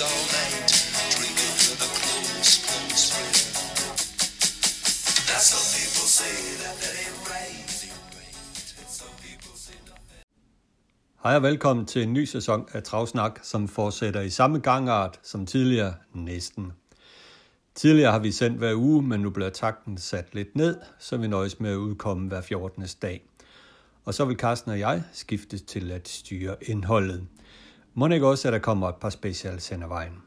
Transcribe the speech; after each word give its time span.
all 0.00 0.24
night, 0.40 0.70
drinking 1.16 1.54
with 1.66 1.86
a 1.86 1.90
close, 1.98 2.52
close 2.66 3.04
friend. 3.12 3.36
That's 5.28 5.46
some 5.54 5.66
people 5.78 6.06
say 6.18 6.34
that 6.62 6.74
that 6.82 6.94
ain't 7.02 7.18
right. 7.34 7.68
People 9.26 9.56
say 9.66 9.76
nothing. 9.90 10.22
Hej 11.22 11.36
og 11.36 11.42
velkommen 11.42 11.86
til 11.86 12.02
en 12.02 12.12
ny 12.12 12.24
sæson 12.24 12.68
af 12.72 12.82
Travsnak, 12.82 13.38
som 13.42 13.68
fortsætter 13.68 14.20
i 14.20 14.30
samme 14.30 14.58
gangart 14.58 15.20
som 15.22 15.46
tidligere 15.46 15.94
næsten. 16.14 16.72
Tidligere 17.74 18.12
har 18.12 18.18
vi 18.18 18.32
sendt 18.32 18.58
hver 18.58 18.74
uge, 18.74 19.02
men 19.02 19.20
nu 19.20 19.30
bliver 19.30 19.50
takten 19.50 19.98
sat 19.98 20.34
lidt 20.34 20.56
ned, 20.56 20.76
så 20.98 21.16
vi 21.16 21.26
nøjes 21.26 21.60
med 21.60 21.70
at 21.70 21.76
udkomme 21.76 22.28
hver 22.28 22.40
14. 22.40 22.84
dag. 23.02 23.22
Og 24.04 24.14
så 24.14 24.24
vil 24.24 24.36
Carsten 24.36 24.70
og 24.70 24.78
jeg 24.78 25.02
skiftes 25.12 25.62
til 25.62 25.90
at 25.90 26.08
styre 26.08 26.56
indholdet. 26.62 27.26
Må 27.96 28.08
ikke 28.08 28.26
også, 28.26 28.48
at 28.48 28.52
der 28.52 28.58
kommer 28.58 28.88
et 28.88 28.96
par 28.96 29.10
specials 29.10 29.68
hen 29.68 29.82
ad 29.82 29.88
vejen. 29.88 30.22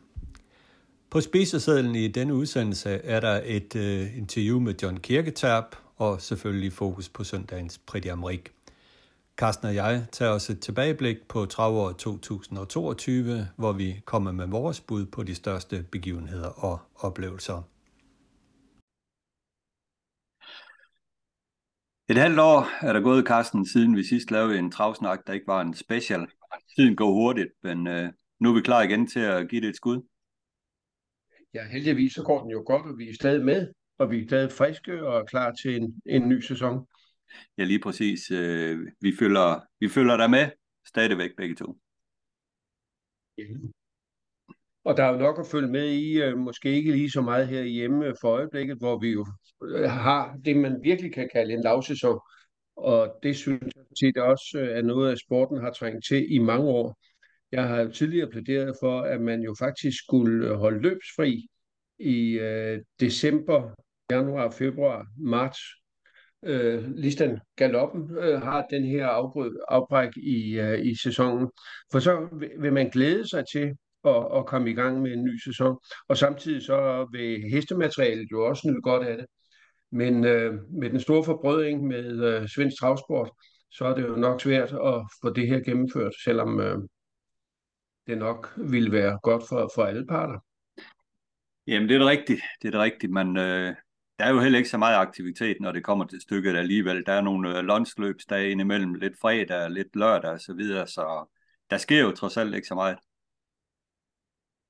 På 1.10 1.22
spisesedlen 1.22 1.96
i 1.96 2.08
denne 2.08 2.34
udsendelse 2.34 2.90
er 2.90 3.20
der 3.20 3.42
et 3.46 3.76
øh, 3.76 4.18
interview 4.18 4.60
med 4.60 4.76
John 4.84 4.98
Kirketab 4.98 5.64
og 5.96 6.22
selvfølgelig 6.22 6.74
fokus 6.74 7.10
på 7.10 7.24
søndagens 7.24 7.78
Pretty 7.78 8.08
Amrik. 8.08 8.52
Carsten 9.38 9.68
og 9.68 9.76
jeg 9.76 10.06
tager 10.12 10.32
os 10.32 10.50
et 10.50 10.60
tilbageblik 10.60 11.18
på 11.28 11.46
travåret 11.46 11.96
2022, 11.98 13.48
hvor 13.56 13.72
vi 13.72 14.02
kommer 14.06 14.32
med 14.32 14.48
vores 14.48 14.82
bud 14.82 15.06
på 15.06 15.24
de 15.24 15.36
største 15.36 15.86
begivenheder 15.92 16.50
og 16.50 16.80
oplevelser. 16.96 17.62
Et 22.10 22.18
halvt 22.18 22.40
år 22.40 22.86
er 22.86 22.94
der 22.94 23.02
gået, 23.02 23.28
Carsten, 23.28 23.66
siden 23.66 23.96
vi 23.96 24.04
sidst 24.04 24.32
lavede 24.32 24.60
en 24.60 24.72
travsnak, 24.72 25.28
der 25.28 25.34
ikke 25.34 25.48
var 25.48 25.62
en 25.62 25.74
special. 25.74 26.28
Tiden 26.76 26.96
går 26.96 27.12
hurtigt, 27.12 27.50
men 27.64 27.88
øh, 27.88 28.10
nu 28.40 28.50
er 28.50 28.56
vi 28.56 28.62
klar 28.62 28.82
igen 28.82 29.08
til 29.08 29.20
at 29.20 29.50
give 29.50 29.62
det 29.62 29.70
et 29.70 29.76
skud. 29.76 30.02
Ja, 31.54 31.68
heldigvis 31.68 32.14
så 32.14 32.24
går 32.24 32.42
den 32.42 32.52
jo 32.52 32.64
godt, 32.66 32.86
og 32.92 32.98
vi 32.98 33.10
er 33.10 33.14
stadig 33.14 33.46
med, 33.46 33.68
og 33.98 34.12
vi 34.12 34.22
er 34.22 34.28
stadig 34.28 34.52
friske 34.52 35.08
og 35.08 35.28
klar 35.28 35.52
til 35.52 35.76
en, 35.76 36.02
en 36.06 36.30
ny 36.30 36.40
sæson. 36.40 36.88
Ja, 37.58 37.64
lige 37.64 37.80
præcis. 37.80 38.32
Øh, 38.32 38.88
vi, 39.02 39.14
følger, 39.20 39.60
vi 39.80 39.90
følger 39.90 40.18
dig 40.18 40.30
med 40.30 40.50
stadigvæk 40.88 41.32
begge 41.38 41.56
to. 41.56 41.78
Ja. 43.38 43.44
Og 44.84 44.98
der 44.98 45.04
er 45.04 45.12
jo 45.12 45.18
nok 45.18 45.40
at 45.40 45.48
følge 45.52 45.68
med 45.68 45.90
i, 45.90 46.22
øh, 46.22 46.38
måske 46.38 46.70
ikke 46.72 46.92
lige 46.92 47.12
så 47.12 47.22
meget 47.22 47.48
herhjemme 47.48 48.14
for 48.22 48.30
øjeblikket, 48.30 48.78
hvor 48.78 49.00
vi 49.00 49.10
jo 49.10 49.26
øh, 49.64 49.90
har 49.90 50.38
det, 50.46 50.58
man 50.58 50.80
virkelig 50.84 51.14
kan 51.14 51.30
kalde 51.34 51.54
en 51.54 51.64
lavsæson. 51.64 52.20
Og 52.78 53.20
det 53.24 53.36
synes 53.36 53.64
jeg 53.76 53.84
tit 54.00 54.18
også 54.18 54.60
øh, 54.60 54.78
er 54.78 54.82
noget, 54.82 55.12
at 55.12 55.20
sporten 55.20 55.58
har 55.62 55.72
trængt 55.72 56.06
til 56.06 56.34
i 56.34 56.38
mange 56.38 56.68
år. 56.68 56.98
Jeg 57.52 57.68
har 57.68 57.82
jo 57.82 57.92
tidligere 57.92 58.30
plæderet 58.30 58.76
for, 58.82 59.02
at 59.02 59.22
man 59.22 59.42
jo 59.42 59.56
faktisk 59.60 59.98
skulle 60.04 60.56
holde 60.56 60.82
løbsfri 60.82 61.48
i 62.00 62.32
øh, 62.32 62.82
december, 63.00 63.72
januar, 64.12 64.50
februar, 64.50 65.08
marts. 65.18 65.60
Øh, 66.46 66.92
Listan 66.96 67.40
Galoppen 67.56 68.18
øh, 68.18 68.42
har 68.42 68.68
den 68.70 68.86
her 68.86 69.08
afbryd, 69.08 69.56
afbræk 69.68 70.18
i, 70.18 70.60
øh, 70.60 70.86
i 70.86 70.96
sæsonen. 70.96 71.50
For 71.92 72.00
så 72.00 72.28
vil, 72.40 72.52
vil 72.60 72.74
man 72.74 72.90
glæde 72.90 73.30
sig 73.30 73.44
til 73.54 73.76
at, 74.06 74.28
at 74.38 74.46
komme 74.46 74.70
i 74.70 74.74
gang 74.74 75.02
med 75.02 75.14
en 75.14 75.24
ny 75.24 75.38
sæson. 75.44 75.78
Og 76.08 76.18
samtidig 76.18 76.62
så 76.62 77.08
vil 77.12 77.42
hestematerialet 77.52 78.32
jo 78.32 78.46
også 78.46 78.68
nyde 78.68 78.82
godt 78.82 79.08
af 79.08 79.18
det. 79.18 79.26
Men 79.92 80.26
øh, 80.26 80.54
med 80.72 80.90
den 80.90 81.00
store 81.00 81.24
forbrødring 81.24 81.88
med 81.88 82.24
øh, 82.24 82.48
svensk 82.48 82.80
travsport, 82.80 83.30
så 83.72 83.86
er 83.86 83.96
det 83.96 84.08
jo 84.08 84.16
nok 84.16 84.42
svært 84.42 84.74
at 84.74 85.02
få 85.22 85.30
det 85.30 85.48
her 85.48 85.60
gennemført, 85.60 86.14
selvom 86.24 86.60
øh, 86.60 86.78
det 88.08 88.18
nok 88.18 88.54
ville 88.58 88.92
være 88.92 89.20
godt 89.24 89.44
for, 89.50 89.72
for 89.76 89.84
alle 89.84 90.06
parter. 90.06 90.40
Jamen, 91.68 91.90
det 91.90 91.96
er 91.96 92.00
det 92.00 92.08
rigtigt. 92.08 92.42
Det 92.62 92.68
er 92.68 92.72
det 92.72 92.80
rigtigt, 92.80 93.12
men 93.12 93.38
øh, 93.38 93.76
der 94.20 94.26
er 94.26 94.30
jo 94.30 94.40
heller 94.40 94.58
ikke 94.58 94.70
så 94.70 94.78
meget 94.78 94.96
aktivitet, 94.96 95.58
når 95.60 95.72
det 95.72 95.84
kommer 95.84 96.06
til 96.06 96.22
stykket 96.22 96.56
alligevel. 96.56 97.06
Der 97.06 97.14
er 97.14 97.22
nogle 97.22 97.58
øh, 97.58 97.64
lunchløbsdage 97.64 98.52
indimellem, 98.52 98.94
lidt 98.94 99.14
fredag, 99.22 99.72
lidt 99.72 99.96
lørdag 99.96 100.32
og 100.32 100.40
så 100.40 100.54
videre, 100.54 100.88
så 100.88 101.26
der 101.70 101.78
sker 101.78 102.02
jo 102.02 102.12
trods 102.12 102.38
alt 102.38 102.56
ikke 102.56 102.68
så 102.68 102.76
meget. 102.76 102.98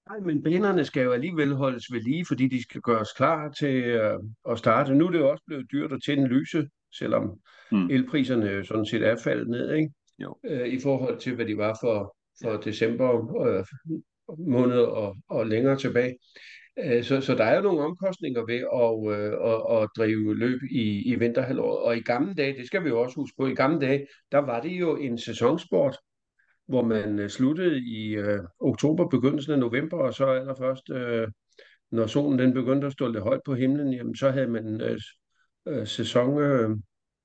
Nej, 0.09 0.19
men 0.19 0.44
banerne 0.44 0.85
skal 0.85 1.03
jo 1.03 1.12
alligevel 1.12 1.53
holdes 1.53 1.84
ved 1.91 2.01
lige, 2.01 2.25
fordi 2.28 2.47
de 2.47 2.63
skal 2.63 2.81
gøres 2.81 3.12
klar 3.12 3.50
til 3.50 3.84
øh, 3.84 4.19
at 4.50 4.57
starte. 4.57 4.95
Nu 4.95 5.07
er 5.07 5.12
det 5.12 5.19
jo 5.19 5.29
også 5.29 5.44
blevet 5.47 5.72
dyrt 5.72 5.91
at 5.91 6.00
tænde 6.06 6.28
lyse, 6.28 6.68
selvom 6.97 7.40
mm. 7.72 7.90
elpriserne 7.90 8.66
sådan 8.66 8.85
set 8.85 9.03
er 9.03 9.16
faldet 9.23 9.47
ned, 9.47 9.73
ikke? 9.73 9.90
Jo. 10.19 10.38
Øh, 10.46 10.67
i 10.67 10.79
forhold 10.79 11.19
til, 11.19 11.35
hvad 11.35 11.46
de 11.46 11.57
var 11.57 11.78
for, 11.81 12.16
for 12.44 12.57
december 12.57 13.09
øh, 13.47 13.66
måned 14.47 14.79
og, 14.79 15.16
og 15.29 15.47
længere 15.47 15.78
tilbage. 15.78 16.17
Øh, 16.79 17.03
så, 17.03 17.22
så 17.22 17.35
der 17.35 17.44
er 17.44 17.56
jo 17.56 17.62
nogle 17.62 17.85
omkostninger 17.85 18.46
ved 18.46 18.62
at, 18.84 19.19
øh, 19.19 19.34
at, 19.51 19.84
at 19.84 19.90
drive 19.97 20.35
løb 20.35 20.59
i, 20.72 21.12
i 21.12 21.16
vinterhalvåret. 21.16 21.78
Og 21.78 21.97
i 21.97 22.01
gamle 22.01 22.34
dage, 22.34 22.57
det 22.57 22.67
skal 22.67 22.84
vi 22.84 22.90
jo 22.90 23.01
også 23.01 23.16
huske 23.16 23.35
på, 23.38 23.47
i 23.47 23.56
gamle 23.56 23.79
dage, 23.79 24.07
der 24.31 24.38
var 24.38 24.62
det 24.62 24.72
jo 24.72 24.96
en 24.96 25.17
sæsonsport, 25.17 25.97
hvor 26.67 26.83
man 26.85 27.19
øh, 27.19 27.29
sluttede 27.29 27.79
i 27.79 28.16
øh, 28.16 28.39
oktober, 28.59 29.09
begyndelsen 29.09 29.53
af 29.53 29.59
november, 29.59 29.97
og 29.97 30.13
så 30.13 30.25
allerførst, 30.25 30.89
øh, 30.89 31.28
når 31.91 32.07
solen 32.07 32.39
den 32.39 32.53
begyndte 32.53 32.88
at 32.88 32.94
stå 32.94 33.07
lidt 33.07 33.23
højt 33.23 33.41
på 33.45 33.55
himlen, 33.55 33.94
jamen, 33.94 34.16
så 34.16 34.31
havde 34.31 34.47
man 34.47 34.81
øh, 34.81 35.00
øh, 35.67 35.88
sæson... 35.88 36.39
Øh, 36.39 36.69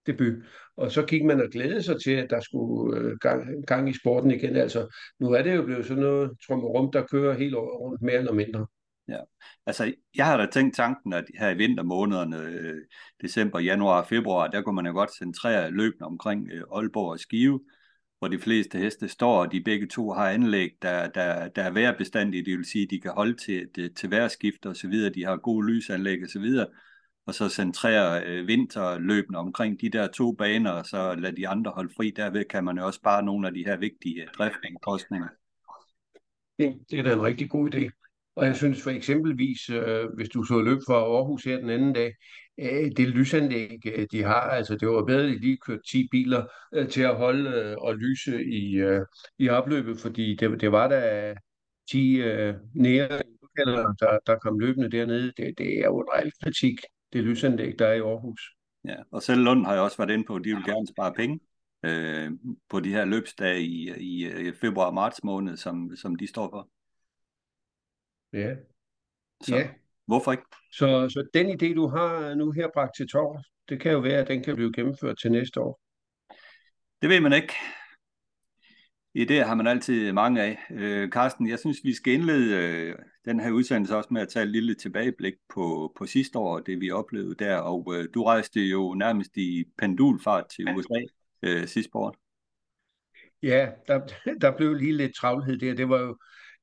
debut. 0.06 0.34
Og 0.76 0.92
så 0.92 1.02
gik 1.02 1.24
man 1.24 1.40
og 1.40 1.48
glædede 1.52 1.82
sig 1.82 2.02
til, 2.02 2.10
at 2.10 2.30
der 2.30 2.40
skulle 2.40 2.98
øh, 2.98 3.18
gang, 3.20 3.66
gang 3.66 3.88
i 3.88 3.98
sporten 3.98 4.30
igen. 4.30 4.56
Altså, 4.56 4.96
nu 5.20 5.30
er 5.30 5.42
det 5.42 5.56
jo 5.56 5.62
blevet 5.62 5.86
sådan 5.86 6.02
noget 6.02 6.30
trummerum, 6.46 6.92
der 6.92 7.06
kører 7.06 7.38
helt 7.38 7.54
året 7.54 7.80
rundt, 7.80 8.02
mere 8.02 8.14
eller 8.14 8.32
mindre. 8.32 8.66
Ja, 9.08 9.18
altså 9.66 9.92
jeg 10.16 10.26
har 10.26 10.36
da 10.36 10.46
tænkt 10.46 10.76
tanken, 10.76 11.12
at 11.12 11.24
her 11.38 11.50
i 11.50 11.56
vintermånederne, 11.56 12.36
øh, 12.36 12.80
december, 13.22 13.58
januar 13.58 14.00
og 14.00 14.08
februar, 14.08 14.48
der 14.48 14.62
kunne 14.62 14.76
man 14.76 14.86
jo 14.86 14.92
godt 14.92 15.16
centrere 15.16 15.70
løbende 15.70 16.06
omkring 16.06 16.48
øh, 16.52 16.62
Aalborg 16.74 17.10
og 17.10 17.18
Skive, 17.18 17.60
hvor 18.22 18.28
de 18.28 18.38
fleste 18.38 18.78
heste 18.78 19.08
står, 19.08 19.40
og 19.40 19.52
de 19.52 19.60
begge 19.60 19.86
to 19.86 20.12
har 20.12 20.30
anlæg, 20.30 20.70
der, 20.82 21.08
der, 21.08 21.48
der 21.48 21.62
er 21.62 21.70
værbestandige, 21.70 22.44
det 22.44 22.58
vil 22.58 22.64
sige, 22.64 22.84
at 22.84 22.90
de 22.90 23.00
kan 23.00 23.10
holde 23.10 23.34
til, 23.34 23.68
til, 23.74 23.94
til 23.94 24.10
værskift 24.10 24.66
og 24.66 24.76
så 24.76 24.88
videre, 24.88 25.14
de 25.14 25.24
har 25.24 25.36
gode 25.36 25.66
lysanlæg 25.66 26.22
og 26.22 26.28
så 26.28 26.38
videre, 26.38 26.66
og 27.26 27.34
så 27.34 27.48
centrere 27.48 28.24
øh, 28.26 28.46
vinterløbene 28.46 29.38
omkring 29.38 29.80
de 29.80 29.88
der 29.88 30.06
to 30.06 30.32
baner, 30.32 30.70
og 30.70 30.86
så 30.86 31.14
lade 31.14 31.36
de 31.36 31.48
andre 31.48 31.70
holde 31.70 31.92
fri. 31.96 32.10
Derved 32.10 32.44
kan 32.44 32.64
man 32.64 32.78
jo 32.78 32.86
også 32.86 32.96
spare 32.96 33.22
nogle 33.22 33.46
af 33.46 33.54
de 33.54 33.64
her 33.64 33.76
vigtige 33.76 34.22
øh, 34.22 34.28
driftingkostninger. 34.38 35.28
Det, 36.58 36.74
det 36.90 36.98
er 36.98 37.02
da 37.02 37.12
en 37.12 37.22
rigtig 37.22 37.50
god 37.50 37.74
idé. 37.74 38.01
Og 38.36 38.46
jeg 38.46 38.56
synes 38.56 38.82
for 38.82 38.90
eksempelvis, 38.90 39.70
øh, 39.70 40.06
hvis 40.16 40.28
du 40.28 40.42
så 40.42 40.60
løb 40.60 40.78
fra 40.86 40.94
Aarhus 40.94 41.44
her 41.44 41.56
den 41.56 41.70
anden 41.70 41.92
dag, 41.92 42.14
øh, 42.60 42.90
det 42.96 43.08
lysanlæg, 43.08 43.86
øh, 43.86 44.06
de 44.12 44.22
har, 44.22 44.40
altså 44.40 44.76
det 44.76 44.88
var 44.88 45.04
bedre, 45.04 45.22
at 45.22 45.28
de 45.28 45.38
lige 45.38 45.58
kørte 45.66 45.82
10 45.90 46.08
biler 46.10 46.44
øh, 46.74 46.88
til 46.88 47.02
at 47.02 47.16
holde 47.16 47.50
øh, 47.50 47.76
og 47.78 47.96
lyse 47.96 48.44
i, 48.44 48.74
øh, 48.74 49.00
i 49.38 49.48
opløbet, 49.48 49.98
fordi 49.98 50.36
det, 50.36 50.60
det 50.60 50.72
var 50.72 50.88
der 50.88 51.34
10 51.90 52.16
øh, 52.20 52.54
nære 52.74 53.22
der, 53.56 54.18
der 54.26 54.38
kom 54.38 54.58
løbende 54.58 54.90
dernede. 54.90 55.32
Det, 55.36 55.54
det 55.58 55.78
er 55.78 55.84
jo 55.84 56.00
en 56.00 56.06
reel 56.14 56.32
kritik, 56.42 56.80
det 57.12 57.24
lysanlæg, 57.24 57.78
der 57.78 57.86
er 57.86 57.92
i 57.92 58.00
Aarhus. 58.00 58.40
Ja, 58.84 58.96
og 59.10 59.22
selv 59.22 59.40
Lund 59.40 59.66
har 59.66 59.72
jeg 59.72 59.82
også 59.82 59.96
været 59.96 60.10
inde 60.10 60.24
på, 60.24 60.36
at 60.36 60.44
de 60.44 60.54
vil 60.54 60.64
gerne 60.64 60.86
spare 60.86 61.12
penge 61.12 61.40
øh, 61.84 62.30
på 62.70 62.80
de 62.80 62.90
her 62.90 63.04
løbsdage 63.04 63.62
i, 63.62 63.90
i, 64.00 64.24
øh, 64.24 64.46
i 64.46 64.52
februar 64.52 64.86
og 64.86 64.94
marts 64.94 65.24
måned, 65.24 65.56
som, 65.56 65.96
som 65.96 66.16
de 66.16 66.26
står 66.26 66.48
for. 66.50 66.68
Ja. 68.32 68.54
Så 69.42 69.56
ja. 69.56 69.70
hvorfor 70.06 70.32
ikke? 70.32 70.44
Så, 70.72 71.08
så 71.08 71.28
den 71.34 71.46
idé, 71.46 71.74
du 71.74 71.86
har 71.86 72.34
nu 72.34 72.50
her 72.50 72.68
bragt 72.74 72.96
til 72.96 73.08
tår, 73.08 73.42
det 73.68 73.80
kan 73.80 73.92
jo 73.92 73.98
være, 73.98 74.20
at 74.20 74.28
den 74.28 74.42
kan 74.42 74.56
blive 74.56 74.72
gennemført 74.72 75.18
til 75.18 75.32
næste 75.32 75.60
år. 75.60 75.80
Det 77.02 77.08
ved 77.08 77.20
man 77.20 77.32
ikke. 77.32 77.54
Idéer 79.18 79.44
har 79.44 79.54
man 79.54 79.66
altid 79.66 80.12
mange 80.12 80.42
af. 80.42 80.58
Øh, 80.70 81.08
Carsten, 81.08 81.48
jeg 81.48 81.58
synes, 81.58 81.78
vi 81.84 81.94
skal 81.94 82.12
indlede 82.12 82.56
øh, 82.56 82.94
den 83.24 83.40
her 83.40 83.50
udsendelse 83.50 83.96
også 83.96 84.08
med 84.10 84.22
at 84.22 84.28
tage 84.28 84.42
et 84.42 84.48
lille 84.48 84.74
tilbageblik 84.74 85.34
på, 85.54 85.92
på 85.98 86.06
sidste 86.06 86.38
år, 86.38 86.58
det 86.58 86.80
vi 86.80 86.90
oplevede 86.90 87.34
der. 87.34 87.56
Og 87.56 87.94
øh, 87.96 88.08
du 88.14 88.24
rejste 88.24 88.60
jo 88.60 88.94
nærmest 88.94 89.36
i 89.36 89.64
pendulfart 89.78 90.44
til 90.56 90.68
USA 90.76 91.00
øh, 91.42 91.66
sidste 91.66 91.94
år. 91.94 92.16
Ja, 93.42 93.70
der, 93.88 94.06
der 94.40 94.56
blev 94.56 94.74
lige 94.74 94.96
lidt 94.96 95.14
travlhed 95.14 95.58
der. 95.58 95.74
Det 95.74 95.88
var 95.88 96.00
jo 96.00 96.18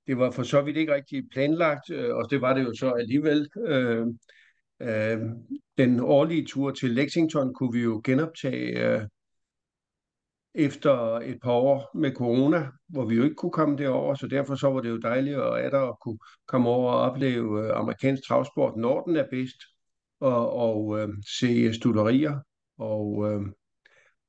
det 0.10 0.18
var 0.18 0.32
for 0.32 0.44
så 0.44 0.62
vidt 0.62 0.78
ikke 0.78 0.94
rigtig 0.94 1.24
planlagt, 1.32 1.90
øh, 1.90 2.16
og 2.16 2.30
det 2.30 2.42
var 2.42 2.54
det 2.54 2.64
jo 2.64 2.74
så 2.74 2.92
alligevel. 2.92 3.50
Øh, 3.68 4.08
øh, 4.82 5.20
den 5.78 6.00
årlige 6.00 6.46
tur 6.46 6.72
til 6.72 6.92
Lexington 6.92 7.54
kunne 7.54 7.74
vi 7.74 7.84
jo 7.84 8.02
genoptage 8.04 8.94
øh, 8.94 9.02
efter 10.56 11.16
et 11.16 11.38
par 11.44 11.52
år 11.52 11.98
med 11.98 12.12
corona, 12.12 12.68
hvor 12.88 13.06
vi 13.06 13.16
jo 13.16 13.24
ikke 13.24 13.36
kunne 13.36 13.52
komme 13.52 13.78
derover, 13.78 14.16
så 14.16 14.28
derfor 14.28 14.56
så 14.56 14.70
var 14.70 14.82
det 14.82 14.90
jo 14.90 14.98
dejligt 14.98 15.38
at, 15.38 15.58
at, 15.58 15.74
at 15.74 16.00
kunne 16.02 16.20
komme 16.48 16.70
over 16.70 16.92
og 16.92 17.12
opleve 17.12 17.66
øh, 17.66 17.80
amerikansk 17.80 18.24
travsport, 18.28 18.78
når 18.78 19.04
den 19.04 19.16
er 19.16 19.26
bedst, 19.32 19.58
og, 20.20 20.54
og 20.54 21.00
øh, 21.00 21.10
se 21.40 21.74
studerier 21.74 22.40
og, 22.78 23.32
øh, 23.32 23.42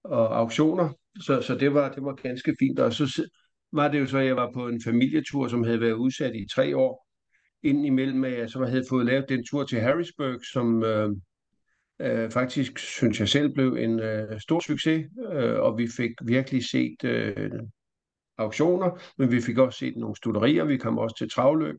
og 0.05 0.39
auktioner. 0.39 0.89
Så, 1.21 1.43
så 1.43 1.55
det, 1.55 1.75
var, 1.75 1.93
det 1.93 2.05
var 2.05 2.15
ganske 2.15 2.57
fint. 2.59 2.79
Og 2.79 2.93
så 2.93 3.31
var 3.73 3.89
det 3.89 4.01
jo 4.01 4.07
så, 4.07 4.19
at 4.19 4.27
jeg 4.27 4.37
var 4.37 4.51
på 4.55 4.69
en 4.69 4.83
familietur, 4.85 5.49
som 5.49 5.65
havde 5.65 5.81
været 5.81 5.93
udsat 5.93 6.35
i 6.35 6.47
tre 6.55 6.77
år, 6.77 7.07
indimellem, 7.63 8.25
at 8.25 8.39
jeg 8.39 8.51
så 8.51 8.65
havde 8.65 8.85
fået 8.89 9.07
lavet 9.07 9.29
den 9.29 9.45
tur 9.47 9.65
til 9.65 9.81
Harrisburg, 9.81 10.41
som 10.53 10.85
øh, 10.85 11.11
øh, 12.01 12.31
faktisk, 12.31 12.79
synes 12.79 13.21
jeg 13.21 13.29
selv, 13.29 13.55
blev 13.55 13.75
en 13.75 14.01
øh, 14.01 14.41
stor 14.41 14.61
succes, 14.61 15.07
øh, 15.33 15.61
og 15.61 15.79
vi 15.79 15.89
fik 15.97 16.11
virkelig 16.23 16.65
set 16.65 17.05
øh, 17.05 17.51
auktioner, 18.39 18.91
men 19.19 19.33
vi 19.33 19.41
fik 19.41 19.59
også 19.59 19.79
set 19.79 19.97
nogle 19.97 20.17
studerier, 20.17 20.65
vi 20.65 20.77
kom 20.77 20.99
også 20.99 21.17
til 21.19 21.31
travløb. 21.31 21.77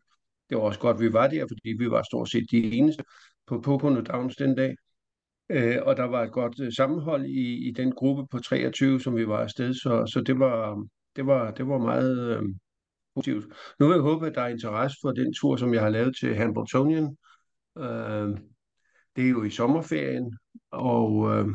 Det 0.49 0.57
var 0.57 0.63
også 0.63 0.79
godt, 0.79 0.95
at 0.95 1.01
vi 1.01 1.13
var 1.13 1.27
der, 1.27 1.45
fordi 1.47 1.75
vi 1.79 1.89
var 1.89 2.03
stort 2.03 2.29
set 2.29 2.51
de 2.51 2.71
eneste 2.71 3.03
på 3.47 3.61
Pocono 3.61 4.01
Downs 4.01 4.35
den 4.35 4.55
dag. 4.55 4.75
Øh, 5.49 5.77
og 5.81 5.97
der 5.97 6.03
var 6.03 6.23
et 6.23 6.31
godt 6.31 6.59
øh, 6.61 6.73
sammenhold 6.73 7.25
i, 7.25 7.67
i 7.67 7.71
den 7.71 7.91
gruppe 7.91 8.27
på 8.31 8.39
23, 8.39 8.99
som 8.99 9.15
vi 9.15 9.27
var 9.27 9.37
afsted, 9.37 9.73
så, 9.73 10.05
så 10.13 10.21
det, 10.21 10.39
var, 10.39 10.85
det, 11.15 11.25
var, 11.27 11.51
det 11.51 11.67
var 11.67 11.77
meget 11.77 12.37
øh, 12.37 12.43
positivt. 13.15 13.45
Nu 13.79 13.87
vil 13.87 13.93
jeg 13.93 14.01
håbe, 14.01 14.27
at 14.27 14.35
der 14.35 14.41
er 14.41 14.47
interesse 14.47 14.97
for 15.01 15.11
den 15.11 15.33
tur, 15.33 15.55
som 15.55 15.73
jeg 15.73 15.81
har 15.81 15.89
lavet 15.89 16.15
til 16.19 16.35
Hambletonian. 16.35 17.17
Øh, 17.77 18.37
det 19.15 19.25
er 19.25 19.29
jo 19.29 19.43
i 19.43 19.49
sommerferien, 19.49 20.37
og 20.71 21.35
øh, 21.35 21.47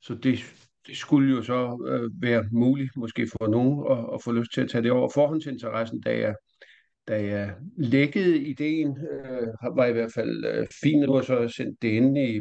så 0.00 0.14
det, 0.14 0.38
det 0.86 0.96
skulle 0.96 1.36
jo 1.36 1.42
så 1.42 1.86
øh, 1.88 2.22
være 2.22 2.44
muligt, 2.52 2.96
måske 2.96 3.28
for 3.38 3.48
nogen, 3.48 3.98
at, 3.98 4.14
at 4.14 4.22
få 4.24 4.32
lyst 4.32 4.52
til 4.54 4.60
at 4.60 4.70
tage 4.70 4.82
det 4.82 4.90
over. 4.90 5.10
Forhåndsinteressen, 5.14 6.00
da 6.00 6.18
jeg, 6.18 6.34
da 7.08 7.24
jeg 7.24 7.54
lækkede 7.76 8.38
ideen, 8.38 8.98
øh, 9.10 9.76
var 9.76 9.86
i 9.86 9.92
hvert 9.92 10.12
fald 10.14 10.44
øh, 10.44 10.66
fint. 10.82 11.08
og 11.08 11.24
så 11.24 11.48
sendt 11.48 11.82
det 11.82 11.88
ind 11.88 12.18
i 12.18 12.40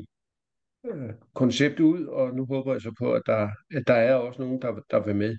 øh, 0.86 1.10
koncept 1.34 1.80
ud, 1.80 2.06
og 2.06 2.36
nu 2.36 2.46
håber 2.46 2.72
jeg 2.74 2.82
så 2.82 2.94
på, 3.00 3.14
at 3.14 3.22
der, 3.26 3.50
at 3.76 3.88
der 3.88 3.94
er 3.94 4.16
også 4.16 4.42
nogen, 4.42 4.62
der, 4.62 4.80
der 4.92 5.06
vil 5.06 5.16
med. 5.16 5.38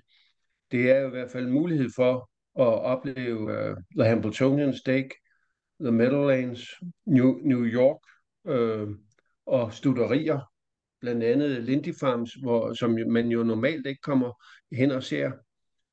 Det 0.71 0.91
er 0.91 0.99
jo 0.99 1.07
i 1.07 1.09
hvert 1.09 1.31
fald 1.31 1.45
en 1.45 1.53
mulighed 1.53 1.89
for 1.95 2.29
at 2.59 2.81
opleve 2.83 3.39
uh, 3.39 3.77
The 3.97 4.09
Hamiltonian 4.09 4.73
Stake, 4.73 5.09
The 5.79 5.91
Meadowlands, 5.91 6.61
New, 7.05 7.39
New 7.43 7.65
York 7.65 7.99
øh, 8.47 8.87
og 9.45 9.73
studerier, 9.73 10.39
blandt 11.01 11.23
andet 11.23 11.63
Lindy 11.63 11.93
Farms, 11.99 12.33
hvor, 12.33 12.73
som 12.73 12.97
man 13.07 13.27
jo 13.27 13.43
normalt 13.43 13.87
ikke 13.87 14.01
kommer 14.01 14.43
hen 14.71 14.91
og 14.91 15.03
ser, 15.03 15.31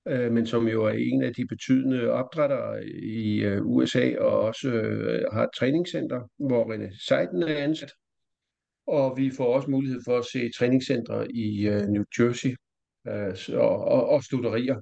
øh, 0.09 0.33
men 0.33 0.47
som 0.47 0.69
jo 0.69 0.85
er 0.85 0.95
en 0.99 1.23
af 1.23 1.35
de 1.35 1.47
betydende 1.47 2.11
opdrættere 2.11 2.87
i 2.87 3.45
øh, 3.45 3.67
USA 3.67 4.19
og 4.19 4.41
også 4.41 4.69
øh, 4.69 5.33
har 5.33 5.43
et 5.43 5.51
træningscenter, 5.59 6.21
hvor 6.39 6.75
René 6.75 7.07
Seiden 7.07 7.43
er 7.43 7.57
ansat. 7.57 7.93
Og 8.87 9.17
vi 9.17 9.31
får 9.37 9.55
også 9.55 9.71
mulighed 9.71 10.01
for 10.05 10.19
at 10.19 10.25
se 10.33 10.51
træningscentre 10.59 11.33
i 11.33 11.69
øh, 11.69 11.83
New 11.83 12.05
Jersey 12.19 12.57
øh, 13.09 13.59
og, 13.61 13.85
og, 13.85 14.09
og 14.09 14.25
studerier. 14.25 14.81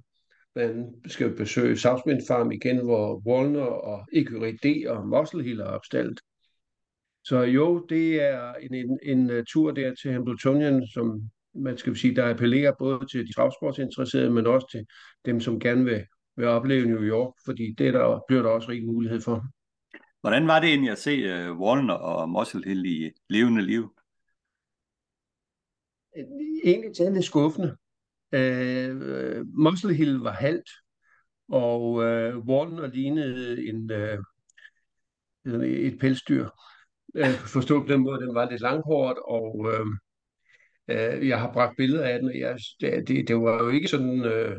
Man 0.56 0.94
skal 1.06 1.36
besøge 1.36 1.76
Southwind 1.76 2.22
Farm 2.28 2.52
igen, 2.52 2.84
hvor 2.84 3.22
Walner 3.26 3.60
og 3.60 4.06
Ecurie 4.12 4.56
D 4.56 4.86
og 4.88 5.08
Muscle 5.08 5.42
Hill 5.42 5.60
er 5.60 5.64
opstallet. 5.64 6.20
Så 7.24 7.40
jo, 7.42 7.86
det 7.88 8.22
er 8.22 8.54
en, 8.54 8.74
en, 8.74 8.98
en 9.02 9.30
uh, 9.30 9.44
tur 9.48 9.70
der 9.70 9.94
til 9.94 10.12
Hambletonian, 10.12 10.86
som 10.86 11.20
man 11.54 11.78
skal 11.78 11.96
sige, 11.96 12.16
der 12.16 12.30
appellerer 12.30 12.72
både 12.78 13.06
til 13.06 13.26
de 13.26 13.32
travsportsinteresserede, 13.32 14.30
men 14.30 14.46
også 14.46 14.66
til 14.70 14.86
dem, 15.24 15.40
som 15.40 15.60
gerne 15.60 15.84
vil, 15.84 16.04
vil 16.36 16.46
opleve 16.46 16.86
New 16.86 17.02
York, 17.02 17.34
fordi 17.44 17.74
det 17.78 17.94
der, 17.94 18.20
bliver 18.28 18.42
der 18.42 18.50
også 18.50 18.68
rig 18.68 18.86
mulighed 18.86 19.20
for. 19.20 19.44
Hvordan 20.20 20.46
var 20.46 20.60
det 20.60 20.68
egentlig 20.68 20.90
at 20.90 20.98
se 20.98 21.50
uh, 21.50 21.60
Walner 21.60 21.94
og 21.94 22.46
Hill 22.64 22.86
i 22.86 23.10
levende 23.28 23.62
liv? 23.62 23.94
Egentlig 26.64 26.94
til 26.96 27.12
lidt 27.12 27.24
skuffende. 27.24 27.76
Øh, 28.32 28.96
uh, 28.96 29.46
Muscle 29.64 29.94
Hill 29.94 30.18
var 30.18 30.32
halvt, 30.32 30.70
og 31.48 31.92
uh, 31.92 32.48
og 32.78 32.88
lignede 32.88 33.68
en, 33.68 33.90
uh, 35.44 35.64
et 35.64 35.98
pelsdyr 36.00 36.48
øh, 37.16 37.30
forstå 37.54 37.80
på 37.80 37.92
den 37.92 38.00
måde, 38.00 38.20
den 38.20 38.34
var 38.34 38.50
lidt 38.50 38.62
langhåret, 38.62 39.18
og 39.24 39.72
øh, 39.72 39.86
øh, 40.90 41.28
jeg 41.28 41.40
har 41.40 41.52
bragt 41.52 41.76
billeder 41.76 42.04
af 42.04 42.18
den, 42.18 42.28
og 42.28 42.38
jeg, 42.38 42.58
det, 42.80 43.28
det 43.28 43.36
var 43.36 43.64
jo 43.64 43.68
ikke 43.68 43.88
sådan... 43.88 44.24
Øh, 44.24 44.56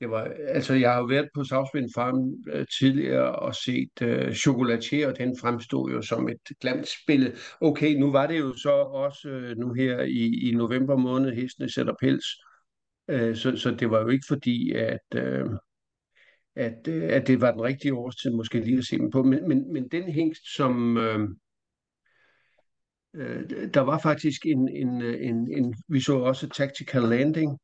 det 0.00 0.10
var, 0.10 0.24
altså, 0.48 0.74
jeg 0.74 0.92
har 0.92 0.98
jo 0.98 1.04
været 1.04 1.28
på 1.34 1.44
Southwind 1.44 1.90
Farm 1.94 2.34
øh, 2.52 2.66
tidligere 2.78 3.34
og 3.34 3.54
set 3.54 4.02
øh, 4.02 4.34
chocolatier, 4.34 5.08
og 5.08 5.18
den 5.18 5.36
fremstod 5.40 5.90
jo 5.90 6.02
som 6.02 6.28
et 6.28 6.58
glamt 6.60 6.88
spil. 7.02 7.34
Okay, 7.60 7.94
nu 7.94 8.12
var 8.12 8.26
det 8.26 8.38
jo 8.38 8.56
så 8.56 8.70
også 8.70 9.28
øh, 9.28 9.56
nu 9.56 9.72
her 9.72 10.00
i, 10.00 10.48
i 10.48 10.54
november 10.54 10.96
måned, 10.96 11.32
hestene 11.32 11.72
sætter 11.72 11.94
pels. 12.00 12.24
Øh, 13.08 13.36
så, 13.36 13.56
så 13.56 13.70
det 13.70 13.90
var 13.90 14.00
jo 14.00 14.08
ikke 14.08 14.24
fordi, 14.28 14.72
at, 14.72 15.14
øh, 15.14 15.46
at, 16.56 16.88
øh, 16.88 17.12
at 17.12 17.26
det 17.26 17.40
var 17.40 17.50
den 17.50 17.62
rigtige 17.62 17.94
årstid 17.94 18.30
måske 18.30 18.60
lige 18.60 18.78
at 18.78 18.84
se 18.84 18.98
dem 18.98 19.10
på. 19.10 19.22
Men, 19.22 19.48
men, 19.48 19.72
men 19.72 19.88
den 19.88 20.02
hængst, 20.02 20.56
som, 20.56 20.96
øh, 20.96 21.28
Øh, 23.14 23.50
der 23.74 23.80
var 23.80 23.98
faktisk 23.98 24.46
en, 24.46 24.68
en, 24.68 25.02
en, 25.02 25.52
en, 25.56 25.74
vi 25.88 26.00
så 26.00 26.18
også 26.18 26.48
Tactical 26.48 27.02
Landing, 27.02 27.58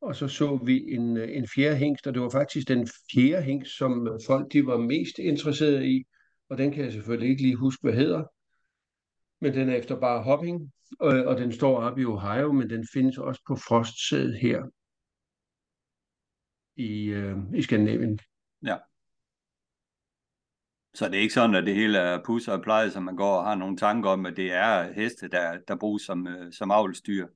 og 0.00 0.16
så 0.16 0.28
så 0.28 0.56
vi 0.64 0.94
en, 0.94 1.16
en 1.16 1.48
fjerde 1.54 1.76
hængst, 1.76 2.06
og 2.06 2.14
det 2.14 2.22
var 2.22 2.30
faktisk 2.30 2.68
den 2.68 2.88
fjerde 3.12 3.42
hængst, 3.42 3.78
som 3.78 4.18
folk 4.26 4.52
de 4.52 4.66
var 4.66 4.76
mest 4.76 5.18
interesserede 5.18 5.86
i, 5.86 6.04
og 6.50 6.58
den 6.58 6.72
kan 6.72 6.84
jeg 6.84 6.92
selvfølgelig 6.92 7.30
ikke 7.30 7.42
lige 7.42 7.56
huske, 7.56 7.82
hvad 7.82 7.92
hedder, 7.92 8.24
men 9.40 9.54
den 9.54 9.68
er 9.68 9.76
efter 9.76 10.00
bare 10.00 10.22
hopping, 10.22 10.72
og, 11.00 11.24
og 11.24 11.38
den 11.38 11.52
står 11.52 11.80
op 11.80 11.98
i 11.98 12.04
Ohio, 12.04 12.52
men 12.52 12.70
den 12.70 12.86
findes 12.92 13.18
også 13.18 13.42
på 13.48 13.56
frostsæd 13.56 14.32
her 14.32 14.62
i, 16.80 17.04
øh, 17.04 17.36
i 17.54 17.62
Skandinavien. 17.62 18.20
Ja. 18.66 18.76
Så 20.94 21.08
det 21.08 21.14
er 21.14 21.20
ikke 21.20 21.34
sådan, 21.34 21.56
at 21.56 21.66
det 21.66 21.74
hele 21.74 21.98
er 21.98 22.24
pus 22.24 22.48
og 22.48 22.62
pleje, 22.62 22.90
som 22.90 23.02
man 23.02 23.16
går 23.16 23.36
og 23.36 23.44
har 23.44 23.54
nogle 23.54 23.76
tanker 23.76 24.10
om, 24.10 24.26
at 24.26 24.36
det 24.36 24.52
er 24.52 24.92
heste, 24.92 25.28
der, 25.28 25.58
der 25.68 25.76
bruges 25.76 26.02
som, 26.02 26.26
øh, 26.26 26.52
som 26.52 26.70
avlstyr, 26.70 27.26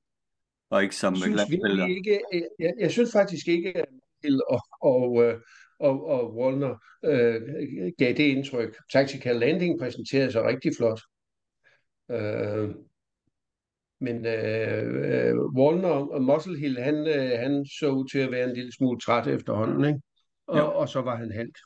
og 0.69 0.83
ikke 0.83 0.95
som 0.95 1.15
synes 1.15 1.41
ikke, 1.89 2.21
jeg, 2.59 2.73
jeg 2.79 2.91
synes 2.91 3.11
faktisk 3.11 3.47
ikke, 3.47 3.77
at 3.77 3.85
Hill 4.23 4.41
og, 4.49 4.61
og, 4.81 5.23
øh, 5.23 5.41
og, 5.79 6.05
og 6.05 6.35
Wallner 6.35 6.75
øh, 7.05 7.41
gav 7.97 8.13
det 8.13 8.19
indtryk. 8.19 8.77
Tactical 8.91 9.35
Landing 9.35 9.79
præsenterede 9.79 10.31
sig 10.31 10.43
rigtig 10.43 10.71
flot. 10.77 11.01
Øh, 12.11 12.69
men 13.99 14.25
øh, 14.25 14.83
øh, 15.11 15.35
Wallner 15.57 15.89
og 15.89 16.21
Muscle 16.21 16.59
Hill, 16.59 16.79
han, 16.79 16.95
øh, 16.95 17.39
han 17.39 17.65
så 17.79 17.89
ud 17.89 18.07
til 18.07 18.19
at 18.19 18.31
være 18.31 18.49
en 18.49 18.55
lille 18.55 18.71
smule 18.71 18.99
træt 18.99 19.27
efterhånden, 19.27 19.85
ikke? 19.85 20.01
Og, 20.47 20.73
og 20.73 20.89
så 20.89 21.01
var 21.01 21.15
han 21.15 21.31
halvt. 21.31 21.57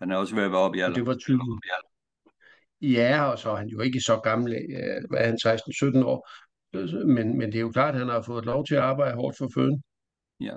Han 0.00 0.10
er 0.10 0.16
også 0.16 0.34
ved 0.34 0.44
at 0.44 0.50
være 0.50 0.60
oppe 0.60 0.78
i 0.78 0.80
alder. 0.80 0.94
Det 0.94 1.06
var 1.06 1.14
tydeligt. 1.14 1.64
Ja, 2.80 3.24
og 3.30 3.38
så 3.38 3.50
er 3.50 3.56
han 3.56 3.68
jo 3.68 3.80
ikke 3.80 4.00
så 4.00 4.20
gammel. 4.24 4.50
Hvad 5.10 5.20
er 5.20 5.26
han, 5.26 5.38
16-17 6.02 6.04
år? 6.04 6.28
Men, 7.06 7.38
men 7.38 7.52
det 7.52 7.56
er 7.56 7.60
jo 7.60 7.70
klart, 7.70 7.94
at 7.94 8.00
han 8.00 8.08
har 8.08 8.22
fået 8.22 8.44
lov 8.44 8.66
til 8.66 8.74
at 8.74 8.80
arbejde 8.80 9.16
hårdt 9.16 9.38
for 9.38 9.50
føden. 9.54 9.82
Ja. 10.40 10.56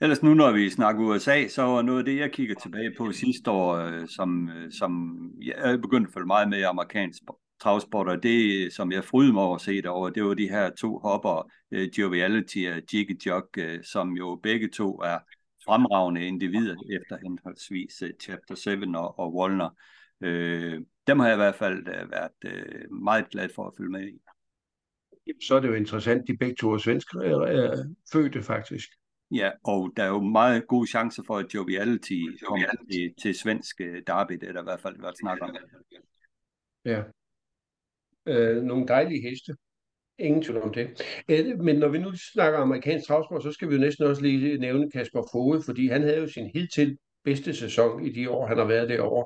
Ellers 0.00 0.22
nu, 0.22 0.34
når 0.34 0.52
vi 0.52 0.70
snakker 0.70 1.04
USA, 1.04 1.48
så 1.48 1.62
var 1.62 1.82
noget 1.82 1.98
af 1.98 2.04
det, 2.04 2.18
jeg 2.18 2.32
kigger 2.32 2.54
tilbage 2.54 2.94
på 2.98 3.12
sidste 3.12 3.50
år, 3.50 3.74
øh, 3.74 4.08
som, 4.08 4.48
øh, 4.48 4.72
som 4.72 5.20
jeg 5.42 5.54
er 5.56 5.76
begyndt 5.76 6.08
at 6.08 6.14
følge 6.14 6.26
meget 6.26 6.48
med 6.48 6.58
i 6.58 6.62
amerikansk 6.62 7.22
travsport, 7.60 8.08
og 8.08 8.22
det, 8.22 8.72
som 8.72 8.92
jeg 8.92 9.04
frydede 9.04 9.32
mig 9.32 9.42
over 9.42 9.54
at 9.54 9.60
se 9.60 9.82
derovre, 9.82 10.12
det 10.12 10.24
var 10.24 10.34
de 10.34 10.48
her 10.48 10.70
to 10.70 10.98
hopper, 10.98 11.50
uh, 11.72 11.98
Joviality 11.98 12.64
og 12.76 12.82
Jiggy 12.92 13.16
Jog, 13.26 13.48
uh, 13.58 13.82
som 13.82 14.12
jo 14.12 14.40
begge 14.42 14.68
to 14.68 14.94
er 14.94 15.18
fremragende 15.64 16.26
individer 16.26 16.76
efter 17.00 17.18
henholdsvis 17.22 18.02
uh, 18.02 18.08
Chapter 18.22 18.54
7 18.54 18.70
og, 18.94 19.18
og 19.18 19.34
Wallner. 19.36 19.70
Øh, 20.20 20.80
dem 21.06 21.18
har 21.18 21.26
jeg 21.26 21.34
i 21.34 21.42
hvert 21.42 21.54
fald 21.54 21.78
uh, 21.78 22.10
været 22.10 22.38
uh, 22.44 22.96
meget 23.02 23.30
glad 23.30 23.48
for 23.54 23.66
at 23.66 23.72
følge 23.78 23.90
med 23.90 24.08
i. 24.08 24.18
Så 25.46 25.54
er 25.54 25.60
det 25.60 25.68
jo 25.68 25.74
interessant, 25.74 26.28
de 26.28 26.36
begge 26.36 26.54
to 26.54 26.72
er 26.72 26.78
svenske 26.78 27.18
øh, 27.18 27.76
fødte 28.12 28.42
faktisk. 28.42 28.88
Ja, 29.30 29.50
og 29.64 29.92
der 29.96 30.02
er 30.02 30.08
jo 30.08 30.20
meget 30.20 30.66
gode 30.66 30.86
chancer 30.86 31.22
for, 31.26 31.36
at 31.36 31.54
Joviality 31.54 32.20
kommer 32.46 32.66
til, 32.92 33.14
til 33.22 33.34
svensk 33.34 33.78
derby, 34.06 34.32
det 34.32 34.48
er 34.48 34.52
der 34.52 34.60
i 34.60 34.64
hvert 34.64 34.80
fald 34.80 35.00
været 35.00 35.18
snak 35.18 35.38
om. 35.42 35.56
Ja. 36.84 37.02
Øh, 38.26 38.62
nogle 38.62 38.88
dejlige 38.88 39.30
heste. 39.30 39.54
Ingen 40.18 40.42
tvivl 40.42 40.62
om 40.62 40.72
det. 40.72 41.02
Men 41.58 41.76
når 41.76 41.88
vi 41.88 41.98
nu 41.98 42.12
snakker 42.32 42.58
amerikansk 42.58 43.06
travsport, 43.06 43.42
så 43.42 43.52
skal 43.52 43.68
vi 43.68 43.74
jo 43.74 43.80
næsten 43.80 44.06
også 44.06 44.22
lige 44.22 44.58
nævne 44.58 44.90
Kasper 44.90 45.28
Fode, 45.32 45.62
fordi 45.62 45.88
han 45.88 46.02
havde 46.02 46.18
jo 46.18 46.26
sin 46.26 46.50
hidtil 46.54 46.98
bedste 47.24 47.54
sæson 47.54 48.06
i 48.06 48.12
de 48.12 48.30
år, 48.30 48.46
han 48.46 48.58
har 48.58 48.64
været 48.64 48.88
derovre. 48.88 49.24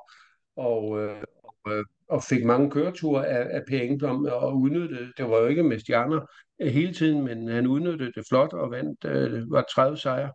Og, 0.57 1.03
øh, 1.03 1.23
og, 1.45 1.73
øh, 1.73 1.85
og 2.09 2.23
fik 2.23 2.45
mange 2.45 2.71
køreture 2.71 3.27
af, 3.27 3.57
af 3.57 3.63
Per 3.69 3.81
Engblom 3.81 4.25
og 4.25 4.57
udnyttede, 4.57 5.13
det 5.17 5.25
var 5.31 5.39
jo 5.39 5.47
ikke 5.47 5.63
med 5.63 5.79
stjerner 5.79 6.21
øh, 6.61 6.73
hele 6.73 6.95
tiden, 6.95 7.25
men 7.25 7.49
han 7.49 7.67
udnyttede 7.67 8.13
det 8.13 8.25
flot 8.29 8.53
og 8.53 8.71
vandt, 8.71 9.05
øh, 9.05 9.51
var 9.51 9.65
30 9.75 9.97
sejre. 9.97 10.33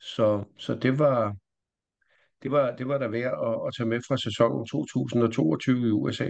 Så, 0.00 0.44
så 0.58 0.74
det 0.74 0.98
var, 0.98 1.34
det 2.42 2.50
var, 2.50 2.76
det 2.76 2.88
var 2.88 2.98
der 2.98 3.08
værd 3.08 3.32
at, 3.48 3.66
at 3.66 3.74
tage 3.76 3.88
med 3.88 4.00
fra 4.08 4.16
sæsonen 4.16 4.66
2022 4.66 5.88
i 5.88 5.90
USA. 5.90 6.28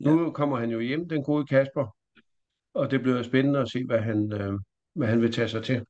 Ja. 0.00 0.10
Nu 0.10 0.30
kommer 0.30 0.56
han 0.56 0.70
jo 0.70 0.80
hjem, 0.80 1.08
den 1.08 1.22
gode 1.22 1.46
Kasper, 1.46 1.96
og 2.74 2.90
det 2.90 3.00
bliver 3.02 3.22
spændende 3.22 3.60
at 3.60 3.70
se, 3.70 3.84
hvad 3.86 3.98
han, 3.98 4.32
øh, 4.32 4.52
hvad 4.94 5.08
han 5.08 5.20
vil 5.20 5.32
tage 5.32 5.48
sig 5.48 5.64
til. 5.64 5.84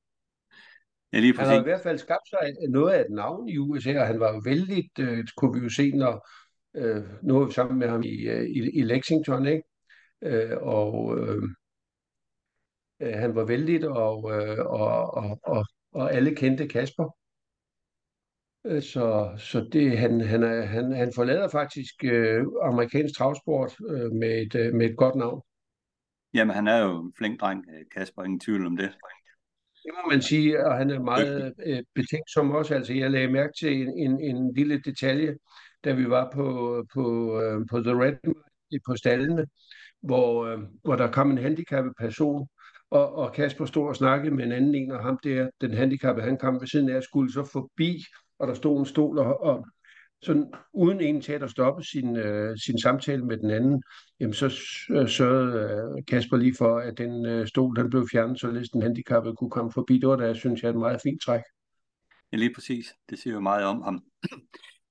Ja, 1.13 1.19
lige 1.19 1.37
han 1.39 1.47
har 1.47 1.61
i 1.61 1.63
hvert 1.63 1.83
fald 1.83 1.99
skabt 1.99 2.29
sig 2.29 2.39
noget 2.69 2.93
af 2.93 3.01
et 3.01 3.11
navn 3.11 3.49
i 3.49 3.59
USA, 3.59 4.01
og 4.01 4.07
han 4.07 4.21
var 4.21 4.33
jo 4.33 4.41
vældig, 4.45 4.91
øh, 4.99 5.25
kunne 5.37 5.61
vi 5.61 5.65
jo 5.65 5.71
se, 5.71 5.91
når 5.91 6.29
øh, 6.75 7.05
nu 7.23 7.41
er 7.41 7.47
vi 7.47 7.53
sammen 7.53 7.79
med 7.79 7.89
ham 7.89 8.03
i, 8.03 8.29
øh, 8.29 8.43
i, 8.43 8.79
i 8.79 8.83
Lexington, 8.83 9.47
ikke? 9.47 9.63
Øh, 10.23 10.57
og 10.61 11.19
øh, 11.19 11.43
øh, 13.01 13.15
han 13.15 13.35
var 13.35 13.45
vældig, 13.45 13.89
og, 13.89 14.33
øh, 14.33 14.59
og, 14.59 15.15
og, 15.15 15.39
og, 15.43 15.65
og 15.93 16.13
alle 16.15 16.35
kendte 16.35 16.69
Kasper. 16.69 17.17
Øh, 18.67 18.83
så, 18.83 19.35
så 19.39 19.69
det, 19.73 19.99
han, 19.99 20.21
han, 20.21 20.43
er, 20.43 20.63
han, 20.63 20.93
han 20.93 21.13
forlader 21.15 21.49
faktisk 21.49 22.05
øh, 22.05 22.45
amerikansk 22.63 23.19
travsport 23.19 23.77
øh, 23.91 24.13
med, 24.13 24.43
et, 24.43 24.55
øh, 24.55 24.75
med 24.75 24.91
et 24.91 24.97
godt 24.97 25.15
navn. 25.15 25.43
Jamen, 26.35 26.55
han 26.55 26.69
er 26.69 26.79
jo 26.79 27.03
en 27.03 27.13
flink 27.19 27.41
dreng, 27.41 27.65
Kasper, 27.95 28.23
ingen 28.23 28.41
tvivl 28.41 28.67
om 28.67 28.77
det. 28.77 28.91
Det 29.85 29.91
må 29.95 30.11
man 30.11 30.23
sige, 30.23 30.67
og 30.67 30.77
han 30.77 30.91
er 30.91 31.01
meget 31.01 31.55
øh, 31.67 31.83
betænksom 31.95 32.51
også. 32.51 32.75
Altså, 32.75 32.93
jeg 32.93 33.11
lagde 33.11 33.29
mærke 33.29 33.53
til 33.61 33.73
en, 33.73 33.99
en, 33.99 34.21
en 34.21 34.55
lille 34.55 34.81
detalje, 34.81 35.37
da 35.85 35.93
vi 35.93 36.11
var 36.11 36.31
på, 36.35 36.47
på, 36.95 37.37
øh, 37.41 37.67
på 37.71 37.81
The 37.81 37.93
Red 38.03 38.35
på 38.87 38.97
stallene, 38.97 39.47
hvor, 40.03 40.47
øh, 40.47 40.59
hvor 40.83 40.97
der 40.97 41.11
kom 41.11 41.31
en 41.31 41.39
handicappet 41.39 41.93
person, 41.99 42.49
og, 42.91 43.15
og 43.15 43.33
Kasper 43.33 43.65
stod 43.65 43.89
og 43.89 43.97
snakkede 43.97 44.35
med 44.35 44.45
en 44.45 44.53
anden 44.53 44.75
en, 44.75 44.91
og 44.91 45.03
ham 45.03 45.19
der, 45.25 45.51
den 45.61 45.75
handicappede, 45.75 46.27
han 46.27 46.39
kom 46.39 46.61
ved 46.61 46.67
siden 46.67 46.91
af, 46.91 47.03
skulle 47.03 47.33
så 47.33 47.49
forbi, 47.53 48.05
og 48.43 48.49
der 48.49 48.55
stod 48.55 48.79
en 48.79 48.87
stol, 48.87 49.19
og, 49.19 49.43
og 49.43 49.67
sådan 50.23 50.53
uden 50.73 51.01
en 51.01 51.21
til 51.21 51.33
at 51.33 51.51
stoppe 51.51 51.85
sin, 51.85 52.17
øh, 52.17 52.59
sin 52.59 52.81
samtale 52.81 53.25
med 53.25 53.37
den 53.37 53.51
anden, 53.51 53.83
jamen 54.21 54.35
så 54.35 54.49
sørgede 55.07 55.97
øh, 55.99 56.05
Kasper 56.09 56.37
lige 56.37 56.55
for, 56.59 56.79
at 56.79 56.99
den 56.99 57.27
øh, 57.27 57.47
stol 57.47 57.77
den 57.77 57.91
blev 57.91 58.09
fjernet, 58.13 58.41
så 58.41 58.69
den 58.73 58.83
handicappede 58.83 59.37
kunne 59.37 59.51
komme 59.51 59.73
forbi. 59.73 59.99
Det 59.99 60.09
var 60.09 60.17
da, 60.17 60.35
synes 60.35 60.63
jeg, 60.63 60.71
et 60.71 60.77
meget 60.77 61.01
fint 61.03 61.23
træk. 61.23 61.41
Ja, 62.33 62.37
lige 62.37 62.55
præcis. 62.55 62.95
Det 63.11 63.19
siger 63.19 63.35
jo 63.35 63.41
meget 63.41 63.65
om 63.65 63.83
ham. 63.83 64.05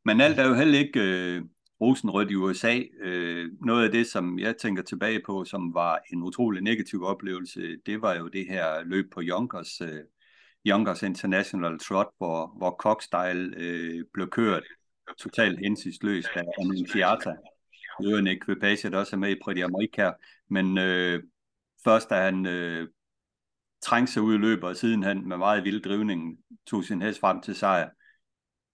Men 0.05 0.22
alt 0.22 0.39
er 0.39 0.48
jo 0.48 0.53
heller 0.53 0.79
ikke 0.79 1.00
øh, 1.00 1.41
rosenrødt 1.81 2.31
i 2.31 2.36
USA. 2.36 2.79
Øh, 3.01 3.50
noget 3.65 3.86
af 3.86 3.91
det, 3.91 4.08
som 4.08 4.39
jeg 4.39 4.58
tænker 4.58 4.84
tilbage 4.84 5.22
på, 5.25 5.46
som 5.46 5.74
var 5.74 6.00
en 6.13 6.24
utrolig 6.24 6.62
negativ 6.62 7.03
oplevelse, 7.03 7.77
det 7.86 8.01
var 8.01 8.13
jo 8.15 8.27
det 8.27 8.46
her 8.50 8.84
løb 8.84 9.05
på 9.13 9.22
Junkers 9.22 9.81
øh, 9.81 10.00
Youngers 10.65 11.03
International 11.03 11.80
Trot, 11.80 12.08
hvor, 12.18 12.53
hvor 12.58 12.72
Cockstyle 12.80 13.53
øh, 13.58 14.03
blev 14.13 14.30
kørt 14.30 14.63
totalt 15.20 15.60
hensynsløst 15.60 16.30
af 16.36 16.44
Annunciata. 16.60 17.36
Det 18.01 18.13
er 18.13 18.18
en 18.18 18.27
ekvipage, 18.27 18.89
der 18.89 19.00
også 19.00 19.15
er 19.15 19.20
med 19.20 19.32
i 19.32 19.39
Pretty 19.44 19.62
America, 19.62 20.12
men 20.48 20.77
øh, 20.77 21.24
først 21.84 22.10
da 22.10 22.15
han 22.15 22.46
øh, 22.46 22.88
trængte 23.82 24.13
sig 24.13 24.22
ud 24.22 24.36
i 24.36 24.38
løbet, 24.38 24.63
og 24.63 24.75
siden 24.75 25.03
han 25.03 25.27
med 25.27 25.38
meget 25.38 25.63
vild 25.63 25.82
drivning 25.82 26.39
tog 26.68 26.84
sin 26.84 27.01
hest 27.01 27.20
frem 27.20 27.41
til 27.41 27.56
sejr, 27.56 27.89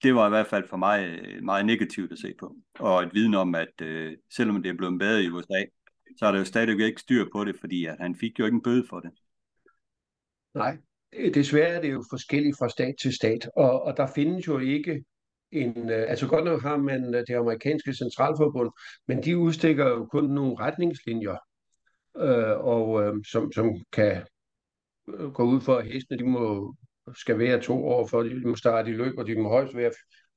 det 0.03 0.15
var 0.15 0.25
i 0.25 0.29
hvert 0.29 0.48
fald 0.48 0.67
for 0.67 0.77
mig 0.77 1.06
øh, 1.08 1.44
meget 1.44 1.65
negativt 1.65 2.12
at 2.12 2.20
se 2.20 2.34
på. 2.39 2.56
Og 2.79 3.03
et 3.03 3.13
viden 3.13 3.34
om, 3.34 3.56
at 3.56 3.82
øh, 3.82 4.17
selvom 4.36 4.63
det 4.63 4.70
er 4.70 4.77
blevet 4.77 5.00
bedre 5.00 5.24
i 5.24 5.29
USA, 5.29 5.63
så 6.17 6.25
er 6.25 6.32
der 6.32 6.39
jo 6.39 6.46
stadigvæk 6.46 6.79
ikke 6.79 7.01
styr 7.01 7.25
på 7.32 7.46
det, 7.46 7.60
fordi 7.60 7.86
at 7.86 7.98
han 8.00 8.15
fik 8.15 8.39
jo 8.39 8.46
ikke 8.46 8.56
en 8.56 8.63
bøde 8.63 8.86
for 8.89 9.00
det. 9.00 9.12
Nej, 10.53 10.77
Øh, 11.13 11.33
desværre 11.33 11.67
er 11.67 11.81
det 11.81 11.91
jo 11.91 12.03
forskelligt 12.09 12.57
fra 12.57 12.69
stat 12.69 12.95
til 13.01 13.13
stat, 13.13 13.49
og, 13.55 13.81
og 13.83 13.97
der 13.97 14.07
findes 14.15 14.47
jo 14.47 14.59
ikke 14.59 15.03
en, 15.51 15.89
øh, 15.89 16.05
altså 16.09 16.27
godt 16.27 16.45
nok 16.45 16.61
har 16.61 16.77
man 16.77 17.15
øh, 17.15 17.23
det 17.27 17.35
amerikanske 17.35 17.93
centralforbund, 17.93 18.71
men 19.07 19.23
de 19.23 19.37
udstikker 19.37 19.87
jo 19.87 20.05
kun 20.05 20.29
nogle 20.29 20.59
retningslinjer, 20.59 21.37
øh, 22.17 22.57
og 22.65 23.03
øh, 23.03 23.13
som, 23.31 23.51
som 23.51 23.75
kan 23.91 24.25
gå 25.33 25.43
ud 25.43 25.61
for, 25.61 25.75
at 25.75 25.85
hestene 25.85 26.17
de 26.17 26.23
må, 26.23 26.75
skal 27.15 27.39
være 27.39 27.61
to 27.61 27.85
år, 27.87 28.07
for 28.07 28.23
de 28.23 28.35
må 28.35 28.55
starte 28.55 28.89
i 28.89 28.93
løb, 28.93 29.17
og 29.17 29.27
de 29.27 29.41
må 29.41 29.49
højst 29.49 29.75
være 29.75 29.91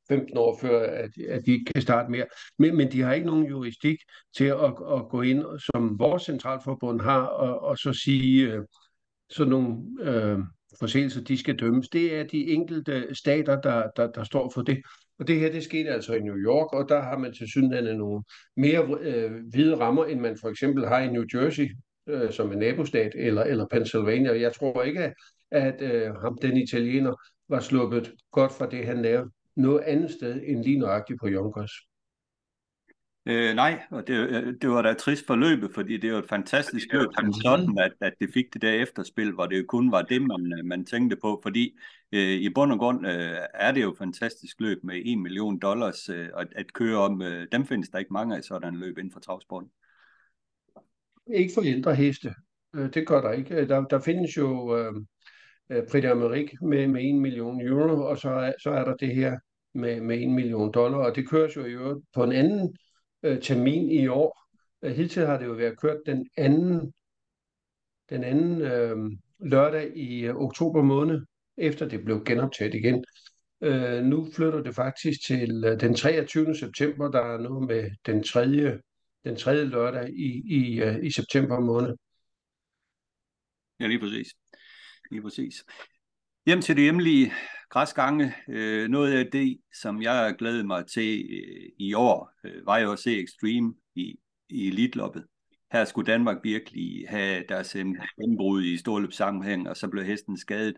15 0.08 0.36
år 0.36 0.58
før, 0.60 0.86
at, 0.86 1.10
at 1.28 1.46
de 1.46 1.52
ikke 1.52 1.72
kan 1.72 1.82
starte 1.82 2.10
mere. 2.10 2.26
Men, 2.58 2.76
men 2.76 2.92
de 2.92 3.00
har 3.00 3.12
ikke 3.12 3.26
nogen 3.26 3.46
juristik 3.46 3.98
til 4.36 4.44
at, 4.44 4.74
at 4.94 5.08
gå 5.10 5.22
ind, 5.22 5.44
som 5.72 5.98
vores 5.98 6.22
centralforbund 6.22 7.00
har, 7.00 7.22
og, 7.22 7.60
og 7.60 7.78
så 7.78 7.92
sige 7.92 8.52
øh, 8.52 8.64
sådan 9.30 9.50
nogle 9.50 9.76
øh, 10.00 10.38
forseelser, 10.78 11.20
de 11.20 11.38
skal 11.38 11.56
dømmes. 11.56 11.88
Det 11.88 12.14
er 12.14 12.24
de 12.24 12.46
enkelte 12.46 13.14
stater, 13.14 13.60
der, 13.60 13.90
der, 13.96 14.10
der 14.10 14.24
står 14.24 14.50
for 14.54 14.62
det. 14.62 14.82
Og 15.18 15.28
det 15.28 15.40
her, 15.40 15.52
det 15.52 15.64
skete 15.64 15.90
altså 15.90 16.14
i 16.14 16.20
New 16.20 16.36
York, 16.36 16.72
og 16.72 16.88
der 16.88 17.00
har 17.00 17.18
man 17.18 17.32
til 17.32 17.48
synligheden 17.48 17.98
nogle 17.98 18.22
mere 18.56 18.98
øh, 19.00 19.32
hvide 19.50 19.76
rammer, 19.76 20.04
end 20.04 20.20
man 20.20 20.36
for 20.40 20.48
eksempel 20.48 20.86
har 20.86 21.00
i 21.00 21.10
New 21.10 21.24
Jersey, 21.34 21.68
øh, 22.08 22.32
som 22.32 22.52
en 22.52 22.58
nabostat, 22.58 23.12
eller, 23.14 23.42
eller 23.42 23.66
Pennsylvania. 23.70 24.40
Jeg 24.40 24.52
tror 24.52 24.82
ikke, 24.82 25.00
at, 25.00 25.14
at 25.50 25.82
øh, 25.82 26.14
ham, 26.14 26.38
den 26.42 26.56
italiener, 26.56 27.14
var 27.48 27.60
sluppet 27.60 28.12
godt 28.32 28.52
fra 28.52 28.66
det, 28.66 28.86
han 28.86 29.02
lavede 29.02 29.30
noget 29.56 29.80
andet 29.80 30.10
sted 30.10 30.40
end 30.46 30.64
lige 30.64 30.78
nøjagtigt 30.78 31.20
på 31.20 31.28
Yonkers. 31.28 31.72
Øh, 33.26 33.54
nej, 33.54 33.80
og 33.90 34.06
det, 34.06 34.14
øh, 34.14 34.54
det 34.62 34.70
var 34.70 34.82
da 34.82 34.94
trist 34.94 35.26
for 35.26 35.36
løbet, 35.36 35.70
fordi 35.74 35.96
det 35.96 36.10
jo 36.10 36.16
et 36.16 36.28
fantastisk 36.28 36.92
løb 36.92 37.08
som 37.18 37.32
sådan, 37.32 37.78
at, 37.78 37.92
at 38.00 38.12
det 38.20 38.30
fik 38.34 38.44
det 38.54 38.62
der 38.62 38.72
efterspil, 38.72 39.32
hvor 39.32 39.46
det 39.46 39.58
jo 39.58 39.64
kun 39.68 39.92
var 39.92 40.02
det, 40.02 40.22
man, 40.22 40.52
øh, 40.58 40.64
man 40.64 40.84
tænkte 40.84 41.16
på, 41.16 41.40
fordi 41.42 41.78
øh, 42.12 42.30
i 42.30 42.48
bund 42.54 42.72
og 42.72 42.78
grund 42.78 43.06
øh, 43.06 43.36
er 43.54 43.72
det 43.72 43.82
jo 43.82 43.90
et 43.90 43.98
fantastisk 43.98 44.60
løb 44.60 44.84
med 44.84 45.02
1 45.04 45.18
million 45.18 45.58
dollars 45.58 46.08
øh, 46.08 46.28
at, 46.36 46.48
at 46.56 46.72
køre 46.72 46.98
om. 46.98 47.22
Øh, 47.22 47.46
dem 47.52 47.66
findes 47.66 47.88
der 47.88 47.98
ikke 47.98 48.12
mange 48.12 48.36
af 48.36 48.44
sådan 48.44 48.76
løb 48.76 48.98
inden 48.98 49.12
for 49.12 49.20
travsporten. 49.20 49.70
Ikke 51.34 51.54
for 51.54 51.62
ældre 51.62 51.94
heste. 51.94 52.34
Øh, 52.76 52.94
det 52.94 53.06
gør 53.06 53.20
der 53.20 53.32
ikke. 53.32 53.68
Der, 53.68 53.80
der 53.84 54.00
findes 54.00 54.36
jo 54.36 54.76
øh, 54.76 54.94
Prix 55.90 56.04
d'Amérique 56.04 56.66
med, 56.66 56.88
med 56.88 57.04
1 57.04 57.14
million 57.14 57.60
euro, 57.60 58.02
og 58.02 58.18
så 58.18 58.30
er, 58.30 58.52
så 58.62 58.70
er 58.70 58.84
der 58.84 58.96
det 58.96 59.14
her 59.14 59.38
med, 59.74 60.00
med 60.00 60.22
1 60.22 60.30
million 60.30 60.72
dollar, 60.72 60.98
og 60.98 61.16
det 61.16 61.28
køres 61.28 61.56
jo 61.56 61.64
i 61.64 61.72
øvrigt 61.72 62.00
på 62.14 62.24
en 62.24 62.32
anden 62.32 62.76
øh, 63.22 63.42
termin 63.42 63.90
i 63.90 64.06
år. 64.06 64.46
Øh, 64.82 64.92
hidtil 64.92 65.26
har 65.26 65.38
det 65.38 65.46
jo 65.46 65.52
været 65.52 65.80
kørt 65.80 65.98
den 66.06 66.28
anden, 66.36 66.92
den 68.10 68.24
anden 68.24 68.60
øh, 68.60 68.96
lørdag 69.38 69.96
i 69.96 70.20
øh, 70.20 70.36
oktober 70.36 70.82
måned, 70.82 71.20
efter 71.56 71.88
det 71.88 72.04
blev 72.04 72.24
genoptaget 72.24 72.74
igen. 72.74 73.04
Øh, 73.60 74.04
nu 74.04 74.28
flytter 74.32 74.62
det 74.62 74.74
faktisk 74.74 75.26
til 75.26 75.64
øh, 75.66 75.80
den 75.80 75.94
23. 75.94 76.54
september, 76.54 77.10
der 77.10 77.20
er 77.20 77.38
nu 77.38 77.60
med 77.60 77.90
den 78.06 78.22
tredje, 78.22 78.80
den 79.24 79.36
tredje 79.36 79.64
lørdag 79.64 80.10
i, 80.10 80.42
i, 80.46 80.82
øh, 80.82 81.04
i 81.04 81.10
september 81.10 81.60
måned. 81.60 81.96
Ja, 83.80 83.86
lige 83.86 84.00
præcis. 84.00 84.28
Lige 85.10 85.22
præcis. 85.22 85.64
Hjem 86.46 86.60
til 86.60 86.76
det 86.76 86.82
hjemlige 86.82 87.32
græsgange. 87.70 88.34
Øh, 88.48 88.88
noget 88.88 89.12
af 89.12 89.26
det, 89.32 89.58
som 89.82 90.02
jeg 90.02 90.34
glæder 90.38 90.64
mig 90.64 90.86
til 90.86 91.28
øh, 91.30 91.70
i 91.78 91.94
år, 91.94 92.32
øh, 92.44 92.66
var 92.66 92.78
jo 92.78 92.92
at 92.92 92.98
se 92.98 93.22
Extreme 93.22 93.74
i, 93.94 94.18
i 94.48 94.68
Elitloppet. 94.68 95.24
Her 95.72 95.84
skulle 95.84 96.12
Danmark 96.12 96.36
virkelig 96.42 97.04
have 97.08 97.44
deres 97.48 97.74
indbrud 97.74 98.62
i 98.62 98.76
storløbssammenhæng, 98.76 99.68
og 99.68 99.76
så 99.76 99.88
blev 99.88 100.04
hesten 100.04 100.36
skadet. 100.36 100.74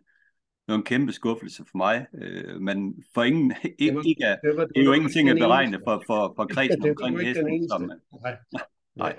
Det 0.66 0.72
var 0.72 0.75
en 0.75 0.82
kæmpe 0.82 1.12
skuffelse 1.12 1.64
for 1.70 1.76
mig, 1.76 2.06
øh, 2.22 2.61
men 2.61 3.04
for 3.14 3.22
ingen, 3.22 3.52
ikke, 3.64 4.00
ikke 4.06 4.25
det, 4.25 4.58
det, 4.58 4.68
det 4.75 4.80
er 4.80 4.84
jo 4.84 4.92
ingenting 4.92 5.28
at 5.28 5.37
beregne 5.37 5.78
for, 5.87 6.02
for, 6.06 6.32
for 6.37 6.46
kredsen 6.46 6.88
omkring 6.88 7.20
hesten. 7.20 7.68
Som, 7.68 7.90
nej. 8.22 8.37
nej. 8.96 9.16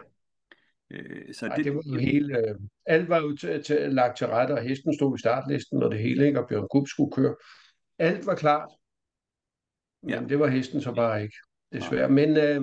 Øh, 0.91 1.33
så 1.33 1.45
Ej, 1.47 1.55
det, 1.55 1.65
det 1.65 1.75
var 1.75 1.81
jo 1.85 1.99
hele, 1.99 2.37
øh, 2.37 2.55
alt 2.85 3.09
var 3.09 3.21
jo 3.21 3.35
til, 3.35 3.63
til, 3.63 3.77
lagt 3.93 4.17
til 4.17 4.27
rette, 4.27 4.51
og 4.51 4.61
hesten 4.61 4.93
stod 4.93 5.17
i 5.17 5.19
startlisten 5.19 5.83
og 5.83 5.91
det 5.91 5.99
hele, 5.99 6.27
ikke? 6.27 6.39
og 6.39 6.47
Bjørn 6.49 6.67
Gub 6.67 6.87
skulle 6.87 7.11
køre. 7.11 7.35
Alt 7.99 8.25
var 8.25 8.35
klart, 8.35 8.69
men 10.01 10.09
ja. 10.09 10.21
det 10.29 10.39
var 10.39 10.47
hesten 10.47 10.81
så 10.81 10.93
bare 10.93 11.23
ikke, 11.23 11.35
desværre. 11.71 12.09
Men 12.09 12.37
øh, 12.37 12.61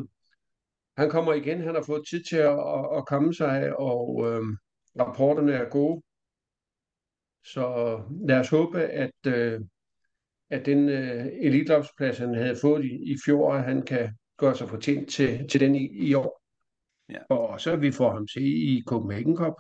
han 0.97 1.11
kommer 1.11 1.33
igen, 1.33 1.61
han 1.61 1.75
har 1.75 1.83
fået 1.83 2.09
tid 2.11 2.25
til 2.25 2.37
at, 2.37 2.59
at, 2.59 2.97
at 2.97 3.07
komme 3.07 3.35
sig, 3.35 3.77
og 3.79 4.27
øh, 4.27 4.43
rapporterne 5.01 5.53
er 5.53 5.69
gode. 5.69 6.03
Så 7.45 7.97
lad 8.29 8.41
os 8.41 8.49
håbe, 8.49 8.83
at, 8.83 9.27
øh, 9.27 9.61
at 10.51 10.67
den 10.67 10.89
øh, 10.89 11.27
elitloppsplads, 11.27 12.19
han 12.19 12.35
havde 12.35 12.57
fået 12.61 12.85
i, 12.85 13.13
i 13.13 13.17
fjor, 13.25 13.57
han 13.57 13.83
kan 13.83 14.17
gøre 14.37 14.57
sig 14.57 14.69
fortjent 14.69 15.09
til, 15.11 15.49
til 15.49 15.61
den 15.61 15.75
i, 15.75 16.09
i 16.09 16.15
år. 16.15 16.43
Ja. 17.09 17.19
Og 17.29 17.61
så 17.61 17.77
vi 17.77 17.93
får 17.93 18.13
ham 18.13 18.29
se 18.29 18.41
i 18.41 18.83
Copenhagen 18.87 19.37
Cup. 19.37 19.55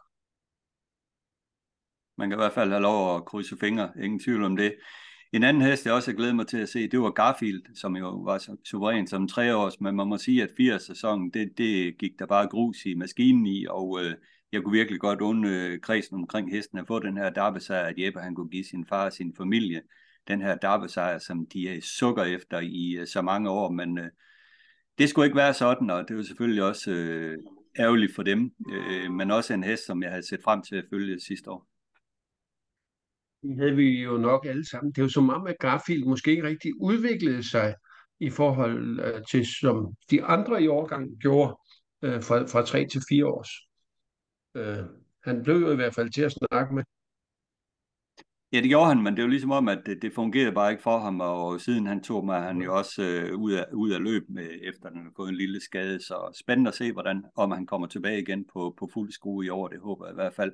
Man 2.18 2.30
kan 2.30 2.38
i 2.38 2.42
hvert 2.42 2.52
fald 2.52 2.70
have 2.70 2.82
lov 2.82 3.16
at 3.16 3.24
krydse 3.24 3.56
fingre, 3.60 3.92
ingen 4.02 4.20
tvivl 4.20 4.44
om 4.44 4.56
det. 4.56 4.74
En 5.32 5.42
anden 5.42 5.62
hest, 5.62 5.86
jeg 5.86 5.94
også 5.94 6.12
glæder 6.12 6.34
mig 6.34 6.46
til 6.46 6.58
at 6.58 6.68
se, 6.68 6.88
det 6.88 7.00
var 7.00 7.10
Garfield, 7.10 7.62
som 7.74 7.96
jo 7.96 8.10
var 8.10 8.56
suveræn 8.64 9.06
som 9.06 9.28
treårs, 9.28 9.80
men 9.80 9.96
man 9.96 10.06
må 10.08 10.18
sige, 10.18 10.42
at 10.42 10.50
80 10.56 10.82
sæsonen, 10.82 11.30
det, 11.30 11.58
det 11.58 11.98
gik 11.98 12.18
der 12.18 12.26
bare 12.26 12.48
grus 12.48 12.86
i 12.86 12.94
maskinen 12.94 13.46
i, 13.46 13.66
og 13.66 14.00
øh, 14.04 14.14
jeg 14.52 14.62
kunne 14.62 14.72
virkelig 14.72 15.00
godt 15.00 15.20
undre 15.20 15.50
øh, 15.50 15.80
kredsen 15.80 16.16
omkring 16.16 16.50
hesten 16.50 16.78
at 16.78 16.86
få 16.86 16.98
den 16.98 17.16
her 17.16 17.30
darbesejr, 17.30 17.84
at 17.84 17.98
Jeppe 17.98 18.20
han 18.20 18.34
kunne 18.34 18.48
give 18.48 18.64
sin 18.64 18.86
far 18.86 19.04
og 19.04 19.12
sin 19.12 19.34
familie 19.36 19.82
den 20.28 20.42
her 20.42 20.54
darbesejr, 20.54 21.18
som 21.18 21.46
de 21.46 21.68
er 21.68 21.80
sukker 21.80 22.24
efter 22.24 22.60
i 22.60 22.96
øh, 22.98 23.06
så 23.06 23.22
mange 23.22 23.50
år, 23.50 23.70
men 23.70 23.98
øh, 23.98 24.10
det 24.98 25.08
skulle 25.08 25.26
ikke 25.26 25.36
være 25.36 25.54
sådan, 25.54 25.90
og 25.90 26.08
det 26.08 26.16
var 26.16 26.22
selvfølgelig 26.22 26.64
også 26.64 26.90
øh, 26.90 27.38
ærgerligt 27.78 28.14
for 28.14 28.22
dem, 28.22 28.52
øh, 28.72 29.10
men 29.10 29.30
også 29.30 29.54
en 29.54 29.64
hest, 29.64 29.86
som 29.86 30.02
jeg 30.02 30.10
havde 30.10 30.26
set 30.26 30.42
frem 30.44 30.62
til 30.62 30.76
at 30.76 30.84
følge 30.90 31.20
sidste 31.20 31.50
år. 31.50 31.69
Havde 33.58 33.76
vi 33.76 34.02
jo 34.02 34.16
nok 34.16 34.46
alle 34.46 34.68
sammen. 34.68 34.92
Det 34.92 34.98
er 34.98 35.02
jo 35.02 35.08
som 35.08 35.30
om, 35.30 35.46
at 35.46 35.56
Garfield 35.60 36.04
måske 36.04 36.30
ikke 36.30 36.42
rigtig 36.42 36.72
udviklede 36.80 37.50
sig 37.50 37.74
i 38.20 38.30
forhold 38.30 39.00
øh, 39.00 39.22
til, 39.30 39.46
som 39.60 39.94
de 40.10 40.24
andre 40.24 40.62
i 40.62 40.66
årgang 40.66 41.10
gjorde 41.20 41.56
øh, 42.02 42.22
fra, 42.22 42.46
fra 42.46 42.64
3 42.64 42.86
til 42.86 43.02
4 43.08 43.26
års. 43.26 43.50
Øh, 44.54 44.84
han 45.24 45.42
blev 45.42 45.56
jo 45.56 45.72
i 45.72 45.76
hvert 45.76 45.94
fald 45.94 46.10
til 46.10 46.22
at 46.22 46.32
snakke 46.32 46.74
med. 46.74 46.84
Ja, 48.52 48.60
det 48.60 48.68
gjorde 48.68 48.86
han, 48.86 49.02
men 49.02 49.16
det 49.16 49.24
var 49.24 49.30
ligesom 49.30 49.50
om, 49.50 49.68
at 49.68 49.78
det, 49.86 50.02
det 50.02 50.14
fungerede 50.14 50.52
bare 50.52 50.70
ikke 50.70 50.82
for 50.82 50.98
ham, 50.98 51.20
og 51.20 51.60
siden 51.60 51.86
han 51.86 52.02
tog 52.02 52.24
mig, 52.24 52.42
han 52.42 52.62
jo 52.62 52.76
også 52.76 53.02
øh, 53.02 53.38
ud, 53.38 53.52
af, 53.52 53.64
ud 53.72 53.90
af 53.90 54.00
løb 54.00 54.22
med, 54.28 54.48
efter 54.62 54.88
han 54.88 55.04
har 55.04 55.12
fået 55.16 55.28
en 55.28 55.34
lille 55.34 55.60
skade, 55.60 56.00
så 56.00 56.38
spændende 56.40 56.68
at 56.68 56.74
se, 56.74 56.92
hvordan, 56.92 57.24
om 57.36 57.50
han 57.50 57.66
kommer 57.66 57.86
tilbage 57.86 58.22
igen 58.22 58.44
på, 58.52 58.74
på 58.78 58.90
fuld 58.92 59.12
skrue 59.12 59.46
i 59.46 59.48
år, 59.48 59.68
det 59.68 59.80
håber 59.80 60.06
jeg 60.06 60.12
i 60.12 60.14
hvert 60.14 60.34
fald. 60.34 60.52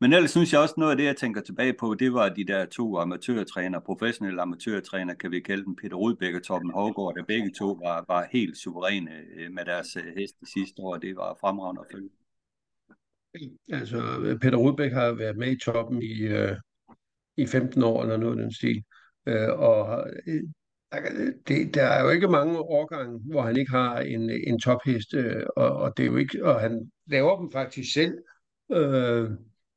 Men 0.00 0.12
ellers 0.12 0.30
synes 0.30 0.52
jeg 0.52 0.60
også, 0.60 0.74
noget 0.78 0.90
af 0.90 0.96
det, 0.96 1.04
jeg 1.04 1.16
tænker 1.16 1.40
tilbage 1.40 1.74
på, 1.80 1.94
det 1.94 2.12
var 2.12 2.28
de 2.28 2.44
der 2.44 2.66
to 2.66 2.96
amatørtræner, 2.96 3.80
professionelle 3.80 4.42
amatørtræner, 4.42 5.14
kan 5.14 5.30
vi 5.30 5.40
kalde 5.40 5.64
dem, 5.64 5.76
Peter 5.76 5.96
Rudbæk 5.96 6.34
og 6.34 6.42
Torben 6.42 6.70
Hågaard, 6.70 7.14
der 7.16 7.24
begge 7.24 7.50
to 7.58 7.66
var, 7.66 8.04
var 8.08 8.28
helt 8.32 8.56
suveræne 8.56 9.10
øh, 9.36 9.52
med 9.52 9.64
deres 9.64 9.96
øh, 9.96 10.04
heste 10.16 10.46
sidste 10.54 10.82
år, 10.82 10.96
det 10.96 11.16
var 11.16 11.36
fremragende 11.40 11.80
at 11.80 11.86
følge. 11.92 12.10
Altså, 13.68 13.98
Peter 14.42 14.56
Rudbæk 14.56 14.92
har 14.92 15.12
været 15.12 15.36
med 15.36 15.52
i 15.52 15.58
toppen 15.58 16.02
i, 16.02 16.20
øh, 16.22 16.56
i 17.36 17.46
15 17.46 17.82
år, 17.82 18.02
eller 18.02 18.16
noget 18.16 18.38
den 18.38 18.52
stil. 18.52 18.84
Øh, 19.26 19.48
og 19.48 20.06
øh, 20.26 20.42
det, 21.48 21.74
der 21.74 21.82
er 21.82 22.02
jo 22.02 22.10
ikke 22.10 22.28
mange 22.28 22.58
årgange, 22.58 23.20
hvor 23.30 23.42
han 23.42 23.56
ikke 23.56 23.70
har 23.70 23.98
en, 23.98 24.30
en 24.30 24.60
tophest, 24.60 25.14
øh, 25.14 25.46
og, 25.56 25.72
og 25.72 25.96
det 25.96 26.02
er 26.02 26.06
jo 26.06 26.16
ikke, 26.16 26.44
og 26.44 26.60
han 26.60 26.90
laver 27.06 27.40
dem 27.40 27.52
faktisk 27.52 27.92
selv. 27.92 28.18
Øh, 28.72 29.30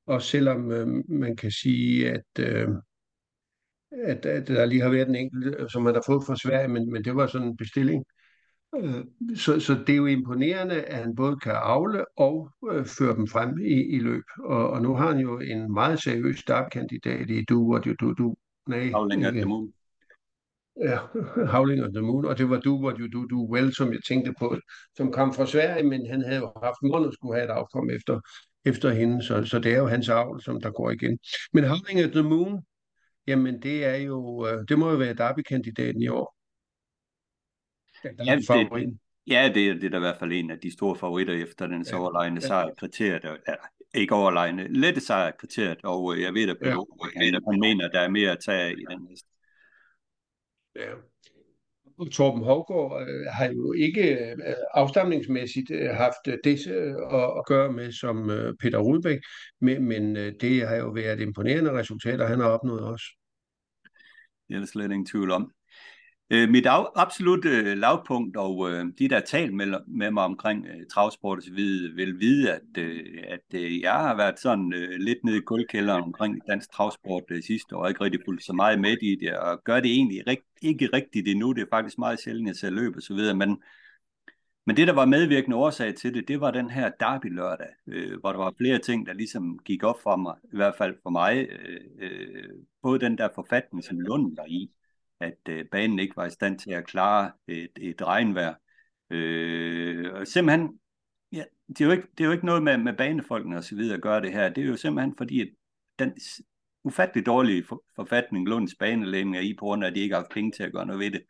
og 0.07 0.21
selvom 0.21 0.71
øh, 0.71 0.87
man 1.09 1.35
kan 1.35 1.51
sige, 1.51 2.11
at, 2.11 2.39
øh, 2.39 2.67
at, 3.91 4.25
at 4.25 4.47
der 4.47 4.65
lige 4.65 4.81
har 4.81 4.89
været 4.89 5.09
en 5.09 5.15
enkelt, 5.15 5.71
som 5.71 5.83
man 5.83 5.93
har 5.93 6.03
fået 6.05 6.23
fra 6.25 6.35
Sverige, 6.35 6.67
men, 6.67 6.91
men 6.91 7.03
det 7.03 7.15
var 7.15 7.27
sådan 7.27 7.47
en 7.47 7.57
bestilling. 7.57 8.05
Øh, 8.77 9.05
så, 9.35 9.59
så 9.59 9.73
det 9.87 9.93
er 9.93 9.97
jo 9.97 10.05
imponerende, 10.05 10.81
at 10.81 10.97
han 10.97 11.15
både 11.15 11.37
kan 11.39 11.51
afle 11.55 12.05
og 12.17 12.49
øh, 12.71 12.85
føre 12.85 13.15
dem 13.15 13.27
frem 13.27 13.57
i, 13.59 13.95
i 13.95 13.99
løb. 13.99 14.23
Og, 14.39 14.69
og 14.69 14.81
nu 14.81 14.95
har 14.95 15.11
han 15.11 15.19
jo 15.19 15.39
en 15.39 15.73
meget 15.73 16.01
seriøs 16.03 16.39
startkandidat 16.39 17.29
i 17.29 17.45
Du 17.45 17.75
og 17.75 17.85
Du 17.85 17.93
Du 17.99 18.13
Du. 18.13 18.35
Nej, 18.67 18.89
Havling 18.89 19.25
at 19.25 19.33
the 19.33 19.45
Moon. 19.45 19.73
Ja, 20.81 20.97
Howling 21.45 21.83
of 21.83 21.89
the 21.93 22.01
Moon, 22.01 22.25
og 22.25 22.37
det 22.37 22.49
var 22.49 22.59
Do 22.59 22.83
What 22.83 22.97
You 22.99 23.07
Do 23.07 23.25
Do 23.25 23.51
Well, 23.53 23.73
som 23.73 23.93
jeg 23.93 23.99
tænkte 24.07 24.33
på, 24.39 24.57
som 24.97 25.11
kom 25.11 25.33
fra 25.33 25.45
Sverige, 25.45 25.83
men 25.83 26.09
han 26.09 26.21
havde 26.21 26.39
jo 26.39 26.51
haft 26.63 26.77
måned 26.83 27.11
skulle 27.11 27.35
have 27.35 27.45
et 27.45 27.49
afkom 27.49 27.89
efter, 27.89 28.19
efter 28.65 28.89
hende, 28.89 29.23
så, 29.23 29.45
så 29.45 29.59
det 29.59 29.73
er 29.73 29.77
jo 29.77 29.87
hans 29.87 30.09
avl, 30.09 30.41
som 30.41 30.61
der 30.61 30.71
går 30.71 30.91
igen. 30.91 31.19
Men 31.53 31.63
Howling 31.63 32.05
of 32.05 32.11
the 32.11 32.23
Moon, 32.23 32.65
jamen 33.27 33.61
det 33.61 33.85
er 33.85 33.95
jo, 33.95 34.47
øh, 34.47 34.65
det 34.69 34.79
må 34.79 34.91
jo 34.91 34.97
være 34.97 35.13
Derby-kandidaten 35.13 36.01
i 36.01 36.07
år. 36.07 36.35
Ja, 38.03 38.23
ja, 38.25 38.35
det, 38.35 38.99
ja 39.27 39.51
det, 39.55 39.81
det 39.81 39.83
er 39.83 39.89
da 39.89 39.97
i 39.97 39.99
hvert 39.99 40.17
fald 40.19 40.31
en 40.31 40.51
af 40.51 40.59
de 40.59 40.73
store 40.73 40.95
favoritter 40.95 41.33
efter 41.33 41.67
den 41.67 41.85
så 41.85 41.95
ja, 41.95 42.01
overlegne 42.01 42.39
ja. 42.41 42.47
sejrkriteriet. 42.47 43.23
Ja, 43.47 43.53
ikke 43.93 44.15
overlegne, 44.15 44.67
lette 44.67 45.01
sejrkriteriet, 45.01 45.79
og 45.83 46.15
øh, 46.15 46.21
jeg 46.21 46.33
ved, 46.33 46.49
at 46.49 46.57
Peter, 46.61 46.85
ja. 47.15 47.23
han, 47.23 47.41
han 47.51 47.59
mener, 47.59 47.85
at 47.85 47.91
der 47.93 47.99
er 47.99 48.09
mere 48.09 48.31
at 48.31 48.39
tage 48.45 48.71
i 48.71 48.85
den 48.89 49.07
næste. 49.09 49.29
Ja. 50.75 50.93
Torben 52.11 52.43
Hovgaard 52.43 53.07
øh, 53.07 53.25
har 53.31 53.45
jo 53.45 53.73
ikke 53.73 54.31
øh, 54.31 54.37
afstamningsmæssigt 54.73 55.71
øh, 55.71 55.89
haft 55.89 56.27
øh, 56.27 56.37
det 56.43 56.67
øh, 56.67 56.95
at, 57.11 57.23
at 57.37 57.45
gøre 57.45 57.71
med 57.71 57.91
som 57.91 58.29
øh, 58.29 58.53
Peter 58.59 58.79
Rudbæk, 58.79 59.19
men, 59.61 59.83
men 59.83 60.17
øh, 60.17 60.33
det 60.41 60.67
har 60.67 60.75
jo 60.75 60.89
været 60.89 61.19
imponerende 61.19 61.71
resultater, 61.71 62.27
han 62.27 62.39
har 62.39 62.47
opnået 62.47 62.83
også. 62.83 63.05
Det 64.47 64.55
er 64.55 64.59
der 64.59 64.65
slet 64.65 64.91
ingen 64.91 65.05
tvivl 65.05 65.31
om. 65.31 65.51
Øh, 66.31 66.49
mit 66.49 66.65
af, 66.65 66.85
absolut 66.95 67.45
øh, 67.45 67.77
lavpunkt, 67.77 68.37
og 68.37 68.71
øh, 68.71 68.85
de, 68.99 69.09
der 69.09 69.15
har 69.15 69.21
talt 69.21 69.53
med, 69.53 69.67
med 69.87 70.11
mig 70.11 70.23
omkring 70.23 70.65
øh, 70.65 70.85
travsport 70.91 71.37
og 71.37 71.43
så 71.43 71.53
videre, 71.53 71.93
vil 71.95 72.19
vide, 72.19 72.51
at, 72.51 72.61
øh, 72.77 73.23
at 73.27 73.59
øh, 73.59 73.81
jeg 73.81 73.93
har 73.93 74.17
været 74.17 74.39
sådan 74.39 74.73
øh, 74.73 74.89
lidt 74.99 75.17
nede 75.23 75.37
i 75.37 75.41
kuldkælderen 75.41 76.03
omkring 76.03 76.41
dansk 76.47 76.71
travsport 76.71 77.23
øh, 77.29 77.43
sidste 77.43 77.75
år, 77.75 77.81
og 77.81 77.89
ikke 77.89 78.01
rigtig 78.01 78.21
fulgt 78.25 78.43
så 78.43 78.53
meget 78.53 78.79
med 78.81 78.97
i 79.01 79.15
det, 79.15 79.37
og 79.37 79.63
gør 79.63 79.79
det 79.79 79.91
egentlig 79.91 80.27
rigt, 80.27 80.45
ikke 80.61 80.89
rigtigt 80.93 81.27
endnu. 81.27 81.51
Det 81.51 81.61
er 81.61 81.67
faktisk 81.71 81.97
meget 81.97 82.19
sjældent, 82.19 82.47
jeg 82.47 82.55
ser 82.55 82.69
løb 82.69 82.95
og 82.95 83.01
så 83.01 83.13
videre, 83.13 83.35
men, 83.35 83.61
men 84.65 84.77
det, 84.77 84.87
der 84.87 84.93
var 84.93 85.05
medvirkende 85.05 85.57
årsag 85.57 85.95
til 85.95 86.13
det, 86.13 86.27
det 86.27 86.41
var 86.41 86.51
den 86.51 86.69
her 86.69 86.91
derby 86.99 87.35
lørdag, 87.35 87.69
øh, 87.87 88.19
hvor 88.19 88.31
der 88.31 88.39
var 88.39 88.53
flere 88.57 88.79
ting, 88.79 89.05
der 89.05 89.13
ligesom 89.13 89.59
gik 89.65 89.83
op 89.83 90.01
for 90.03 90.15
mig, 90.15 90.35
i 90.53 90.55
hvert 90.55 90.75
fald 90.77 90.95
for 91.03 91.09
mig. 91.09 91.47
Øh, 91.49 91.79
øh, 91.99 92.49
både 92.83 92.99
den 92.99 93.17
der 93.17 93.29
forfatning, 93.35 93.83
som 93.83 93.99
Lund 93.99 94.35
var 94.35 94.45
i, 94.47 94.71
at 95.19 95.37
øh, 95.49 95.65
banen 95.71 95.99
ikke 95.99 96.15
var 96.15 96.25
i 96.25 96.29
stand 96.29 96.59
til 96.59 96.71
at 96.71 96.87
klare 96.87 97.31
et, 97.47 97.71
et 97.77 98.01
regnvejr. 98.01 98.53
Øh, 99.09 100.13
og 100.13 100.27
simpelthen, 100.27 100.79
ja, 101.31 101.43
det, 101.67 101.81
er 101.81 101.85
jo 101.85 101.91
ikke, 101.91 102.07
det 102.17 102.23
er 102.23 102.25
jo 102.25 102.31
ikke 102.31 102.45
noget 102.45 102.63
med, 102.63 102.77
med 102.77 102.93
banefolkene 102.93 103.57
og 103.57 103.63
så 103.63 103.75
videre 103.75 103.95
at 103.95 104.01
gøre 104.01 104.21
det 104.21 104.33
her. 104.33 104.49
Det 104.49 104.63
er 104.63 104.67
jo 104.67 104.75
simpelthen 104.75 105.15
fordi, 105.17 105.41
at 105.41 105.49
den 105.99 106.13
ufattelig 106.83 107.25
dårlige 107.25 107.65
forfatning 107.95 108.47
Lunds 108.47 108.75
banelægning 108.75 109.37
er 109.37 109.41
i, 109.41 109.55
på 109.59 109.65
grund 109.65 109.83
af, 109.83 109.87
at 109.87 109.95
de 109.95 109.99
ikke 109.99 110.15
har 110.15 110.21
haft 110.21 110.31
penge 110.31 110.51
til 110.51 110.63
at 110.63 110.71
gøre 110.71 110.85
noget 110.85 110.99
ved 110.99 111.11
det. 111.11 111.23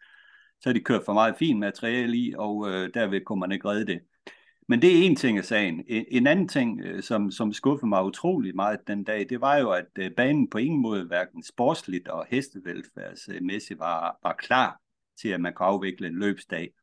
Så 0.62 0.70
har 0.70 0.74
de 0.74 0.84
kørt 0.84 1.06
for 1.06 1.14
meget 1.14 1.36
fint 1.40 1.60
materiale 1.60 2.18
i, 2.18 2.34
og 2.38 2.70
øh, 2.70 2.94
derved 2.94 3.22
kunne 3.26 3.40
man 3.40 3.52
ikke 3.52 3.70
redde 3.70 3.86
det. 3.86 4.02
Men 4.68 4.82
det 4.82 4.92
er 4.92 5.04
en 5.06 5.16
ting 5.16 5.38
af 5.38 5.46
sagen. 5.46 5.84
En 5.88 6.28
anden 6.28 6.48
ting, 6.48 6.82
øh, 6.82 7.04
som, 7.04 7.32
som 7.32 7.54
skuffede 7.54 7.90
mig 7.90 8.04
utrolig 8.04 8.56
meget 8.56 8.88
den 8.88 9.04
dag, 9.04 9.30
det 9.30 9.42
var 9.42 9.58
jo, 9.58 9.72
at 9.72 9.86
øh, 10.00 10.12
banen 10.12 10.50
på 10.50 10.58
ingen 10.58 10.82
måde, 10.82 11.06
hverken 11.06 11.44
sportsligt 11.44 12.08
og 12.08 12.26
hestevelfærdsmæssigt, 12.30 13.80
var, 13.80 14.20
var 14.24 14.34
klar 14.34 14.80
til, 15.22 15.30
at 15.30 15.42
man 15.42 15.54
kunne 15.54 15.68
afvikle 15.68 16.08
en 16.08 16.20
løbsdag. 16.20 16.74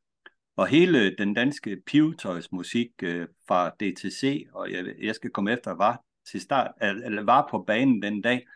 Og 0.56 0.66
hele 0.66 1.16
den 1.16 1.34
danske 1.34 1.82
pivetøjsmusik 1.86 2.90
øh, 3.02 3.28
fra 3.48 3.70
DTC, 3.70 4.46
og 4.52 4.72
jeg, 4.72 4.84
jeg 5.02 5.14
skal 5.14 5.30
komme 5.30 5.52
efter, 5.52 5.70
var 5.70 6.02
til 6.30 6.40
start, 6.40 6.70
eller 6.80 7.22
var 7.22 7.48
på 7.50 7.64
banen 7.66 8.02
den 8.02 8.22
dag, 8.22 8.46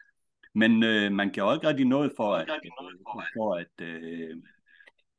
men 0.55 0.83
øh, 0.83 1.13
man 1.13 1.31
gjorde 1.31 1.57
ikke 1.57 1.69
rigtig 1.69 1.87
noget 1.87 2.13
for 2.17 2.35
at, 2.35 2.49
for 3.37 3.55
at 3.55 3.87
øh, 3.87 4.37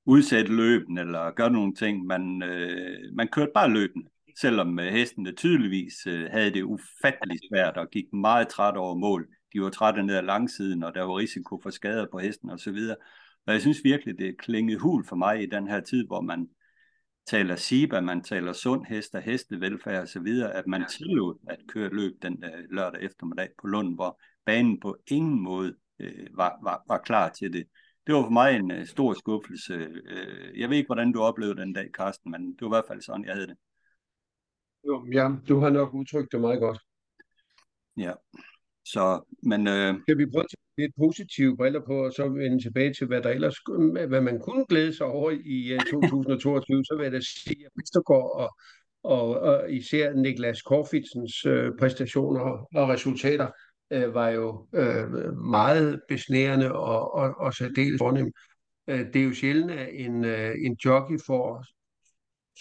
udsætte 0.05 0.55
løben 0.55 0.97
eller 0.97 1.31
gøre 1.31 1.51
nogle 1.51 1.73
ting. 1.73 2.05
Man, 2.05 2.43
øh, 2.43 3.15
man 3.15 3.27
kørte 3.27 3.51
bare 3.53 3.69
løben, 3.69 4.07
selvom 4.39 4.79
øh, 4.79 4.85
hestene 4.85 5.31
tydeligvis 5.31 6.07
øh, 6.07 6.31
havde 6.31 6.53
det 6.53 6.63
ufatteligt 6.63 7.41
svært 7.51 7.77
og 7.77 7.89
gik 7.89 8.13
meget 8.13 8.47
træt 8.47 8.77
over 8.77 8.95
mål. 8.95 9.27
De 9.53 9.61
var 9.61 9.69
trætte 9.69 10.03
ned 10.03 10.15
ad 10.15 10.23
langsiden, 10.23 10.83
og 10.83 10.95
der 10.95 11.03
var 11.03 11.17
risiko 11.17 11.59
for 11.63 11.69
skader 11.69 12.05
på 12.11 12.19
hesten 12.19 12.51
videre. 12.65 12.97
Og 13.47 13.53
jeg 13.53 13.61
synes 13.61 13.83
virkelig, 13.83 14.17
det 14.17 14.37
klingede 14.37 14.79
hul 14.79 15.05
for 15.05 15.15
mig 15.15 15.43
i 15.43 15.45
den 15.45 15.67
her 15.67 15.79
tid, 15.79 16.07
hvor 16.07 16.21
man 16.21 16.47
taler 17.27 17.55
SIBA, 17.55 18.01
man 18.01 18.23
taler 18.23 18.53
sund 18.53 18.85
hest 18.85 19.15
og 19.15 19.21
hestevelfærd 19.21 20.23
videre, 20.23 20.53
at 20.53 20.67
man 20.67 20.85
tillod 20.89 21.35
at 21.49 21.59
køre 21.67 21.89
løb 21.89 22.13
den 22.21 22.43
øh, 22.43 22.71
lørdag 22.71 23.01
eftermiddag 23.01 23.49
på 23.61 23.67
Lund, 23.67 23.95
hvor 23.95 24.21
banen 24.45 24.79
på 24.79 24.97
ingen 25.07 25.39
måde 25.39 25.75
øh, 25.99 26.27
var, 26.33 26.59
var, 26.63 26.83
var 26.87 26.97
klar 26.97 27.29
til 27.29 27.53
det 27.53 27.65
det 28.07 28.15
var 28.15 28.23
for 28.23 28.29
mig 28.29 28.55
en 28.55 28.71
uh, 28.71 28.85
stor 28.85 29.13
skuffelse. 29.13 29.73
Uh, 29.73 30.59
jeg 30.59 30.69
ved 30.69 30.77
ikke, 30.77 30.87
hvordan 30.87 31.11
du 31.11 31.21
oplevede 31.21 31.61
den 31.61 31.73
dag, 31.73 31.89
Carsten, 31.97 32.31
men 32.31 32.41
det 32.41 32.61
var 32.61 32.67
i 32.67 32.75
hvert 32.75 32.87
fald 32.87 33.01
sådan, 33.01 33.25
jeg 33.25 33.33
havde 33.33 33.47
det. 33.47 33.57
Jo, 34.87 35.05
ja, 35.11 35.29
du 35.49 35.59
har 35.59 35.69
nok 35.69 35.93
udtrykt 35.93 36.31
det 36.31 36.41
meget 36.41 36.59
godt. 36.59 36.79
Ja, 37.97 38.13
så, 38.85 39.21
men... 39.43 39.61
Uh... 39.67 40.01
Skal 40.01 40.17
vi 40.17 40.25
prøve 40.31 40.43
at 40.43 40.51
tage 40.53 40.83
lidt 40.83 40.95
positive 40.97 41.57
briller 41.57 41.81
på, 41.85 42.05
og 42.05 42.11
så 42.11 42.29
vende 42.29 42.63
tilbage 42.63 42.93
til, 42.93 43.07
hvad 43.07 43.21
der 43.21 43.29
ellers, 43.29 43.57
hvad 44.07 44.21
man 44.21 44.39
kunne 44.39 44.65
glæde 44.65 44.93
sig 44.93 45.05
over 45.05 45.31
i 45.31 45.73
uh, 45.73 45.79
2022, 45.79 46.83
så 46.83 46.95
vil 46.97 47.03
jeg 47.03 47.11
da 47.11 47.19
sige, 47.19 47.65
at 47.65 47.71
Vestergaard 47.75 48.31
og, 48.41 48.49
og, 49.03 49.39
og 49.39 49.71
især 49.71 50.13
Niklas 50.13 50.61
Korfitsens 50.61 51.45
uh, 51.45 51.69
præstationer 51.79 52.67
og 52.75 52.89
resultater 52.89 53.47
øh, 53.91 54.13
var 54.13 54.29
jo 54.29 54.67
øh, 54.73 55.33
meget 55.37 56.01
besnærende 56.09 56.71
og, 56.71 57.13
og, 57.13 57.33
og 57.37 57.53
særdeles 57.53 57.97
fornem. 57.97 58.31
Øh, 58.87 58.99
det 58.99 59.15
er 59.15 59.23
jo 59.23 59.33
sjældent, 59.33 59.71
at 59.71 59.89
en, 59.93 60.25
øh, 60.25 60.55
en 60.61 60.77
jockey 60.85 61.19
får 61.25 61.65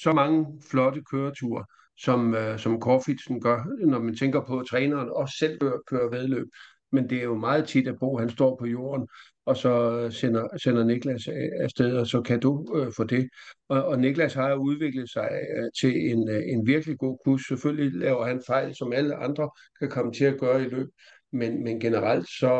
så 0.02 0.12
mange 0.12 0.46
flotte 0.70 1.02
køreture, 1.10 1.64
som, 1.96 2.34
øh, 2.34 2.58
som 2.58 2.80
Korfitsen 2.80 3.40
gør, 3.40 3.86
når 3.86 3.98
man 3.98 4.16
tænker 4.16 4.40
på, 4.46 4.58
at 4.58 4.66
træneren 4.66 5.08
også 5.10 5.34
selv 5.38 5.58
kører, 5.86 6.10
vedløb. 6.10 6.46
men 6.92 7.10
det 7.10 7.18
er 7.18 7.22
jo 7.22 7.34
meget 7.36 7.68
tit, 7.68 7.88
at 7.88 7.98
Bo 8.00 8.18
han 8.18 8.30
står 8.30 8.56
på 8.56 8.66
jorden, 8.66 9.08
og 9.46 9.56
så 9.56 10.00
øh, 10.00 10.12
sender, 10.12 10.56
sender 10.56 10.84
Niklas 10.84 11.28
afsted, 11.60 11.96
og 11.96 12.06
så 12.06 12.22
kan 12.22 12.40
du 12.40 12.66
øh, 12.76 12.92
få 12.96 13.04
det. 13.04 13.28
Og, 13.68 13.84
og 13.84 13.98
Niklas 13.98 14.34
har 14.34 14.50
jo 14.50 14.56
udviklet 14.56 15.10
sig 15.10 15.30
øh, 15.56 15.70
til 15.80 16.10
en, 16.10 16.28
øh, 16.28 16.42
en 16.46 16.66
virkelig 16.66 16.98
god 16.98 17.18
kus. 17.24 17.48
Selvfølgelig 17.48 17.92
laver 17.92 18.26
han 18.26 18.42
fejl, 18.46 18.74
som 18.74 18.92
alle 18.92 19.14
andre 19.14 19.50
kan 19.80 19.90
komme 19.90 20.12
til 20.12 20.24
at 20.24 20.40
gøre 20.40 20.62
i 20.62 20.68
løb, 20.68 20.88
men, 21.34 21.64
men 21.64 21.80
generelt 21.80 22.28
så, 22.28 22.54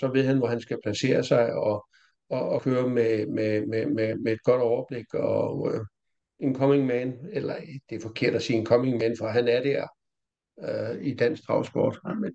så 0.00 0.10
ved 0.14 0.24
han, 0.24 0.38
hvor 0.38 0.46
han 0.46 0.60
skal 0.60 0.78
placere 0.84 1.24
sig, 1.24 1.52
og, 1.52 1.86
og, 2.30 2.48
og 2.48 2.62
køre 2.62 2.88
med, 2.88 3.26
med, 3.26 3.66
med, 3.66 3.86
med, 3.86 4.16
med 4.18 4.32
et 4.32 4.42
godt 4.42 4.62
overblik, 4.62 5.14
og 5.14 5.74
øh, 5.74 5.80
en 6.38 6.54
coming 6.54 6.86
man, 6.86 7.18
eller 7.32 7.56
det 7.90 7.96
er 7.96 8.00
forkert 8.00 8.34
at 8.34 8.42
sige 8.42 8.58
en 8.58 8.66
coming 8.66 8.98
man, 8.98 9.16
for 9.18 9.28
han 9.28 9.48
er 9.48 9.62
der 9.62 9.86
øh, 10.68 11.02
i 11.02 11.14
dansk 11.14 11.46
travsport. 11.46 11.98
Men 12.20 12.34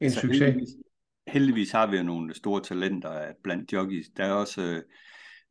en 0.00 0.10
Så 0.10 0.20
succes. 0.20 0.40
heldigvis, 0.40 0.68
heldigvis 1.26 1.70
har 1.70 1.90
vi 1.90 1.96
jo 1.96 2.02
nogle 2.02 2.34
store 2.34 2.62
talenter 2.62 3.32
blandt 3.42 3.72
jockeys. 3.72 4.06
Der 4.16 4.24
er 4.24 4.32
også 4.32 4.62
øh, 4.62 4.82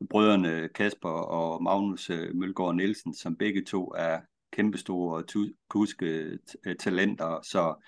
brødrene 0.09 0.69
Kasper 0.75 1.09
og 1.09 1.63
Magnus 1.63 2.09
øh, 2.09 2.35
Mølgaard 2.35 2.75
Nielsen, 2.75 3.13
som 3.13 3.37
begge 3.37 3.65
to 3.65 3.93
er 3.97 4.19
kæmpestore 4.53 5.23
kuske 5.69 6.05
øh, 6.65 6.75
talenter. 6.75 7.39
Så 7.41 7.85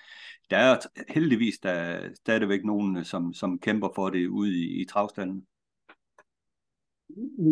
der 0.51 0.57
er 0.57 0.77
heldigvis 1.09 1.59
der 1.59 1.69
er 1.69 2.13
stadigvæk 2.15 2.63
nogen, 2.65 2.97
øh, 2.97 3.05
som, 3.05 3.33
som 3.33 3.59
kæmper 3.59 3.89
for 3.95 4.09
det 4.09 4.27
ude 4.27 4.49
i, 4.49 4.81
i 4.81 4.85
travstanden. 4.85 5.47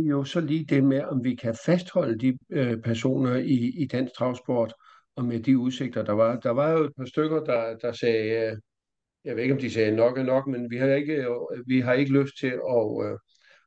jo 0.10 0.24
så 0.24 0.42
lige 0.42 0.66
det 0.66 0.84
med, 0.84 1.04
om 1.04 1.24
vi 1.24 1.36
kan 1.36 1.56
fastholde 1.66 2.20
de 2.20 2.38
øh, 2.50 2.82
personer 2.82 3.36
i, 3.36 3.56
i 3.56 3.86
dansk 3.86 4.14
travsport, 4.14 4.74
og 5.16 5.26
med 5.26 5.40
de 5.40 5.58
udsigter, 5.58 6.04
der 6.04 6.14
var. 6.14 6.40
Der 6.40 6.50
var 6.50 6.72
jo 6.72 6.84
et 6.84 6.96
par 6.98 7.06
stykker, 7.06 7.44
der, 7.44 7.78
der 7.78 7.92
sagde, 7.92 8.52
øh, 8.52 8.58
jeg 9.26 9.36
ved 9.36 9.44
ikke, 9.44 9.56
om 9.56 9.62
de 9.62 9.72
sagde 9.72 9.96
nok 9.96 10.18
er 10.18 10.24
nok, 10.24 10.48
men 10.48 10.72
vi 10.72 10.78
har 10.78 10.88
ikke, 10.88 11.16
øh, 11.16 11.68
vi 11.68 11.80
har 11.80 11.94
ikke 11.94 12.12
lyst 12.12 12.38
til 12.40 12.48
at, 12.48 13.06
øh, 13.06 13.18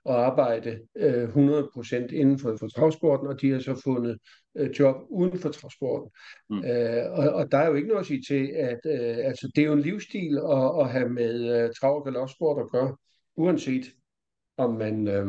at 0.06 0.14
arbejde 0.14 0.80
øh, 0.96 1.28
100% 1.28 1.94
inden 1.94 2.38
for, 2.38 2.56
for 2.56 2.68
travsporten, 2.68 3.26
og 3.26 3.40
de 3.40 3.50
har 3.50 3.58
så 3.58 3.80
fundet 3.84 4.18
øh, 4.56 4.70
job 4.78 4.96
uden 5.08 5.38
for 5.38 5.48
travsporten. 5.48 6.10
Mm. 6.50 6.64
Øh, 6.64 7.12
og, 7.12 7.28
og 7.28 7.52
der 7.52 7.58
er 7.58 7.68
jo 7.68 7.74
ikke 7.74 7.88
noget 7.88 8.00
at 8.00 8.06
sige 8.06 8.22
til, 8.28 8.46
at 8.46 8.80
øh, 8.86 9.26
altså, 9.26 9.52
det 9.54 9.62
er 9.62 9.66
jo 9.66 9.72
en 9.72 9.80
livsstil 9.80 10.38
at, 10.38 10.80
at 10.80 10.90
have 10.90 11.08
med 11.08 11.64
øh, 11.64 11.70
trav- 11.70 11.98
og 11.98 12.04
galopsport 12.04 12.62
at 12.62 12.70
gøre, 12.70 12.96
uanset 13.36 13.84
om 14.56 14.74
man 14.74 15.08
øh, 15.08 15.26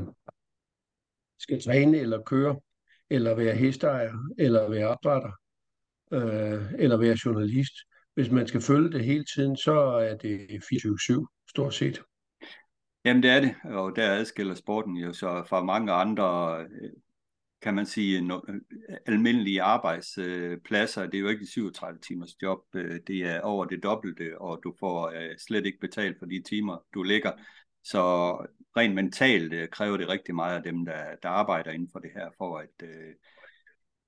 skal 1.39 1.61
træne 1.61 1.97
eller 1.97 2.21
køre, 2.21 2.59
eller 3.09 3.35
være 3.35 3.55
hesteejer, 3.55 4.13
eller 4.37 4.69
være 4.69 4.87
opdrætter, 4.87 5.31
øh, 6.13 6.73
eller 6.79 6.97
være 6.97 7.17
journalist. 7.25 7.73
Hvis 8.13 8.31
man 8.31 8.47
skal 8.47 8.61
følge 8.61 8.91
det 8.91 9.05
hele 9.05 9.25
tiden, 9.35 9.57
så 9.57 9.73
er 9.81 10.17
det 10.17 10.39
24-7 10.39 11.45
stort 11.49 11.73
set. 11.73 12.01
Jamen 13.05 13.23
det 13.23 13.31
er 13.31 13.39
det, 13.39 13.55
og 13.63 13.95
der 13.95 14.11
adskiller 14.11 14.55
sporten 14.55 14.97
jo 14.97 15.13
så 15.13 15.43
fra 15.49 15.63
mange 15.63 15.91
andre, 15.91 16.59
øh, 16.61 16.89
kan 17.61 17.73
man 17.73 17.85
sige, 17.85 18.21
no, 18.21 18.39
øh, 18.47 18.61
almindelige 19.05 19.61
arbejdspladser. 19.61 21.05
Det 21.05 21.15
er 21.15 21.19
jo 21.19 21.27
ikke 21.27 21.45
37 21.45 21.99
timers 21.99 22.41
job, 22.41 22.59
øh, 22.75 22.99
det 23.07 23.25
er 23.25 23.41
over 23.41 23.65
det 23.65 23.83
dobbelte, 23.83 24.41
og 24.41 24.59
du 24.63 24.75
får 24.79 25.13
slet 25.37 25.65
ikke 25.65 25.79
betalt 25.79 26.19
for 26.19 26.25
de 26.25 26.43
timer, 26.49 26.77
du 26.93 27.03
ligger. 27.03 27.31
Så 27.83 28.31
rent 28.77 28.95
mentalt 28.95 29.71
kræver 29.71 29.97
det 29.97 30.09
rigtig 30.09 30.35
meget 30.35 30.57
af 30.57 30.63
dem, 30.63 30.85
der, 30.85 31.15
der 31.23 31.29
arbejder 31.29 31.71
inden 31.71 31.89
for 31.91 31.99
det 31.99 32.11
her, 32.15 32.29
for 32.37 32.57
at, 32.57 32.87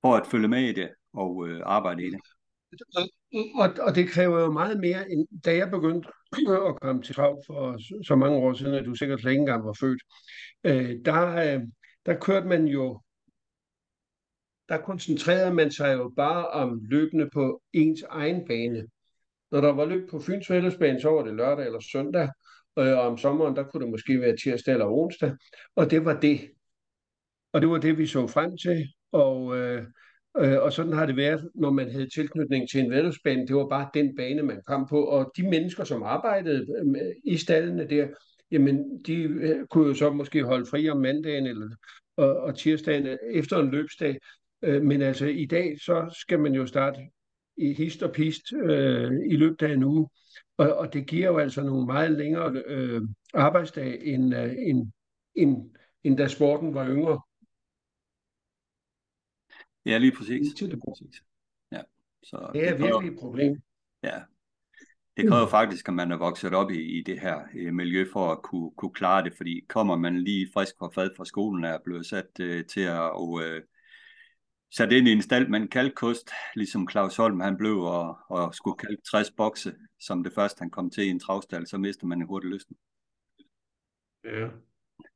for 0.02 0.16
at 0.16 0.28
følge 0.28 0.48
med 0.48 0.62
i 0.70 0.74
det 0.74 0.90
og 1.14 1.48
arbejde 1.66 2.04
i 2.04 2.10
det. 2.10 2.20
Og, 3.36 3.70
og 3.82 3.96
det 3.96 4.10
kræver 4.10 4.40
jo 4.40 4.52
meget 4.52 4.80
mere, 4.80 5.12
end 5.12 5.28
da 5.46 5.56
jeg 5.56 5.72
begyndte 5.72 6.10
at 6.68 6.82
komme 6.82 7.02
til 7.02 7.16
trav 7.16 7.44
for 7.48 7.78
så, 8.04 8.16
mange 8.16 8.38
år 8.38 8.54
siden, 8.54 8.74
at 8.74 8.86
du 8.86 8.96
sikkert 8.96 9.20
slet 9.20 9.32
ikke 9.32 9.40
engang 9.40 9.66
var 9.66 9.78
født. 9.80 10.02
Øh, 10.64 10.96
der, 11.06 11.56
øh, 11.56 11.62
der 12.06 12.20
kørte 12.20 12.48
man 12.48 12.66
jo, 12.66 13.02
der 14.70 14.78
koncentrerede 14.78 15.54
man 15.54 15.72
sig 15.72 15.94
jo 15.94 16.14
bare 16.16 16.48
om 16.48 16.82
løbende 16.84 17.30
på 17.34 17.62
ens 17.74 18.04
egen 18.10 18.48
bane. 18.48 18.88
Når 19.52 19.62
der 19.62 19.74
var 19.74 19.86
løb 19.86 20.10
på 20.10 20.20
Fyns 20.20 20.48
Fællesbane, 20.48 21.02
så 21.02 21.10
var 21.10 21.24
det 21.24 21.36
lørdag 21.36 21.66
eller 21.66 21.80
søndag, 21.92 22.30
øh, 22.80 22.98
og 22.98 23.02
om 23.02 23.18
sommeren, 23.18 23.56
der 23.56 23.64
kunne 23.64 23.84
det 23.84 23.92
måske 23.92 24.22
være 24.22 24.38
tirsdag 24.38 24.74
eller 24.74 24.88
onsdag, 24.88 25.32
og 25.76 25.92
det 25.92 26.06
var 26.06 26.20
det. 26.20 26.52
Og 27.54 27.62
det 27.62 27.70
var 27.70 27.78
det, 27.78 27.98
vi 27.98 28.08
så 28.08 28.28
frem 28.28 28.58
til, 28.58 28.88
og, 29.12 29.58
øh, 29.58 29.86
øh, 30.40 30.58
og 30.62 30.74
sådan 30.74 30.94
har 30.94 31.06
det 31.06 31.16
været, 31.16 31.50
når 31.56 31.72
man 31.72 31.92
havde 31.92 32.10
tilknytning 32.10 32.70
til 32.70 32.80
en 32.80 32.92
vedløbsbane. 32.92 33.48
Det 33.48 33.56
var 33.56 33.68
bare 33.68 33.90
den 33.94 34.16
bane, 34.16 34.44
man 34.44 34.62
kom 34.68 34.88
på, 34.90 35.04
og 35.04 35.32
de 35.38 35.44
mennesker, 35.50 35.84
som 35.84 36.04
arbejdede 36.04 36.66
øh, 36.78 37.14
i 37.24 37.38
stallene 37.38 37.90
der, 37.90 38.08
jamen, 38.52 39.04
de 39.08 39.14
øh, 39.14 39.68
kunne 39.70 39.88
jo 39.88 39.94
så 39.94 40.10
måske 40.10 40.44
holde 40.44 40.66
fri 40.66 40.90
om 40.90 40.98
mandagen 40.98 41.48
eller, 41.48 41.70
og, 42.18 42.38
og 42.38 42.58
tirsdagen 42.58 43.08
øh, 43.08 43.18
efter 43.32 43.58
en 43.58 43.72
løbsdag, 43.72 44.18
øh, 44.62 44.82
men 44.84 45.02
altså 45.02 45.26
i 45.26 45.46
dag, 45.46 45.78
så 45.82 46.16
skal 46.20 46.40
man 46.40 46.54
jo 46.54 46.66
starte 46.66 47.00
i 47.58 47.74
hist 47.74 48.04
og 48.04 48.12
pist 48.12 48.54
øh, 48.54 49.12
i 49.30 49.36
løbet 49.36 49.62
af 49.62 49.74
en 49.74 49.84
uge, 49.84 50.08
og, 50.58 50.74
og 50.74 50.94
det 50.94 51.08
giver 51.08 51.28
jo 51.28 51.38
altså 51.38 51.64
nogle 51.64 51.86
meget 51.86 52.12
længere 52.12 52.64
øh, 52.66 53.02
arbejdsdage, 53.34 54.06
end, 54.06 54.36
øh, 54.36 54.54
end, 54.58 54.92
end, 55.36 55.58
end 56.04 56.18
da 56.18 56.28
sporten 56.28 56.74
var 56.74 56.90
yngre. 56.90 57.22
Ja, 59.86 59.98
lige 59.98 60.12
præcis. 60.12 60.54
Det. 60.54 60.70
Lige 60.70 60.82
præcis. 60.90 61.24
Ja. 61.72 61.82
Så 62.24 62.50
Det 62.54 62.68
er 62.68 62.78
kræver- 62.78 62.84
virkelig 63.00 63.14
et 63.14 63.20
problem. 63.20 63.62
Ja. 64.04 64.22
Det 65.18 65.30
kræver 65.30 65.48
faktisk, 65.48 65.88
at 65.88 65.94
man 65.94 66.12
er 66.12 66.18
vokset 66.18 66.54
op 66.54 66.72
i, 66.72 66.98
i 67.00 67.04
det 67.04 67.20
her 67.20 67.42
øh, 67.56 67.74
miljø 67.74 68.06
for 68.14 68.32
at 68.32 68.42
kunne, 68.42 68.72
kunne 68.78 68.94
klare 68.94 69.24
det, 69.24 69.34
fordi 69.38 69.66
kommer 69.70 69.96
man 69.98 70.24
lige 70.24 70.50
frisk 70.54 70.76
fra 70.80 70.90
fad 70.96 71.10
fra 71.18 71.26
skolen 71.26 71.64
er 71.64 71.80
blevet 71.86 72.06
sat 72.06 72.28
øh, 72.42 72.66
til 72.66 72.82
at 72.82 73.00
og, 73.00 73.42
øh, 73.44 73.64
sat 74.72 74.92
ind 74.92 75.08
i 75.08 75.12
en 75.12 75.22
stald 75.22 75.48
med 75.48 75.60
en 75.62 75.68
kalkkost, 75.68 76.30
ligesom 76.56 76.90
Claus 76.90 77.16
Holm 77.16 77.40
han 77.40 77.58
blev 77.58 77.78
og, 77.80 78.18
og 78.30 78.56
skulle 78.56 78.78
kalke 78.78 79.02
60 79.12 79.32
bokse, 79.32 79.74
som 80.00 80.24
det 80.24 80.34
første 80.34 80.60
han 80.60 80.70
kom 80.72 80.90
til 80.90 81.04
i 81.04 81.10
en 81.10 81.20
travstal, 81.20 81.68
så 81.68 81.78
mister 81.78 82.08
man 82.08 82.22
hurtigt 82.22 82.54
lysten, 82.54 82.76
Ja. 84.24 84.48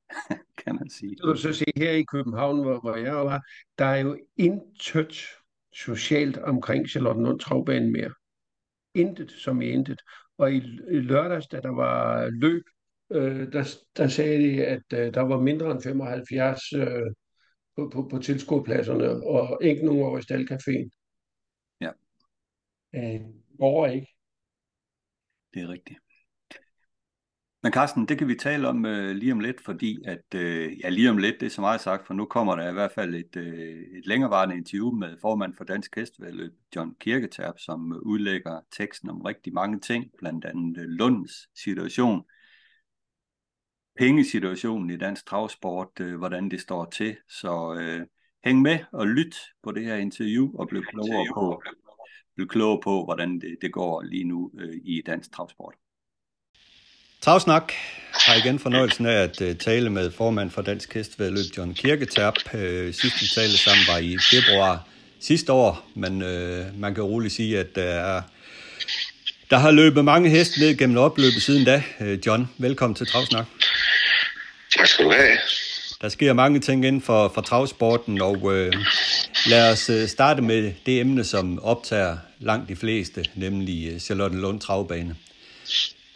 kan 0.65 0.75
man 0.75 0.89
sige. 0.89 1.15
Du 1.15 1.35
så 1.35 1.53
se 1.53 1.65
her 1.75 1.91
i 1.91 2.03
København, 2.03 2.61
hvor, 2.61 2.79
hvor 2.79 2.95
jeg 2.95 3.15
var, 3.15 3.41
der 3.77 3.85
er 3.85 3.97
jo 3.97 4.17
intet 4.37 5.25
socialt 5.73 6.37
omkring 6.37 6.89
Charlottenlund 6.89 7.39
Travbanen 7.39 7.91
mere. 7.91 8.13
Intet 8.93 9.31
som 9.31 9.61
i 9.61 9.69
intet. 9.69 10.01
Og 10.37 10.53
i, 10.53 10.57
i 10.91 10.99
lørdags, 10.99 11.47
da 11.47 11.59
der 11.61 11.69
var 11.69 12.29
løb, 12.29 12.63
øh, 13.11 13.53
der, 13.53 13.77
der 13.97 14.07
sagde 14.07 14.49
de, 14.49 14.65
at 14.65 14.93
øh, 14.93 15.13
der 15.13 15.21
var 15.21 15.39
mindre 15.39 15.71
end 15.71 15.81
75 15.81 16.73
øh, 16.73 17.11
på, 17.75 17.89
på, 17.93 18.07
på 18.11 18.19
tilskuerpladserne, 18.19 19.09
og 19.09 19.59
ikke 19.63 19.85
nogen 19.85 20.03
over 20.03 20.19
i 20.19 20.21
Staldcaféen. 20.21 20.89
Ja. 21.81 21.91
Øh, 22.95 23.21
over 23.59 23.87
ikke. 23.87 24.07
Det 25.53 25.61
er 25.61 25.69
rigtigt. 25.69 25.99
Men 27.63 27.71
Carsten, 27.71 28.05
det 28.05 28.17
kan 28.17 28.27
vi 28.27 28.35
tale 28.35 28.67
om 28.67 28.85
øh, 28.85 29.15
lige 29.15 29.31
om 29.31 29.39
lidt, 29.39 29.61
fordi 29.61 29.97
at, 30.05 30.35
øh, 30.35 30.79
ja 30.79 30.89
lige 30.89 31.09
om 31.09 31.17
lidt, 31.17 31.35
det 31.39 31.45
er 31.45 31.49
så 31.49 31.61
meget 31.61 31.81
sagt, 31.81 32.07
for 32.07 32.13
nu 32.13 32.25
kommer 32.25 32.55
der 32.55 32.69
i 32.69 32.73
hvert 32.73 32.91
fald 32.91 33.15
et, 33.15 33.35
øh, 33.35 33.97
et 33.97 34.05
længerevarende 34.05 34.57
interview 34.57 34.91
med 34.91 35.17
formand 35.21 35.53
for 35.57 35.63
Dansk 35.63 35.95
Hestevældløb, 35.95 36.53
John 36.75 36.95
Kirketerp, 36.99 37.59
som 37.59 37.93
øh, 37.93 37.99
udlægger 38.01 38.59
teksten 38.77 39.09
om 39.09 39.21
rigtig 39.21 39.53
mange 39.53 39.79
ting, 39.79 40.05
blandt 40.17 40.45
andet 40.45 40.77
øh, 40.77 40.87
Lunds 40.87 41.61
situation, 41.61 42.23
pengesituationen 43.97 44.89
i 44.89 44.97
dansk 44.97 45.25
travsport, 45.25 45.99
øh, 45.99 46.17
hvordan 46.17 46.51
det 46.51 46.61
står 46.61 46.85
til. 46.85 47.17
Så 47.29 47.73
øh, 47.79 48.07
hæng 48.45 48.61
med 48.61 48.79
og 48.91 49.07
lyt 49.07 49.35
på 49.63 49.71
det 49.71 49.83
her 49.83 49.95
interview 49.95 50.59
og 50.59 50.67
bliv 50.67 50.83
klogere 50.83 51.25
på, 51.33 51.61
bliv 52.35 52.47
klogere 52.47 52.81
på 52.83 53.03
hvordan 53.03 53.39
det, 53.39 53.57
det 53.61 53.73
går 53.73 54.01
lige 54.01 54.23
nu 54.23 54.51
øh, 54.59 54.75
i 54.83 55.01
dansk 55.05 55.31
travsport. 55.31 55.73
Travsnak 57.21 57.73
har 58.13 58.35
igen 58.35 58.59
fornøjelsen 58.59 59.05
af 59.05 59.13
at 59.13 59.41
uh, 59.41 59.55
tale 59.55 59.89
med 59.89 60.11
formand 60.11 60.51
for 60.51 60.61
Dansk 60.61 60.93
Hestevedløb, 60.93 61.57
John 61.57 61.73
Kirketerp. 61.73 62.35
Uh, 62.53 62.59
sidst 62.93 63.21
vi 63.21 63.27
talte 63.35 63.57
sammen 63.57 63.83
var 63.87 63.97
i 63.97 64.17
februar 64.31 64.87
sidste 65.19 65.51
år, 65.51 65.89
men 65.95 66.21
uh, 66.21 66.79
man 66.79 66.95
kan 66.95 67.03
roligt 67.03 67.33
sige, 67.33 67.59
at 67.59 67.75
der, 67.75 67.81
er, 67.83 68.21
der 69.49 69.57
har 69.57 69.71
løbet 69.71 70.05
mange 70.05 70.29
heste 70.29 70.59
ned 70.59 70.77
gennem 70.77 70.97
opløbet 70.97 71.41
siden 71.41 71.65
da. 71.65 71.83
Uh, 71.99 72.27
John, 72.27 72.49
velkommen 72.57 72.95
til 72.95 73.07
Travsnak. 73.07 73.45
Tak 74.77 74.87
skal 74.87 75.05
du 75.05 75.11
have. 75.11 75.37
Der 76.01 76.09
sker 76.09 76.33
mange 76.33 76.59
ting 76.59 76.85
inden 76.85 77.01
for, 77.01 77.31
for 77.33 77.41
travsporten, 77.41 78.21
og 78.21 78.43
uh, 78.43 78.67
lad 79.45 79.71
os 79.71 79.91
starte 80.11 80.41
med 80.41 80.73
det 80.85 80.99
emne, 80.99 81.23
som 81.23 81.63
optager 81.63 82.17
langt 82.39 82.69
de 82.69 82.75
fleste, 82.75 83.25
nemlig 83.35 83.93
uh, 83.93 83.99
Charlottenlund 83.99 84.59
Travbane. 84.59 85.15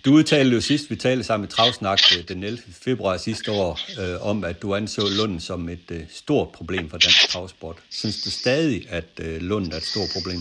Du 0.06 0.14
udtalte 0.14 0.56
jo 0.56 0.62
sidst, 0.62 0.90
vi 0.90 0.96
talte 0.96 1.24
sammen 1.24 1.48
i 1.50 1.52
Travsnak 1.52 2.00
øh, 2.18 2.28
den 2.28 2.44
11. 2.44 2.64
februar 2.84 3.18
sidste 3.18 3.52
år, 3.52 3.80
øh, 4.02 4.28
om 4.28 4.44
at 4.44 4.62
du 4.62 4.76
anså 4.76 5.02
Lunden 5.18 5.40
som 5.40 5.70
et 5.70 5.92
øh, 5.92 6.02
stort 6.10 6.50
problem 6.52 6.90
for 6.90 6.98
dansk 6.98 7.30
travsport. 7.30 7.78
Synes 7.90 8.22
du 8.24 8.32
stadig, 8.32 8.88
at 8.90 9.10
øh, 9.20 9.42
Lunden 9.42 9.72
er 9.72 9.78
et 9.78 9.84
stort 9.84 10.10
problem? 10.14 10.40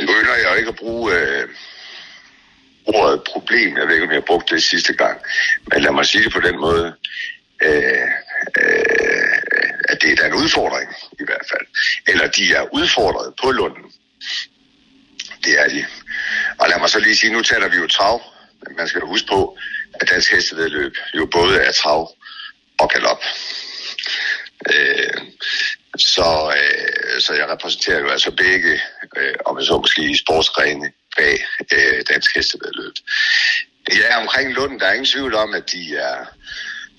Nu 0.00 0.06
begynder 0.06 0.34
jeg 0.34 0.58
ikke 0.58 0.68
at 0.68 0.76
bruge 0.76 1.14
øh, 1.14 1.48
ordet 2.86 3.22
problem. 3.32 3.76
Jeg 3.76 3.86
ved 3.86 3.94
ikke, 3.94 4.06
om 4.06 4.12
jeg 4.12 4.24
brugte 4.24 4.54
det 4.54 4.62
sidste 4.62 4.92
gang. 4.92 5.20
Men 5.72 5.82
lad 5.82 5.92
mig 5.92 6.06
sige 6.06 6.24
det 6.24 6.32
på 6.32 6.40
den 6.40 6.60
måde. 6.60 6.94
Øh, 7.62 8.08
øh, 8.60 9.38
at 9.88 10.02
det 10.02 10.20
er 10.20 10.26
en 10.26 10.34
udfordring 10.34 10.90
i 11.20 11.24
hvert 11.24 11.46
fald. 11.50 11.66
Eller 12.06 12.26
de 12.28 12.52
er 12.52 12.74
udfordret 12.74 13.34
på 13.42 13.50
Lunden. 13.50 13.92
Det 15.44 15.60
er 15.60 15.68
de. 15.68 15.86
Og 16.58 16.68
lad 16.68 16.78
mig 16.78 16.90
så 16.90 16.98
lige 16.98 17.16
sige, 17.16 17.32
nu 17.32 17.42
taler 17.42 17.68
vi 17.68 17.76
jo 17.76 17.86
trav. 17.86 18.22
Men 18.66 18.76
man 18.76 18.88
skal 18.88 19.00
huske 19.00 19.28
på, 19.28 19.58
at 19.94 20.10
dansk 20.10 20.32
hestevedløb 20.32 20.94
jo 21.14 21.28
både 21.32 21.60
er 21.60 21.72
trav 21.72 22.14
og 22.78 22.90
galop. 22.90 23.22
Øh, 24.74 25.20
så, 25.96 26.54
øh, 26.56 27.20
så 27.20 27.34
jeg 27.34 27.48
repræsenterer 27.48 28.00
jo 28.00 28.08
altså 28.08 28.30
begge, 28.30 28.80
øh, 29.16 29.34
om 29.46 29.58
jeg 29.58 29.66
så 29.66 29.78
måske 29.78 30.18
sportsgrene 30.18 30.92
bag 31.16 31.44
øh, 31.72 32.02
dansk 32.10 32.36
hestevedløb. 32.36 32.92
Ja, 33.96 34.20
omkring 34.20 34.52
Lund, 34.52 34.80
der 34.80 34.86
er 34.86 34.92
ingen 34.92 35.06
tvivl 35.06 35.34
om, 35.34 35.54
at 35.54 35.72
de 35.72 35.96
er, 35.96 36.24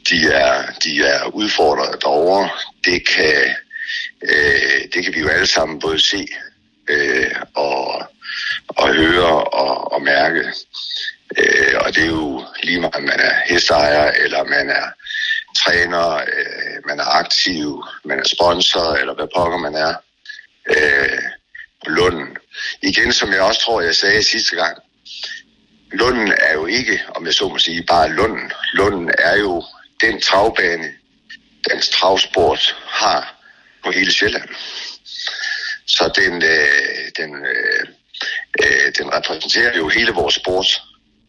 de 0.10 0.28
er, 0.28 0.72
de 0.84 1.02
er 1.02 1.26
udfordret 1.26 2.02
derovre. 2.02 2.50
Det 2.86 3.08
kan, 3.08 3.56
øh, 4.24 4.82
det 4.94 5.04
kan 5.04 5.14
vi 5.14 5.20
jo 5.20 5.28
alle 5.28 5.48
sammen 5.48 5.80
både 5.80 6.00
se 6.00 6.28
øh, 6.90 7.36
og, 7.56 8.10
og 8.78 8.94
høre 8.94 9.44
og, 9.44 9.92
og 9.92 10.02
mærke. 10.02 10.44
Øh, 11.38 11.76
og 11.86 11.96
det 11.96 12.04
er 12.04 12.08
jo 12.08 12.46
lige 12.64 12.80
meget, 12.80 12.96
om 12.96 13.04
man 13.04 13.20
er 13.20 13.34
hesteejer, 13.46 14.12
eller 14.12 14.44
man 14.44 14.70
er 14.70 14.86
træner, 15.58 16.16
øh, 16.16 16.88
man 16.88 17.00
er 17.00 17.18
aktiv, 17.18 17.84
man 18.06 18.20
er 18.20 18.28
sponsor, 18.28 18.94
eller 18.94 19.14
hvad 19.14 19.28
pokker 19.36 19.58
man 19.58 19.76
er. 19.76 19.94
Øh, 20.70 21.24
Lunden. 21.86 22.38
Igen, 22.82 23.14
som 23.14 23.32
jeg 23.32 23.42
også 23.42 23.62
tror, 23.62 23.82
jeg 23.82 23.96
sagde 23.96 24.24
sidste 24.24 24.56
gang, 24.56 24.78
Lunden 25.92 26.34
er 26.38 26.54
jo 26.54 26.66
ikke, 26.66 27.04
om 27.16 27.26
jeg 27.26 27.34
så 27.34 27.48
må 27.48 27.58
sige, 27.58 27.84
bare 27.84 28.10
Lunden. 28.10 28.52
Lunden 28.74 29.12
er 29.18 29.36
jo 29.38 29.64
den 30.02 30.22
travbane, 30.22 30.94
dansk 31.70 31.92
travsport 31.92 32.76
har 32.88 33.36
på 33.84 33.92
hele 33.92 34.14
Sjælland. 34.14 34.50
Så 35.88 36.12
den, 36.16 36.44
øh, 36.44 37.12
den, 37.18 37.46
øh, 37.46 37.88
øh, 38.64 38.92
den 38.98 39.14
repræsenterer 39.14 39.78
jo 39.78 39.88
hele 39.88 40.12
vores 40.12 40.36
sport 40.36 40.82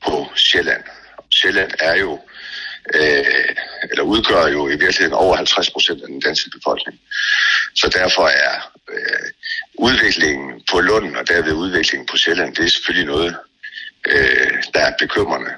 på 0.06 0.26
Sjælland. 0.36 0.82
Sjælland 1.30 1.70
er 1.80 1.96
jo, 1.96 2.20
øh, 2.94 3.54
eller 3.90 4.02
udgør 4.02 4.46
jo 4.46 4.68
i 4.68 4.76
virkeligheden 4.76 5.12
over 5.12 5.36
50 5.36 5.70
procent 5.70 6.02
af 6.02 6.08
den 6.08 6.20
danske 6.20 6.50
befolkning. 6.50 7.00
Så 7.74 7.88
derfor 7.88 8.26
er 8.28 8.72
øh, 8.92 9.28
udviklingen 9.74 10.62
på 10.70 10.80
Lund 10.80 11.16
og 11.16 11.28
derved 11.28 11.52
udviklingen 11.52 12.06
på 12.06 12.16
Sjælland, 12.16 12.56
det 12.56 12.64
er 12.64 12.68
selvfølgelig 12.68 13.06
noget, 13.06 13.36
øh, 14.06 14.62
der 14.74 14.80
er 14.80 14.92
bekymrende, 14.98 15.50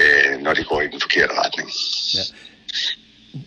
øh, 0.00 0.38
når 0.40 0.54
det 0.54 0.66
går 0.66 0.80
i 0.80 0.88
den 0.88 1.00
forkerte 1.00 1.32
retning. 1.34 1.70
Ja. 2.14 2.22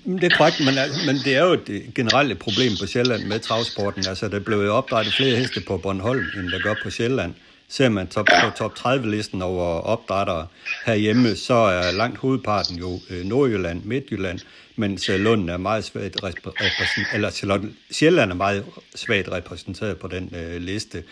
Det 0.05 0.23
er 0.23 0.37
korrekt, 0.37 0.59
men, 0.59 0.75
men 1.05 1.15
det 1.15 1.35
er 1.35 1.43
jo 1.45 1.53
et 1.53 1.69
øh, 1.69 1.81
generelt 1.95 2.39
problem 2.39 2.71
på 2.79 2.87
Sjælland 2.87 3.23
med 3.23 3.39
travsporten. 3.39 4.07
Altså, 4.07 4.27
der 4.27 4.39
blev 4.39 4.57
jo 4.57 4.75
opdrettet 4.75 5.13
flere 5.13 5.35
heste 5.35 5.61
på 5.61 5.77
Bornholm, 5.77 6.25
end 6.37 6.49
der 6.49 6.59
gør 6.59 6.75
på 6.83 6.89
Sjælland. 6.89 7.33
Ser 7.69 7.89
man 7.89 8.07
top, 8.07 8.25
på 8.25 8.49
top 8.57 8.73
30-listen 8.79 9.41
over 9.41 9.65
opdrættere 9.65 10.47
herhjemme, 10.85 11.35
så 11.35 11.53
er 11.53 11.91
langt 11.91 12.17
hovedparten 12.17 12.77
jo 12.77 12.99
øh, 13.09 13.25
Nordjylland, 13.25 13.83
Midtjylland, 13.83 14.39
mens 14.75 15.09
Lund 15.09 15.49
er 15.49 15.57
meget 15.57 15.85
svagt 15.85 16.23
repræsenteret, 16.23 17.13
eller 17.13 17.59
Sjælland 17.91 18.31
er 18.31 18.35
meget 18.35 18.65
svagt 18.95 19.31
repræsenteret 19.31 19.97
på 19.97 20.07
den 20.07 20.35
øh, 20.35 20.61
liste. 20.61 21.03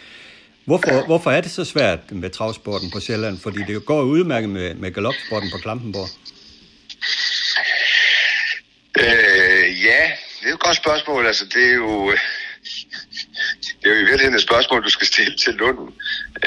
Hvorfor, 0.65 1.05
hvorfor 1.05 1.31
er 1.31 1.41
det 1.41 1.51
så 1.51 1.65
svært 1.65 2.11
med 2.11 2.29
travsporten 2.29 2.91
på 2.91 2.99
Sjælland? 2.99 3.37
Fordi 3.37 3.59
det 3.67 3.85
går 3.85 4.01
udmærket 4.01 4.49
med, 4.49 4.75
med 4.75 4.91
galopsporten 4.91 5.49
på 5.51 5.57
Klampenborg. 5.57 6.09
Øh, 8.97 9.83
ja, 9.85 10.11
det 10.41 10.49
er 10.49 10.53
et 10.53 10.59
godt 10.59 10.77
spørgsmål. 10.77 11.25
Altså, 11.25 11.45
det 11.45 11.63
er 11.69 11.73
jo... 11.73 12.13
Det 13.83 13.91
er 13.91 13.95
jo 13.95 13.95
i 13.95 13.99
virkeligheden 13.99 14.35
et 14.35 14.41
spørgsmål, 14.41 14.83
du 14.83 14.89
skal 14.89 15.07
stille 15.07 15.37
til 15.37 15.53
Lunden, 15.53 15.93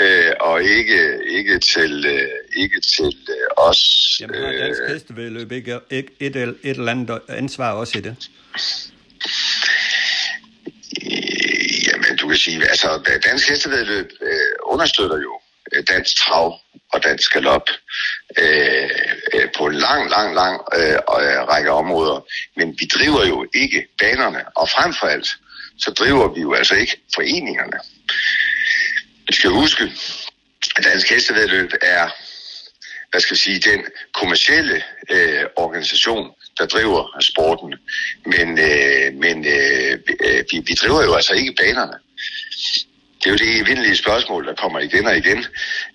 øh, 0.00 0.33
og 0.40 0.62
ikke, 0.62 1.18
ikke 1.28 1.59
til, 1.59 2.07
øh, 2.07 2.28
ikke 2.57 2.81
til 2.81 3.16
øh, 3.28 3.66
os. 3.68 3.81
Jamen 4.20 4.42
har 4.42 4.52
Dansk 4.52 4.81
Hestevedløb 4.88 5.52
ikke 5.52 5.78
et, 5.90 6.07
et, 6.20 6.37
et 6.37 6.57
eller 6.62 6.90
andet 6.90 7.20
ansvar 7.28 7.72
også 7.72 7.98
i 7.98 8.00
det? 8.00 8.31
Jamen, 11.88 12.16
du 12.16 12.28
kan 12.28 12.37
sige, 12.37 12.68
altså 12.68 13.18
Dansk 13.24 13.48
Hestevedløb 13.48 14.11
øh, 14.22 14.28
understøtter 14.64 15.16
jo 15.16 15.35
øh, 15.35 15.41
dansk 15.88 16.16
trav 16.16 16.58
og 16.92 17.04
dansk 17.04 17.32
galop 17.32 17.68
øh, 18.38 18.90
øh, 19.35 19.48
på 19.56 19.66
en 19.66 19.74
lang, 19.74 20.11
lang, 20.11 20.35
lang 20.35 20.61
øh, 20.76 20.92
øh, 20.92 21.40
række 21.52 21.70
områder. 21.70 22.26
Men 22.56 22.76
vi 22.80 22.87
driver 22.87 23.26
jo 23.26 23.46
ikke 23.54 23.87
banerne, 23.98 24.56
og 24.56 24.68
frem 24.70 24.94
for 24.94 25.06
alt, 25.06 25.28
så 25.78 25.90
driver 25.90 26.35
vi 26.35 26.40
jo 26.40 26.52
altså 26.52 26.74
ikke 26.74 27.00
foreningerne. 27.14 27.78
Vi 29.26 29.35
skal 29.35 29.50
huske, 29.50 29.92
at 30.76 30.85
Dansk 30.85 31.11
Hestevedløb 31.11 31.72
er 31.82 32.08
hvad 33.12 33.20
skal 33.20 33.35
jeg 33.35 33.38
sige, 33.38 33.70
den 33.70 33.80
kommercielle 34.14 34.82
øh, 35.11 35.44
organisation, 35.56 36.30
der 36.58 36.66
driver 36.66 37.20
sporten. 37.20 37.74
Men, 38.26 38.48
øh, 38.58 39.14
men 39.14 39.37
øh, 39.56 39.98
vi, 40.06 40.12
øh, 40.26 40.44
vi 40.68 40.74
driver 40.82 41.02
jo 41.02 41.14
altså 41.14 41.32
ikke 41.32 41.54
banerne. 41.62 41.96
Det 43.22 43.28
er 43.28 43.30
jo 43.30 43.37
det 43.37 43.61
evindelige 43.61 43.96
spørgsmål, 43.96 44.46
der 44.46 44.54
kommer 44.54 44.78
igen 44.78 45.06
og 45.06 45.16
igen. 45.16 45.38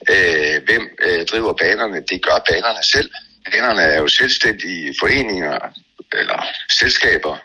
Øh, 0.10 0.64
hvem 0.66 0.98
øh, 1.02 1.26
driver 1.26 1.54
banerne? 1.54 2.04
Det 2.10 2.22
gør 2.22 2.44
banerne 2.50 2.84
selv. 2.84 3.12
Banerne 3.52 3.82
er 3.82 4.00
jo 4.00 4.08
selvstændige 4.08 4.96
foreninger 5.00 5.60
eller 6.14 6.48
selskaber 6.70 7.38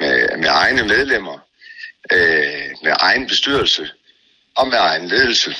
med, 0.00 0.36
med 0.36 0.48
egne 0.48 0.82
medlemmer, 0.82 1.38
øh, 2.12 2.70
med 2.82 2.92
egen 3.00 3.26
bestyrelse 3.26 3.90
og 4.56 4.68
med 4.68 4.78
egen 4.78 5.08
ledelse 5.08 5.56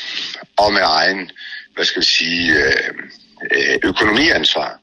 og 0.56 0.72
med 0.72 0.82
egen, 0.84 1.30
hvad 1.74 1.84
skal 1.84 2.00
vi 2.02 2.06
sige, 2.06 2.52
øh, 2.52 2.94
øh 3.50 3.78
økonomiansvar. 3.84 4.78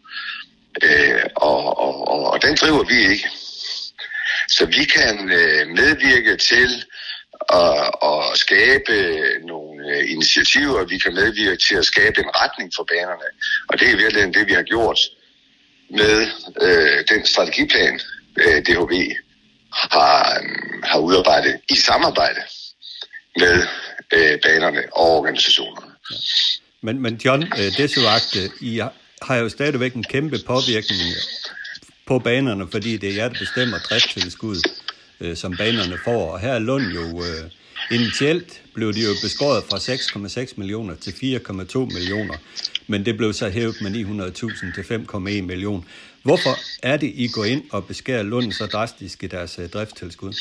Øh, 0.83 1.23
og, 1.35 1.79
og, 1.79 2.07
og, 2.07 2.31
og 2.31 2.41
den 2.41 2.55
driver 2.55 2.83
vi 2.83 3.11
ikke. 3.11 3.29
Så 4.47 4.65
vi 4.65 4.83
kan 4.85 5.31
øh, 5.31 5.67
medvirke 5.67 6.37
til 6.37 6.85
og, 7.49 8.31
at 8.31 8.37
skabe 8.37 8.93
nogle 9.47 9.75
øh, 9.91 10.11
initiativer, 10.11 10.85
vi 10.85 10.97
kan 10.97 11.13
medvirke 11.13 11.61
til 11.67 11.75
at 11.75 11.85
skabe 11.85 12.19
en 12.19 12.29
retning 12.41 12.71
for 12.75 12.83
banerne. 12.83 13.29
Og 13.69 13.79
det 13.79 13.91
er 13.91 13.97
virkelig 13.97 14.33
det, 14.33 14.47
vi 14.47 14.53
har 14.53 14.63
gjort 14.63 14.99
med 15.89 16.27
øh, 16.61 17.05
den 17.09 17.25
strategiplan, 17.25 17.99
øh, 18.37 18.61
DHB 18.65 18.93
har, 19.73 20.39
øh, 20.41 20.83
har 20.83 20.99
udarbejdet 20.99 21.59
i 21.69 21.75
samarbejde 21.75 22.41
med 23.39 23.67
øh, 24.13 24.39
banerne 24.41 24.83
og 24.93 25.07
organisationerne. 25.17 25.91
Ja. 26.11 26.15
Men, 26.81 27.01
men 27.01 27.15
John, 27.25 27.43
øh, 27.43 27.77
desvagt, 27.77 28.35
øh, 28.35 28.49
I 28.61 28.81
har 29.21 29.35
jo 29.35 29.49
stadigvæk 29.49 29.93
en 29.93 30.03
kæmpe 30.03 30.37
påvirkning 30.47 31.01
på 32.07 32.19
banerne, 32.19 32.67
fordi 32.71 32.97
det 32.97 33.09
er 33.09 33.13
jer, 33.13 33.29
der 33.29 33.39
bestemmer 33.39 33.77
drifttilskuddet 33.79 34.67
øh, 35.19 35.35
som 35.35 35.57
banerne 35.57 35.97
får. 36.03 36.31
Og 36.31 36.39
her 36.39 36.53
er 36.53 36.59
Lund 36.59 36.83
jo 36.83 37.23
øh, 37.23 37.51
initielt 37.91 38.61
blev 38.73 38.93
de 38.93 39.01
jo 39.01 39.13
beskåret 39.21 39.63
fra 39.69 39.77
6,6 39.77 40.53
millioner 40.57 40.95
til 40.95 41.11
4,2 41.11 41.79
millioner, 41.79 42.37
men 42.87 43.05
det 43.05 43.17
blev 43.17 43.33
så 43.33 43.49
hævet 43.49 43.81
med 43.81 43.91
900.000 43.91 44.75
til 44.75 44.81
5,1 44.81 45.17
millioner. 45.41 45.83
Hvorfor 46.23 46.59
er 46.83 46.97
det, 46.97 47.11
I 47.15 47.27
går 47.27 47.45
ind 47.45 47.63
og 47.71 47.87
beskærer 47.87 48.23
Lund 48.23 48.51
så 48.51 48.65
drastisk 48.65 49.23
i 49.23 49.27
deres 49.27 49.59
øh, 49.59 49.69
driftstilskud? 49.69 50.33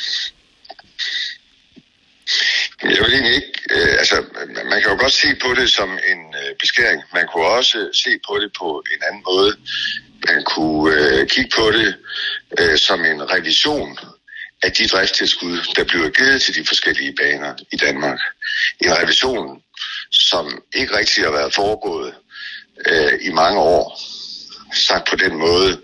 Jeg 2.82 3.02
vil 3.04 3.12
egentlig 3.12 3.34
ikke, 3.34 3.52
øh, 3.70 3.92
altså 3.98 4.24
man 4.70 4.82
kan 4.82 4.90
jo 4.90 4.96
godt 5.00 5.12
se 5.12 5.28
på 5.42 5.54
det 5.54 5.70
som 5.70 5.90
en 5.90 6.22
øh, 6.40 6.50
beskæring. 6.60 7.02
Man 7.14 7.26
kunne 7.32 7.46
også 7.46 7.78
se 8.04 8.10
på 8.28 8.38
det 8.42 8.50
på 8.58 8.82
en 8.92 9.00
anden 9.08 9.22
måde. 9.30 9.56
Man 10.28 10.44
kunne 10.44 10.94
øh, 10.94 11.28
kigge 11.28 11.50
på 11.56 11.70
det 11.70 11.96
øh, 12.60 12.78
som 12.78 13.04
en 13.04 13.30
revision 13.30 13.98
af 14.64 14.72
de 14.72 14.88
driftstilskud, 14.88 15.59
der 15.77 15.85
bliver 15.85 16.11
givet 16.11 16.42
til 16.42 16.55
de 16.55 16.66
forskellige 16.66 17.14
baner 17.20 17.55
i 17.72 17.77
Danmark. 17.77 18.18
En 18.81 18.92
revision, 19.00 19.62
som 20.12 20.62
ikke 20.74 20.96
rigtig 20.98 21.24
har 21.24 21.31
været 21.31 21.55
foregået 21.55 22.14
øh, 22.87 23.12
i 23.20 23.31
mange 23.31 23.61
år. 23.61 24.00
Sagt 24.74 25.09
på 25.11 25.16
den 25.16 25.35
måde, 25.37 25.81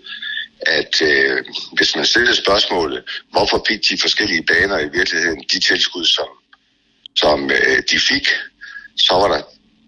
at 0.61 1.01
øh, 1.01 1.37
hvis 1.73 1.95
man 1.95 2.05
stiller 2.05 2.33
spørgsmålet, 2.33 3.03
hvorfor 3.31 3.63
fik 3.67 3.81
de 3.89 3.97
forskellige 4.01 4.43
baner 4.43 4.79
i 4.79 4.89
virkeligheden 4.97 5.43
de 5.53 5.59
tilskud, 5.59 6.05
som, 6.05 6.29
som 7.15 7.51
øh, 7.51 7.83
de 7.91 7.99
fik, 7.99 8.27
så 8.97 9.13
var 9.13 9.27
der 9.27 9.41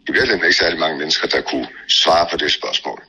i 0.08 0.12
virkeligheden 0.12 0.44
ikke 0.44 0.58
særlig 0.58 0.80
mange 0.80 0.98
mennesker, 0.98 1.28
der 1.28 1.42
kunne 1.42 1.68
svare 1.88 2.28
på 2.32 2.38
det 2.38 2.52
spørgsmål. 2.52 3.04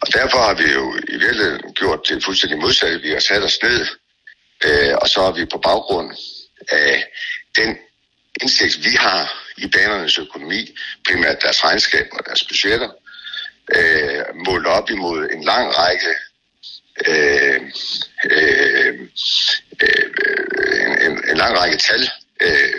Og 0.00 0.08
derfor 0.12 0.38
har 0.38 0.54
vi 0.54 0.72
jo 0.72 0.96
i 1.08 1.16
virkeligheden 1.24 1.72
gjort 1.72 2.00
det 2.08 2.24
fuldstændig 2.24 2.58
modsatte. 2.58 3.00
Vi 3.00 3.10
har 3.10 3.20
sat 3.20 3.42
os 3.42 3.58
ned 3.62 3.86
Øh, 4.64 4.94
og 5.02 5.08
så 5.08 5.20
er 5.20 5.32
vi 5.32 5.44
på 5.44 5.58
baggrund 5.58 6.16
af 6.68 7.06
den 7.56 7.78
indsigt, 8.42 8.84
vi 8.84 8.90
har 8.90 9.46
i 9.56 9.66
banernes 9.66 10.18
økonomi, 10.18 10.76
primært 11.08 11.42
deres 11.42 11.64
regnskaber 11.64 12.16
og 12.16 12.26
deres 12.26 12.44
budgetter, 12.44 12.90
øh, 13.76 14.24
målt 14.46 14.66
op 14.66 14.90
imod 14.90 15.28
en 15.30 15.44
lang 15.44 15.78
række 15.78 16.14
øh, 17.06 17.60
øh, 18.30 18.94
øh, 19.82 20.06
en, 20.86 21.02
en, 21.02 21.30
en 21.30 21.36
lang 21.36 21.58
række 21.58 21.76
tal 21.76 22.10
øh, 22.40 22.72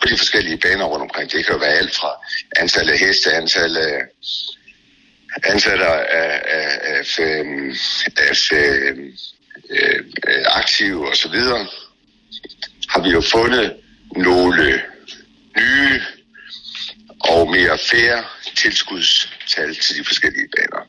på 0.00 0.08
de 0.08 0.18
forskellige 0.18 0.58
baner 0.58 0.84
rundt 0.84 1.02
omkring. 1.02 1.32
Det 1.32 1.44
kan 1.44 1.54
jo 1.54 1.60
være 1.60 1.78
alt 1.78 1.96
fra 1.96 2.12
antallet 2.56 2.92
af 2.92 2.98
heste, 2.98 3.32
antallet 3.32 3.80
af 3.80 4.02
antallet 5.44 5.84
af, 5.84 6.06
af, 6.08 6.42
af, 6.44 6.78
af, 6.82 7.04
af, 8.16 8.30
af 8.30 8.36
øh, 9.70 10.04
øh 10.28 10.44
aktive 10.46 11.08
osv., 11.08 11.38
har 12.88 13.02
vi 13.02 13.08
jo 13.08 13.20
fundet 13.20 13.76
nogle 14.16 14.82
nye 15.56 16.02
og 17.20 17.50
mere 17.50 17.78
færre 17.78 18.24
tilskudstal 18.56 19.74
til 19.74 19.96
de 19.96 20.04
forskellige 20.04 20.48
baner. 20.56 20.86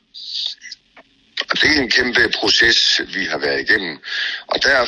Og 1.50 1.62
det 1.62 1.78
er 1.78 1.82
en 1.82 1.92
kæmpe 1.92 2.32
proces, 2.36 3.02
vi 3.14 3.26
har 3.26 3.38
været 3.38 3.62
igennem. 3.62 4.00
Og 4.48 4.64
der 4.64 4.86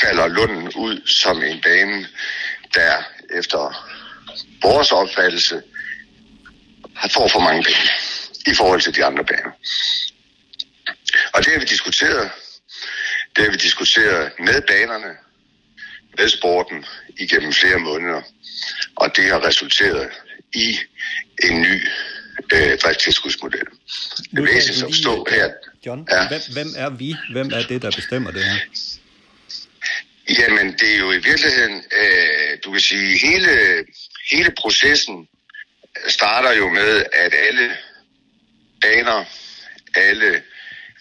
falder 0.00 0.26
Lunden 0.28 0.72
ud 0.76 1.06
som 1.06 1.42
en 1.42 1.60
bane, 1.60 2.08
der 2.74 3.02
efter 3.38 3.90
vores 4.62 4.92
opfattelse 4.92 5.62
har 6.96 7.08
får 7.08 7.28
for 7.28 7.40
mange 7.40 7.62
penge 7.62 7.90
i 8.46 8.54
forhold 8.54 8.80
til 8.80 8.94
de 8.96 9.04
andre 9.04 9.24
baner. 9.24 9.50
Og 11.34 11.44
det 11.44 11.52
har 11.52 11.60
vi 11.60 11.64
diskuteret. 11.64 12.30
Det 13.36 13.44
har 13.44 13.50
vi 13.50 13.56
diskuteret 13.56 14.32
med 14.38 14.62
banerne, 14.68 15.14
med 16.18 16.28
sporten 16.28 16.84
igennem 17.18 17.52
flere 17.52 17.78
måneder. 17.78 18.22
Og 18.96 19.16
det 19.16 19.24
har 19.24 19.46
resulteret 19.46 20.10
i 20.52 20.78
en 21.42 21.60
ny 21.60 21.88
øh, 22.52 22.78
driftstilskudsmodel. 22.78 23.60
Det 24.30 24.38
er 24.38 24.42
væsentligt 24.42 24.84
at 24.84 24.90
forstå 24.90 25.26
her. 25.30 25.50
John, 25.86 26.08
ja. 26.10 26.28
hvem, 26.28 26.40
hvem 26.52 26.68
er 26.76 26.90
vi? 26.90 27.16
Hvem 27.32 27.50
er 27.52 27.62
det, 27.62 27.82
der 27.82 27.90
bestemmer 27.90 28.30
det 28.30 28.44
her? 28.44 28.58
Jamen, 30.38 30.72
det 30.72 30.94
er 30.94 30.98
jo 30.98 31.12
i 31.12 31.18
virkeligheden, 31.18 31.84
øh, 32.00 32.58
du 32.64 32.72
kan 32.72 32.80
sige, 32.80 33.18
hele, 33.18 33.84
hele 34.30 34.50
processen 34.58 35.28
starter 36.08 36.52
jo 36.52 36.68
med, 36.68 37.04
at 37.12 37.34
alle 37.48 37.76
baner, 38.80 39.24
alle 39.94 40.42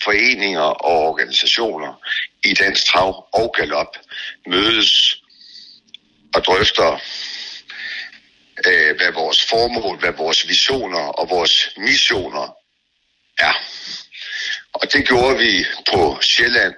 foreninger 0.04 0.62
og 0.62 1.10
organisationer 1.10 1.94
i 2.44 2.54
Dansk 2.54 2.86
Trav 2.86 3.28
og 3.34 3.54
Galop 3.58 3.98
mødes 4.48 5.22
og 6.34 6.44
drøfter, 6.46 6.92
øh, 8.68 8.96
hvad 8.98 9.12
vores 9.14 9.46
formål, 9.50 10.00
hvad 10.00 10.12
vores 10.12 10.48
visioner 10.48 11.00
og 11.00 11.30
vores 11.30 11.70
missioner 11.78 12.56
er. 13.40 13.54
Og 14.74 14.94
det 14.94 15.08
gjorde 15.08 15.38
vi 15.38 15.66
på 15.92 16.18
Sjælland 16.22 16.74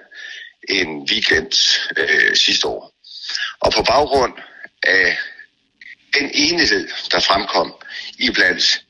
en 0.68 0.88
weekend 1.10 1.52
øh, 1.96 2.36
sidste 2.36 2.66
år. 2.66 2.92
Og 3.60 3.72
på 3.72 3.82
baggrund 3.82 4.34
af 4.82 5.18
den 6.14 6.30
enighed, 6.34 6.88
der 7.10 7.20
fremkom 7.20 7.74
i 8.18 8.30
blandt 8.30 8.82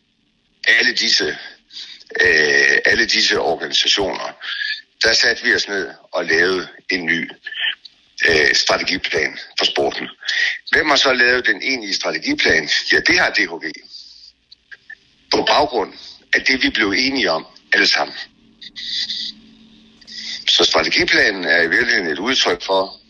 alle 0.68 0.92
disse, 0.92 1.38
øh, 2.20 2.78
alle 2.84 3.06
disse 3.06 3.40
organisationer, 3.40 4.32
der 5.02 5.12
satte 5.12 5.44
vi 5.44 5.54
os 5.54 5.68
ned 5.68 5.90
og 6.12 6.24
lavede 6.24 6.68
en 6.90 7.06
ny 7.06 7.30
øh, 8.28 8.54
strategiplan 8.54 9.38
for 9.58 9.64
sporten. 9.64 10.08
Hvem 10.70 10.88
har 10.88 10.96
så 10.96 11.12
lavet 11.12 11.46
den 11.46 11.62
egentlige 11.62 11.94
strategiplan? 11.94 12.68
Ja, 12.92 13.00
det 13.00 13.18
har 13.18 13.30
DHV. 13.30 13.70
På 15.30 15.42
baggrund 15.42 15.92
af 16.34 16.44
det, 16.44 16.62
vi 16.62 16.70
blev 16.70 16.94
enige 16.96 17.30
om 17.30 17.46
alle 17.72 17.86
sammen. 17.86 18.16
Så 20.48 20.64
strategiplanen 20.64 21.44
er 21.44 21.62
i 21.62 21.68
virkeligheden 21.68 22.12
et 22.12 22.18
udtryk 22.18 22.62
for, 22.62 23.00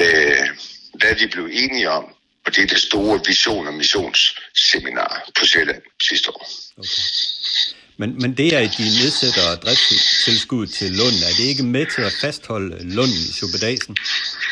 øh, 0.00 0.48
hvad 0.94 1.14
vi 1.14 1.26
blev 1.26 1.48
enige 1.52 1.90
om, 1.90 2.04
og 2.46 2.56
det 2.56 2.62
er 2.62 2.66
det 2.66 2.78
store 2.78 3.20
vision- 3.26 3.66
og 3.66 3.74
missionsseminar 3.74 5.30
på 5.38 5.46
Sjælland 5.46 5.82
sidste 6.08 6.30
år. 6.30 6.48
Okay. 6.78 7.33
Men, 7.96 8.16
men 8.22 8.34
det 8.36 8.54
er, 8.54 8.58
at 8.58 8.74
de 8.78 8.82
nedsætter 8.82 9.56
driftstilskud 9.64 10.66
til 10.66 10.90
Lund, 10.90 11.16
er 11.28 11.34
det 11.38 11.44
ikke 11.44 11.62
med 11.62 11.86
til 11.94 12.02
at 12.02 12.12
fastholde 12.20 12.94
Lund 12.94 13.10
i 13.10 13.32
Superdagen? 13.32 13.96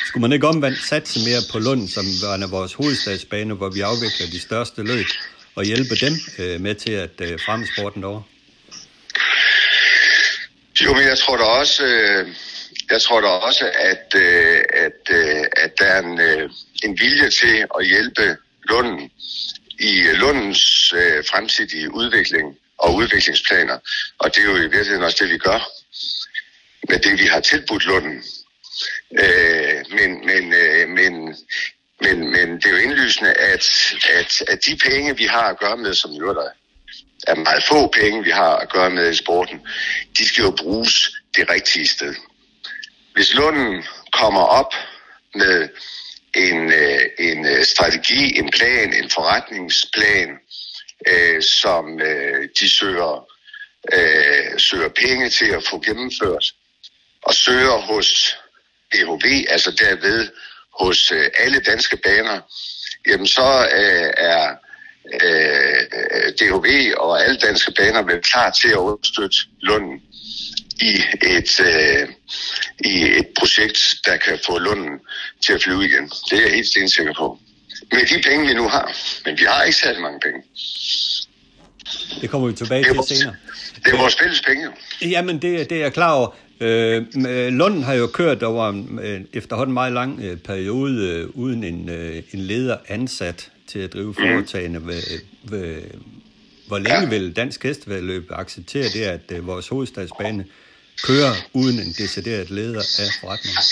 Skulle 0.07 0.21
man 0.21 0.33
ikke 0.33 0.47
omvendt 0.47 0.79
satse 0.79 1.19
mere 1.29 1.43
på 1.53 1.59
Lund, 1.59 1.89
som 1.89 2.05
er 2.43 2.51
vores 2.51 2.75
hovedstadsbane, 2.75 3.55
hvor 3.55 3.71
vi 3.71 3.81
afvikler 3.81 4.27
de 4.27 4.41
største 4.41 4.83
løb, 4.83 5.07
og 5.55 5.65
hjælpe 5.65 5.95
dem 5.95 6.15
øh, 6.39 6.61
med 6.61 6.75
til 6.75 6.93
at 6.93 7.17
øh, 7.21 7.39
fremme 7.47 7.67
sporten 7.75 8.03
derovre? 8.03 8.23
Jo, 10.81 10.95
men 10.95 11.03
jeg 11.03 11.19
tror 11.19 11.37
da 11.37 11.43
også, 11.43 11.85
øh, 11.85 12.29
jeg 12.91 13.03
tror 13.03 13.21
da 13.21 13.27
også 13.27 13.65
at, 13.75 14.15
øh, 14.17 14.59
at, 14.87 15.01
øh, 15.11 15.45
at 15.57 15.73
der 15.79 15.85
er 15.85 16.03
en, 16.03 16.21
øh, 16.21 16.51
en 16.85 16.99
vilje 17.01 17.31
til 17.31 17.67
at 17.79 17.87
hjælpe 17.87 18.37
Lunden 18.69 19.11
i 19.81 20.01
øh, 20.01 20.15
Lundens 20.15 20.93
øh, 20.93 21.25
fremtidige 21.31 21.95
udvikling 21.95 22.57
og 22.83 22.95
udviklingsplaner. 22.95 23.79
Og 24.19 24.35
det 24.35 24.41
er 24.43 24.51
jo 24.51 24.57
i 24.57 24.61
virkeligheden 24.61 25.03
også 25.03 25.19
det, 25.21 25.33
vi 25.33 25.39
gør 25.39 25.61
med 26.89 26.99
det, 26.99 27.19
vi 27.19 27.27
har 27.27 27.41
tilbudt 27.41 27.85
Lunden. 27.85 28.25
Øh, 29.23 29.85
men, 29.91 30.27
men, 30.27 30.53
øh, 30.53 30.89
men, 30.89 31.37
men, 32.01 32.31
men 32.35 32.57
det 32.57 32.67
er 32.67 32.71
jo 32.71 32.77
indlysende, 32.77 33.33
at, 33.33 33.65
at, 34.11 34.43
at 34.49 34.65
de 34.67 34.77
penge, 34.77 35.17
vi 35.17 35.25
har 35.25 35.43
at 35.43 35.59
gøre 35.59 35.77
med, 35.77 35.95
som 35.95 36.11
jo 36.11 36.35
der 36.35 36.49
er 37.27 37.35
meget 37.35 37.65
få 37.65 37.87
penge, 37.87 38.25
vi 38.25 38.31
har 38.31 38.57
at 38.57 38.73
gøre 38.73 38.91
med 38.91 39.11
i 39.11 39.17
sporten, 39.17 39.61
de 40.19 40.29
skal 40.29 40.43
jo 40.43 40.51
bruges 40.51 41.11
det 41.37 41.51
rigtige 41.51 41.89
sted. 41.89 42.15
Hvis 43.15 43.35
Lunden 43.35 43.85
kommer 44.13 44.41
op 44.41 44.75
med 45.35 45.69
en, 46.35 46.73
øh, 46.73 47.01
en 47.19 47.47
øh, 47.47 47.65
strategi, 47.65 48.39
en 48.39 48.51
plan, 48.51 48.95
en 48.95 49.11
forretningsplan, 49.11 50.29
øh, 51.09 51.43
som 51.43 52.01
øh, 52.01 52.49
de 52.61 52.69
søger, 52.71 53.29
øh, 53.93 54.59
søger 54.59 54.89
penge 54.89 55.31
til 55.31 55.51
at 55.51 55.67
få 55.71 55.81
gennemført, 55.81 56.45
og 57.23 57.35
søger 57.35 57.79
hos 57.79 58.37
DHV, 58.93 59.45
altså 59.49 59.71
derved 59.71 60.29
hos 60.81 61.13
øh, 61.13 61.31
alle 61.39 61.61
danske 61.61 61.97
baner, 61.97 62.41
jamen 63.07 63.27
så 63.27 63.69
øh, 63.75 64.13
er 64.17 64.57
øh, 65.23 66.33
DHV 66.39 66.95
og 66.97 67.25
alle 67.25 67.37
danske 67.37 67.73
baner 67.73 68.03
vel 68.03 68.21
klar 68.21 68.51
til 68.51 68.69
at 68.69 68.77
understøtte 68.77 69.37
Lunden 69.61 70.03
i 70.81 70.95
et, 71.23 71.61
øh, 71.61 72.09
i 72.85 73.19
et 73.19 73.29
projekt, 73.39 73.95
der 74.07 74.17
kan 74.17 74.39
få 74.47 74.59
Lunden 74.59 75.01
til 75.45 75.53
at 75.53 75.63
flyve 75.63 75.85
igen. 75.85 76.09
Det 76.31 76.39
er 76.39 76.43
jeg 76.43 76.51
helt 76.51 76.67
stensikker 76.67 77.15
på. 77.19 77.39
Med 77.93 78.07
de 78.07 78.23
penge, 78.29 78.47
vi 78.47 78.55
nu 78.55 78.69
har. 78.69 78.97
Men 79.25 79.39
vi 79.39 79.45
har 79.49 79.63
ikke 79.63 79.77
særlig 79.77 80.03
mange 80.03 80.21
penge. 80.21 80.43
Det 82.21 82.31
kommer 82.31 82.49
vi 82.49 82.55
tilbage 82.55 82.85
til 82.85 83.17
senere. 83.17 83.35
Det 83.85 83.93
er 83.93 83.97
vores 83.97 84.17
fælles 84.17 84.41
penge. 84.41 84.69
Jamen, 85.03 85.43
det, 85.43 85.71
det 85.71 85.79
er 85.79 85.83
jeg 85.83 85.93
klar 85.93 86.13
over. 86.13 86.35
Øh, 86.61 87.03
Lund 87.53 87.85
har 87.85 87.95
jo 87.95 88.07
kørt 88.07 88.43
over 88.43 88.69
en 88.69 88.99
øh, 89.03 89.21
efterhånden 89.33 89.75
meget 89.75 89.93
lang 89.93 90.21
øh, 90.23 90.37
periode 90.37 91.09
øh, 91.09 91.29
uden 91.35 91.65
en, 91.65 91.89
øh, 91.89 92.23
en 92.33 92.39
leder 92.39 92.77
ansat 92.89 93.51
til 93.67 93.79
at 93.79 93.93
drive 93.93 94.07
mhm. 94.07 94.15
foretagende. 94.15 94.79
Mm. 94.79 94.87
Ved, 94.87 95.03
ved, 95.45 95.83
hvor 96.67 96.79
længe 96.79 97.01
ja. 97.01 97.09
vil 97.09 97.37
Dansk 97.37 97.63
Hestevedløb 97.63 98.31
acceptere 98.31 98.85
det, 98.85 99.03
at 99.03 99.33
øh, 99.33 99.47
vores 99.47 99.69
hovedstadsbane 99.69 100.45
kører 101.03 101.33
uden 101.53 101.79
en 101.79 101.93
decideret 101.99 102.51
leder 102.51 102.81
af 102.81 103.09
forretningen? 103.21 103.63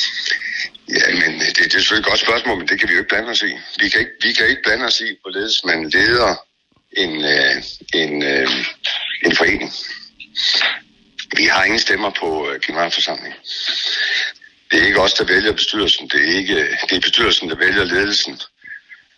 Ja, 0.98 1.14
men 1.14 1.34
øh, 1.34 1.46
det, 1.46 1.56
det 1.56 1.74
er 1.74 1.78
selvfølgelig 1.78 2.06
et 2.06 2.12
godt 2.12 2.20
spørgsmål, 2.20 2.58
men 2.58 2.68
det 2.68 2.78
kan 2.78 2.88
vi 2.88 2.94
jo 2.94 2.98
ikke 2.98 3.08
blande 3.08 3.30
os 3.30 3.42
i. 3.42 3.52
Vi 3.80 3.88
kan 3.88 4.00
ikke, 4.00 4.12
vi 4.22 4.32
kan 4.32 4.48
ikke 4.48 4.62
blande 4.62 4.84
os 4.84 5.00
i, 5.00 5.10
hvorledes 5.22 5.64
man 5.64 5.90
leder 5.90 6.34
en, 6.92 7.24
øh, 7.24 7.56
en, 7.94 8.22
øh, 8.22 8.48
en 9.26 9.36
forening. 9.36 9.72
Vi 11.36 11.44
har 11.44 11.64
ingen 11.64 11.80
stemmer 11.80 12.10
på 12.20 12.50
øh, 12.50 12.60
generalforsamlingen. 12.60 13.40
Det 14.70 14.82
er 14.82 14.86
ikke 14.86 15.00
os, 15.00 15.14
der 15.14 15.24
vælger 15.24 15.52
bestyrelsen. 15.52 16.08
Det 16.08 16.20
er 16.28 16.38
ikke 16.38 16.54
øh, 16.54 16.76
det 16.88 16.96
er 16.96 17.00
bestyrelsen, 17.00 17.50
der 17.50 17.56
vælger 17.56 17.84
ledelsen 17.84 18.40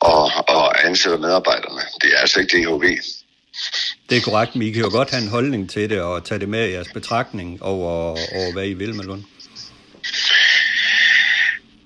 og, 0.00 0.30
og 0.48 0.86
ansætter 0.86 1.18
medarbejderne. 1.18 1.82
Det 2.02 2.12
er 2.14 2.18
altså 2.18 2.40
ikke 2.40 2.56
DHV. 2.56 2.84
Det 4.10 4.16
er 4.16 4.22
korrekt, 4.22 4.56
men 4.56 4.68
I 4.68 4.70
kan 4.70 4.82
jo 4.82 4.90
godt 4.90 5.10
have 5.10 5.22
en 5.22 5.28
holdning 5.28 5.70
til 5.70 5.90
det 5.90 6.00
og 6.00 6.24
tage 6.24 6.40
det 6.40 6.48
med 6.48 6.68
i 6.68 6.72
jeres 6.72 6.88
betragtning 6.94 7.62
over, 7.62 7.90
over 8.34 8.52
hvad 8.52 8.66
I 8.66 8.72
vil 8.72 8.94
med 8.94 9.04
Lund. 9.04 9.24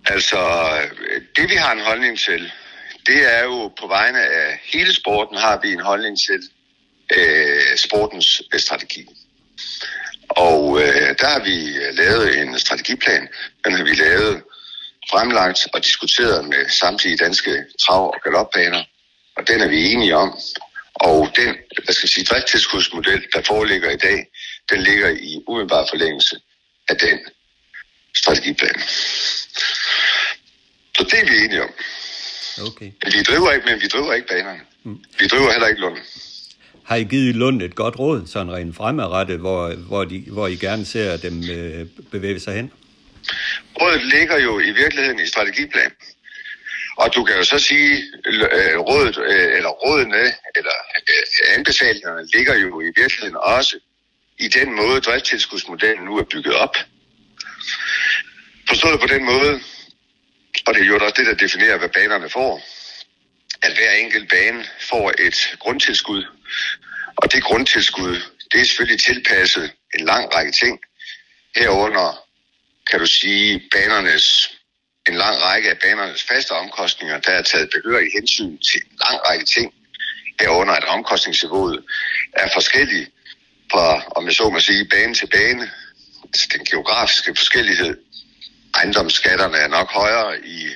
Altså, 0.07 0.39
det 1.37 1.51
vi 1.51 1.55
har 1.55 1.73
en 1.73 1.81
holdning 1.81 2.19
til, 2.19 2.53
det 3.07 3.35
er 3.35 3.43
jo 3.45 3.69
på 3.81 3.87
vegne 3.87 4.21
af 4.21 4.61
hele 4.65 4.95
sporten, 4.95 5.37
har 5.37 5.61
vi 5.63 5.73
en 5.73 5.81
holdning 5.81 6.19
til 6.19 6.41
øh, 7.17 7.77
sportens 7.77 8.43
øh, 8.55 8.61
strategi. 8.61 9.07
Og 10.29 10.81
øh, 10.83 11.15
der 11.21 11.27
har 11.27 11.45
vi 11.45 11.77
øh, 11.77 11.95
lavet 11.95 12.39
en 12.39 12.59
strategiplan. 12.59 13.29
Den 13.65 13.73
har 13.73 13.85
vi 13.85 13.95
lavet 13.95 14.43
fremlagt 15.11 15.67
og 15.73 15.85
diskuteret 15.85 16.45
med 16.45 16.69
samtlige 16.69 17.17
danske 17.17 17.65
trav- 17.81 18.13
og 18.15 18.21
galopbaner, 18.25 18.85
og 19.37 19.49
den 19.49 19.61
er 19.61 19.69
vi 19.69 19.93
enige 19.93 20.17
om. 20.17 20.39
Og 20.95 21.31
den, 21.37 21.57
hvad 21.85 21.95
skal 21.95 22.07
jeg 22.07 22.11
sige, 22.11 22.25
driftstilskudsmodel, 22.25 23.27
der 23.33 23.43
foreligger 23.43 23.91
i 23.91 23.97
dag, 23.97 24.27
den 24.71 24.83
ligger 24.83 25.09
i 25.09 25.43
umiddelbar 25.47 25.87
forlængelse 25.91 26.37
af 26.89 26.97
den 26.97 27.19
strategiplan. 28.15 28.81
Så 30.97 31.05
det 31.11 31.19
er 31.21 31.27
vi 31.33 31.45
enige 31.45 31.63
om. 31.63 31.73
Okay. 32.69 32.91
Men 33.05 33.13
vi 33.13 33.23
driver 33.23 33.53
ikke, 33.53 33.67
men 33.67 33.81
vi 33.81 33.87
driver 33.87 34.13
ikke 34.13 34.29
banerne. 34.29 34.61
Mm. 34.85 34.99
Vi 35.19 35.27
driver 35.27 35.51
heller 35.53 35.69
ikke 35.69 35.81
Lunden. 35.81 36.03
Har 36.85 36.97
I 36.97 37.05
givet 37.05 37.37
Lund 37.37 37.63
et 37.63 37.75
godt 37.75 37.99
råd, 37.99 38.27
sådan 38.27 38.53
rent 38.53 38.77
fremadrettet, 38.77 39.39
hvor, 39.39 39.75
hvor, 39.75 40.05
de, 40.05 40.25
hvor 40.27 40.47
I 40.47 40.57
gerne 40.57 40.85
ser 40.85 41.17
dem 41.17 41.51
øh, 41.51 41.87
bevæge 42.11 42.41
sig 42.41 42.55
hen? 42.55 42.73
Rådet 43.81 44.05
ligger 44.05 44.39
jo 44.39 44.61
i 44.61 44.71
virkeligheden 44.71 45.21
i 45.21 45.27
strategiplan. 45.27 45.91
Og 46.97 47.15
du 47.15 47.25
kan 47.25 47.37
jo 47.37 47.45
så 47.45 47.59
sige, 47.59 48.05
øh, 48.27 48.79
rådet, 48.79 49.19
øh, 49.19 49.57
eller 49.57 49.69
rådene, 49.69 50.25
eller 50.57 50.77
øh, 51.11 51.55
anbefalingerne 51.57 52.29
ligger 52.35 52.55
jo 52.55 52.81
i 52.81 52.91
virkeligheden 52.97 53.37
også 53.37 53.77
i 54.39 54.49
den 54.49 54.77
måde, 54.77 55.01
driftstilskudsmodellen 55.01 56.05
nu 56.05 56.19
er 56.19 56.23
bygget 56.23 56.55
op. 56.55 56.77
Forstået 58.69 59.01
på 59.01 59.07
den 59.07 59.25
måde, 59.25 59.61
og 60.67 60.75
det 60.75 60.83
er 60.83 60.87
jo 60.87 60.99
også 60.99 61.15
det, 61.17 61.27
der 61.27 61.35
definerer, 61.35 61.79
hvad 61.79 61.89
banerne 61.89 62.31
får, 62.31 62.63
at 63.63 63.73
hver 63.77 63.93
enkelt 63.93 64.31
bane 64.31 64.65
får 64.81 65.13
et 65.19 65.57
grundtilskud, 65.59 66.25
og 67.17 67.33
det 67.33 67.43
grundtilskud, 67.43 68.15
det 68.53 68.61
er 68.61 68.65
selvfølgelig 68.65 69.01
tilpasset 69.01 69.73
en 69.95 70.05
lang 70.05 70.35
række 70.35 70.53
ting. 70.53 70.81
Herunder 71.57 72.27
kan 72.91 73.01
du 73.01 73.07
sige 73.07 73.63
banernes, 73.73 74.51
en 75.09 75.15
lang 75.15 75.43
række 75.43 75.71
af 75.71 75.79
banernes 75.79 76.23
faste 76.23 76.51
omkostninger, 76.51 77.21
der 77.21 77.33
er 77.33 77.43
taget 77.43 77.71
behørig 77.71 78.09
hensyn 78.13 78.59
til 78.59 78.81
en 78.91 78.99
lang 79.01 79.29
række 79.29 79.45
ting. 79.45 79.75
Herunder 80.41 80.75
at 80.75 80.85
omkostningsniveauet 80.85 81.85
er 82.33 82.49
forskelligt 82.55 83.11
fra, 83.73 84.03
om 84.17 84.27
jeg 84.27 84.35
så 84.35 84.51
må 84.51 84.61
sige, 84.61 84.89
bane 84.89 85.15
til 85.15 85.27
bane. 85.27 85.71
Altså 86.25 86.49
den 86.53 86.65
geografiske 86.65 87.35
forskellighed. 87.37 87.97
Ejendomsskatterne 88.77 89.57
er 89.57 89.69
nok 89.69 89.91
højere 89.91 90.47
i, 90.47 90.69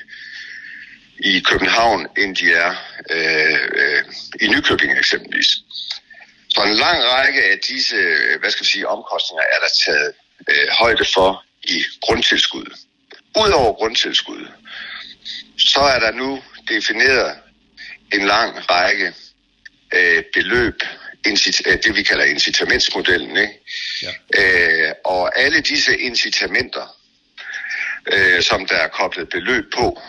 i 1.18 1.40
København, 1.40 2.06
end 2.18 2.36
de 2.36 2.52
er 2.52 2.74
øh, 3.10 3.68
øh, 3.72 4.04
i 4.40 4.48
Nykøbing 4.48 4.98
eksempelvis. 4.98 5.50
Så 6.48 6.62
en 6.62 6.74
lang 6.74 7.02
række 7.04 7.44
af 7.44 7.58
disse 7.58 7.96
hvad 8.40 8.50
skal 8.50 8.64
vi 8.64 8.70
sige, 8.70 8.88
omkostninger 8.88 9.42
er 9.42 9.58
der 9.64 9.70
taget 9.84 10.12
øh, 10.48 10.68
højde 10.78 11.04
for 11.14 11.44
i 11.62 11.84
grundtilskud. 12.00 12.76
Udover 13.38 13.72
grundtilskud, 13.74 14.48
så 15.58 15.80
er 15.80 16.00
der 16.00 16.12
nu 16.12 16.42
defineret 16.68 17.36
en 18.12 18.26
lang 18.26 18.70
række 18.70 19.14
øh, 19.94 20.22
beløb, 20.34 20.82
incit- 21.28 21.62
øh, 21.66 21.78
det 21.84 21.96
vi 21.96 22.02
kalder 22.02 22.24
incitamentsmodellen. 22.24 23.36
Ikke? 23.36 23.60
Ja. 24.02 24.12
Øh, 24.38 24.92
og 25.04 25.38
alle 25.38 25.60
disse 25.60 25.98
incitamenter, 25.98 26.96
øh, 28.12 28.42
som 28.42 28.66
der 28.66 28.76
er 28.76 28.88
koblet 28.88 29.28
beløb 29.28 29.64
på, 29.74 30.00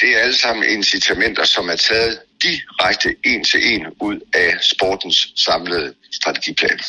det 0.00 0.08
er 0.16 0.18
alle 0.18 0.36
sammen 0.36 0.70
incitamenter, 0.70 1.44
som 1.44 1.68
er 1.68 1.76
taget 1.76 2.20
direkte 2.42 3.16
en 3.24 3.44
til 3.44 3.72
en 3.72 3.86
ud 4.00 4.20
af 4.34 4.58
sportens 4.62 5.32
samlede 5.36 5.94
strategiplan. 6.12 6.80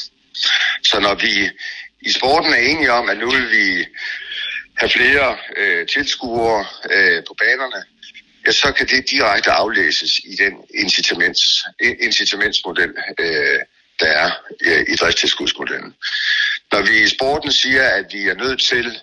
Så 0.83 0.99
når 0.99 1.15
vi 1.15 1.49
i 2.01 2.11
sporten 2.11 2.53
er 2.53 2.57
enige 2.57 2.91
om, 2.91 3.09
at 3.09 3.17
nu 3.17 3.31
vil 3.31 3.51
vi 3.51 3.85
have 4.77 4.89
flere 4.89 5.37
øh, 5.57 5.87
tilskuere 5.87 6.65
øh, 6.91 7.23
på 7.27 7.35
banerne, 7.39 7.83
ja, 8.47 8.51
så 8.51 8.71
kan 8.71 8.87
det 8.87 9.09
direkte 9.09 9.51
aflæses 9.51 10.19
i 10.19 10.35
den 10.35 10.53
incitaments, 10.73 11.63
incitamentsmodel, 11.99 12.93
øh, 13.19 13.59
der 13.99 14.07
er 14.07 14.31
øh, 14.61 14.85
i 14.93 14.95
driftstilskudsmodellen. 14.95 15.93
Når 16.71 16.81
vi 16.81 17.03
i 17.03 17.07
sporten 17.07 17.51
siger, 17.51 17.89
at 17.89 18.05
vi 18.13 18.27
er 18.27 18.35
nødt 18.35 18.61
til 18.61 18.99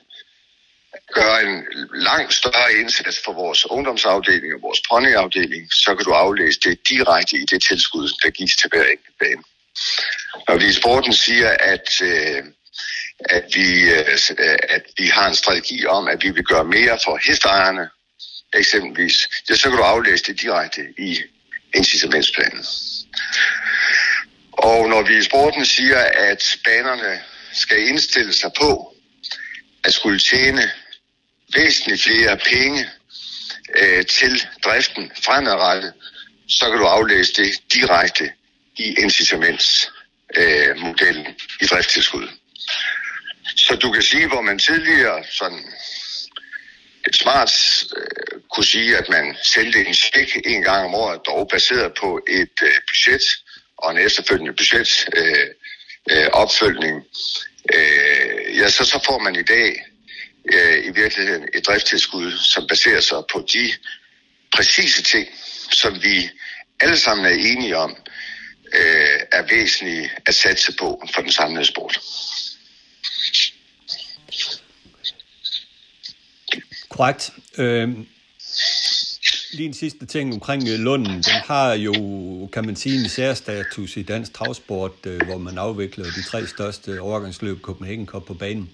gøre 1.15 1.43
en 1.43 1.65
langt 1.95 2.35
større 2.35 2.73
indsats 2.81 3.21
for 3.25 3.33
vores 3.33 3.71
ungdomsafdeling 3.71 4.55
og 4.55 4.63
vores 4.63 4.81
ponyafdeling, 4.91 5.73
så 5.73 5.95
kan 5.95 6.05
du 6.05 6.13
aflæse 6.13 6.61
det 6.61 6.89
direkte 6.89 7.37
i 7.37 7.45
det 7.51 7.63
tilskud, 7.63 8.09
der 8.23 8.31
gives 8.31 8.57
til 8.57 8.71
hver 8.73 8.85
enkelt 8.85 9.19
bane. 9.19 9.43
Når 10.49 10.57
vi 10.57 10.67
i 10.69 10.73
sporten 10.73 11.13
siger, 11.13 11.51
at, 11.51 12.01
øh, 12.03 12.43
at, 13.21 13.45
vi, 13.55 13.69
øh, 13.91 14.19
at 14.69 14.85
vi 14.99 15.07
har 15.07 15.29
en 15.29 15.35
strategi 15.35 15.87
om, 15.87 16.09
at 16.09 16.23
vi 16.23 16.31
vil 16.31 16.45
gøre 16.45 16.65
mere 16.65 16.99
for 17.05 17.21
hestejerne, 17.27 17.89
eksempelvis, 18.55 19.29
ja, 19.51 19.55
så 19.55 19.69
kan 19.69 19.79
du 19.79 19.85
aflæse 19.85 20.25
det 20.25 20.41
direkte 20.41 20.83
i 20.99 21.23
incitamentsplanen. 21.75 22.65
Og 24.53 24.89
når 24.89 25.03
vi 25.03 25.19
i 25.19 25.23
sporten 25.23 25.65
siger, 25.65 25.99
at 25.99 26.59
banerne 26.65 27.23
skal 27.53 27.79
indstille 27.89 28.33
sig 28.33 28.51
på 28.59 28.97
at 29.85 29.95
skulle 29.95 30.19
tjene 30.19 30.71
væsentligt 31.55 32.03
flere 32.03 32.37
penge 32.37 32.91
øh, 33.75 34.07
til 34.07 34.47
driften 34.65 35.13
fremadrettet, 35.25 35.93
så 36.49 36.71
kan 36.71 36.79
du 36.79 36.87
aflæse 36.87 37.33
det 37.33 37.63
direkte 37.75 38.33
i 38.77 38.95
incitamentsmodellen 38.99 41.27
øh, 41.27 41.35
i 41.61 41.67
driftstilskud. 41.67 42.29
Så 43.57 43.77
du 43.77 43.93
kan 43.93 44.03
sige, 44.03 44.29
hvor 44.29 44.41
man 44.41 44.59
tidligere 44.59 45.25
sådan 45.31 45.65
et 47.07 47.17
smart 47.17 47.85
øh, 47.97 48.41
kunne 48.55 48.65
sige, 48.65 48.97
at 48.97 49.09
man 49.09 49.37
sendte 49.43 49.87
en 49.87 49.95
check 49.95 50.37
en 50.45 50.63
gang 50.63 50.85
om 50.85 50.95
året, 50.95 51.21
dog 51.27 51.49
baseret 51.53 51.93
på 52.01 52.21
et 52.29 52.63
øh, 52.63 52.75
budget 52.89 53.23
og 53.77 53.91
en 53.91 53.99
efterfølgende 53.99 54.53
budget 54.53 55.09
øh, 55.17 55.47
øh, 56.11 56.27
opfølgning. 56.33 57.05
Øh, 57.75 58.59
ja, 58.59 58.69
så, 58.69 58.85
så 58.85 59.01
får 59.07 59.19
man 59.19 59.37
i 59.37 59.43
dag 59.43 59.85
øh, 60.55 60.87
i 60.87 60.91
virkeligheden 60.91 61.49
et 61.55 61.67
driftstilskud, 61.67 62.33
som 62.33 62.67
baserer 62.67 63.01
sig 63.01 63.19
på 63.33 63.47
de 63.53 63.73
præcise 64.53 65.03
ting, 65.03 65.27
som 65.73 66.03
vi 66.03 66.31
alle 66.81 66.99
sammen 66.99 67.27
er 67.27 67.31
enige 67.31 67.77
om, 67.77 67.97
øh, 68.75 69.21
er 69.33 69.43
væsentlige 69.51 70.11
at 70.27 70.35
satse 70.35 70.73
på 70.79 71.03
for 71.15 71.23
den 71.23 71.31
samlede 71.31 71.65
sport. 71.65 72.01
Korrekt. 76.89 77.31
Øh, 77.59 77.89
lige 79.53 79.67
en 79.67 79.75
sidste 79.75 80.07
ting 80.07 80.35
omkring 80.35 80.69
øh, 80.69 80.79
Lunden. 80.79 81.15
Den 81.15 81.41
har 81.45 81.75
jo, 81.75 81.93
kan 82.53 82.67
man 82.67 82.77
sige, 82.77 83.01
en 83.03 83.09
særstatus 83.09 83.97
i 83.97 84.03
dansk 84.03 84.33
travsport, 84.33 85.07
øh, 85.07 85.23
hvor 85.23 85.39
man 85.39 85.59
afvikler 85.59 86.05
de 86.05 86.23
tre 86.23 86.47
største 86.47 87.01
overgangsløb 87.01 87.61
Copenhagen 87.61 88.07
Cup 88.07 88.27
på 88.27 88.35
banen. 88.35 88.71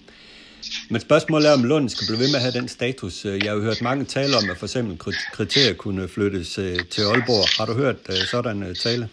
Men 0.93 1.01
spørgsmålet 1.01 1.49
er, 1.49 1.53
om 1.53 1.63
Lund 1.63 1.89
skal 1.89 2.07
blive 2.07 2.19
ved 2.19 2.27
med 2.27 2.35
at 2.35 2.41
have 2.41 2.59
den 2.59 2.69
status. 2.69 3.25
Øh, 3.25 3.43
jeg 3.43 3.51
har 3.51 3.57
jo 3.57 3.63
hørt 3.63 3.81
mange 3.81 4.05
tale 4.05 4.37
om, 4.37 4.49
at 4.49 4.57
for 4.57 4.65
eksempel 4.65 5.13
kriterier 5.33 5.73
kunne 5.73 6.09
flyttes 6.09 6.57
øh, 6.57 6.79
til 6.91 7.01
Aalborg. 7.01 7.45
Har 7.57 7.65
du 7.65 7.73
hørt 7.73 7.95
øh, 8.09 8.15
sådan 8.15 8.75
tale? 8.75 9.09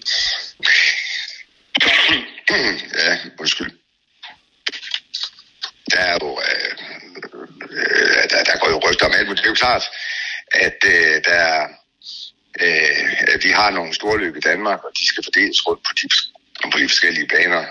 Ja, 3.04 3.18
undskyld. 3.40 3.70
Der 5.92 6.00
er 6.10 6.18
jo, 6.22 6.40
øh, 6.48 6.72
der, 8.30 8.44
der 8.44 8.58
går 8.60 8.70
jo 8.70 8.80
rygter 8.86 9.06
om 9.06 9.12
alt, 9.18 9.28
men 9.28 9.36
det 9.36 9.44
er 9.44 9.48
jo 9.48 9.54
klart, 9.54 9.84
at 10.52 10.78
øh, 10.86 11.16
der, 11.24 11.46
øh, 12.64 13.34
at 13.34 13.44
vi 13.44 13.50
har 13.50 13.70
nogle 13.70 13.94
store 13.94 14.18
løb 14.18 14.36
i 14.36 14.40
Danmark, 14.40 14.84
og 14.84 14.90
de 14.98 15.06
skal 15.06 15.24
fordeles 15.24 15.66
rundt 15.66 15.82
på 15.86 15.92
de, 15.98 16.08
på 16.72 16.78
de 16.78 16.88
forskellige 16.88 17.28
baner. 17.28 17.64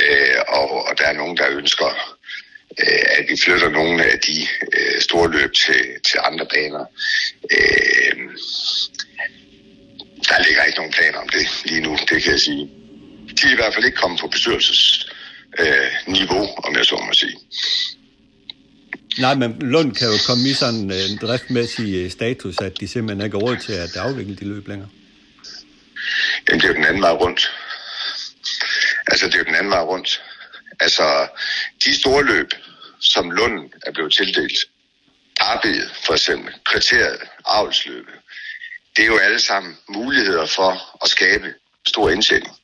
Øh, 0.00 0.38
og, 0.48 0.86
og 0.86 0.98
der 0.98 1.06
er 1.06 1.12
nogen, 1.12 1.36
der 1.36 1.48
ønsker, 1.50 2.17
øh, 2.78 3.04
at 3.18 3.24
vi 3.28 3.36
flytter 3.44 3.68
nogle 3.68 4.04
af 4.04 4.18
de 4.18 4.46
øh, 4.72 5.00
store 5.00 5.30
løb 5.30 5.52
til, 5.52 5.84
til 6.08 6.18
andre 6.24 6.46
baner. 6.54 6.84
Øh, 7.50 8.16
der 10.28 10.42
ligger 10.46 10.62
ikke 10.62 10.78
nogen 10.78 10.92
planer 10.92 11.18
om 11.18 11.28
det 11.28 11.46
lige 11.64 11.80
nu, 11.80 11.96
det 12.10 12.22
kan 12.22 12.32
jeg 12.32 12.40
sige. 12.40 12.70
De 13.28 13.46
er 13.46 13.52
i 13.52 13.54
hvert 13.54 13.74
fald 13.74 13.84
ikke 13.84 13.96
kommet 13.96 14.20
på 14.20 14.26
bestyrelsesniveau, 14.26 16.42
øh, 16.42 16.64
om 16.64 16.76
jeg 16.76 16.84
så 16.84 16.96
må 17.06 17.12
sige. 17.12 17.36
Nej, 19.18 19.34
men 19.34 19.56
Lund 19.60 19.94
kan 19.94 20.08
jo 20.08 20.14
komme 20.26 20.48
i 20.48 20.52
sådan 20.52 20.90
en 20.90 21.18
driftmæssig 21.22 21.94
øh, 21.94 22.10
status, 22.10 22.60
at 22.60 22.80
de 22.80 22.88
simpelthen 22.88 23.24
ikke 23.24 23.36
har 23.36 23.42
råd 23.42 23.56
til 23.56 23.72
at 23.72 23.96
afvikle 23.96 24.36
de 24.36 24.44
løb 24.44 24.68
længere. 24.68 24.88
Jamen, 26.48 26.60
det 26.60 26.64
er 26.64 26.68
jo 26.68 26.74
den 26.74 26.84
anden 26.84 27.02
vej 27.02 27.12
rundt. 27.12 27.50
Altså, 29.06 29.26
det 29.26 29.34
er 29.34 29.38
jo 29.38 29.44
den 29.44 29.54
anden 29.54 29.70
vej 29.70 29.80
rundt. 29.80 30.22
Altså, 30.80 31.28
de 31.84 32.00
store 32.00 32.24
løb, 32.24 32.52
som 33.00 33.30
Lund 33.30 33.70
er 33.86 33.92
blevet 33.92 34.12
tildelt, 34.12 34.58
arbejdet 35.40 35.90
for 36.04 36.12
eksempel, 36.12 36.54
kriteriet, 36.64 37.22
avlsløbet, 37.46 38.14
det 38.96 39.02
er 39.02 39.06
jo 39.06 39.18
alle 39.18 39.40
sammen 39.40 39.78
muligheder 39.88 40.46
for 40.46 41.04
at 41.04 41.10
skabe 41.10 41.54
stor 41.86 42.10
indtjening. 42.10 42.56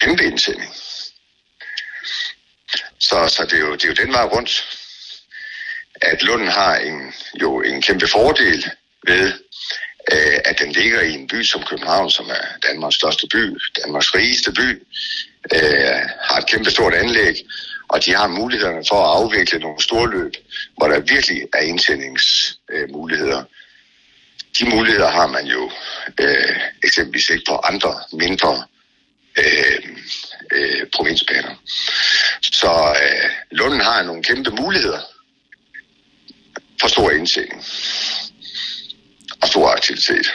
Kæmpe 0.00 0.24
indtjening. 0.24 0.74
Så, 2.98 3.28
så 3.28 3.46
det, 3.50 3.52
er 3.52 3.66
jo, 3.66 3.72
det 3.72 3.84
er 3.84 3.88
jo 3.88 4.04
den 4.04 4.12
vej 4.12 4.24
rundt 4.24 4.64
at 6.02 6.22
Lund 6.22 6.48
har 6.48 6.76
en, 6.76 7.14
jo 7.40 7.60
en 7.60 7.82
kæmpe 7.82 8.06
fordel 8.08 8.70
ved, 9.06 9.32
øh, 10.12 10.38
at 10.44 10.58
den 10.58 10.72
ligger 10.72 11.00
i 11.00 11.12
en 11.12 11.26
by 11.26 11.42
som 11.42 11.62
København, 11.62 12.10
som 12.10 12.26
er 12.26 12.46
Danmarks 12.68 12.96
største 12.96 13.26
by, 13.32 13.58
Danmarks 13.82 14.14
rigeste 14.14 14.52
by, 14.52 14.68
øh, 15.54 16.02
har 16.20 16.38
et 16.38 16.46
kæmpe 16.46 16.70
stort 16.70 16.94
anlæg, 16.94 17.36
og 17.92 18.04
de 18.04 18.14
har 18.14 18.28
mulighederne 18.28 18.84
for 18.88 19.04
at 19.04 19.16
afvikle 19.18 19.58
nogle 19.58 19.82
store 19.82 20.10
løb, 20.10 20.32
hvor 20.76 20.88
der 20.88 21.00
virkelig 21.00 21.42
er 21.54 21.58
indtjeningsmuligheder. 21.58 23.38
Øh, 23.38 23.44
de 24.58 24.64
muligheder 24.76 25.10
har 25.10 25.26
man 25.26 25.46
jo 25.46 25.70
øh, 26.20 26.56
eksempelvis 26.84 27.30
ikke 27.30 27.44
på 27.48 27.56
andre 27.56 27.94
mindre 28.12 28.64
øh, 29.38 29.96
øh, 30.52 30.86
provinsbaner. 30.94 31.54
Så 32.42 32.96
øh, 33.02 33.30
Lunden 33.50 33.80
har 33.80 34.02
nogle 34.02 34.22
kæmpe 34.22 34.50
muligheder 34.50 35.00
for 36.80 36.88
stor 36.88 37.10
indtjening 37.10 37.64
og 39.40 39.48
stor 39.48 39.68
aktivitet. 39.68 40.26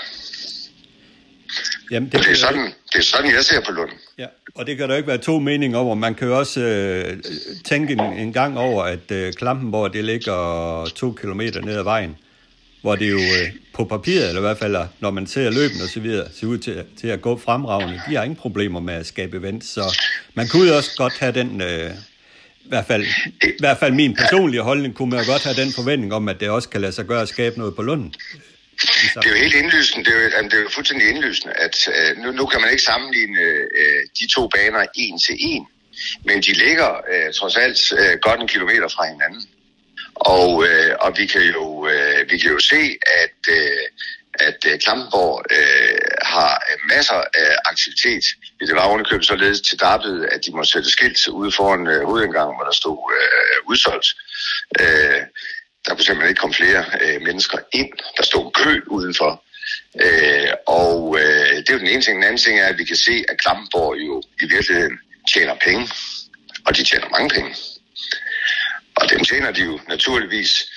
Jamen, 1.92 2.10
det, 2.10 2.20
det, 2.20 2.32
er 2.32 2.36
sådan, 2.36 2.66
det 2.94 3.00
er 3.00 3.04
sådan, 3.04 3.32
jeg 3.32 3.44
ser 3.44 3.62
på 3.66 3.72
Lund. 3.72 3.90
Ja, 4.18 4.26
og 4.56 4.68
det 4.68 4.78
kan 4.78 4.90
der 4.90 4.96
ikke 4.96 5.08
være 5.08 5.18
to 5.18 5.40
meninger 5.40 5.78
over. 5.78 5.96
Man 5.96 6.16
kan 6.16 6.28
jo 6.28 6.40
også 6.40 6.62
øh, 6.62 7.18
tænke 7.66 7.94
en, 7.94 8.00
en 8.00 8.34
gang 8.34 8.58
over, 8.60 8.84
at 8.84 9.12
øh, 9.12 9.34
Klampenborg 9.34 9.94
det 9.94 10.04
ligger 10.04 10.92
to 10.96 11.12
kilometer 11.12 11.62
ned 11.62 11.78
ad 11.78 11.84
vejen, 11.84 12.18
hvor 12.82 12.96
det 12.96 13.12
jo 13.12 13.18
øh, 13.18 13.52
på 13.74 13.86
papiret, 13.86 14.28
eller 14.28 14.42
i 14.42 14.42
hvert 14.42 14.58
fald 14.58 14.78
når 15.00 15.12
man 15.12 15.28
ser 15.28 15.50
løbende 15.50 15.84
og 15.84 15.90
så 15.90 16.00
videre, 16.00 16.28
ser 16.36 16.48
ud 16.48 16.58
til, 16.58 16.84
til 17.02 17.08
at 17.08 17.22
gå 17.22 17.38
fremragende. 17.38 18.02
De 18.10 18.16
har 18.16 18.24
ingen 18.24 18.38
problemer 18.38 18.80
med 18.80 18.94
at 18.94 19.06
skabe 19.06 19.38
events, 19.38 19.68
så 19.68 19.82
man 20.34 20.48
kunne 20.48 20.68
jo 20.68 20.76
også 20.76 20.92
godt 20.98 21.20
have 21.20 21.32
den... 21.32 21.62
Øh, 21.62 21.92
i 22.66 22.70
hvert, 22.70 22.86
fald, 22.86 23.06
I 23.44 23.60
hvert 23.60 23.78
fald 23.78 23.94
min 23.94 24.16
personlige 24.16 24.62
holdning 24.62 24.96
kunne 24.96 25.10
man 25.10 25.20
jo 25.20 25.32
godt 25.32 25.44
have 25.44 25.56
den 25.56 25.74
forventning 25.74 26.14
om, 26.14 26.30
at 26.30 26.40
det 26.40 26.50
også 26.50 26.70
kan 26.70 26.82
lade 26.82 26.92
sig 26.92 27.06
gøre 27.06 27.22
at 27.22 27.30
skabe 27.30 27.58
noget 27.58 27.76
på 27.76 27.82
Lunden. 27.82 28.14
Det 28.82 29.26
er 29.26 29.30
jo 29.30 29.36
helt 29.36 29.54
indlysende, 29.54 30.06
det 30.06 30.18
er 30.18 30.24
jo, 30.24 30.44
det 30.44 30.54
er 30.54 30.62
jo 30.62 30.70
fuldstændig 30.70 31.10
indlysende, 31.10 31.54
at 31.54 31.76
uh, 31.88 32.24
nu, 32.24 32.32
nu 32.32 32.46
kan 32.46 32.62
man 32.62 32.70
ikke 32.72 32.84
sammenligne 32.84 33.42
uh, 33.82 34.02
de 34.20 34.28
to 34.36 34.48
baner 34.48 34.86
en 34.96 35.20
til 35.20 35.36
en, 35.40 35.68
men 36.26 36.42
de 36.42 36.54
ligger 36.54 36.90
uh, 37.14 37.34
trods 37.34 37.56
alt 37.56 37.80
uh, 37.92 38.20
godt 38.22 38.40
en 38.40 38.48
kilometer 38.48 38.88
fra 38.88 39.08
hinanden. 39.12 39.44
Og, 40.16 40.50
uh, 40.56 40.94
og 41.00 41.18
vi, 41.18 41.26
kan 41.26 41.42
jo, 41.42 41.66
uh, 41.66 42.20
vi 42.30 42.38
kan 42.38 42.52
jo 42.52 42.60
se, 42.60 42.98
at, 43.24 43.40
uh, 43.50 43.86
at 44.48 44.60
uh, 44.66 44.80
Klampenborg 44.80 45.46
uh, 45.58 45.98
har 46.34 46.64
masser 46.94 47.22
af 47.44 47.52
aktivitet. 47.66 48.24
Det 48.60 48.76
var 48.76 48.82
ovenikøbet 48.82 49.26
således 49.26 49.62
til 49.62 49.80
Darby, 49.80 50.26
at 50.34 50.46
de 50.46 50.52
må 50.52 50.64
sætte 50.64 50.90
skilt 50.90 51.28
ude 51.28 51.52
foran 51.52 51.88
uh, 51.88 52.04
hovedindgangen, 52.10 52.56
hvor 52.56 52.66
der 52.66 52.76
stod 52.82 52.98
uh, 52.98 53.70
udsolgt. 53.70 54.08
Uh, 54.82 55.22
der 55.88 55.96
kunne 55.96 56.04
simpelthen 56.06 56.30
ikke 56.30 56.40
komme 56.40 56.54
flere 56.54 56.86
øh, 57.02 57.22
mennesker 57.22 57.58
ind. 57.74 57.90
Der 58.18 58.24
stod 58.24 58.52
kø 58.52 58.82
udenfor. 58.88 59.44
Øh, 60.06 60.52
og 60.68 61.18
øh, 61.20 61.56
det 61.58 61.70
er 61.70 61.74
jo 61.74 61.80
den 61.80 61.88
ene 61.88 62.02
ting. 62.02 62.16
Den 62.16 62.24
anden 62.24 62.38
ting 62.38 62.60
er, 62.60 62.68
at 62.68 62.78
vi 62.78 62.86
kan 62.86 62.96
se, 62.96 63.26
at 63.30 63.38
Klampenborg 63.42 63.98
jo 63.98 64.24
i 64.42 64.46
virkeligheden 64.56 65.00
tjener 65.34 65.56
penge. 65.56 65.90
Og 66.66 66.78
de 66.78 66.84
tjener 66.84 67.10
mange 67.10 67.30
penge. 67.30 67.56
Og 68.96 69.10
dem 69.10 69.24
tjener 69.24 69.52
de 69.52 69.64
jo 69.64 69.80
naturligvis 69.88 70.70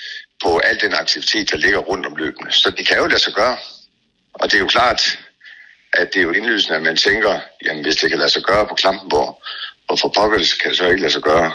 på 0.43 0.57
al 0.57 0.81
den 0.81 0.93
aktivitet, 0.93 1.51
der 1.51 1.57
ligger 1.57 1.79
rundt 1.79 2.05
om 2.05 2.15
løbende. 2.15 2.51
Så 2.51 2.69
det 2.77 2.87
kan 2.87 2.97
jo 2.97 3.05
lade 3.05 3.19
sig 3.19 3.33
gøre. 3.33 3.57
Og 4.33 4.51
det 4.51 4.57
er 4.57 4.59
jo 4.59 4.67
klart, 4.67 5.19
at 5.93 6.13
det 6.13 6.19
er 6.19 6.23
jo 6.23 6.31
indlysende, 6.31 6.75
at 6.75 6.83
man 6.83 6.97
tænker, 6.97 7.39
jamen 7.65 7.83
hvis 7.83 7.95
det 7.95 8.09
kan 8.09 8.19
lade 8.19 8.29
sig 8.29 8.43
gøre 8.43 8.67
på 8.67 8.75
Klampenborg, 8.75 9.43
og 9.87 9.99
for 9.99 10.09
pokker 10.15 10.55
kan 10.61 10.69
det 10.69 10.77
så 10.77 10.87
ikke 10.87 11.01
lade 11.01 11.13
sig 11.13 11.21
gøre 11.21 11.51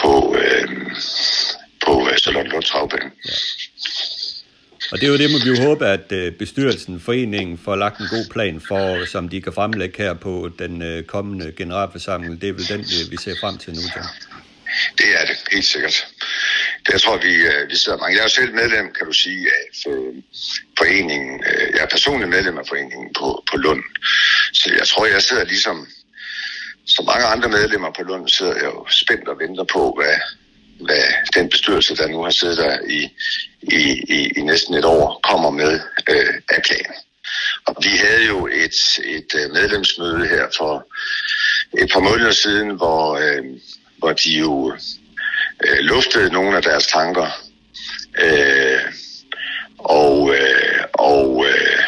på, 0.00 0.36
øh, 0.38 0.57
på 2.18 2.22
Charlotte 2.22 2.68
Travbane. 2.68 3.10
Ja. 3.24 3.32
Og 4.92 5.00
det 5.00 5.06
er 5.06 5.12
jo 5.12 5.18
det, 5.18 5.30
man 5.30 5.40
vi 5.44 5.48
jo 5.48 5.68
håbe, 5.68 5.86
at 5.86 6.12
øh, 6.12 6.32
bestyrelsen, 6.32 7.00
foreningen, 7.00 7.58
får 7.58 7.76
lagt 7.76 8.00
en 8.00 8.06
god 8.10 8.26
plan 8.30 8.60
for, 8.68 9.04
som 9.06 9.28
de 9.28 9.40
kan 9.42 9.52
fremlægge 9.52 10.02
her 10.02 10.14
på 10.14 10.50
den 10.58 10.82
øh, 10.82 11.02
kommende 11.02 11.52
generalforsamling. 11.56 12.40
Det 12.40 12.48
er 12.48 12.52
vel 12.52 12.68
den, 12.68 12.80
vi 13.10 13.16
ser 13.16 13.34
frem 13.40 13.58
til 13.58 13.72
nu, 13.72 13.80
John. 13.96 14.08
Det 14.98 15.08
er 15.20 15.26
det, 15.26 15.36
helt 15.52 15.64
sikkert. 15.64 16.06
Det 16.86 16.92
jeg 16.92 17.00
tror 17.00 17.16
vi, 17.16 17.34
øh, 17.34 17.70
vi 17.70 17.76
sidder 17.76 17.98
mange. 17.98 18.14
Jeg 18.16 18.20
er 18.20 18.30
jo 18.30 18.38
selv 18.40 18.54
medlem, 18.54 18.86
kan 18.96 19.06
du 19.06 19.12
sige, 19.12 19.46
af 19.56 19.62
foreningen. 20.78 21.44
Jeg 21.74 21.82
er 21.82 21.90
personligt 21.96 22.30
medlem 22.30 22.58
af 22.58 22.66
foreningen 22.68 23.08
på, 23.18 23.44
på 23.50 23.56
Lund. 23.56 23.82
Så 24.52 24.66
jeg 24.78 24.86
tror, 24.88 25.06
jeg 25.06 25.22
sidder 25.22 25.44
ligesom, 25.44 25.86
som 26.86 27.04
mange 27.04 27.26
andre 27.26 27.48
medlemmer 27.48 27.90
på 27.96 28.02
Lund, 28.02 28.28
sidder 28.28 28.54
jeg 28.54 28.64
jo 28.64 28.86
spændt 28.90 29.28
og 29.28 29.38
venter 29.38 29.64
på, 29.64 29.82
hvad, 29.98 30.16
hvad 30.80 31.04
den 31.34 31.48
bestyrelse, 31.48 31.96
der 31.96 32.08
nu 32.08 32.22
har 32.22 32.30
siddet 32.30 32.58
der 32.58 32.78
i, 32.88 33.10
i, 33.62 34.04
i, 34.08 34.32
i 34.36 34.40
næsten 34.40 34.74
et 34.74 34.84
år, 34.84 35.20
kommer 35.22 35.50
med 35.50 35.80
øh, 36.10 36.34
af 36.48 36.62
planen. 36.62 36.94
Og 37.66 37.76
vi 37.82 37.88
havde 37.88 38.26
jo 38.26 38.46
et, 38.46 38.98
et 39.04 39.34
øh, 39.34 39.52
medlemsmøde 39.52 40.28
her 40.28 40.46
for 40.56 40.86
et 41.82 41.90
par 41.92 42.00
måneder 42.00 42.32
siden, 42.32 42.70
hvor, 42.70 43.16
øh, 43.16 43.44
hvor 43.98 44.12
de 44.12 44.30
jo 44.30 44.72
øh, 45.64 45.78
luftede 45.78 46.32
nogle 46.32 46.56
af 46.56 46.62
deres 46.62 46.86
tanker. 46.86 47.30
Øh, 48.20 48.80
og, 49.78 50.34
øh, 50.34 50.80
og, 50.92 51.46
øh, 51.46 51.82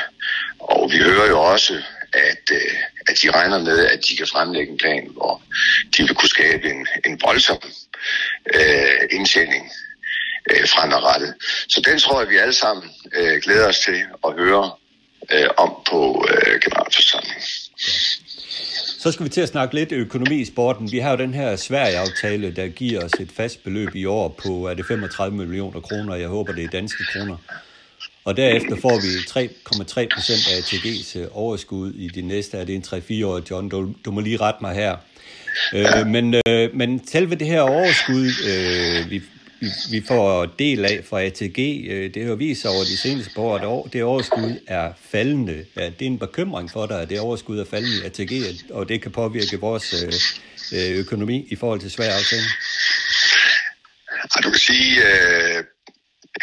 og 0.59 0.91
vi 0.93 0.99
hører 0.99 1.29
jo 1.29 1.41
også, 1.41 1.83
at, 2.13 2.51
øh, 2.53 2.75
at 3.11 3.17
de 3.23 3.31
regner 3.31 3.59
med, 3.59 3.87
at 3.87 4.01
de 4.09 4.17
kan 4.17 4.27
fremlægge 4.27 4.73
en 4.73 4.79
plan, 4.79 5.09
hvor 5.13 5.43
de 5.97 6.03
vil 6.03 6.15
kunne 6.15 6.29
skabe 6.29 6.71
en, 6.71 6.87
en 7.07 7.21
voldsom 7.25 7.59
øh, 8.55 9.01
indtjening 9.11 9.65
øh, 10.51 10.69
fremadrettet. 10.69 11.35
Så 11.69 11.83
den 11.87 11.99
tror 11.99 12.21
jeg, 12.21 12.29
vi 12.31 12.37
alle 12.37 12.55
sammen 12.55 12.85
øh, 13.17 13.41
glæder 13.43 13.69
os 13.69 13.79
til 13.79 13.99
at 14.27 14.33
høre 14.39 14.71
øh, 15.33 15.49
om 15.57 15.71
på 15.91 16.27
øh, 16.31 16.61
generalforsamlingen. 16.65 17.43
Så 19.03 19.13
skal 19.13 19.25
vi 19.25 19.31
til 19.31 19.41
at 19.41 19.49
snakke 19.49 19.75
lidt 19.75 19.93
økonomi 19.93 20.41
i 20.41 20.45
sporten. 20.45 20.93
Vi 20.93 20.99
har 20.99 21.11
jo 21.11 21.17
den 21.17 21.35
her 21.35 21.57
Sverige-aftale, 21.57 22.57
der 22.57 22.69
giver 22.69 23.05
os 23.05 23.13
et 23.21 23.33
fast 23.37 23.65
beløb 23.65 23.95
i 23.95 24.05
år 24.05 24.29
på, 24.29 24.67
er 24.67 24.75
det 24.75 24.87
35 24.87 25.37
millioner 25.37 25.81
kroner? 25.81 26.15
Jeg 26.15 26.29
håber, 26.29 26.53
det 26.53 26.65
er 26.65 26.69
danske 26.69 27.05
kroner. 27.13 27.37
Og 28.25 28.37
derefter 28.37 28.77
får 28.77 29.01
vi 29.01 29.09
3,3 29.09 30.07
procent 30.15 30.49
af 30.51 30.61
ATG's 30.61 31.19
øh, 31.19 31.27
overskud 31.33 31.93
i 31.93 32.09
de 32.09 32.23
næste, 32.23 32.57
er 32.57 32.65
det 32.65 32.75
en 32.75 32.85
3-4 33.23 33.27
år, 33.27 33.41
John, 33.51 33.69
du, 33.69 33.95
du 34.05 34.11
må 34.11 34.21
lige 34.21 34.37
rette 34.37 34.59
mig 34.61 34.75
her. 34.75 34.97
Øh, 35.75 36.07
men, 36.07 36.35
øh, 36.47 36.75
men 36.75 37.07
selve 37.07 37.35
det 37.35 37.47
her 37.47 37.61
overskud, 37.61 38.27
øh, 38.49 39.11
vi, 39.11 39.23
vi 39.91 40.03
får 40.09 40.47
del 40.59 40.85
af 40.85 41.05
fra 41.09 41.23
ATG, 41.23 41.87
øh, 41.91 42.15
det 42.15 42.27
har 42.27 42.35
vist 42.35 42.63
sig 42.63 42.71
over 42.71 42.85
de 42.85 42.97
seneste 42.97 43.31
par 43.35 43.43
år, 43.43 43.85
at 43.87 43.93
det 43.93 44.03
overskud 44.03 44.61
er 44.67 44.93
faldende. 45.11 45.65
Ja, 45.77 45.85
det 45.85 46.03
er 46.03 46.07
en 46.07 46.19
bekymring 46.19 46.71
for 46.71 46.87
dig, 46.87 47.03
at 47.03 47.11
det 47.11 47.21
overskud 47.21 47.59
er 47.59 47.65
faldende 47.65 47.97
i 47.97 48.07
ATG, 48.07 48.33
og 48.71 48.89
det 48.89 49.03
kan 49.03 49.11
påvirke 49.11 49.61
vores 49.61 49.95
øh, 50.05 50.13
øh 50.73 50.99
økonomi 50.99 51.47
i 51.51 51.57
forhold 51.57 51.81
til 51.81 51.91
svær 51.91 52.13
aftale. 52.13 52.43
Du 54.43 54.51
kan 54.51 54.61
sige, 54.61 54.97
øh, 54.99 55.65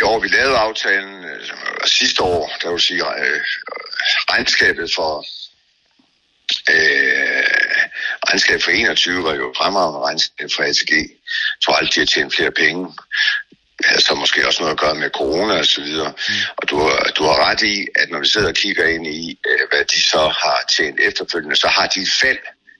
jo, 0.02 0.16
vi 0.16 0.28
lavede 0.28 0.58
aftalen, 0.58 1.26
øh, 1.26 1.42
sidste 1.86 2.24
år, 2.24 2.52
der 2.62 2.72
vil 2.72 2.80
sige, 2.80 3.04
øh, 3.24 3.42
regnskabet 4.32 4.92
for 4.96 5.26
øh, 6.70 7.44
regnskab 8.30 8.62
for 8.62 8.72
21 8.72 9.24
var 9.24 9.36
jo 9.36 9.54
fremragende 9.58 10.00
regnskab 10.00 10.50
for 10.56 10.64
ATG. 10.64 10.92
Jeg 10.92 11.62
tror 11.64 11.74
aldrig, 11.74 11.96
de 11.96 12.00
har 12.00 12.06
tjent 12.06 12.36
flere 12.36 12.52
penge. 12.52 12.94
Det 13.78 13.86
havde 13.86 14.02
så 14.02 14.16
måske 14.16 14.48
også 14.48 14.62
noget 14.62 14.74
at 14.74 14.80
gøre 14.80 14.96
med 14.96 15.10
corona 15.10 15.58
og 15.58 15.66
så 15.66 15.82
videre. 15.82 16.14
Mm. 16.30 16.34
Og 16.58 16.70
du, 16.70 16.80
har, 16.80 17.12
du 17.18 17.24
har 17.24 17.50
ret 17.50 17.62
i, 17.62 17.88
at 17.96 18.10
når 18.10 18.20
vi 18.20 18.28
sidder 18.28 18.48
og 18.48 18.56
kigger 18.56 18.86
ind 18.86 19.08
i, 19.08 19.40
øh, 19.50 19.60
hvad 19.70 19.86
de 19.86 20.02
så 20.02 20.24
har 20.44 20.60
tjent 20.78 21.00
efterfølgende, 21.00 21.56
så 21.56 21.68
har 21.68 21.88
de 21.88 22.00
et 22.00 22.14
fald 22.22 22.40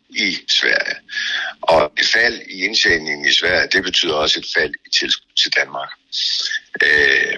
i 0.10 0.38
Sverige. 0.50 0.96
Og 1.62 1.92
et 1.98 2.08
fald 2.08 2.42
i 2.50 2.66
indtjeningen 2.66 3.26
i 3.26 3.34
Sverige, 3.34 3.68
det 3.68 3.84
betyder 3.84 4.14
også 4.14 4.40
et 4.40 4.48
fald 4.56 4.74
i 4.86 4.90
tilskud 5.00 5.32
til 5.44 5.52
Danmark. 5.60 5.90
Øh, 6.84 7.38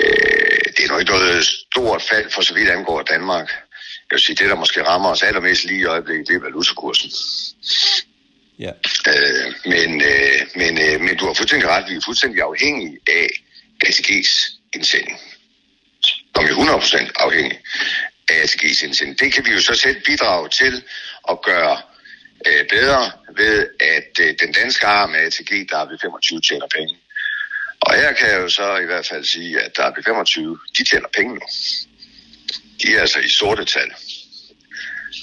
øh, 0.00 0.64
det 0.76 0.84
er 0.84 0.88
nok 0.88 1.00
ikke 1.00 1.12
noget 1.12 1.44
stort 1.44 2.02
fald 2.02 2.30
for 2.30 2.42
så 2.42 2.54
vidt 2.54 2.70
angår 2.70 3.02
Danmark. 3.02 3.48
Jeg 4.10 4.16
vil 4.16 4.20
sige, 4.20 4.36
det 4.36 4.48
der 4.50 4.54
måske 4.54 4.82
rammer 4.82 5.10
os 5.10 5.22
allermest 5.22 5.64
lige 5.64 5.80
i 5.80 5.84
øjeblikket, 5.84 6.28
det 6.28 6.36
er 6.36 6.40
valutakursen. 6.40 7.10
Ja. 8.58 8.72
Øh, 9.12 9.54
men, 9.64 10.02
øh, 10.02 10.40
men, 10.54 10.72
øh, 10.86 11.00
men 11.00 11.16
du 11.16 11.26
har 11.26 11.34
fuldstændig 11.34 11.68
ret, 11.68 11.90
vi 11.90 11.94
er 11.94 12.00
fuldstændig 12.04 12.42
afhængige 12.42 12.98
af 13.08 13.26
ATG's 13.86 14.32
indsending. 14.74 15.18
Som 16.34 16.44
er 16.44 16.48
100% 16.48 17.12
afhængig 17.16 17.58
af 18.28 18.34
ATG's 18.44 18.84
indsending. 18.84 19.20
Det 19.20 19.32
kan 19.32 19.46
vi 19.46 19.50
jo 19.50 19.60
så 19.60 19.74
selv 19.74 20.02
bidrage 20.04 20.48
til 20.48 20.84
at 21.30 21.42
gøre 21.42 21.82
øh, 22.46 22.68
bedre 22.68 23.12
ved, 23.36 23.68
at 23.80 24.10
øh, 24.20 24.34
den 24.40 24.52
danske 24.52 24.86
arm 24.86 25.14
af 25.14 25.22
ATG, 25.26 25.68
der 25.70 25.78
er 25.78 25.88
ved 25.88 25.98
25, 26.02 26.40
tjener 26.40 26.66
penge. 26.76 26.96
Og 27.86 27.94
her 27.94 28.12
kan 28.12 28.28
jeg 28.28 28.40
jo 28.40 28.48
så 28.48 28.76
i 28.76 28.84
hvert 28.84 29.06
fald 29.06 29.24
sige, 29.24 29.60
at 29.60 29.76
der 29.76 29.84
er 29.84 29.92
25, 30.04 30.58
de 30.78 30.84
tjener 30.84 31.08
penge 31.16 31.34
nu 31.34 31.46
de 32.84 32.96
er 32.96 33.00
altså 33.00 33.18
i 33.18 33.28
sorte 33.28 33.64
tal. 33.64 33.90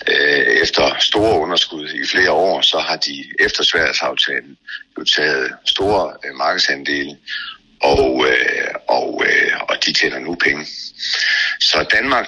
Øh, 0.07 0.45
efter 0.63 0.99
store 0.99 1.39
underskud 1.39 1.89
i 1.89 2.05
flere 2.05 2.31
år, 2.31 2.61
så 2.61 2.79
har 2.79 2.95
de 2.95 3.25
efter 3.39 3.63
Sverigesaftalen 3.63 4.57
jo 4.97 5.03
taget 5.03 5.53
store 5.65 6.13
øh, 6.25 6.35
markedsandele 6.35 7.17
og, 7.81 8.25
øh, 8.27 8.67
og, 8.87 9.23
og 9.69 9.85
de 9.85 9.93
tjener 9.93 10.19
nu 10.19 10.35
penge. 10.35 10.65
Så 11.59 11.85
Danmark, 11.91 12.27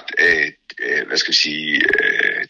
hvad 1.06 1.16
skal 1.16 1.30
jeg 1.30 1.34
sige, 1.34 1.80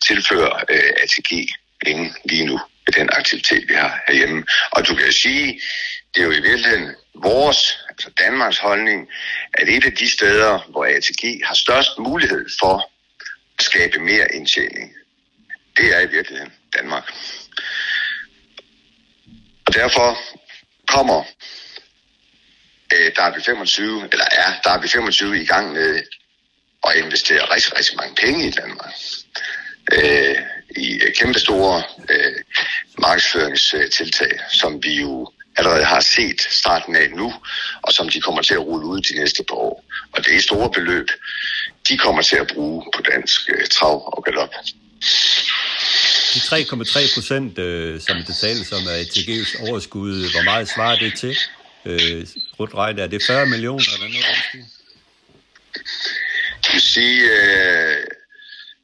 tilfører 0.06 0.64
ATG 1.02 1.48
penge 1.84 2.14
lige 2.24 2.46
nu 2.46 2.60
med 2.86 2.92
den 2.94 3.08
aktivitet, 3.12 3.68
vi 3.68 3.74
har 3.74 4.02
herhjemme. 4.08 4.44
Og 4.70 4.88
du 4.88 4.94
kan 4.94 5.12
sige, 5.12 5.60
det 6.14 6.20
er 6.20 6.24
jo 6.24 6.30
i 6.30 6.40
virkeligheden 6.40 6.94
vores, 7.14 7.78
altså 7.88 8.10
Danmarks 8.18 8.58
holdning, 8.58 9.08
at 9.54 9.68
et 9.68 9.84
af 9.84 9.92
de 9.92 10.10
steder, 10.10 10.70
hvor 10.70 10.84
ATG 10.84 11.40
har 11.44 11.54
størst 11.54 11.98
mulighed 11.98 12.46
for 12.60 12.90
at 13.58 13.64
skabe 13.64 13.98
mere 13.98 14.34
indtjening, 14.34 14.94
det 15.76 15.96
er 15.96 16.00
i 16.00 16.10
virkeligheden 16.10 16.52
Danmark. 16.76 17.12
Og 19.66 19.74
derfor 19.74 20.18
kommer 20.88 21.24
øh, 22.94 23.12
Derby 23.16 23.40
25, 23.40 24.08
eller 24.12 24.24
er 24.32 24.60
Derby 24.64 24.86
25 24.86 25.42
i 25.42 25.46
gang 25.46 25.72
med 25.72 26.02
at 26.86 26.96
investere 26.96 27.54
rigtig, 27.54 27.78
rigtig 27.78 27.96
mange 27.96 28.14
penge 28.14 28.46
i 28.46 28.50
Danmark. 28.50 28.92
Øh, 29.92 30.36
I 30.76 31.00
kæmpe 31.18 31.38
store 31.38 31.82
øh, 32.10 32.36
markedsføringstiltag, 32.98 34.38
som 34.50 34.84
vi 34.84 35.00
jo 35.00 35.32
allerede 35.56 35.84
har 35.84 36.00
set 36.00 36.40
starten 36.50 36.96
af 36.96 37.10
nu, 37.10 37.34
og 37.82 37.92
som 37.92 38.08
de 38.08 38.20
kommer 38.20 38.42
til 38.42 38.54
at 38.54 38.60
rulle 38.60 38.86
ud 38.86 39.00
de 39.00 39.14
næste 39.14 39.44
par 39.48 39.56
år. 39.56 39.84
Og 40.12 40.24
det 40.24 40.36
er 40.36 40.40
store 40.40 40.70
beløb, 40.70 41.08
de 41.88 41.98
kommer 41.98 42.22
til 42.22 42.36
at 42.36 42.46
bruge 42.54 42.84
på 42.94 43.02
dansk 43.02 43.50
øh, 43.50 43.66
trav 43.66 44.16
og 44.16 44.24
galop. 44.24 44.54
De 46.34 46.38
3,3 46.38 47.14
procent, 47.14 47.58
øh, 47.58 48.00
som 48.00 48.16
det 48.16 48.36
tales 48.36 48.72
om 48.72 48.88
af 48.88 49.02
ATG's 49.02 49.70
overskud, 49.70 50.32
hvor 50.32 50.42
meget 50.42 50.68
svarer 50.68 50.96
det 50.96 51.18
til? 51.18 51.36
Øh, 51.84 52.26
rundt 52.60 52.74
regnet, 52.74 53.02
er 53.02 53.06
det 53.06 53.22
40 53.26 53.46
millioner 53.46 53.84
eller 53.94 54.08
noget? 54.08 54.66
Jeg 56.64 56.72
vil 56.72 56.82
sige, 56.82 57.22
øh, 57.22 57.96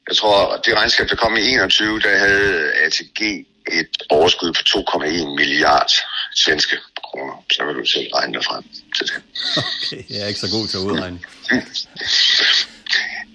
jeg 0.07 0.15
tror, 0.17 0.61
det 0.65 0.75
regnskab, 0.75 1.09
der 1.09 1.15
kom 1.15 1.37
i 1.37 1.41
21, 1.41 1.99
der 1.99 2.17
havde 2.17 2.73
ATG 2.73 3.45
et 3.71 4.03
overskud 4.09 4.53
på 4.53 4.61
2,1 4.61 5.35
milliard 5.35 5.91
svenske 6.35 6.77
kroner. 7.03 7.45
Så 7.51 7.65
kan 7.65 7.75
du 7.75 7.85
selv 7.85 8.07
regne 8.15 8.33
dig 8.33 8.43
frem 8.43 8.63
til 8.97 9.05
det. 9.07 9.23
Okay, 9.57 10.03
jeg 10.09 10.21
er 10.23 10.27
ikke 10.27 10.39
så 10.39 10.51
god 10.57 10.67
til 10.67 10.77
at 10.77 10.81
udregne. 10.81 11.19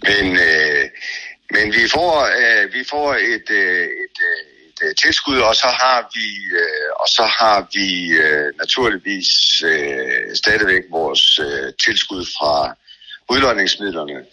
Men, 0.09 0.26
øh, 0.49 0.84
men 1.51 1.72
vi 1.72 1.88
får, 1.88 2.12
øh, 2.40 2.74
vi 2.74 2.84
får 2.90 3.14
et, 3.14 3.51
øh, 3.51 3.86
et, 4.05 4.16
øh, 4.28 4.38
et, 4.66 4.90
et 4.90 4.97
tilskud, 4.97 5.38
og 5.38 5.55
så 5.55 5.66
har 5.66 6.11
vi, 6.14 6.28
øh, 6.61 6.90
og 7.01 7.09
så 7.09 7.24
har 7.38 7.68
vi 7.74 8.09
øh, 8.09 8.53
naturligvis 8.59 9.62
øh, 9.62 10.36
stadigvæk 10.36 10.82
vores 10.90 11.38
øh, 11.38 11.72
tilskud 11.84 12.24
fra 12.24 12.76
udlodningsmidlerne, 13.28 14.24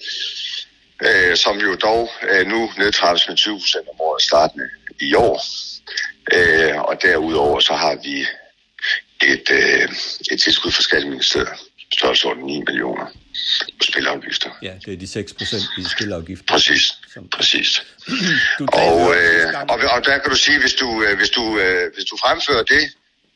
øh, 1.06 1.36
som 1.38 1.58
jo 1.58 1.76
dog 1.76 2.10
øh, 2.30 2.48
nu 2.48 2.72
nedtrappes 2.78 3.28
med 3.28 3.38
20 3.38 3.60
procent 3.60 3.88
om 3.88 4.02
året 4.02 4.22
startende 4.22 4.70
i 5.00 5.14
år. 5.14 5.42
Øh, 6.34 6.82
og 6.82 7.02
derudover 7.02 7.60
så 7.60 7.74
har 7.74 7.96
vi 8.04 8.26
et, 9.24 9.50
øh, 9.52 9.90
et 10.32 10.42
tilskud 10.42 10.72
fra 10.72 10.82
Skatteministeriet, 10.82 11.50
størrelsesorden 11.94 12.44
9 12.44 12.64
millioner 12.68 13.06
på 13.80 13.84
spilafgifter. 13.84 14.50
Ja, 14.62 14.74
det 14.86 14.94
er 14.94 14.98
de 14.98 15.08
6 15.08 15.34
procent 15.34 15.64
i 15.78 15.84
spilafgifter. 15.98 16.46
Præcis, 16.46 16.94
Som- 17.14 17.30
præcis. 17.30 17.84
Du 18.60 18.66
Og, 18.74 19.16
øh, 19.16 19.54
og, 19.70 19.80
og 19.96 20.06
der 20.06 20.18
kan 20.18 20.30
du 20.32 20.38
sige, 20.38 20.60
hvis 20.60 20.74
du, 20.74 21.04
øh, 21.04 21.18
hvis 21.18 21.30
du, 21.30 21.60
øh, 21.60 21.94
hvis 21.94 22.06
du 22.06 22.18
fremfører 22.18 22.64
det, 22.64 22.84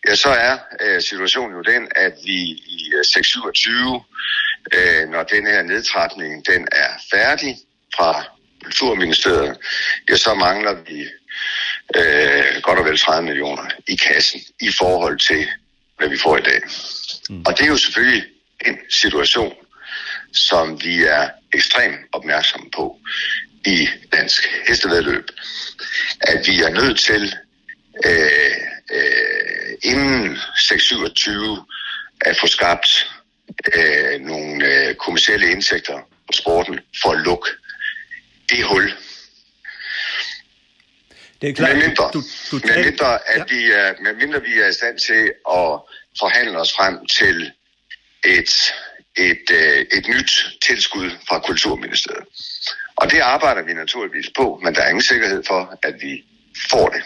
ja, 0.07 0.15
så 0.15 0.29
er 0.29 0.57
øh, 0.81 1.01
situationen 1.01 1.55
jo 1.57 1.61
den, 1.61 1.87
at 1.95 2.13
vi 2.23 2.39
i 2.77 2.91
øh, 2.97 3.05
627, 3.05 4.03
øh, 4.73 5.09
når 5.09 5.23
den 5.23 5.47
her 5.47 5.61
nedtrætning 5.63 6.45
den 6.47 6.67
er 6.71 6.91
færdig 7.11 7.57
fra 7.95 8.23
Kulturministeriet, 8.63 9.57
ja, 10.09 10.15
så 10.15 10.33
mangler 10.33 10.73
vi 10.89 10.99
øh, 11.95 12.61
godt 12.61 12.79
og 12.79 12.85
vel 12.85 12.97
30 12.97 13.25
millioner 13.27 13.63
i 13.87 13.95
kassen 13.95 14.41
i 14.61 14.71
forhold 14.71 15.19
til, 15.19 15.47
hvad 15.97 16.09
vi 16.09 16.17
får 16.17 16.37
i 16.37 16.41
dag. 16.41 16.61
Mm. 17.29 17.43
Og 17.45 17.57
det 17.57 17.63
er 17.63 17.67
jo 17.67 17.77
selvfølgelig 17.77 18.23
en 18.65 18.77
situation, 18.89 19.53
som 20.33 20.83
vi 20.83 21.03
er 21.03 21.29
ekstremt 21.53 21.99
opmærksomme 22.11 22.69
på 22.75 22.99
i 23.65 23.87
dansk 24.13 24.49
hestevedløb, 24.67 25.29
at 26.21 26.47
vi 26.47 26.61
er 26.61 26.69
nødt 26.69 26.99
til 26.99 27.35
øh, 28.05 28.57
øh, 28.91 29.73
inden 29.83 30.37
627 30.57 31.65
at 32.21 32.37
få 32.39 32.47
skabt 32.47 33.11
øh, 33.77 34.21
nogle 34.21 34.65
øh, 34.65 34.95
kommersielle 34.95 35.51
indtægter 35.51 35.97
på 36.27 36.33
sporten 36.33 36.79
for 37.01 37.11
at 37.11 37.21
lukke 37.21 37.49
det 38.49 38.63
hul. 38.63 38.93
Det 41.41 41.49
er 41.49 41.53
klart, 41.53 41.75
Med 41.77 41.87
mindre, 41.87 42.09
du, 42.13 42.21
du 42.51 42.55
med 42.55 42.61
talte- 42.61 42.89
mindre, 42.89 43.13
at 43.33 43.37
Ja. 43.37 43.43
vi 43.55 43.71
er, 43.71 43.93
med 44.03 44.13
mindre 44.21 44.41
vi 44.41 44.53
er 44.63 44.67
i 44.69 44.73
stand 44.73 44.97
til 44.99 45.23
at 45.59 45.69
forhandle 46.19 46.57
os 46.59 46.73
frem 46.73 46.95
til 47.05 47.51
et, 48.25 48.51
et, 49.17 49.45
øh, 49.51 49.85
et 49.97 50.07
nyt 50.07 50.31
tilskud 50.67 51.09
fra 51.29 51.39
Kulturministeriet. 51.39 52.23
Og 52.95 53.11
det 53.11 53.19
arbejder 53.19 53.61
vi 53.63 53.73
naturligvis 53.73 54.29
på, 54.37 54.59
men 54.63 54.75
der 54.75 54.81
er 54.81 54.87
ingen 54.89 55.01
sikkerhed 55.01 55.43
for, 55.47 55.75
at 55.83 55.93
vi 56.01 56.23
får 56.71 56.87
det. 56.89 57.01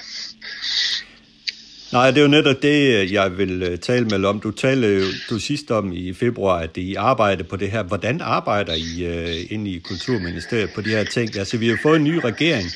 Nej, 1.91 2.11
det 2.11 2.17
er 2.17 2.21
jo 2.21 2.27
netop 2.27 2.61
det, 2.61 3.11
jeg 3.11 3.37
vil 3.37 3.63
øh, 3.63 3.77
tale 3.77 4.05
med 4.05 4.25
om. 4.25 4.39
Du 4.39 4.51
talte 4.51 4.87
jo 4.87 5.05
du 5.29 5.39
sidst 5.39 5.71
om 5.71 5.91
i 5.93 6.13
februar, 6.13 6.59
at 6.59 6.77
I 6.77 6.95
arbejder 6.95 7.43
på 7.43 7.55
det 7.55 7.71
her. 7.71 7.83
Hvordan 7.83 8.21
arbejder 8.21 8.73
I 8.73 8.91
uh, 9.07 9.51
inde 9.51 9.71
i 9.71 9.79
Kulturministeriet 9.79 10.69
på 10.75 10.81
de 10.81 10.89
her 10.89 11.03
ting? 11.03 11.37
Altså, 11.37 11.57
vi 11.57 11.67
har 11.69 11.79
fået 11.81 11.95
en 11.95 12.03
ny 12.03 12.15
regering. 12.15 12.67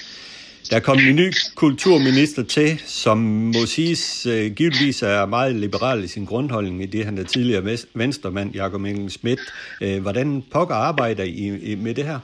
Der 0.70 0.80
kom 0.80 0.97
en 0.97 1.16
ny 1.16 1.34
kulturminister 1.55 2.43
til, 2.43 2.82
som 2.86 3.18
må 3.18 3.66
siges 3.66 4.26
øh, 4.26 4.51
givetvis 4.51 5.01
er 5.01 5.26
meget 5.26 5.55
liberal 5.55 6.03
i 6.03 6.07
sin 6.07 6.26
grundholdning 6.26 6.84
i 6.84 6.86
det, 6.86 7.05
han 7.05 7.18
er 7.18 7.24
tidligere 7.24 7.78
venstremand, 7.93 8.53
Jakob 8.53 8.82
Engel 8.82 9.11
Schmidt. 9.11 9.39
Øh, 9.82 10.01
hvordan 10.01 10.43
pokker 10.51 10.76
arbejder 10.76 11.24
I, 11.24 11.72
I 11.72 11.76
med 11.76 11.93
det 11.93 12.05
her? 12.05 12.20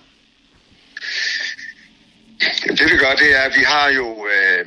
Jamen, 2.66 2.78
det 2.78 2.92
vi 2.92 2.98
gør, 2.98 3.16
det 3.16 3.36
er, 3.38 3.42
at 3.42 3.54
vi 3.58 3.64
har 3.64 3.90
jo, 3.90 4.28
øh, 4.28 4.66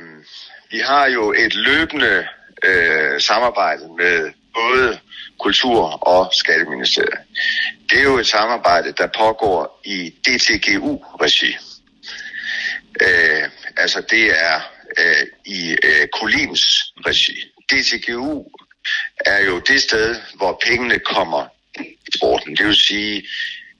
vi 0.71 0.79
har 0.79 1.07
jo 1.07 1.33
et 1.37 1.55
løbende 1.55 2.27
øh, 2.63 3.21
samarbejde 3.21 3.83
med 3.97 4.31
både 4.53 4.99
Kultur- 5.39 6.07
og 6.07 6.33
Skatteministeriet. 6.33 7.19
Det 7.89 7.99
er 7.99 8.03
jo 8.03 8.17
et 8.17 8.27
samarbejde, 8.27 8.93
der 8.97 9.07
pågår 9.17 9.81
i 9.85 10.09
DTGU-regi. 10.09 11.57
Øh, 13.01 13.49
altså 13.77 14.01
det 14.01 14.25
er 14.45 14.61
øh, 14.97 15.27
i 15.45 15.77
øh, 15.83 16.07
Kolins 16.07 16.93
regi. 17.05 17.35
DTGU 17.69 18.45
er 19.25 19.45
jo 19.45 19.59
det 19.59 19.81
sted, 19.81 20.15
hvor 20.35 20.61
pengene 20.67 20.99
kommer 20.99 21.47
i 21.79 22.17
sporten. 22.17 22.55
Det 22.55 22.65
vil 22.65 22.75
sige, 22.75 23.27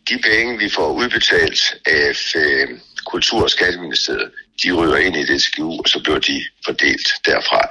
de 0.09 0.19
penge, 0.19 0.57
vi 0.57 0.69
får 0.69 0.91
udbetalt 0.91 1.75
af 1.85 2.35
øh, 2.35 2.79
Kultur- 3.05 3.43
og 3.43 3.49
Skatteministeriet, 3.49 4.31
de 4.63 4.71
ryger 4.71 4.97
ind 4.97 5.15
i 5.15 5.23
DTGU, 5.23 5.79
og 5.79 5.87
så 5.87 5.99
bliver 6.03 6.19
de 6.19 6.45
fordelt 6.65 7.07
derfra. 7.25 7.61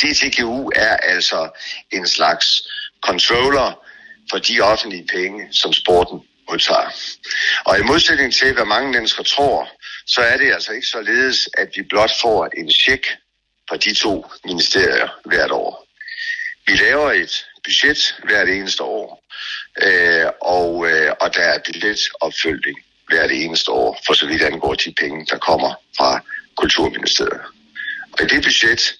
DTGU 0.00 0.70
er 0.76 0.96
altså 0.96 1.50
en 1.90 2.06
slags 2.06 2.46
controller 3.06 3.80
for 4.30 4.38
de 4.38 4.60
offentlige 4.60 5.06
penge, 5.06 5.48
som 5.50 5.72
sporten 5.72 6.20
modtager. 6.50 6.90
Og 7.64 7.78
i 7.78 7.82
modsætning 7.82 8.34
til, 8.34 8.52
hvad 8.52 8.64
mange 8.64 8.92
mennesker 8.92 9.22
tror, 9.22 9.68
så 10.06 10.20
er 10.20 10.36
det 10.36 10.52
altså 10.52 10.72
ikke 10.72 10.86
således, 10.86 11.48
at 11.58 11.68
vi 11.76 11.82
blot 11.82 12.10
får 12.22 12.48
en 12.56 12.70
check 12.70 13.06
fra 13.68 13.76
de 13.76 13.94
to 13.94 14.26
ministerier 14.44 15.08
hvert 15.24 15.50
år. 15.50 15.86
Vi 16.66 16.72
laver 16.76 17.12
et 17.12 17.46
budget 17.64 18.16
hvert 18.24 18.48
eneste 18.48 18.82
år, 18.82 19.24
øh, 19.82 20.26
og, 20.40 20.90
øh, 20.90 21.12
og 21.20 21.34
der 21.34 21.42
er 21.42 21.58
billetopfølgning 21.58 22.78
hvert 23.08 23.30
eneste 23.30 23.70
år, 23.70 24.00
for 24.06 24.14
så 24.14 24.26
vidt 24.26 24.42
angår 24.42 24.74
de 24.74 24.94
penge, 25.00 25.26
der 25.30 25.38
kommer 25.38 25.74
fra 25.96 26.20
Kulturministeriet. 26.56 27.40
Og 28.12 28.22
i 28.22 28.26
det 28.26 28.44
budget, 28.44 28.94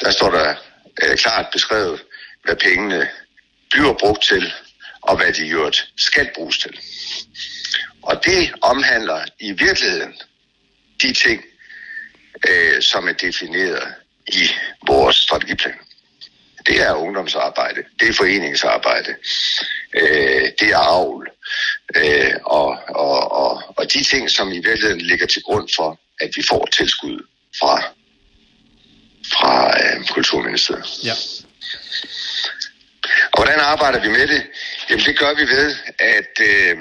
der 0.00 0.10
står 0.10 0.30
der 0.30 0.54
øh, 1.02 1.16
klart 1.16 1.46
beskrevet, 1.52 2.02
hvad 2.44 2.56
pengene 2.56 3.08
bliver 3.70 3.92
brugt 3.92 4.22
til, 4.22 4.52
og 5.00 5.16
hvad 5.16 5.32
de 5.32 5.46
i 5.46 5.50
øvrigt 5.50 5.88
skal 5.96 6.30
bruges 6.34 6.58
til. 6.58 6.80
Og 8.06 8.24
det 8.24 8.54
omhandler 8.62 9.24
i 9.40 9.52
virkeligheden 9.52 10.14
de 11.02 11.12
ting, 11.12 11.44
øh, 12.48 12.82
som 12.82 13.08
er 13.08 13.12
defineret 13.12 13.94
i 14.26 14.50
vores 14.86 15.16
strategiplan. 15.16 15.74
Det 16.66 16.80
er 16.82 16.94
ungdomsarbejde, 16.94 17.84
det 18.00 18.08
er 18.08 18.12
foreningsarbejde, 18.12 19.14
øh, 19.94 20.48
det 20.60 20.68
er 20.70 20.78
avl, 20.78 21.28
øh, 21.96 22.34
og, 22.44 22.78
og, 22.88 23.32
og, 23.32 23.62
og 23.76 23.92
de 23.92 24.04
ting, 24.04 24.30
som 24.30 24.52
i 24.52 24.58
virkeligheden 24.58 25.00
ligger 25.00 25.26
til 25.26 25.42
grund 25.42 25.68
for, 25.76 26.00
at 26.20 26.30
vi 26.36 26.42
får 26.48 26.66
tilskud 26.66 27.26
fra, 27.58 27.82
fra 29.32 29.74
øh, 29.80 30.06
Kulturministeriet. 30.06 31.04
Ja. 31.04 31.14
Og 33.32 33.38
hvordan 33.38 33.60
arbejder 33.60 34.00
vi 34.00 34.08
med 34.08 34.26
det? 34.28 34.42
Jamen 34.90 35.04
det 35.04 35.18
gør 35.18 35.34
vi 35.34 35.42
ved, 35.42 35.76
at, 35.98 36.32
øh, 36.40 36.76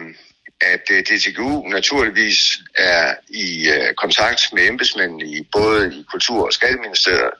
at 0.65 0.81
øh, 0.91 1.03
DTGU 1.03 1.67
naturligvis 1.67 2.59
er 2.75 3.15
i 3.29 3.69
øh, 3.69 3.93
kontakt 3.93 4.53
med 4.53 4.67
embedsmændene 4.67 5.25
i 5.25 5.47
både 5.51 5.95
i 5.99 6.05
Kultur- 6.11 6.45
og 6.45 6.53
Skatteministeriet. 6.53 7.33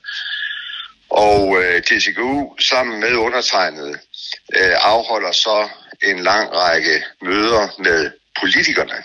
Og 1.09 1.63
øh, 1.63 1.81
DTGU 1.81 2.57
sammen 2.59 2.99
med 2.99 3.13
undertegnet 3.15 3.99
afholder 4.81 5.31
så 5.31 5.69
en 6.03 6.23
lang 6.23 6.53
række 6.53 7.03
møder 7.21 7.67
med 7.79 8.11
politikerne, 8.39 9.03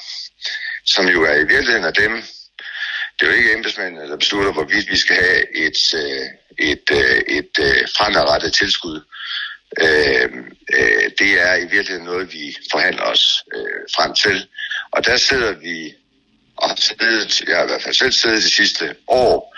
som 0.84 1.06
jo 1.06 1.24
er 1.24 1.34
i 1.34 1.46
virkeligheden 1.46 1.84
af 1.84 1.94
dem, 1.94 2.22
det 3.20 3.26
er 3.26 3.30
jo 3.30 3.36
ikke 3.36 3.52
embedsmændene, 3.52 4.10
der 4.10 4.16
beslutter, 4.16 4.52
hvorvidt 4.52 4.90
vi 4.90 4.96
skal 4.96 5.16
have 5.16 5.56
et, 5.56 5.78
et, 6.58 6.90
et, 7.28 7.50
et 7.58 7.90
fremadrettet 7.96 8.52
tilskud. 8.52 9.00
Øh, 9.82 10.28
øh, 10.74 11.10
Det 11.18 11.30
er 11.40 11.54
i 11.54 11.60
virkeligheden 11.60 12.04
noget, 12.04 12.32
vi 12.32 12.56
forhandler 12.72 13.02
os 13.02 13.44
øh, 13.54 13.80
frem 13.96 14.14
til. 14.14 14.46
Og 14.90 15.06
der 15.06 15.16
sidder 15.16 15.52
vi, 15.52 15.94
og 16.56 16.68
har 16.68 16.76
siddet, 16.76 17.40
jeg 17.48 17.56
har 17.56 17.64
i 17.64 17.66
hvert 17.66 17.82
fald 17.82 17.94
selv 17.94 18.12
siddet 18.12 18.42
de 18.42 18.50
sidste 18.50 18.94
år, 19.06 19.56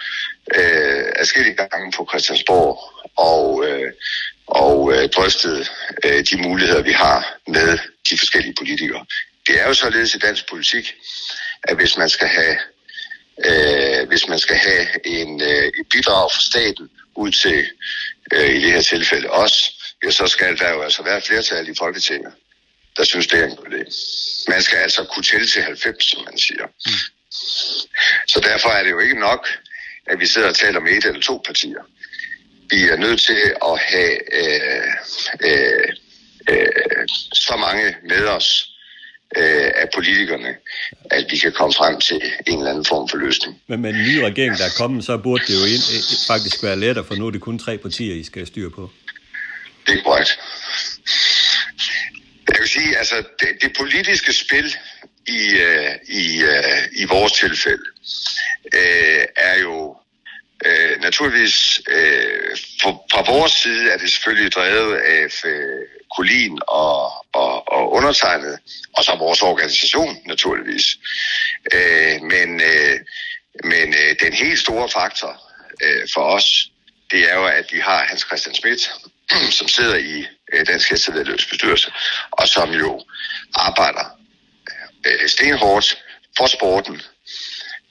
øh, 0.56 1.04
afskillige 1.16 1.54
gange 1.54 1.92
på 1.96 2.06
Christiansborg, 2.10 2.78
og, 3.16 3.66
øh, 3.68 3.92
og 4.46 4.92
øh, 4.94 5.08
drøftet 5.08 5.70
øh, 6.04 6.24
de 6.30 6.36
muligheder, 6.42 6.82
vi 6.82 6.92
har 6.92 7.38
med 7.48 7.78
de 8.10 8.18
forskellige 8.18 8.54
politikere. 8.58 9.04
Det 9.46 9.60
er 9.60 9.66
jo 9.66 9.74
således 9.74 10.14
i 10.14 10.18
dansk 10.18 10.48
politik, 10.48 10.94
at 11.62 11.76
hvis 11.76 11.96
man 11.96 12.08
skal 12.08 12.28
have 12.28 12.56
øh, 13.46 14.08
hvis 14.08 14.28
man 14.28 14.38
skal 14.38 14.56
have 14.56 15.06
en, 15.06 15.42
øh, 15.42 15.66
et 15.66 15.86
bidrag 15.90 16.30
fra 16.32 16.40
staten 16.40 16.90
ud 17.16 17.30
til, 17.30 17.66
øh, 18.32 18.50
i 18.56 18.62
det 18.62 18.72
her 18.72 18.82
tilfælde 18.82 19.30
os, 19.30 19.79
ja, 20.04 20.10
så 20.10 20.26
skal 20.26 20.58
der 20.58 20.70
jo 20.70 20.82
altså 20.82 21.02
være 21.02 21.18
et 21.18 21.24
flertal 21.24 21.68
i 21.68 21.74
Folketinget, 21.78 22.32
der 22.96 23.04
synes, 23.04 23.26
det 23.26 23.38
er 23.40 23.44
en 23.44 23.56
god 23.56 23.66
idé. 23.66 23.84
Man 24.48 24.62
skal 24.62 24.78
altså 24.78 25.04
kunne 25.04 25.22
tælle 25.22 25.46
til 25.46 25.62
90, 25.62 26.10
som 26.10 26.24
man 26.24 26.38
siger. 26.38 26.66
Mm. 26.66 26.92
Så 28.26 28.40
derfor 28.42 28.68
er 28.68 28.82
det 28.82 28.90
jo 28.90 28.98
ikke 28.98 29.20
nok, 29.20 29.48
at 30.06 30.20
vi 30.20 30.26
sidder 30.26 30.48
og 30.48 30.54
taler 30.54 30.80
med 30.80 30.92
et 30.92 31.04
eller 31.04 31.20
to 31.20 31.42
partier. 31.46 31.82
Vi 32.70 32.88
er 32.88 32.96
nødt 32.96 33.20
til 33.20 33.54
at 33.70 33.78
have 33.78 34.34
øh, 34.40 34.92
øh, 35.40 35.88
øh, 36.50 37.08
så 37.32 37.56
mange 37.56 37.96
med 38.08 38.26
os, 38.26 38.70
øh, 39.36 39.70
af 39.82 39.88
politikerne, 39.94 40.54
at 41.10 41.26
vi 41.30 41.36
kan 41.36 41.52
komme 41.52 41.74
frem 41.74 42.00
til 42.00 42.22
en 42.46 42.58
eller 42.58 42.70
anden 42.70 42.84
form 42.84 43.08
for 43.08 43.16
løsning. 43.16 43.62
Men 43.66 43.80
med 43.80 43.92
den 43.92 44.02
nye 44.02 44.26
regering, 44.26 44.58
der 44.58 44.64
er 44.64 44.76
kommet, 44.78 45.04
så 45.04 45.16
burde 45.16 45.44
det 45.46 45.54
jo 45.60 45.64
ind, 45.74 45.84
øh, 45.94 46.00
faktisk 46.26 46.62
være 46.62 46.78
lettere, 46.78 47.04
for 47.04 47.14
nu 47.14 47.26
er 47.26 47.30
det 47.30 47.40
kun 47.40 47.58
tre 47.58 47.78
partier, 47.78 48.14
I 48.14 48.24
skal 48.24 48.46
styre 48.46 48.70
på. 48.70 48.90
Det 49.86 49.98
er 49.98 50.02
korrekt. 50.02 50.38
Jeg 52.48 52.56
vil 52.60 52.68
sige, 52.68 52.98
altså 52.98 53.16
det, 53.40 53.48
det 53.62 53.76
politiske 53.76 54.32
spil 54.32 54.76
i, 55.26 55.54
øh, 55.54 55.94
i, 56.08 56.42
øh, 56.42 56.88
i 56.92 57.04
vores 57.04 57.32
tilfælde 57.32 57.84
øh, 58.74 59.24
er 59.36 59.58
jo 59.58 59.96
øh, 60.66 61.00
naturligvis 61.00 61.80
uh, 61.88 62.56
fra 63.12 63.32
vores 63.32 63.52
side 63.52 63.90
er 63.90 63.98
det 63.98 64.10
selvfølgelig 64.10 64.52
drevet 64.52 64.96
af 64.96 65.44
øh, 65.44 65.86
Kolin 66.16 66.58
og, 66.68 67.12
og, 67.32 67.72
og 67.72 67.92
undertegnet, 67.92 68.58
og 68.96 69.04
så 69.04 69.16
vores 69.18 69.42
organisation 69.42 70.16
naturligvis. 70.26 70.84
Øh, 71.74 72.22
men 72.22 72.60
øh, 72.60 73.00
men 73.64 73.94
øh, 73.94 74.16
den 74.20 74.32
helt 74.32 74.58
store 74.58 74.88
faktor 74.88 75.42
øh, 75.82 76.08
for 76.14 76.20
os, 76.20 76.70
det 77.10 77.30
er 77.30 77.34
jo, 77.34 77.46
at 77.46 77.72
vi 77.72 77.78
har 77.78 78.04
Hans 78.04 78.20
Christian 78.20 78.54
Schmidt, 78.54 78.92
som 79.50 79.68
sidder 79.68 79.96
i 79.96 80.26
øh, 80.52 80.66
Dansk 80.66 80.90
Hestevedløbs 80.90 81.46
bestyrelse, 81.46 81.92
og 82.30 82.48
som 82.48 82.70
jo 82.70 83.00
arbejder 83.54 84.18
øh, 85.06 85.28
stenhårdt 85.28 86.02
for 86.38 86.46
sporten 86.46 87.02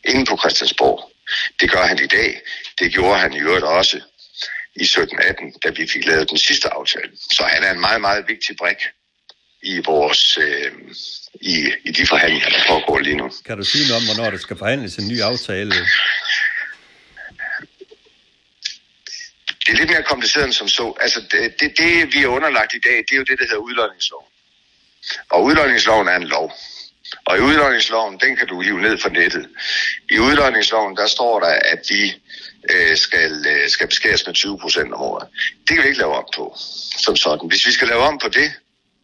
inde 0.05 0.25
på 0.25 0.37
Christiansborg. 0.37 1.11
Det 1.59 1.71
gør 1.71 1.85
han 1.85 2.03
i 2.03 2.07
dag. 2.07 2.41
Det 2.79 2.91
gjorde 2.91 3.19
han 3.19 3.33
i 3.33 3.39
øvrigt 3.39 3.65
også 3.65 4.01
i 4.75 4.83
17-18, 4.83 5.59
da 5.63 5.69
vi 5.69 5.87
fik 5.87 6.05
lavet 6.05 6.29
den 6.29 6.37
sidste 6.37 6.69
aftale. 6.69 7.11
Så 7.31 7.43
han 7.43 7.63
er 7.63 7.71
en 7.71 7.79
meget, 7.79 8.01
meget 8.01 8.25
vigtig 8.27 8.57
brik 8.57 8.77
i 9.63 9.81
vores 9.85 10.37
øh, 10.37 10.71
i, 11.41 11.71
i 11.85 11.91
de 11.91 12.07
forhandlinger, 12.07 12.49
der 12.49 12.61
foregår 12.67 12.99
lige 12.99 13.17
nu. 13.17 13.31
Kan 13.45 13.57
du 13.57 13.63
sige 13.63 13.87
noget 13.87 14.01
om, 14.01 14.15
hvornår 14.15 14.31
der 14.31 14.37
skal 14.37 14.57
forhandles 14.57 14.95
en 14.95 15.07
ny 15.07 15.21
aftale? 15.21 15.75
Det 19.69 19.75
er 19.75 19.79
lidt 19.79 19.89
mere 19.89 20.03
kompliceret 20.03 20.45
end 20.45 20.53
som 20.53 20.67
så. 20.67 20.93
Altså, 20.99 21.19
det, 21.31 21.59
det, 21.59 21.77
det 21.77 22.13
vi 22.13 22.23
er 22.23 22.27
underlagt 22.27 22.73
i 22.73 22.79
dag, 22.79 22.97
det 22.97 23.11
er 23.11 23.15
jo 23.15 23.23
det, 23.23 23.39
der 23.39 23.45
hedder 23.45 23.57
udløjningsloven. 23.57 24.25
Og 25.29 25.43
udløjningsloven 25.43 26.07
er 26.07 26.15
en 26.15 26.23
lov. 26.23 26.53
Og 27.25 27.37
i 27.37 27.41
udløjningsloven, 27.41 28.19
den 28.19 28.35
kan 28.35 28.47
du 28.47 28.61
hive 28.61 28.81
ned 28.81 28.97
fra 28.97 29.09
nettet. 29.09 29.49
I 30.11 30.19
udløjningsloven, 30.19 30.97
der 30.97 31.07
står 31.07 31.39
der, 31.39 31.47
at 31.47 31.81
vi 31.89 32.13
øh, 32.69 32.97
skal, 32.97 33.45
øh, 33.47 33.69
skal 33.69 33.87
beskæres 33.87 34.25
med 34.25 34.33
20 34.33 34.59
procent 34.59 34.93
om 34.93 35.01
året. 35.01 35.27
Det 35.67 35.75
kan 35.75 35.83
vi 35.83 35.87
ikke 35.87 35.99
lave 35.99 36.15
om 36.15 36.25
på 36.35 36.57
som 36.97 37.15
sådan. 37.15 37.47
Hvis 37.47 37.67
vi 37.67 37.71
skal 37.71 37.87
lave 37.87 38.01
om 38.01 38.19
på 38.19 38.29
det, 38.29 38.51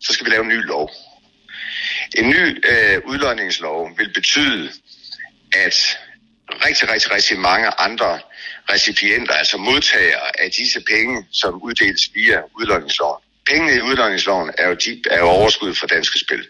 så 0.02 0.14
skal 0.14 0.26
vi 0.26 0.32
lave 0.32 0.44
en 0.44 0.50
ny 0.50 0.66
lov. 0.66 0.92
En 2.18 2.30
ny 2.30 2.70
øh, 2.72 3.02
udløjningslov 3.06 3.98
vil 3.98 4.14
betyde, 4.14 4.72
at 5.54 5.98
rigtig, 6.66 6.90
rigtig, 6.90 7.12
rigtig 7.12 7.40
mange 7.40 7.68
andre 7.80 8.20
recipienter, 8.70 9.34
altså 9.34 9.58
modtagere 9.58 10.42
af 10.42 10.52
disse 10.52 10.82
penge, 10.82 11.26
som 11.32 11.64
uddeles 11.64 12.10
via 12.14 12.42
udlodningsloven. 12.60 13.22
Pengene 13.50 13.76
i 13.76 13.82
udlodningsloven 13.82 14.52
er 14.58 14.68
jo, 14.68 14.74
de, 14.74 15.04
er 15.10 15.20
jo 15.20 15.26
overskud 15.26 15.76
for 15.76 15.88
danske 15.88 16.20
spil, 16.20 16.48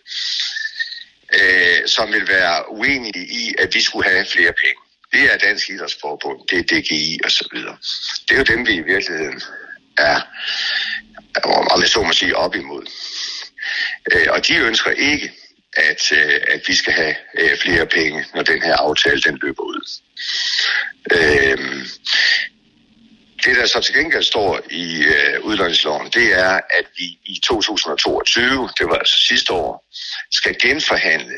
øh, 1.34 1.88
som 1.88 2.14
vil 2.14 2.28
være 2.28 2.72
uenige 2.72 3.26
i, 3.28 3.54
at 3.58 3.76
vi 3.76 3.82
skulle 3.82 4.10
have 4.10 4.26
flere 4.26 4.54
penge. 4.64 4.82
Det 5.14 5.34
er 5.34 5.38
Dansk 5.38 5.70
Idrætsforbund, 5.70 6.48
det 6.50 6.58
er 6.60 6.64
DGI 6.64 7.20
og 7.24 7.32
så 7.32 7.48
videre. 7.54 7.78
Det 8.28 8.34
er 8.34 8.38
jo 8.38 8.44
dem, 8.44 8.68
vi 8.68 8.74
i 8.74 8.82
virkeligheden 8.82 9.42
er, 9.98 10.22
om 11.74 11.82
jeg 11.82 11.90
så 11.90 12.04
må 12.04 12.14
sige, 12.14 12.36
op 12.36 12.56
imod. 12.56 12.86
Øh, 14.12 14.28
og 14.30 14.48
de 14.48 14.56
ønsker 14.56 14.92
ikke, 14.92 15.32
at, 15.74 16.12
øh, 16.12 16.42
at 16.48 16.62
vi 16.68 16.76
skal 16.76 16.94
have 16.94 17.16
øh, 17.40 17.58
flere 17.58 17.86
penge, 17.86 18.26
når 18.36 18.44
den 18.44 18.62
her 18.62 18.76
aftale 18.76 19.22
den 19.22 19.40
løber 19.42 19.64
ud. 19.64 20.02
Øhm, 21.12 21.86
det, 23.46 23.56
der 23.56 23.66
så 23.66 23.82
til 23.82 23.96
gengæld 23.96 24.24
står 24.24 24.62
i 24.72 24.98
øh, 24.98 25.42
udlånsloven, 25.42 26.10
det 26.12 26.40
er, 26.40 26.60
at 26.70 26.86
vi 26.98 27.20
i 27.26 27.42
2022, 27.44 28.70
det 28.80 28.86
var 28.86 28.96
altså 28.96 29.18
sidste 29.28 29.54
år, 29.54 29.86
skal 30.32 30.56
genforhandle 30.62 31.36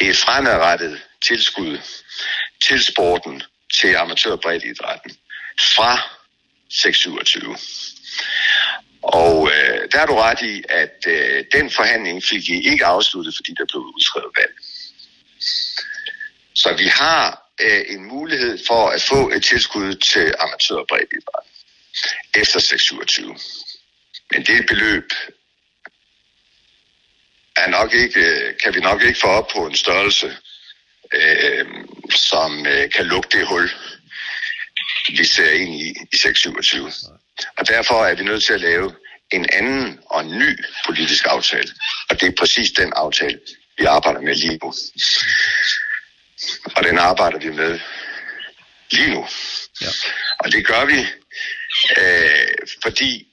et 0.00 0.16
fremadrettet 0.16 1.02
tilskud 1.22 1.78
til 2.62 2.84
sporten, 2.84 3.42
til 3.74 3.94
amatør- 3.94 4.36
fra 5.76 5.98
627. 6.70 7.56
Og 9.02 9.50
øh, 9.50 9.88
der 9.92 10.00
er 10.00 10.06
du 10.06 10.14
ret 10.14 10.42
i, 10.42 10.62
at 10.68 11.04
øh, 11.06 11.44
den 11.52 11.70
forhandling 11.70 12.24
fik 12.24 12.48
I 12.48 12.68
ikke 12.70 12.84
afsluttet, 12.84 13.34
fordi 13.36 13.54
der 13.58 13.64
blev 13.64 13.80
udskrevet 13.80 14.32
valg. 14.36 14.54
Så 16.54 16.74
vi 16.78 16.86
har 16.86 17.43
øh, 17.60 17.84
en 17.88 18.04
mulighed 18.04 18.58
for 18.66 18.88
at 18.88 19.02
få 19.02 19.30
et 19.30 19.44
tilskud 19.44 19.94
til 19.94 20.34
amatør- 20.40 20.84
efter 22.34 22.60
627. 22.60 23.36
Men 24.30 24.42
det 24.46 24.66
beløb 24.66 25.12
er 27.56 27.66
nok 27.68 27.94
ikke, 27.94 28.20
øh, 28.20 28.54
kan 28.62 28.74
vi 28.74 28.80
nok 28.80 29.02
ikke 29.02 29.20
få 29.20 29.26
op 29.26 29.48
på 29.48 29.66
en 29.66 29.74
størrelse, 29.74 30.36
øh, 31.12 31.66
som 32.10 32.66
øh, 32.66 32.90
kan 32.90 33.06
lukke 33.06 33.38
det 33.38 33.46
hul, 33.46 33.70
vi 35.08 35.24
ser 35.24 35.50
ind 35.50 35.74
i 35.74 35.94
i 36.12 36.16
627. 36.16 36.92
Og 37.58 37.68
derfor 37.68 38.04
er 38.04 38.14
vi 38.14 38.24
nødt 38.24 38.44
til 38.44 38.52
at 38.52 38.60
lave 38.60 38.94
en 39.32 39.46
anden 39.52 40.00
og 40.06 40.20
en 40.20 40.38
ny 40.38 40.58
politisk 40.86 41.26
aftale. 41.26 41.68
Og 42.10 42.20
det 42.20 42.28
er 42.28 42.32
præcis 42.38 42.70
den 42.70 42.92
aftale, 42.96 43.40
vi 43.78 43.84
arbejder 43.84 44.20
med 44.20 44.34
lige 44.34 44.58
nu. 44.62 44.72
Og 46.76 46.84
den 46.84 46.98
arbejder 46.98 47.38
vi 47.38 47.50
med 47.50 47.80
lige 48.90 49.10
nu. 49.10 49.26
Ja. 49.80 49.86
Og 50.38 50.52
det 50.52 50.66
gør 50.66 50.84
vi, 50.84 51.00
øh, 51.98 52.48
fordi 52.82 53.26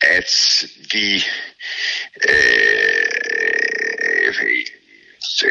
at 0.00 0.64
vi 0.92 1.24
øh, 2.28 3.04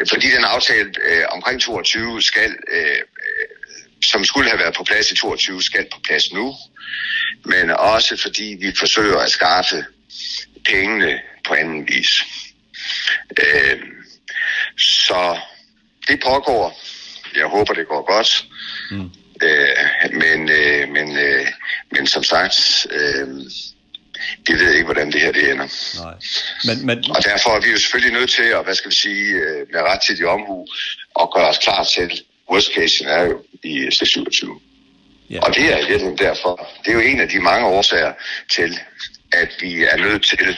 fordi 0.08 0.30
den 0.30 0.44
aftale 0.44 0.92
øh, 1.02 1.24
omkring 1.30 1.60
22 1.60 2.22
skal 2.22 2.56
øh, 2.70 2.98
som 4.04 4.24
skulle 4.24 4.48
have 4.48 4.58
været 4.58 4.74
på 4.74 4.84
plads 4.84 5.10
i 5.12 5.16
22, 5.16 5.62
skal 5.62 5.86
på 5.92 6.00
plads 6.04 6.32
nu. 6.32 6.54
Men 7.44 7.70
også 7.70 8.16
fordi 8.16 8.56
vi 8.60 8.72
forsøger 8.78 9.18
at 9.18 9.30
skaffe 9.30 9.84
pengene 10.64 11.20
på 11.46 11.54
anden 11.54 11.88
vis. 11.88 12.24
Øh, 13.40 13.80
så 14.78 15.40
det 16.08 16.20
pågår. 16.22 16.80
Jeg 17.36 17.46
håber, 17.46 17.74
det 17.74 17.88
går 17.88 18.02
godt. 18.14 18.46
Mm. 18.90 19.10
Øh, 19.42 20.12
men, 20.12 20.50
øh, 20.50 20.88
men, 20.88 21.18
øh, 21.18 21.46
men 21.90 22.06
som 22.06 22.22
sagt, 22.22 22.86
øh, 22.90 23.28
vi 24.46 24.52
ved 24.52 24.72
ikke, 24.72 24.84
hvordan 24.84 25.12
det 25.12 25.20
her 25.20 25.32
det 25.32 25.50
ender. 25.50 25.68
Nej. 26.04 26.14
Men, 26.64 26.86
men... 26.86 27.10
Og 27.10 27.24
derfor 27.24 27.50
er 27.50 27.60
vi 27.60 27.70
jo 27.70 27.78
selvfølgelig 27.78 28.18
nødt 28.20 28.30
til 28.30 28.42
at, 28.42 28.64
hvad 28.64 28.74
skal 28.74 28.90
vi 28.90 28.96
sige, 28.96 29.26
øh, 29.26 29.66
med 29.72 29.80
ret 29.80 30.00
til 30.06 30.18
de 30.18 30.24
omhu, 30.24 30.66
og 31.14 31.32
gøre 31.36 31.48
os 31.48 31.58
klar 31.58 31.84
til 31.84 32.22
worst 32.50 32.70
case 32.74 32.88
scenario 32.88 33.44
i 33.62 33.88
27. 33.90 34.60
Ja. 35.30 35.40
Og 35.40 35.54
det 35.54 35.72
er 35.72 35.76
virkeligheden 35.76 36.18
derfor. 36.18 36.68
Det 36.84 36.90
er 36.90 36.94
jo 36.94 37.00
en 37.00 37.20
af 37.20 37.28
de 37.28 37.40
mange 37.40 37.66
årsager 37.66 38.12
til, 38.52 38.78
at 39.32 39.50
vi 39.60 39.84
er 39.84 39.96
nødt 39.96 40.24
til 40.24 40.56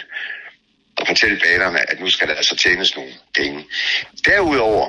at 0.98 1.06
fortælle 1.08 1.40
banerne, 1.44 1.90
at 1.90 2.00
nu 2.00 2.10
skal 2.10 2.28
der 2.28 2.34
altså 2.34 2.56
tjenes 2.56 2.96
nogle 2.96 3.12
penge. 3.34 3.64
Derudover, 4.26 4.88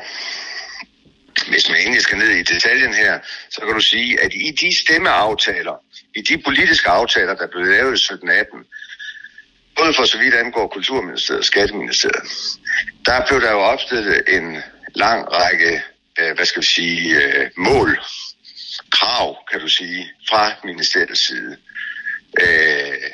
hvis 1.47 1.69
man 1.69 1.77
egentlig 1.77 2.01
skal 2.01 2.17
ned 2.17 2.29
i 2.29 2.43
detaljen 2.43 2.93
her, 2.93 3.19
så 3.49 3.61
kan 3.61 3.73
du 3.73 3.79
sige, 3.79 4.19
at 4.21 4.31
i 4.34 4.51
de 4.51 4.77
stemmeaftaler, 4.77 5.75
i 6.15 6.21
de 6.21 6.38
politiske 6.38 6.89
aftaler, 6.89 7.36
der 7.36 7.47
blev 7.47 7.65
lavet 7.65 7.91
i 7.91 8.03
1718, 8.03 8.65
både 9.75 9.93
for 9.93 10.05
så 10.05 10.17
vidt 10.17 10.34
angår 10.34 10.67
Kulturministeriet 10.67 11.39
og 11.39 11.45
Skatteministeriet, 11.45 12.23
der 13.05 13.25
blev 13.27 13.41
der 13.41 13.51
jo 13.51 13.59
opstillet 13.59 14.23
en 14.27 14.57
lang 14.95 15.31
række, 15.31 15.84
øh, 16.19 16.36
hvad 16.36 16.45
skal 16.45 16.61
vi 16.61 16.67
sige, 16.67 17.23
øh, 17.23 17.49
mål, 17.57 17.99
krav, 18.91 19.38
kan 19.51 19.59
du 19.59 19.67
sige, 19.67 20.11
fra 20.29 20.51
ministeriets 20.63 21.27
side, 21.27 21.57
øh, 22.41 23.09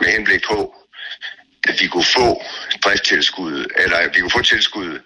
med 0.00 0.08
henblik 0.08 0.42
på, 0.44 0.74
at 1.68 1.80
vi 1.80 1.86
kunne 1.86 2.04
få 2.04 2.42
driftstilskud, 2.84 3.66
eller 3.76 3.96
at 3.96 4.14
vi 4.14 4.20
kunne 4.20 4.30
få 4.30 4.42
tilskud 4.42 5.00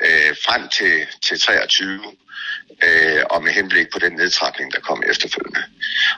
øh, 0.00 0.36
frem 0.44 0.68
til, 0.68 1.06
til 1.22 1.40
23, 1.40 2.00
øh, 2.84 3.22
og 3.30 3.42
med 3.42 3.52
henblik 3.52 3.86
på 3.92 3.98
den 3.98 4.12
nedtrækning, 4.12 4.72
der 4.72 4.80
kom 4.80 5.02
efterfølgende. 5.10 5.62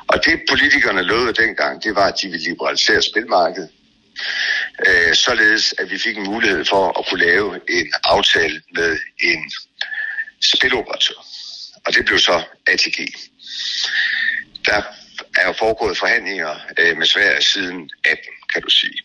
Og 0.07 0.25
det 0.25 0.43
politikerne 0.49 1.03
lovede 1.03 1.43
dengang, 1.43 1.83
det 1.83 1.95
var, 1.95 2.07
at 2.07 2.15
de 2.23 2.29
ville 2.29 2.49
liberalisere 2.49 3.03
spilmarkedet, 3.03 3.71
øh, 4.89 5.15
således 5.15 5.75
at 5.79 5.91
vi 5.91 5.99
fik 5.99 6.17
en 6.17 6.25
mulighed 6.25 6.65
for 6.65 6.99
at 6.99 7.07
kunne 7.09 7.25
lave 7.25 7.61
en 7.69 7.93
aftale 8.05 8.63
med 8.75 8.99
en 9.23 9.53
spiloperatør. 10.43 11.21
Og 11.87 11.95
det 11.95 12.05
blev 12.05 12.19
så 12.19 12.43
ATG. 12.67 12.99
Der 14.67 14.83
er 15.37 15.47
jo 15.47 15.53
foregået 15.53 15.99
forhandlinger 15.99 16.61
øh, 16.79 16.97
med 16.99 17.07
Sverige 17.07 17.43
siden 17.43 17.91
18, 18.05 18.25
kan 18.53 18.63
du 18.63 18.71
sige. 18.71 18.99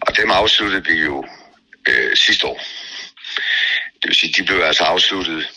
Og 0.00 0.16
dem 0.16 0.30
afsluttede 0.30 0.84
vi 0.84 0.94
jo 0.94 1.24
øh, 1.88 2.16
sidste 2.16 2.46
år. 2.46 2.60
Det 4.02 4.08
vil 4.08 4.14
sige, 4.14 4.32
de 4.32 4.46
blev 4.46 4.60
altså 4.60 4.84
afsluttet 4.84 5.48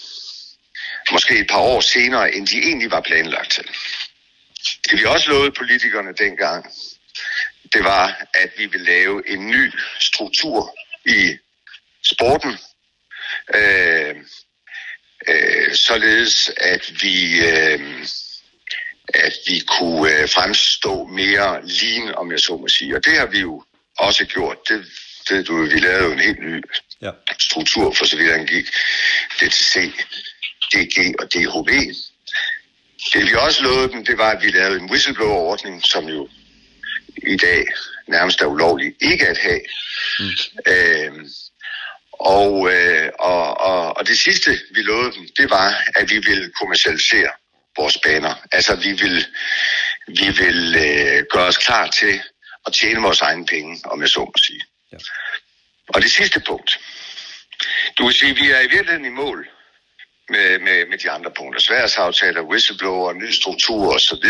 måske 1.11 1.39
et 1.39 1.47
par 1.47 1.59
år 1.59 1.81
senere, 1.81 2.35
end 2.35 2.47
de 2.47 2.57
egentlig 2.57 2.91
var 2.91 3.01
planlagt 3.01 3.51
til. 3.51 3.63
Det 4.89 4.99
vi 4.99 5.05
også 5.05 5.29
lovede 5.29 5.51
politikerne 5.51 6.13
dengang, 6.13 6.65
det 7.73 7.83
var, 7.83 8.27
at 8.33 8.51
vi 8.57 8.65
ville 8.65 8.85
lave 8.85 9.29
en 9.29 9.47
ny 9.47 9.71
struktur 9.99 10.77
i 11.05 11.37
sporten, 12.03 12.57
øh, 13.55 14.15
øh, 15.27 15.75
således 15.75 16.51
at 16.57 16.91
vi, 17.01 17.39
øh, 17.39 18.05
at 19.07 19.33
vi 19.47 19.59
kunne 19.59 20.21
øh, 20.21 20.29
fremstå 20.29 21.05
mere 21.05 21.67
lean, 21.67 22.15
om 22.15 22.31
jeg 22.31 22.39
så 22.39 22.57
må 22.57 22.67
sige. 22.67 22.95
Og 22.95 23.05
det 23.05 23.17
har 23.17 23.25
vi 23.25 23.39
jo 23.39 23.63
også 23.97 24.25
gjort. 24.25 24.57
Det 24.69 24.85
ved 25.29 25.43
du, 25.43 25.65
vi 25.65 25.79
lavede 25.79 26.03
jo 26.03 26.11
en 26.11 26.19
helt 26.19 26.39
ny 26.39 26.63
ja. 27.01 27.11
struktur 27.39 27.93
for 27.93 28.05
så 28.05 28.17
vidt 28.17 28.31
angik 28.31 28.67
DTC, 29.39 29.75
DG 30.73 31.15
og 31.19 31.33
DHB. 31.33 31.71
Det 33.13 33.25
vi 33.29 33.35
også 33.35 33.63
lovede 33.63 33.91
dem, 33.91 34.05
det 34.05 34.17
var, 34.17 34.31
at 34.31 34.43
vi 34.43 34.51
lavede 34.51 34.79
en 34.79 34.89
whistleblower-ordning, 34.89 35.85
som 35.85 36.05
jo 36.05 36.29
i 37.27 37.37
dag 37.37 37.65
nærmest 38.07 38.41
er 38.41 38.45
ulovlig 38.45 38.95
ikke 39.01 39.27
at 39.27 39.37
have. 39.37 39.61
Mm. 40.19 40.25
Øhm, 40.67 41.29
og, 42.11 42.73
øh, 42.73 43.09
og, 43.19 43.61
og, 43.61 43.97
og 43.97 44.07
det 44.07 44.19
sidste, 44.19 44.51
vi 44.71 44.81
lovede 44.81 45.11
dem, 45.11 45.27
det 45.37 45.49
var, 45.49 45.83
at 45.95 46.09
vi 46.09 46.17
ville 46.17 46.51
kommercialisere 46.59 47.31
vores 47.77 47.97
baner. 47.97 48.33
Altså, 48.51 48.75
vi 48.75 48.91
vil, 48.91 49.25
vi 50.07 50.27
vil 50.41 50.75
øh, 50.75 51.23
gøre 51.31 51.47
os 51.47 51.57
klar 51.57 51.87
til 51.87 52.21
at 52.67 52.73
tjene 52.73 53.01
vores 53.01 53.21
egne 53.21 53.45
penge, 53.45 53.81
om 53.85 54.01
jeg 54.01 54.09
så 54.09 54.19
må 54.19 54.33
sige. 54.37 54.61
Ja. 54.91 54.97
Og 55.93 56.01
det 56.01 56.11
sidste 56.11 56.39
punkt. 56.47 56.79
Du 57.97 58.05
vil 58.05 58.13
sige, 58.13 58.31
at 58.31 58.37
vi 58.37 58.51
er 58.51 58.59
i 58.59 58.71
virkeligheden 58.75 59.05
i 59.05 59.09
mål 59.09 59.49
med, 60.29 60.59
med, 60.59 60.85
med 60.89 60.97
de 60.97 61.11
andre 61.11 61.31
punkter. 61.37 61.61
Sværsaftaler, 61.61 62.41
whistleblower, 62.41 63.13
ny 63.13 63.31
struktur 63.31 63.95
osv. 63.95 64.25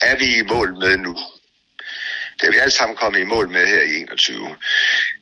er 0.00 0.16
vi 0.18 0.36
i 0.36 0.42
mål 0.42 0.78
med 0.78 0.96
nu. 0.96 1.16
Det 2.40 2.46
er 2.46 2.52
vi 2.52 2.58
alle 2.58 2.70
sammen 2.70 2.96
kommet 2.96 3.20
i 3.20 3.24
mål 3.24 3.48
med 3.50 3.66
her 3.66 3.82
i 3.82 3.94
21. 4.00 4.56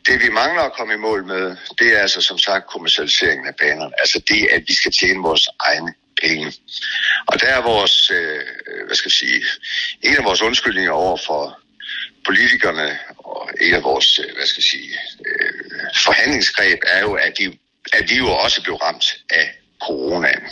Det 0.06 0.20
vi 0.20 0.28
mangler 0.28 0.62
at 0.62 0.72
komme 0.72 0.94
i 0.94 0.96
mål 0.96 1.26
med, 1.26 1.56
det 1.78 1.96
er 1.96 1.98
altså 1.98 2.20
som 2.20 2.38
sagt 2.38 2.66
kommercialiseringen 2.66 3.46
af 3.46 3.56
banerne. 3.56 3.92
Altså 3.98 4.22
det, 4.28 4.48
at 4.50 4.62
vi 4.66 4.74
skal 4.74 4.92
tjene 4.92 5.22
vores 5.22 5.48
egne 5.60 5.94
penge. 6.22 6.52
Og 7.26 7.40
der 7.40 7.46
er 7.46 7.62
vores, 7.62 8.10
øh, 8.10 8.40
hvad 8.86 8.96
skal 8.96 9.08
jeg 9.08 9.12
sige, 9.12 9.44
en 10.02 10.16
af 10.16 10.24
vores 10.24 10.42
undskyldninger 10.42 10.92
over 10.92 11.18
for 11.26 11.58
politikerne 12.24 12.98
og 13.18 13.50
en 13.60 13.74
af 13.74 13.82
vores, 13.82 14.18
øh, 14.18 14.36
hvad 14.36 14.46
skal 14.46 14.60
jeg 14.60 14.70
sige, 14.74 14.98
øh, 15.26 15.52
forhandlingsgreb 16.04 16.78
er 16.86 17.00
jo, 17.00 17.12
at, 17.12 17.32
de, 17.38 17.58
at 17.92 18.10
vi 18.10 18.16
jo 18.16 18.28
også 18.28 18.62
blev 18.62 18.74
ramt 18.74 19.16
af 19.30 19.58
coronaen, 19.86 20.42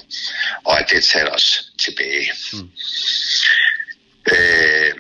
og 0.65 0.81
at 0.81 0.87
det 0.91 1.05
tager 1.05 1.31
os 1.31 1.73
tilbage. 1.79 2.33
Mm. 2.53 2.71
Øh, 4.33 4.95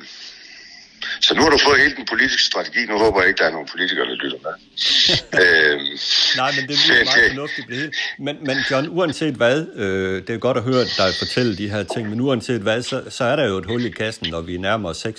så 1.20 1.34
nu 1.34 1.42
har 1.42 1.50
du 1.50 1.58
fået 1.64 1.80
hele 1.80 1.96
den 1.96 2.06
politiske 2.06 2.42
strategi. 2.42 2.86
Nu 2.86 2.98
håber 2.98 3.20
jeg 3.20 3.28
ikke, 3.28 3.38
der 3.38 3.46
er 3.46 3.52
nogen 3.52 3.68
politikere, 3.70 4.06
der 4.06 4.14
lytter 4.14 4.38
med. 4.46 4.54
øhm, 5.42 5.98
Nej, 6.36 6.50
men 6.56 6.68
det 6.68 6.74
er 6.74 7.04
meget 7.10 7.30
fornuftigt 7.30 7.66
blive 7.66 7.92
men, 8.18 8.36
men 8.46 8.56
John, 8.70 8.88
uanset 8.88 9.34
hvad, 9.34 9.66
øh, 9.74 10.22
det 10.26 10.30
er 10.30 10.38
godt 10.38 10.56
at 10.56 10.62
høre 10.62 10.84
dig 10.84 11.14
fortælle 11.18 11.56
de 11.56 11.70
her 11.70 11.82
ting, 11.82 12.10
men 12.10 12.20
uanset 12.20 12.60
hvad, 12.60 12.82
så, 12.82 13.02
så 13.10 13.24
er 13.24 13.36
der 13.36 13.48
jo 13.48 13.58
et 13.58 13.66
hul 13.66 13.84
i 13.84 13.90
kassen, 13.90 14.30
når 14.30 14.40
vi 14.40 14.56
nærmer 14.56 14.88
os 14.88 15.06
26-27. 15.06 15.12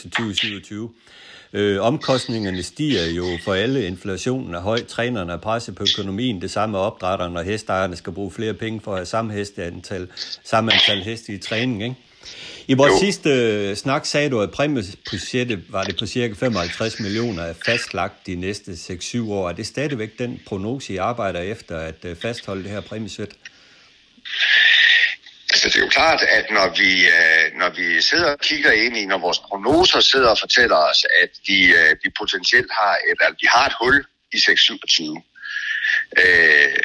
Øh, 1.54 1.82
omkostningerne 1.82 2.64
stiger 2.64 3.06
jo 3.06 3.26
for 3.44 3.54
alle. 3.54 3.88
Inflationen 3.88 4.56
er 4.56 4.60
høj, 4.60 4.84
trænerne 4.84 5.34
er 5.34 5.38
presset 5.38 5.76
på 5.76 5.84
økonomien. 5.98 6.42
Det 6.42 6.52
samme 6.52 6.72
med 6.72 6.80
opdrætterne, 6.80 7.40
og 7.40 7.46
hestejerne 7.46 7.96
skal 7.96 8.14
bruge 8.14 8.32
flere 8.32 8.54
penge 8.54 8.82
for 8.82 8.92
at 8.92 8.98
have 8.98 9.06
samme, 9.06 9.34
hesteantal, 9.34 10.08
samme 10.44 10.74
antal 10.74 11.04
heste 11.04 11.34
i 11.34 11.38
træning. 11.38 11.84
Ikke? 11.84 11.96
I 12.68 12.74
vores 12.74 12.92
jo. 12.92 13.00
sidste 13.00 13.30
øh, 13.30 13.76
snak 13.76 14.06
sagde 14.06 14.30
du, 14.30 14.42
at 14.42 14.52
præmiebudgettet 14.52 15.60
var 15.70 15.84
det 15.84 16.00
på 16.00 16.06
cirka 16.06 16.34
55 16.34 17.00
millioner 17.00 17.44
er 17.44 17.54
fastlagt 17.66 18.28
de 18.28 18.36
næste 18.36 18.72
6-7 18.72 19.32
år. 19.32 19.50
Er 19.50 19.54
det 19.54 19.68
stadigvæk 19.68 20.20
den 20.20 20.42
prognose, 20.46 20.94
I 20.94 20.98
arbejder 20.98 21.40
efter 21.40 21.78
at 21.78 22.06
øh, 22.06 22.16
fastholde 22.16 22.64
det 22.64 22.72
her 22.72 22.82
præmiesæt? 22.82 23.30
Altså 25.64 25.78
det 25.78 25.82
er 25.82 25.88
jo 25.90 25.98
klart, 26.00 26.22
at 26.22 26.52
når 26.52 26.68
vi, 26.82 26.92
øh, 27.06 27.60
når 27.60 27.70
vi 27.70 28.02
sidder 28.02 28.32
og 28.32 28.40
kigger 28.40 28.72
ind 28.72 28.98
i, 28.98 29.06
når 29.06 29.18
vores 29.18 29.40
prognoser 29.40 30.00
sidder 30.00 30.30
og 30.30 30.40
fortæller 30.40 30.76
os, 30.76 31.06
at 31.24 31.30
vi, 31.48 31.66
øh, 31.66 31.96
vi 32.04 32.10
potentielt 32.18 32.72
har 32.72 32.94
et, 33.10 33.18
at 33.22 33.36
vi 33.42 33.48
har 33.50 33.66
et 33.66 33.76
hul 33.82 34.06
i 34.34 34.40
627, 34.40 35.24
øh, 36.18 36.80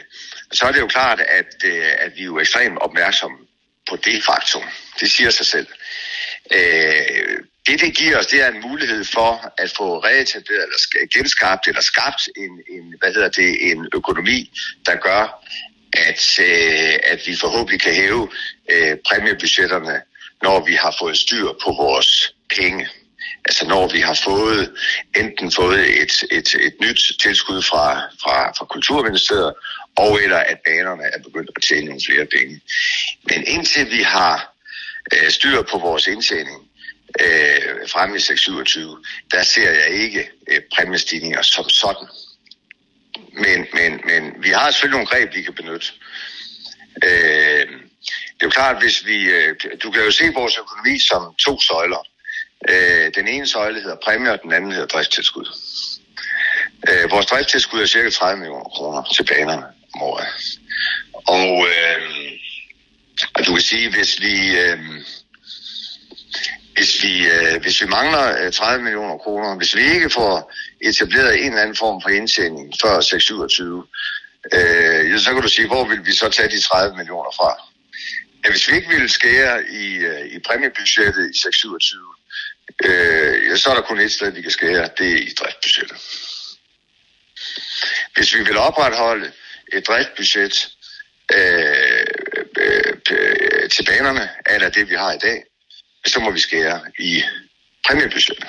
så 0.53 0.67
er 0.67 0.73
det 0.73 0.81
jo 0.81 0.87
klart, 0.87 1.21
at, 1.21 1.55
øh, 1.65 1.93
at 1.99 2.13
vi 2.17 2.21
er 2.21 2.25
jo 2.25 2.39
ekstremt 2.39 2.79
opmærksomme 2.79 3.39
på 3.89 3.97
det 3.97 4.25
faktum. 4.25 4.65
Det 5.01 5.11
siger 5.11 5.31
sig 5.31 5.47
selv. 5.47 5.67
Øh, 6.55 7.39
det, 7.67 7.81
det 7.81 7.97
giver 7.97 8.19
os, 8.19 8.27
det 8.27 8.43
er 8.43 8.49
en 8.49 8.61
mulighed 8.61 9.05
for 9.05 9.55
at 9.59 9.73
få 9.77 9.99
reetableret 9.99 10.63
eller 10.63 11.07
genskabt 11.13 11.69
eller 11.69 11.81
skabt 11.81 12.23
en, 12.37 12.53
en, 12.75 12.95
hvad 12.99 13.15
hedder 13.15 13.29
det, 13.29 13.71
en 13.71 13.89
økonomi, 13.95 14.51
der 14.87 14.97
gør, 14.97 15.45
at, 15.93 16.39
øh, 16.41 16.95
at 17.13 17.21
vi 17.27 17.37
forhåbentlig 17.37 17.81
kan 17.81 17.95
hæve 17.95 18.29
øh, 18.69 18.97
præmiebudgetterne, 19.07 20.03
når 20.43 20.67
vi 20.67 20.75
har 20.75 20.97
fået 20.99 21.17
styr 21.19 21.47
på 21.65 21.71
vores 21.73 22.35
penge. 22.57 22.89
Altså 23.45 23.67
når 23.67 23.89
vi 23.89 24.01
har 24.01 24.21
fået 24.25 24.73
enten 25.17 25.53
fået 25.53 26.03
et, 26.03 26.25
et, 26.31 26.55
et 26.55 26.75
nyt 26.81 27.01
tilskud 27.21 27.63
fra, 27.63 28.01
fra, 28.23 28.53
fra 28.59 28.65
Kulturministeriet, 28.65 29.53
og 29.97 30.23
eller 30.23 30.39
at 30.39 30.59
banerne 30.65 31.03
er 31.03 31.23
begyndt 31.23 31.51
at 31.57 31.63
tjene 31.69 31.87
nogle 31.87 32.01
flere 32.07 32.27
penge. 32.27 32.61
Men 33.31 33.45
indtil 33.47 33.91
vi 33.91 34.03
har 34.03 34.55
øh, 35.15 35.31
styr 35.31 35.63
på 35.63 35.79
vores 35.79 36.07
indtjening 36.07 36.69
øh, 37.21 37.89
frem 37.89 38.15
i 38.15 38.21
627, 38.21 38.99
der 39.31 39.43
ser 39.43 39.71
jeg 39.71 39.89
ikke 39.89 40.31
øh, 40.49 40.61
præmiestigninger 40.75 41.43
som 41.43 41.69
sådan. 41.69 42.09
Men, 43.33 43.67
men, 43.73 44.01
men 44.05 44.43
vi 44.43 44.49
har 44.49 44.71
selvfølgelig 44.71 44.97
nogle 44.97 45.07
greb, 45.07 45.35
vi 45.35 45.43
kan 45.43 45.55
benytte. 45.55 45.87
Øh, 47.05 47.67
det 48.07 48.43
er 48.43 48.47
jo 48.47 48.51
klart, 48.51 48.83
hvis 48.83 49.07
vi... 49.07 49.17
Øh, 49.23 49.57
du 49.83 49.91
kan 49.91 50.05
jo 50.05 50.11
se 50.11 50.25
vores 50.35 50.59
økonomi 50.59 50.99
som 50.99 51.35
to 51.35 51.61
søjler. 51.61 52.03
Øh, 52.69 53.15
den 53.15 53.29
ene 53.29 53.47
søjle 53.47 53.81
hedder 53.81 53.97
præmier, 54.05 54.33
og 54.33 54.43
den 54.43 54.53
anden 54.53 54.73
hedder 54.73 54.87
driftstilskud. 54.87 55.47
Øh, 56.89 57.11
vores 57.11 57.27
driftstilskud 57.27 57.83
er 57.83 57.87
cirka 57.87 58.11
30 58.11 58.39
millioner 58.39 58.65
kroner 58.65 59.03
til 59.03 59.25
banerne 59.25 59.67
om 59.95 60.03
året. 60.03 60.27
Og, 61.27 61.67
øh, 61.69 62.33
og 63.35 63.47
du 63.47 63.53
kan 63.53 63.63
sige, 63.63 63.91
hvis 63.91 64.21
vi... 64.21 64.59
Øh, 64.59 64.79
hvis 66.77 67.03
vi, 67.03 67.29
øh, 67.29 67.63
hvis 67.63 67.83
vi 67.83 67.87
mangler 67.87 68.51
30 68.51 68.83
millioner 68.83 69.17
kroner, 69.19 69.57
hvis 69.57 69.77
vi 69.77 69.83
ikke 69.83 70.11
får 70.11 70.53
etableret 70.81 71.41
en 71.41 71.47
eller 71.47 71.63
anden 71.63 71.77
form 71.77 72.03
for 72.03 72.09
indtjening 72.09 72.73
før 72.83 73.01
627, 73.01 73.85
øh, 74.53 75.19
så 75.19 75.33
kan 75.33 75.43
du 75.43 75.49
sige, 75.49 75.69
hvor 75.69 75.85
vil 75.85 76.07
vi 76.07 76.13
så 76.13 76.29
tage 76.29 76.49
de 76.49 76.61
30 76.61 76.97
millioner 76.97 77.31
fra? 77.37 77.51
Ja, 78.47 78.51
hvis 78.51 78.69
vi 78.69 78.77
ikke 78.77 78.89
ville 78.89 79.09
skære 79.09 79.69
i, 79.69 79.97
øh, 79.97 80.27
i 80.27 80.39
præmiebudgettet 80.39 81.31
i 81.35 81.39
627, 81.39 82.15
øh, 82.85 83.57
så 83.57 83.71
er 83.71 83.75
der 83.75 83.83
kun 83.83 84.01
et 84.01 84.13
sted, 84.13 84.31
vi 84.33 84.43
kan 84.43 84.51
skære, 84.51 84.89
det 84.99 85.13
er 85.13 85.17
i 85.17 85.33
driftsbudgettet. 85.39 85.99
Hvis 88.15 88.35
vi 88.35 88.43
vil 88.43 88.57
opretholde 88.57 89.33
et 89.73 89.87
driftsbudget 89.87 90.69
øh, 91.35 92.07
øh, 92.59 93.71
til 93.71 93.85
banerne, 93.85 94.29
eller 94.51 94.69
det 94.69 94.91
vi 94.91 94.95
har 94.95 95.13
i 95.13 95.19
dag, 95.19 95.45
så 96.07 96.21
må 96.21 96.31
vi 96.31 96.41
skære 96.41 96.81
i 96.99 97.23
præmiebudgettet. 97.87 98.47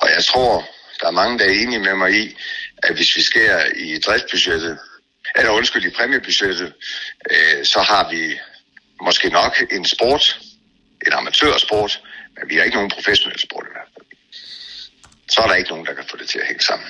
Og 0.00 0.10
jeg 0.10 0.24
tror, 0.24 0.70
der 1.00 1.06
er 1.06 1.10
mange, 1.20 1.38
der 1.38 1.44
er 1.44 1.50
enige 1.62 1.78
med 1.78 1.94
mig 1.94 2.12
i, 2.12 2.36
at 2.82 2.94
hvis 2.94 3.16
vi 3.16 3.22
skærer 3.22 3.70
i 3.74 3.98
driftsbudgettet, 3.98 4.78
eller 5.36 5.50
undskyld, 5.50 5.84
i 5.84 5.90
præmiebudgettet, 5.90 6.74
øh, 7.30 7.64
så 7.64 7.80
har 7.80 8.10
vi 8.10 8.38
måske 9.00 9.28
nok 9.28 9.54
en 9.70 9.84
sport, 9.84 10.40
en 11.06 11.12
amatørsport, 11.12 12.02
men 12.36 12.48
vi 12.48 12.56
har 12.56 12.62
ikke 12.62 12.76
nogen 12.76 12.90
professionel 12.90 13.38
sport 13.40 13.66
i 13.68 13.72
hvert 13.72 13.88
fald. 13.94 14.06
Så 15.28 15.40
er 15.40 15.46
der 15.46 15.54
ikke 15.54 15.70
nogen, 15.70 15.86
der 15.86 15.94
kan 15.94 16.04
få 16.10 16.16
det 16.16 16.28
til 16.28 16.38
at 16.38 16.46
hænge 16.46 16.62
sammen. 16.62 16.88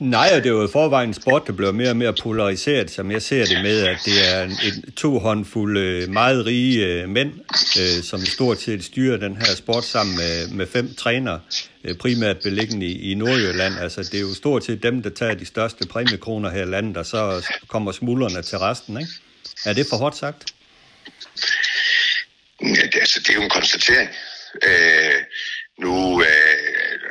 Nej, 0.00 0.30
og 0.36 0.36
det 0.36 0.46
er 0.46 0.50
jo 0.50 0.64
i 0.64 0.72
forvejen 0.72 1.10
en 1.10 1.14
sport, 1.14 1.46
der 1.46 1.52
bliver 1.52 1.72
mere 1.72 1.90
og 1.90 1.96
mere 1.96 2.14
polariseret, 2.22 2.90
som 2.90 3.10
jeg 3.10 3.22
ser 3.22 3.44
det 3.44 3.62
med, 3.62 3.86
at 3.86 3.98
det 4.04 4.34
er 4.34 4.42
en, 4.44 4.50
en 4.50 4.92
to 4.92 5.18
håndfulde 5.18 5.80
øh, 5.80 6.08
meget 6.08 6.46
rige 6.46 6.86
øh, 6.86 7.08
mænd, 7.08 7.32
øh, 7.78 8.02
som 8.02 8.20
stort 8.20 8.60
set 8.60 8.84
styrer 8.84 9.16
den 9.16 9.36
her 9.36 9.54
sport 9.56 9.84
sammen 9.84 10.16
med, 10.16 10.48
med 10.48 10.66
fem 10.66 10.94
trænere, 10.94 11.40
øh, 11.84 11.96
primært 11.96 12.36
beliggende 12.42 12.86
i, 12.86 13.12
i 13.12 13.14
Nordjylland. 13.14 13.74
Altså, 13.78 14.02
det 14.02 14.14
er 14.14 14.20
jo 14.20 14.34
stort 14.34 14.64
set 14.64 14.82
dem, 14.82 15.02
der 15.02 15.10
tager 15.10 15.34
de 15.34 15.46
største 15.46 15.86
præmiekroner 15.86 16.50
her 16.50 16.62
i 16.62 16.70
landet, 16.70 16.96
og 16.96 17.06
så 17.06 17.46
kommer 17.68 17.92
smuldrene 17.92 18.42
til 18.42 18.58
resten, 18.58 19.00
ikke? 19.00 19.12
Er 19.66 19.72
det 19.72 19.86
for 19.90 19.96
hårdt 19.96 20.16
sagt? 20.16 20.44
Ja, 22.62 22.82
det, 22.92 22.94
altså, 22.94 23.20
det 23.20 23.30
er 23.30 23.34
jo 23.34 23.42
en 23.42 23.50
konstatering. 23.50 24.10
Øh, 24.66 25.20
nu, 25.78 26.22
øh, 26.22 26.49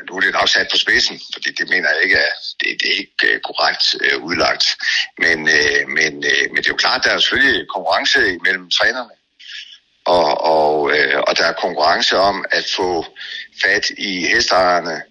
nu 0.09 0.15
er 0.17 0.21
det 0.21 0.33
nok 0.33 0.49
sat 0.49 0.67
på 0.71 0.77
spidsen, 0.77 1.21
fordi 1.33 1.51
det 1.51 1.69
mener 1.69 1.89
jeg 1.89 2.03
ikke 2.03 2.15
er, 2.15 2.33
det, 2.59 2.67
det 2.81 2.87
er 2.91 2.97
ikke 2.97 3.27
øh, 3.27 3.39
korrekt 3.39 3.85
øh, 4.05 4.17
udlagt. 4.23 4.65
Men, 5.17 5.49
øh, 5.57 5.81
men, 5.97 6.13
øh, 6.31 6.43
men 6.51 6.57
det 6.57 6.67
er 6.67 6.75
jo 6.75 6.83
klart, 6.85 7.03
der 7.03 7.11
er 7.11 7.19
selvfølgelig 7.19 7.67
konkurrence 7.75 8.19
mellem 8.45 8.69
trænerne. 8.69 9.15
Og, 10.05 10.29
og, 10.55 10.97
øh, 10.97 11.19
og 11.27 11.37
der 11.37 11.45
er 11.45 11.61
konkurrence 11.65 12.17
om 12.17 12.45
at 12.51 12.65
få 12.75 13.05
fat 13.63 13.89
i 13.97 14.27
hestejerne, 14.27 15.01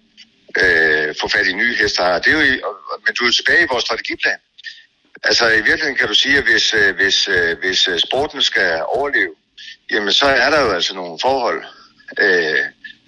øh, 0.61 1.15
få 1.21 1.27
fat 1.27 1.47
i 1.47 1.53
nye 1.53 1.75
hestejere. 1.75 2.19
Det 2.19 2.27
er 2.27 2.39
jo, 2.39 2.75
men 3.05 3.15
du 3.15 3.25
er 3.25 3.31
tilbage 3.31 3.63
i 3.63 3.71
vores 3.71 3.83
strategiplan. 3.83 4.39
Altså 5.23 5.49
i 5.49 5.61
virkeligheden 5.61 5.95
kan 5.95 6.07
du 6.07 6.13
sige, 6.13 6.37
at 6.37 6.43
hvis, 6.43 6.73
øh, 6.73 6.95
hvis, 6.95 7.27
øh, 7.27 7.59
hvis 7.59 7.87
øh, 7.87 7.99
sporten 7.99 8.41
skal 8.41 8.81
overleve, 8.83 9.33
jamen 9.91 10.13
så 10.13 10.25
er 10.25 10.49
der 10.49 10.61
jo 10.61 10.71
altså 10.71 10.95
nogle 10.95 11.19
forhold, 11.21 11.63
øh, 12.19 12.65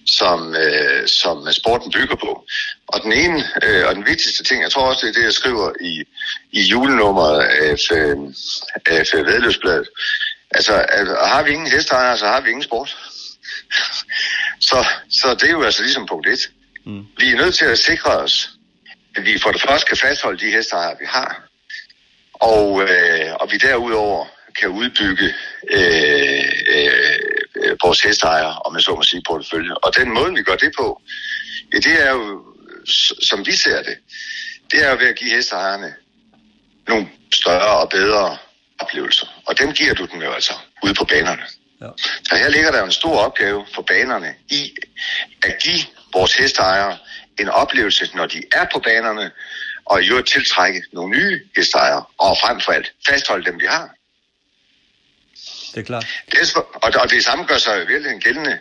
som, 0.08 0.56
øh, 0.56 1.08
som 1.08 1.52
sporten 1.52 1.91
bygger 1.91 2.16
på. 2.16 2.45
Og 2.88 3.02
den 3.04 3.14
ene 3.14 3.43
øh, 3.64 3.88
og 3.88 3.95
den 3.95 4.06
vigtigste 4.06 4.43
ting, 4.43 4.62
jeg 4.62 4.72
tror 4.72 4.89
også, 4.89 5.06
det 5.06 5.10
er 5.10 5.20
det, 5.20 5.26
jeg 5.26 5.34
skriver 5.34 5.72
i, 5.82 6.04
i 6.52 6.62
julenummeret 6.62 7.41
af, 7.41 7.76
øh, 7.91 8.18
af 8.88 9.26
Vedløbsbladet. 9.26 9.88
Altså, 10.52 10.74
at, 10.89 11.08
har 11.28 11.43
vi 11.43 11.52
ingen 11.52 11.72
hesteejere, 11.72 12.18
så 12.18 12.28
har 12.28 12.41
vi 12.41 12.49
ingen 12.49 12.64
sport. 12.64 12.97
så, 14.70 14.86
så 15.10 15.34
det 15.34 15.43
er 15.43 15.52
jo 15.52 15.64
altså 15.64 15.84
ligesom 15.84 16.06
punkt 16.06 16.28
et. 16.28 16.49
Mm. 16.86 17.06
Vi 17.18 17.32
er 17.32 17.38
nødt 17.38 17.56
til 17.56 17.66
at 17.66 17.80
sikre 17.80 18.12
os, 18.12 18.49
at 19.16 19.26
vi 19.26 19.39
for 19.39 19.52
det 19.52 19.62
første 19.62 19.88
kan 19.88 19.97
fastholde 19.97 20.45
de 20.45 20.52
hesteejere, 20.52 20.97
vi 20.99 21.06
har. 21.06 21.47
Og, 22.34 22.82
øh, 22.84 23.34
og 23.34 23.52
vi 23.52 23.58
derudover 23.58 24.26
kan 24.60 24.70
udbygge 24.70 25.34
øh, 25.72 26.52
øh, 26.68 27.20
vores 27.84 28.02
hesteejere, 28.02 28.54
om 28.66 28.76
jeg 28.76 28.82
så 28.82 28.96
må 28.96 29.04
sige, 29.04 29.24
portefølje. 29.28 29.74
Og 29.76 29.96
den 29.96 30.14
måde, 30.14 30.34
vi 30.34 30.44
gør 30.44 30.56
det 30.56 30.72
på, 30.78 31.02
ja, 31.74 31.78
det 31.78 32.08
er 32.08 32.12
jo, 32.12 32.44
som 33.22 33.46
vi 33.46 33.52
ser 33.52 33.84
det, 33.84 33.98
det 34.72 34.86
er 34.86 34.92
jo 34.92 34.98
ved 34.98 35.08
at 35.08 35.16
give 35.16 35.36
hesteejerne 35.36 35.94
nogle 36.88 37.10
større 37.34 37.80
og 37.82 37.90
bedre 37.90 38.38
oplevelser. 38.80 39.28
Og 39.48 39.60
dem 39.60 39.72
giver 39.72 39.94
du 39.94 40.06
dem 40.06 40.22
jo 40.22 40.32
altså 40.32 40.54
ude 40.84 40.94
på 40.94 41.06
banerne. 41.06 41.46
Ja. 41.82 41.88
Så 42.24 42.36
her 42.36 42.50
ligger 42.50 42.72
der 42.72 42.84
en 42.84 42.92
stor 42.92 43.18
opgave 43.18 43.66
for 43.76 43.82
banerne 43.82 44.36
i 44.50 44.76
at 45.44 45.58
give 45.64 45.84
vores 46.14 46.34
hesteejere 46.36 46.98
en 47.40 47.50
oplevelse, 47.50 48.10
når 48.16 48.26
de 48.26 48.44
er 48.54 48.66
på 48.74 48.80
banerne, 48.80 49.32
og 49.86 50.04
i 50.04 50.10
øvrigt 50.10 50.28
tiltrække 50.28 50.84
nogle 50.94 51.18
nye 51.18 51.42
hesteejere, 51.56 52.04
og 52.18 52.38
frem 52.42 52.62
for 52.62 52.72
alt 52.72 52.94
fastholde 53.08 53.46
dem, 53.46 53.60
vi 53.60 53.66
har. 53.66 53.90
Det 55.74 55.80
er 55.80 55.84
klart. 55.84 56.08
Det 56.32 56.40
er, 56.40 56.60
og, 56.74 56.92
og 57.02 57.10
det 57.10 57.24
samme 57.24 57.46
gør 57.46 57.58
sig 57.58 57.76
i 57.76 57.80
virkeligheden 57.80 58.22
gældende 58.22 58.60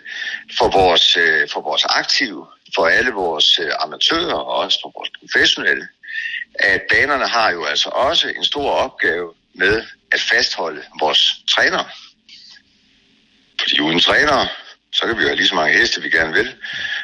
for 0.59 0.69
vores, 0.69 1.17
øh, 1.17 1.49
for 1.53 1.61
vores 1.61 1.85
aktive, 1.85 2.47
for 2.75 2.87
alle 2.87 3.11
vores 3.11 3.59
øh, 3.59 3.71
amatører 3.81 4.35
og 4.35 4.57
også 4.57 4.79
for 4.83 4.93
vores 4.99 5.11
professionelle, 5.21 5.89
at 6.55 6.83
banerne 6.91 7.29
har 7.29 7.51
jo 7.51 7.65
altså 7.65 7.89
også 7.89 8.29
en 8.29 8.45
stor 8.45 8.71
opgave 8.71 9.33
med 9.55 9.83
at 10.13 10.21
fastholde 10.21 10.83
vores 11.01 11.21
trænere. 11.51 11.87
Fordi 13.61 13.81
uden 13.81 14.01
trænere, 14.01 14.49
så 14.93 15.07
kan 15.07 15.17
vi 15.17 15.23
jo 15.23 15.29
have 15.29 15.37
lige 15.37 15.49
så 15.49 15.55
mange 15.55 15.79
heste, 15.79 16.03
vi 16.03 16.11
gerne 16.11 16.33
vil. 16.33 16.55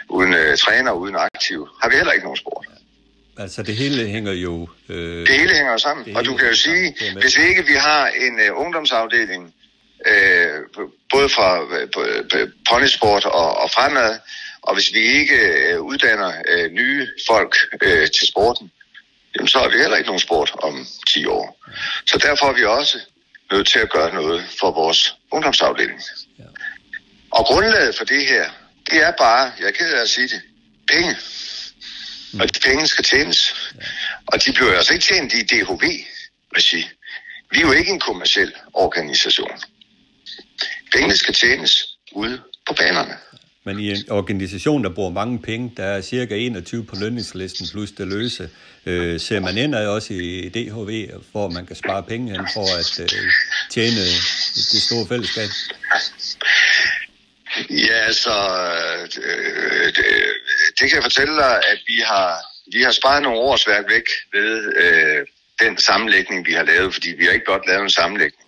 Uden 0.08 0.34
øh, 0.34 0.56
træner, 0.58 0.92
uden 0.92 1.16
aktiv, 1.16 1.68
har 1.82 1.88
vi 1.88 1.96
heller 1.96 2.12
ikke 2.12 2.24
nogen 2.24 2.36
sport. 2.36 2.66
Altså, 3.38 3.62
det 3.62 3.76
hele 3.76 4.08
hænger 4.08 4.32
jo... 4.32 4.68
Øh, 4.88 5.26
Det 5.26 5.34
hele 5.40 5.54
hænger 5.54 5.76
sammen. 5.76 6.06
Det 6.06 6.16
Og 6.16 6.24
du 6.24 6.36
kan 6.36 6.48
jo 6.48 6.54
sige, 6.54 6.94
hvis 7.20 7.36
ikke 7.36 7.66
vi 7.66 7.74
har 7.74 8.06
en 8.06 8.40
uh, 8.50 8.60
ungdomsafdeling, 8.60 9.54
øh, 10.06 10.86
både 11.12 11.28
fra 11.28 11.48
ponysport 12.68 13.24
og, 13.24 13.56
og 13.56 13.70
fremad, 13.70 14.18
og 14.66 14.74
hvis 14.74 14.92
vi 14.92 14.98
ikke 14.98 15.38
uh, 15.78 15.86
uddanner 15.86 16.32
uh, 16.52 16.72
nye 16.72 17.08
folk 17.28 17.56
uh, 17.86 18.06
til 18.16 18.26
sporten, 18.28 18.70
jamen 19.34 19.48
så 19.48 19.58
har 19.58 19.68
vi 19.68 19.78
heller 19.78 19.96
ikke 19.96 20.08
nogen 20.08 20.20
sport 20.20 20.50
om 20.62 20.86
10 21.08 21.26
år. 21.26 21.66
Så 22.06 22.18
derfor 22.18 22.46
er 22.46 22.52
vi 22.52 22.64
også 22.64 22.98
nødt 23.52 23.68
til 23.68 23.78
at 23.78 23.90
gøre 23.90 24.14
noget 24.14 24.44
for 24.60 24.70
vores 24.70 25.16
ungdomsafdeling. 25.30 26.00
Ja. 26.38 26.44
Og 27.30 27.44
grundlaget 27.44 27.96
for 27.96 28.04
det 28.04 28.26
her, 28.26 28.50
det 28.90 29.02
er 29.02 29.12
bare, 29.18 29.52
jeg 29.58 29.66
er 29.66 29.70
ked 29.70 29.92
af 29.92 30.00
at 30.00 30.08
sige 30.08 30.28
det, 30.28 30.42
penge. 30.92 31.16
Og 32.40 32.54
de 32.54 32.60
penge 32.60 32.86
skal 32.86 33.04
tjenes. 33.04 33.72
Og 34.26 34.44
de 34.44 34.52
bliver 34.52 34.76
altså 34.76 34.92
ikke 34.92 35.04
tjent 35.04 35.32
i 35.32 35.42
DHV-regi. 35.42 36.88
Vi 37.50 37.58
er 37.58 37.66
jo 37.66 37.72
ikke 37.72 37.90
en 37.90 38.00
kommersiel 38.00 38.52
organisation. 38.72 39.62
Pengene 40.96 41.16
skal 41.16 41.34
tjenes 41.34 41.98
ude 42.12 42.40
på 42.66 42.74
banerne. 42.74 43.16
Men 43.64 43.78
i 43.80 43.90
en 43.90 44.10
organisation, 44.10 44.84
der 44.84 44.90
bruger 44.90 45.10
mange 45.10 45.38
penge, 45.38 45.72
der 45.76 45.84
er 45.84 46.00
cirka 46.00 46.34
21 46.34 46.84
på 46.84 46.96
lønningslisten 47.00 47.66
plus 47.72 47.90
det 47.90 48.08
løse, 48.08 48.50
øh, 48.86 49.20
ser 49.20 49.40
man 49.40 49.58
indad 49.58 49.86
også 49.86 50.12
i 50.12 50.48
DHV, 50.48 51.10
hvor 51.32 51.48
man 51.50 51.66
kan 51.66 51.76
spare 51.76 52.02
penge 52.02 52.32
hen 52.32 52.46
for 52.54 52.66
at 52.80 53.00
øh, 53.00 53.20
tjene 53.70 54.00
det 54.72 54.82
store 54.88 55.06
fællesskab. 55.08 55.48
Ja, 57.70 57.98
altså, 58.10 58.36
øh, 59.24 59.86
det, 59.86 60.06
det 60.78 60.88
kan 60.88 60.94
jeg 60.94 61.02
fortælle 61.02 61.36
dig, 61.36 61.56
at 61.56 61.78
vi 61.86 61.98
har, 62.04 62.38
vi 62.72 62.82
har 62.82 62.92
sparet 62.92 63.22
nogle 63.22 63.38
årsværk 63.38 63.84
væk 63.88 64.06
ved 64.32 64.72
øh, 64.76 65.26
den 65.60 65.78
sammenlægning, 65.78 66.46
vi 66.46 66.52
har 66.52 66.62
lavet, 66.62 66.94
fordi 66.94 67.10
vi 67.18 67.24
har 67.24 67.32
ikke 67.32 67.44
blot 67.44 67.66
lavet 67.66 67.82
en 67.82 67.90
sammenlægning. 67.90 68.45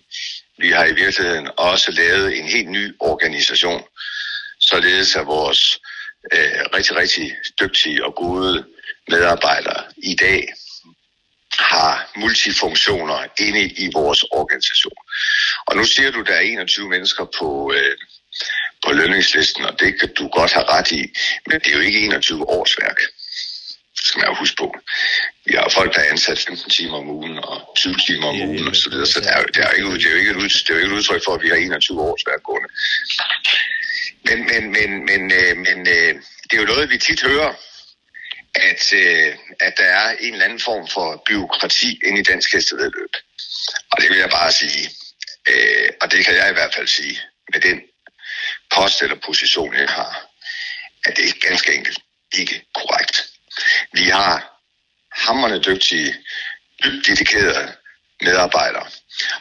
Vi 0.58 0.70
har 0.70 0.84
i 0.84 0.92
virkeligheden 0.92 1.48
også 1.56 1.92
lavet 1.92 2.38
en 2.38 2.44
helt 2.44 2.70
ny 2.70 2.96
organisation, 3.00 3.82
således 4.60 5.16
at 5.16 5.26
vores 5.26 5.80
øh, 6.32 6.60
rigtig, 6.74 6.96
rigtig 6.96 7.36
dygtige 7.60 8.04
og 8.04 8.14
gode 8.14 8.64
medarbejdere 9.08 9.84
i 9.96 10.14
dag 10.14 10.54
har 11.58 12.10
multifunktioner 12.16 13.26
inde 13.38 13.62
i 13.62 13.90
vores 13.94 14.22
organisation. 14.22 14.98
Og 15.66 15.76
nu 15.76 15.84
siger 15.84 16.10
du, 16.10 16.20
at 16.20 16.26
der 16.26 16.34
er 16.34 16.40
21 16.40 16.88
mennesker 16.88 17.24
på, 17.38 17.72
øh, 17.76 17.96
på 18.84 18.92
lønningslisten, 18.92 19.64
og 19.64 19.80
det 19.80 20.00
kan 20.00 20.14
du 20.14 20.28
godt 20.28 20.52
have 20.52 20.68
ret 20.68 20.90
i, 20.92 21.02
men 21.46 21.60
det 21.60 21.66
er 21.66 21.76
jo 21.76 21.80
ikke 21.80 22.00
21 22.00 22.48
årsværk. 22.48 22.98
Det 23.96 24.06
skal 24.06 24.18
man 24.18 24.28
jo 24.28 24.34
huske 24.34 24.56
på. 24.56 24.74
Vi 25.48 25.54
har 25.54 25.68
folk, 25.78 25.94
der 25.94 26.00
er 26.00 26.10
ansat 26.10 26.38
15 26.38 26.70
timer 26.70 26.96
om 26.96 27.08
ugen 27.08 27.38
og 27.38 27.72
20 27.76 27.94
timer 28.06 28.26
om 28.26 28.40
ugen 28.40 28.68
og 28.68 28.76
så 28.76 28.90
videre, 28.90 29.06
så 29.06 29.20
det 29.20 29.30
er, 29.36 29.42
det 29.42 29.62
er, 29.64 29.70
ikke, 29.70 29.90
det 29.94 30.06
er 30.06 30.10
jo 30.10 30.16
ikke 30.16 30.30
et 30.30 30.36
det 30.36 30.70
er 30.70 30.74
jo 30.74 30.80
ikke 30.80 30.92
et 30.92 30.98
udtryk 30.98 31.22
for, 31.24 31.34
at 31.34 31.42
vi 31.42 31.48
har 31.48 31.56
21 31.56 32.00
årsværk 32.00 32.42
gående. 32.42 32.68
Men, 34.28 34.38
men, 34.50 34.62
men, 34.76 34.90
men, 35.10 35.22
øh, 35.40 35.56
men 35.66 35.78
øh, 35.94 36.12
det 36.46 36.52
er 36.56 36.60
jo 36.62 36.72
noget, 36.72 36.90
vi 36.90 36.98
tit 36.98 37.22
hører, 37.22 37.52
at, 38.54 38.92
øh, 38.92 39.36
at 39.60 39.74
der 39.76 39.84
er 39.84 40.16
en 40.20 40.32
eller 40.32 40.44
anden 40.44 40.60
form 40.60 40.88
for 40.88 41.22
byråkrati 41.26 42.00
inde 42.06 42.20
i 42.20 42.22
dansk 42.22 42.52
hestevedløb. 42.52 43.14
Og 43.92 43.96
det 44.00 44.10
vil 44.10 44.18
jeg 44.18 44.30
bare 44.30 44.52
sige, 44.52 44.90
øh, 45.50 45.88
og 46.00 46.10
det 46.12 46.24
kan 46.24 46.34
jeg 46.34 46.50
i 46.50 46.52
hvert 46.52 46.74
fald 46.74 46.88
sige, 46.88 47.20
med 47.52 47.60
den 47.60 47.80
post 48.74 49.02
eller 49.02 49.16
position, 49.26 49.74
jeg 49.74 49.88
har, 49.88 50.12
at 51.04 51.16
det 51.16 51.24
er 51.28 51.48
ganske 51.48 51.74
enkelt 51.74 51.98
ikke 52.32 52.64
korrekt. 52.74 53.16
Vi 53.92 54.04
har 54.04 54.57
hammerne 55.26 55.58
dygtige, 55.62 56.14
dybt 56.84 57.06
dedikerede 57.06 57.74
medarbejdere. 58.20 58.86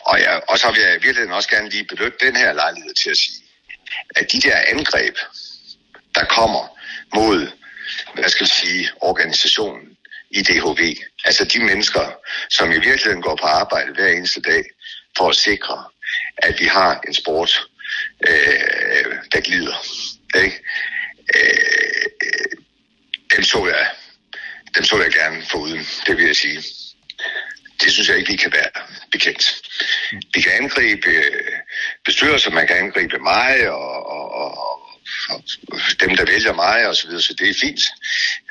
Og, 0.02 0.20
ja, 0.20 0.38
og 0.38 0.60
så 0.60 0.72
vil 0.72 0.82
jeg 0.82 0.90
i 0.90 1.04
virkeligheden 1.06 1.34
også 1.34 1.50
gerne 1.50 1.70
lige 1.70 1.84
benytte 1.84 2.26
den 2.26 2.36
her 2.36 2.54
lejlighed 2.54 2.94
til 2.94 3.10
at 3.10 3.18
sige, 3.18 3.44
at 4.16 4.32
de 4.32 4.42
der 4.42 4.58
angreb, 4.68 5.18
der 6.16 6.26
kommer 6.26 6.78
mod, 7.16 7.52
hvad 8.14 8.30
skal 8.30 8.44
jeg 8.44 8.50
sige, 8.50 8.90
organisationen 9.02 9.98
i 10.32 10.42
DHV, 10.42 10.96
altså 11.26 11.46
de 11.46 11.60
mennesker, 11.60 12.12
som 12.50 12.72
i 12.72 12.80
virkeligheden 12.80 13.22
går 13.22 13.36
på 13.36 13.46
arbejde 13.46 13.94
hver 13.94 14.08
eneste 14.08 14.42
dag 14.42 14.64
for 15.18 15.30
at 15.30 15.36
sikre, 15.36 15.84
at 16.38 16.60
vi 16.60 16.66
har 16.66 17.02
en 17.08 17.14
sport, 17.14 17.68
øh, 18.28 19.16
der 19.32 19.42
glider. 19.42 19.76
Ikke? 20.36 20.60
Øh, 21.36 22.04
øh 22.24 22.58
dem 23.36 23.44
så 23.44 23.68
jeg 23.68 23.88
dem 24.78 24.84
så 24.84 25.02
jeg 25.02 25.12
gerne 25.12 25.46
få 25.52 25.58
uden, 25.58 25.88
det 26.08 26.18
vil 26.18 26.26
jeg 26.26 26.36
sige. 26.36 26.64
Det 27.82 27.92
synes 27.92 28.10
jeg 28.10 28.18
ikke, 28.18 28.32
vi 28.32 28.38
kan 28.38 28.52
være 28.52 28.72
bekendt. 29.12 29.62
Vi 30.34 30.42
kan 30.42 30.52
angribe 30.52 31.10
øh, 31.10 31.58
bestyrelser, 32.06 32.52
man 32.52 32.68
kan 32.68 32.78
angribe 32.78 33.20
mig 33.20 33.70
og, 33.70 34.06
og, 34.16 34.32
og, 34.32 34.52
og 35.30 35.40
dem, 36.00 36.16
der 36.16 36.26
vælger 36.26 36.54
mig 36.54 36.88
og 36.88 36.96
så 36.96 37.08
videre, 37.08 37.22
så 37.22 37.34
det 37.34 37.50
er 37.50 37.54
fint. 37.62 37.82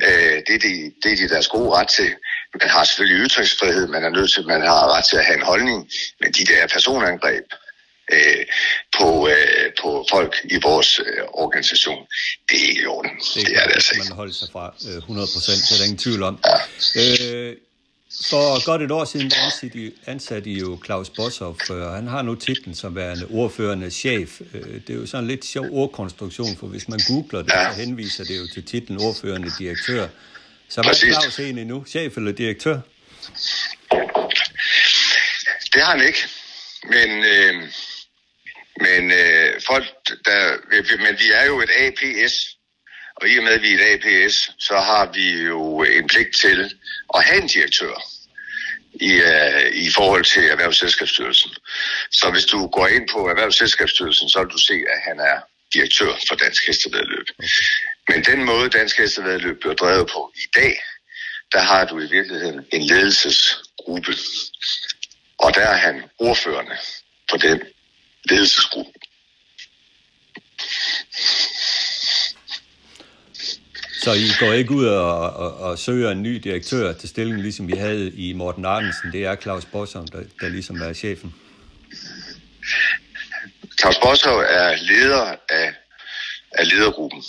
Øh, 0.03 0.37
det, 0.47 0.55
er 0.55 0.59
de, 0.59 0.93
det 1.03 1.13
er 1.13 1.17
de 1.17 1.29
deres 1.29 1.49
gode 1.49 1.71
ret 1.71 1.89
til. 1.89 2.15
Man 2.61 2.69
har 2.69 2.85
selvfølgelig 2.85 3.27
ytringsfrihed, 3.27 3.87
man 3.89 4.05
er 4.05 4.11
nødt 4.11 4.33
til, 4.33 4.47
man 4.47 4.63
har 4.63 4.97
ret 4.97 5.05
til 5.05 5.17
at 5.17 5.25
have 5.25 5.39
en 5.39 5.51
holdning, 5.53 5.91
men 6.21 6.33
de 6.33 6.45
der 6.45 6.67
personangreb, 6.67 7.45
øh, 8.13 8.45
på, 8.99 9.29
øh, 9.29 9.73
på 9.83 10.07
folk 10.11 10.37
i 10.45 10.59
vores 10.63 11.01
øh, 11.01 11.23
organisation. 11.33 12.07
Det 12.49 12.57
er 12.63 12.69
ikke 12.69 12.83
i 12.83 12.87
orden. 12.87 13.11
Det, 13.35 13.47
det 13.47 13.57
er 13.57 13.65
det 13.65 13.75
altså 13.75 13.93
ikke. 13.95 14.09
Man 14.09 14.17
holder 14.17 14.33
sig 14.33 14.49
fra 14.53 14.75
øh, 14.91 14.97
100 14.97 15.29
procent, 15.35 15.59
det 15.69 15.73
er 15.73 15.79
der 15.79 15.85
ingen 15.85 15.99
tvivl 15.99 16.23
om. 16.23 16.39
Ja. 16.45 16.57
Øh, 17.03 17.57
for 18.31 18.65
godt 18.65 18.83
et 18.83 18.91
år 18.91 19.05
siden 19.05 19.33
ansatte 19.45 19.79
I, 19.79 19.93
ansatte 20.07 20.51
I 20.51 20.59
jo 20.59 20.79
Claus 20.85 21.11
Boshoff, 21.11 21.71
og 21.71 21.95
han 21.95 22.07
har 22.07 22.23
nu 22.23 22.35
titlen 22.35 22.75
som 22.75 22.97
værende 22.97 23.27
ordførende 23.31 23.91
chef. 23.91 24.41
Øh, 24.55 24.75
det 24.87 24.91
er 24.91 24.95
jo 24.95 25.07
sådan 25.07 25.25
en 25.25 25.29
lidt 25.29 25.45
sjov 25.45 25.67
ordkonstruktion, 25.71 26.57
for 26.57 26.67
hvis 26.67 26.89
man 26.89 27.01
googler 27.09 27.43
det, 27.43 27.53
så 27.53 27.83
henviser 27.83 28.25
det 28.25 28.39
jo 28.39 28.47
til 28.55 28.65
titlen 28.65 29.01
ordførende 29.01 29.51
direktør. 29.59 30.09
Så 30.69 30.83
hvad 30.83 30.91
er 30.91 31.21
Claus 31.21 31.39
egentlig 31.39 31.65
nu? 31.65 31.85
Chef 31.89 32.17
eller 32.17 32.33
direktør? 32.33 32.79
Det 35.73 35.83
har 35.83 35.97
han 35.97 36.07
ikke. 36.07 36.19
Men 36.83 37.25
øh, 37.25 37.69
men 38.81 39.13
øh, 39.13 39.61
folk, 39.67 39.87
der, 40.25 40.41
men 40.97 41.19
vi 41.19 41.31
er 41.33 41.45
jo 41.45 41.61
et 41.61 41.71
APS, 41.85 42.35
og 43.17 43.29
i 43.29 43.39
og 43.39 43.45
med, 43.45 43.53
at 43.53 43.63
vi 43.63 43.75
er 43.75 43.79
et 43.79 44.05
APS, 44.05 44.51
så 44.59 44.77
har 44.79 45.13
vi 45.13 45.43
jo 45.43 45.83
en 45.83 46.07
pligt 46.09 46.37
til 46.37 46.71
at 47.15 47.25
have 47.25 47.43
en 47.43 47.49
direktør 47.49 47.97
i, 49.01 49.13
uh, 49.13 49.67
i 49.87 49.91
forhold 49.91 50.25
til 50.25 50.45
Erhvervsselskabsstyrelsen. 50.45 51.51
Så 52.11 52.31
hvis 52.31 52.45
du 52.45 52.67
går 52.67 52.87
ind 52.87 53.09
på 53.13 53.29
Erhvervsselskabsstyrelsen, 53.29 54.29
så 54.29 54.39
vil 54.43 54.53
du 54.53 54.59
se, 54.59 54.75
at 54.95 55.01
han 55.09 55.21
er 55.21 55.41
direktør 55.75 56.13
for 56.29 56.35
Dansk 56.35 56.67
Hestevedløb. 56.67 57.27
Men 58.09 58.25
den 58.25 58.45
måde, 58.45 58.69
Dansk 58.69 58.99
Hestevedløb 58.99 59.61
bliver 59.61 59.75
drevet 59.75 60.11
på 60.13 60.33
i 60.37 60.47
dag, 60.55 60.83
der 61.53 61.61
har 61.61 61.85
du 61.85 61.99
i 61.99 62.09
virkeligheden 62.11 62.67
en 62.73 62.83
ledelsesgruppe. 62.83 64.15
Og 65.39 65.55
der 65.55 65.61
er 65.61 65.77
han 65.77 66.03
ordførende 66.19 66.77
for 67.31 67.37
den 67.37 67.63
ledelsesgruppe. 68.31 68.93
Så 74.03 74.13
I 74.13 74.29
går 74.41 74.53
ikke 74.53 74.71
ud 74.71 74.87
og, 74.87 75.31
og, 75.31 75.57
og 75.57 75.79
søger 75.79 76.11
en 76.11 76.23
ny 76.23 76.35
direktør 76.37 76.93
til 76.93 77.09
stillingen, 77.09 77.43
ligesom 77.43 77.69
vi 77.69 77.77
havde 77.77 78.11
i 78.11 78.33
Morten 78.33 78.65
Arnesen. 78.65 79.13
Det 79.13 79.25
er 79.25 79.37
Claus 79.37 79.65
Bossom, 79.65 80.09
der, 80.09 80.23
der 80.41 80.49
ligesom 80.49 80.77
er 80.83 80.93
chefen. 80.93 81.35
Claus 83.81 83.99
Bossom 84.03 84.39
er 84.49 84.77
leder 84.77 85.37
af, 85.49 85.75
af 86.53 86.69
ledergruppen, 86.69 87.25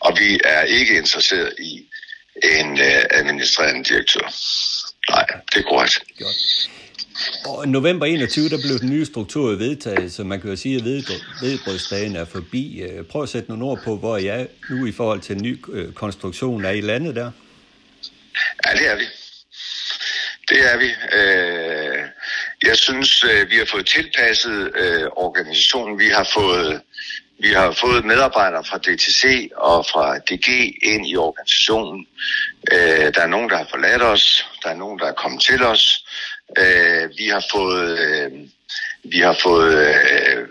og 0.00 0.16
vi 0.18 0.40
er 0.44 0.62
ikke 0.62 0.96
interesseret 0.96 1.54
i 1.58 1.86
en 2.42 2.72
uh, 2.72 3.02
administrerende 3.10 3.84
direktør. 3.84 4.34
Nej, 5.10 5.26
det 5.52 5.58
er 5.58 5.68
korrekt. 5.68 6.02
Godt. 6.18 6.70
Og 7.46 7.68
november 7.68 8.06
21, 8.06 8.48
der 8.48 8.58
blev 8.58 8.78
den 8.78 8.90
nye 8.90 9.06
struktur 9.06 9.56
vedtaget, 9.56 10.12
så 10.12 10.24
man 10.24 10.40
kan 10.40 10.50
jo 10.50 10.56
sige, 10.56 10.76
at 10.76 10.84
vedbrødsdagen 11.42 12.16
er 12.16 12.24
forbi. 12.24 12.82
Øh, 12.82 13.04
prøv 13.04 13.22
at 13.22 13.28
sætte 13.28 13.48
nogle 13.48 13.64
ord 13.64 13.78
på, 13.84 13.96
hvor 13.96 14.16
jeg 14.16 14.48
nu 14.70 14.86
i 14.86 14.92
forhold 14.92 15.20
til 15.20 15.36
en 15.36 15.42
ny 15.42 15.64
øh, 15.72 15.92
konstruktion. 15.92 16.64
Er 16.64 16.70
I 16.70 16.80
landet 16.80 17.16
der? 17.16 17.30
Ja, 18.66 18.72
det 18.72 18.90
er 18.90 18.96
vi. 18.96 19.04
Det 20.48 20.72
er 20.72 20.76
vi. 20.78 20.90
Øh, 21.12 22.04
jeg 22.62 22.76
synes, 22.76 23.24
øh, 23.24 23.50
vi 23.50 23.56
har 23.56 23.64
fået 23.64 23.86
tilpasset 23.86 24.70
organisationen. 25.16 25.98
Vi 25.98 26.08
har 26.08 26.28
fået 26.34 26.80
vi 27.42 27.48
har 27.48 27.72
fået 27.72 28.04
medarbejdere 28.04 28.64
fra 28.64 28.78
DTC 28.78 29.50
og 29.56 29.86
fra 29.86 30.18
DG 30.18 30.48
ind 30.82 31.08
i 31.08 31.16
organisationen. 31.16 32.06
der 33.14 33.22
er 33.22 33.26
nogen, 33.26 33.50
der 33.50 33.56
har 33.56 33.66
forladt 33.70 34.02
os. 34.02 34.46
Der 34.62 34.70
er 34.70 34.74
nogen, 34.74 34.98
der 34.98 35.06
er 35.06 35.12
kommet 35.12 35.42
til 35.42 35.62
os. 35.62 36.04
Øh, 36.58 37.10
vi 37.18 37.26
har 37.28 37.44
fået... 37.52 37.98
Øh, 37.98 38.32
vi 39.04 39.18
har 39.18 39.36
fået, 39.42 39.74
øh, 39.74 40.38
øh, 40.38 40.46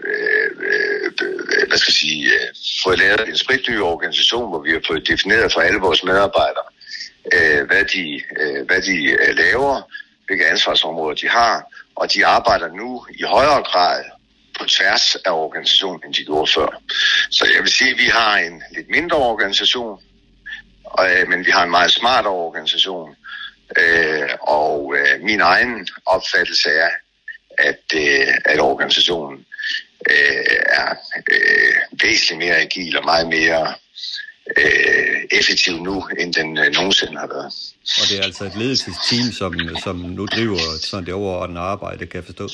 øh 0.70 1.68
hvad 1.68 1.78
skal 1.78 1.92
jeg 1.92 1.96
sige, 1.96 2.26
øh, 2.34 2.48
fået 2.84 3.00
lavet 3.00 3.28
en 3.28 3.38
spritny 3.38 3.80
organisation, 3.80 4.50
hvor 4.50 4.62
vi 4.62 4.72
har 4.72 4.82
fået 4.88 5.08
defineret 5.08 5.54
for 5.54 5.62
alle 5.62 5.80
vores 5.80 6.04
medarbejdere, 6.04 6.68
øh, 7.34 7.68
hvad 7.68 7.84
de, 7.94 8.22
øh, 8.40 8.66
hvad 8.66 8.82
de 8.82 8.98
øh, 9.12 9.36
laver, 9.36 9.82
hvilke 10.28 10.48
ansvarsområder 10.48 11.16
de 11.16 11.30
har, 11.30 11.64
og 11.96 12.14
de 12.14 12.26
arbejder 12.26 12.68
nu 12.68 13.06
i 13.10 13.24
højere 13.24 13.64
grad 13.64 14.04
på 14.60 14.66
tværs 14.66 15.16
af 15.16 15.32
organisationen, 15.32 16.02
end 16.06 16.14
de 16.14 16.24
gjorde 16.24 16.52
før. 16.52 16.82
Så 17.30 17.48
jeg 17.56 17.64
vil 17.64 17.72
sige, 17.72 17.92
at 17.92 17.98
vi 17.98 18.06
har 18.06 18.38
en 18.38 18.64
lidt 18.76 18.90
mindre 18.90 19.18
organisation, 19.18 20.00
og, 20.84 21.12
øh, 21.12 21.28
men 21.30 21.46
vi 21.46 21.52
har 21.52 21.64
en 21.64 21.72
meget 21.72 21.92
smartere 21.92 22.34
organisation, 22.34 23.16
Øh, 23.78 24.30
og 24.42 24.96
øh, 24.98 25.22
min 25.22 25.42
egen 25.42 25.88
opfattelse 26.06 26.70
er, 26.70 26.90
at, 27.58 27.84
øh, 27.96 28.34
at 28.46 28.60
organisationen 28.60 29.46
øh, 30.10 30.56
er 30.66 30.96
øh, 31.32 31.74
væsentligt 32.04 32.40
mere 32.40 32.56
agil 32.56 32.98
og 32.98 33.06
meget 33.06 33.28
mere 33.28 33.74
øh, 34.58 35.18
effektiv 35.32 35.74
nu, 35.84 36.08
end 36.20 36.34
den 36.34 36.58
øh, 36.58 36.72
nogensinde 36.74 37.18
har 37.18 37.28
været. 37.28 37.54
Og 38.02 38.10
det 38.10 38.20
er 38.20 38.24
altså 38.24 38.44
et 38.44 38.56
ledelsesteam, 38.56 39.32
som, 39.32 39.54
som 39.84 39.96
nu 39.96 40.26
driver 40.26 40.60
sådan 40.84 41.06
det 41.06 41.14
overordnede 41.14 41.60
arbejde, 41.60 42.06
kan 42.06 42.18
jeg 42.18 42.26
forstå? 42.26 42.48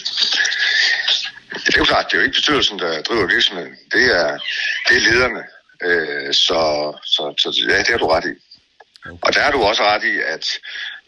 Det 1.66 1.76
er 1.76 1.80
jo 1.80 1.84
klart, 1.84 2.06
det 2.06 2.14
er 2.14 2.18
jo 2.18 2.24
ikke 2.24 2.36
bestyrelsen, 2.36 2.80
der 2.80 3.02
driver 3.02 3.28
virksomheden. 3.28 3.76
Det 3.92 4.06
er, 4.22 4.38
det 4.90 4.98
er 4.98 5.02
lederne. 5.02 5.44
Øh, 5.82 6.34
så, 6.34 6.62
så, 7.06 7.34
så 7.38 7.66
ja, 7.70 7.78
det 7.78 7.88
har 7.88 7.98
du 7.98 8.08
ret 8.08 8.26
i. 8.26 8.36
Okay. 9.06 9.18
Og 9.22 9.34
der 9.34 9.42
er 9.42 9.52
du 9.52 9.64
også 9.64 9.84
ret 9.84 10.04
i, 10.04 10.16
at 10.36 10.46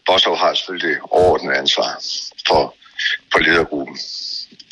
Bostow 0.08 0.34
har 0.34 0.54
selvfølgelig 0.54 0.88
det 0.90 0.98
overordnede 1.10 1.56
ansvar 1.56 2.02
for, 2.48 2.74
for 3.32 3.38
ledergruppen, 3.38 3.98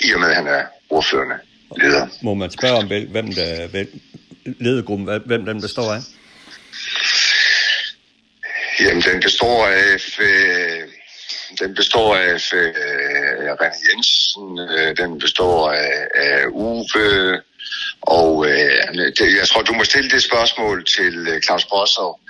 i 0.00 0.12
og 0.14 0.20
med 0.20 0.28
at 0.28 0.36
han 0.36 0.46
er 0.46 0.64
ordførende 0.90 1.38
leder. 1.76 2.06
Må 2.22 2.34
man 2.34 2.50
spørge 2.50 2.74
om, 2.74 2.86
hvem 2.86 3.32
der, 3.32 3.66
hvem, 3.68 4.00
ledergruppen, 4.44 5.20
hvem 5.26 5.44
den 5.44 5.60
består 5.60 5.92
af? 5.92 6.00
Jamen, 8.80 9.02
den 9.02 9.20
består 9.20 9.66
af... 9.66 10.20
Øh, 10.20 10.88
den 11.60 11.74
består 11.74 12.16
af 12.16 12.52
øh, 12.54 13.52
René 13.60 13.78
Jensen, 13.88 14.58
øh, 14.58 14.96
den 14.96 15.18
består 15.18 15.70
af, 15.70 16.08
af 16.14 16.44
Uwe, 16.50 17.42
og 18.00 18.46
øh, 18.46 18.94
det, 19.18 19.36
jeg 19.40 19.48
tror, 19.48 19.62
du 19.62 19.72
må 19.72 19.84
stille 19.84 20.10
det 20.10 20.22
spørgsmål 20.22 20.84
til 20.84 21.28
øh, 21.28 21.40
Claus 21.42 21.64
Bossov, 21.64 22.20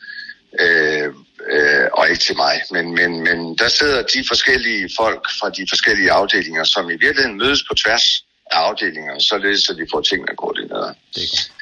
øh, 0.61 1.09
øh, 1.51 1.87
og 1.93 2.09
ikke 2.11 2.23
til 2.23 2.37
mig. 2.37 2.63
Men, 2.71 2.95
men, 2.95 3.11
men 3.25 3.57
der 3.59 3.69
sidder 3.69 4.03
de 4.03 4.25
forskellige 4.29 4.91
folk 4.97 5.29
fra 5.41 5.51
de 5.51 5.67
forskellige 5.69 6.13
afdelinger, 6.13 6.65
som 6.65 6.91
i 6.91 6.97
virkeligheden 6.97 7.39
mødes 7.39 7.63
på 7.69 7.75
tværs 7.75 8.25
af 8.51 8.59
afdelingerne, 8.59 9.21
således 9.21 9.71
at 9.71 9.77
de 9.77 9.87
får 9.93 10.01
tingene 10.01 10.37
koordineret. 10.37 10.95
Det 11.15 11.23
er 11.23 11.29
godt. 11.31 11.53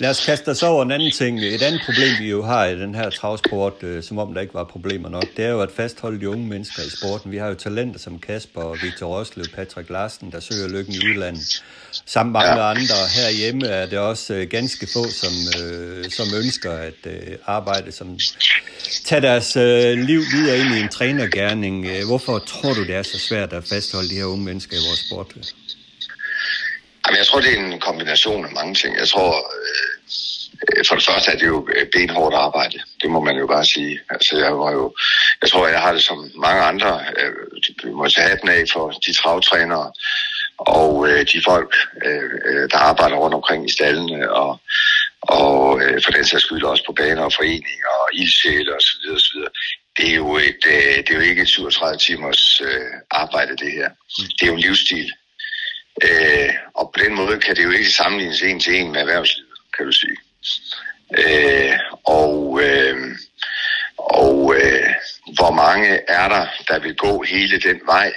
Lad 0.00 0.10
os 0.10 0.26
kaste 0.26 0.48
os 0.48 0.62
over 0.62 0.82
en 0.82 0.90
anden 0.90 1.10
ting. 1.10 1.40
Et 1.40 1.62
andet 1.62 1.80
problem, 1.84 2.08
vi 2.20 2.30
jo 2.30 2.42
har 2.42 2.64
i 2.66 2.78
den 2.80 2.94
her 2.94 3.10
travsport, 3.10 3.82
øh, 3.82 4.02
som 4.02 4.18
om 4.18 4.34
der 4.34 4.40
ikke 4.40 4.54
var 4.54 4.64
problemer 4.64 5.08
nok, 5.08 5.24
det 5.36 5.44
er 5.44 5.48
jo 5.48 5.60
at 5.60 5.70
fastholde 5.70 6.20
de 6.20 6.28
unge 6.28 6.46
mennesker 6.46 6.82
i 6.82 6.90
sporten. 6.90 7.32
Vi 7.32 7.36
har 7.36 7.48
jo 7.48 7.54
talenter 7.54 7.98
som 8.00 8.18
Kasper 8.18 8.62
og 8.62 8.76
Victor 8.82 9.06
Roslev, 9.06 9.44
Patrick 9.54 9.90
Larsen, 9.90 10.32
der 10.32 10.40
søger 10.40 10.68
lykken 10.68 10.94
i 10.94 10.98
udlandet. 10.98 11.62
Sammen 12.06 12.32
mange 12.32 12.62
ja. 12.62 12.70
andre 12.70 12.94
herhjemme 13.16 13.66
er 13.66 13.86
det 13.86 13.98
også 13.98 14.34
øh, 14.34 14.48
ganske 14.48 14.88
få, 14.92 15.10
som, 15.10 15.32
øh, 15.62 16.10
som 16.10 16.26
ønsker 16.36 16.72
at 16.72 17.00
øh, 17.06 17.36
arbejde, 17.46 17.92
som 17.92 18.18
tager 19.04 19.20
deres 19.20 19.56
øh, 19.56 19.98
liv 19.98 20.20
videre 20.34 20.58
ind 20.58 20.74
i 20.74 20.80
en 20.80 20.88
trænergærning. 20.88 21.86
Øh, 21.86 22.06
hvorfor 22.06 22.38
tror 22.38 22.72
du, 22.72 22.84
det 22.84 22.94
er 22.94 23.02
så 23.02 23.18
svært 23.18 23.52
at 23.52 23.64
fastholde 23.64 24.08
de 24.08 24.14
her 24.14 24.24
unge 24.24 24.44
mennesker 24.44 24.76
i 24.76 24.80
vores 24.88 25.00
sport? 25.00 25.34
Jamen, 27.08 27.18
jeg 27.18 27.26
tror, 27.26 27.40
det 27.40 27.52
er 27.52 27.64
en 27.64 27.80
kombination 27.80 28.44
af 28.44 28.52
mange 28.52 28.74
ting. 28.74 28.96
Jeg 28.96 29.08
tror, 29.08 29.32
øh, 29.58 30.84
for 30.88 30.94
det 30.94 31.04
første 31.04 31.30
er 31.30 31.38
det 31.38 31.46
jo 31.46 31.68
benhårdt 31.92 32.34
arbejde. 32.34 32.78
Det 33.02 33.10
må 33.10 33.20
man 33.20 33.36
jo 33.36 33.46
bare 33.46 33.64
sige. 33.64 34.00
Altså, 34.10 34.36
jeg 34.36 34.58
var 34.58 34.72
jo, 34.72 34.94
jeg 35.42 35.50
tror, 35.50 35.68
jeg 35.68 35.80
har 35.80 35.92
det 35.92 36.02
som 36.02 36.30
mange 36.34 36.62
andre. 36.62 37.04
Øh, 37.18 37.94
må 37.94 38.08
tage 38.08 38.28
hatten 38.28 38.48
af 38.48 38.64
for 38.72 38.90
de 38.90 39.12
travtrænere 39.12 39.92
og 40.58 41.08
øh, 41.08 41.26
de 41.32 41.42
folk, 41.44 41.76
øh, 42.06 42.70
der 42.70 42.78
arbejder 42.78 43.16
rundt 43.16 43.34
omkring 43.34 43.66
i 43.66 43.72
stallene, 43.72 44.32
og, 44.32 44.60
og 45.22 45.80
øh, 45.82 46.02
for 46.04 46.12
den 46.12 46.24
sags 46.24 46.44
skyld 46.44 46.64
også 46.64 46.84
på 46.86 46.92
baner 46.92 47.22
og 47.22 47.32
foreninger 47.32 47.92
og 48.02 48.08
ildsjæle 48.14 48.74
og 48.74 48.82
så 48.82 48.94
videre, 49.02 49.20
så 49.20 49.30
videre. 49.34 49.50
Det 49.96 50.10
er 50.10 50.16
jo, 50.16 50.36
et, 50.36 50.62
øh, 50.66 50.96
det 50.96 51.10
er 51.10 51.14
jo 51.14 51.20
ikke 51.20 51.42
et 51.42 51.48
37 51.48 51.98
timers 51.98 52.60
øh, 52.60 52.92
arbejde, 53.10 53.56
det 53.56 53.72
her. 53.72 53.90
Det 54.16 54.42
er 54.42 54.46
jo 54.46 54.54
en 54.54 54.60
livsstil. 54.60 55.12
Øh, 56.04 56.54
og 56.74 56.92
på 56.94 57.04
den 57.04 57.14
måde 57.14 57.40
kan 57.40 57.56
det 57.56 57.64
jo 57.64 57.70
ikke 57.70 57.90
sammenlignes 57.90 58.42
en 58.42 58.60
til 58.60 58.74
en 58.80 58.92
med 58.92 59.00
erhvervslivet, 59.00 59.58
kan 59.76 59.86
du 59.86 59.92
sige. 59.92 60.16
Øh, 61.18 61.78
og 62.04 62.60
øh, 62.62 63.16
og 63.98 64.54
øh, 64.56 64.94
hvor 65.34 65.50
mange 65.50 65.88
er 66.08 66.28
der, 66.28 66.46
der 66.68 66.78
vil 66.78 66.96
gå 66.96 67.22
hele 67.22 67.60
den 67.60 67.80
vej? 67.86 68.12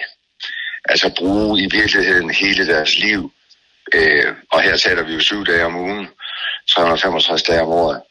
Altså 0.86 1.12
bruge 1.18 1.62
i 1.62 1.68
virkeligheden 1.72 2.30
hele 2.30 2.68
deres 2.68 3.00
liv. 3.00 3.32
Øh, 3.94 4.36
og 4.52 4.62
her 4.62 4.78
taler 4.78 5.04
vi 5.04 5.14
jo 5.14 5.20
syv 5.20 5.46
dage 5.46 5.66
om 5.66 5.76
ugen, 5.76 6.08
365 6.70 7.44
dage 7.44 7.62
om 7.62 7.70
året 7.70 8.02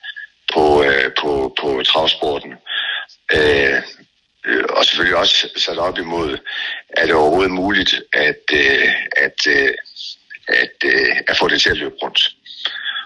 på, 0.52 0.84
øh, 0.84 1.10
på, 1.20 1.54
på 1.60 1.82
travsporten. 1.82 2.52
Øh, 3.32 3.82
øh, 4.44 4.64
og 4.68 4.84
selvfølgelig 4.84 5.16
også 5.16 5.48
sat 5.56 5.78
op 5.78 5.98
imod, 5.98 6.38
er 6.88 7.06
det 7.06 7.14
overhovedet 7.14 7.50
muligt 7.50 8.02
at, 8.12 8.42
øh, 8.52 8.92
at, 9.16 9.46
øh, 9.48 9.74
at, 10.48 10.74
øh, 10.84 11.16
at 11.28 11.38
få 11.38 11.48
det 11.48 11.62
til 11.62 11.70
at 11.70 11.76
løbe 11.76 11.94
rundt. 12.02 12.36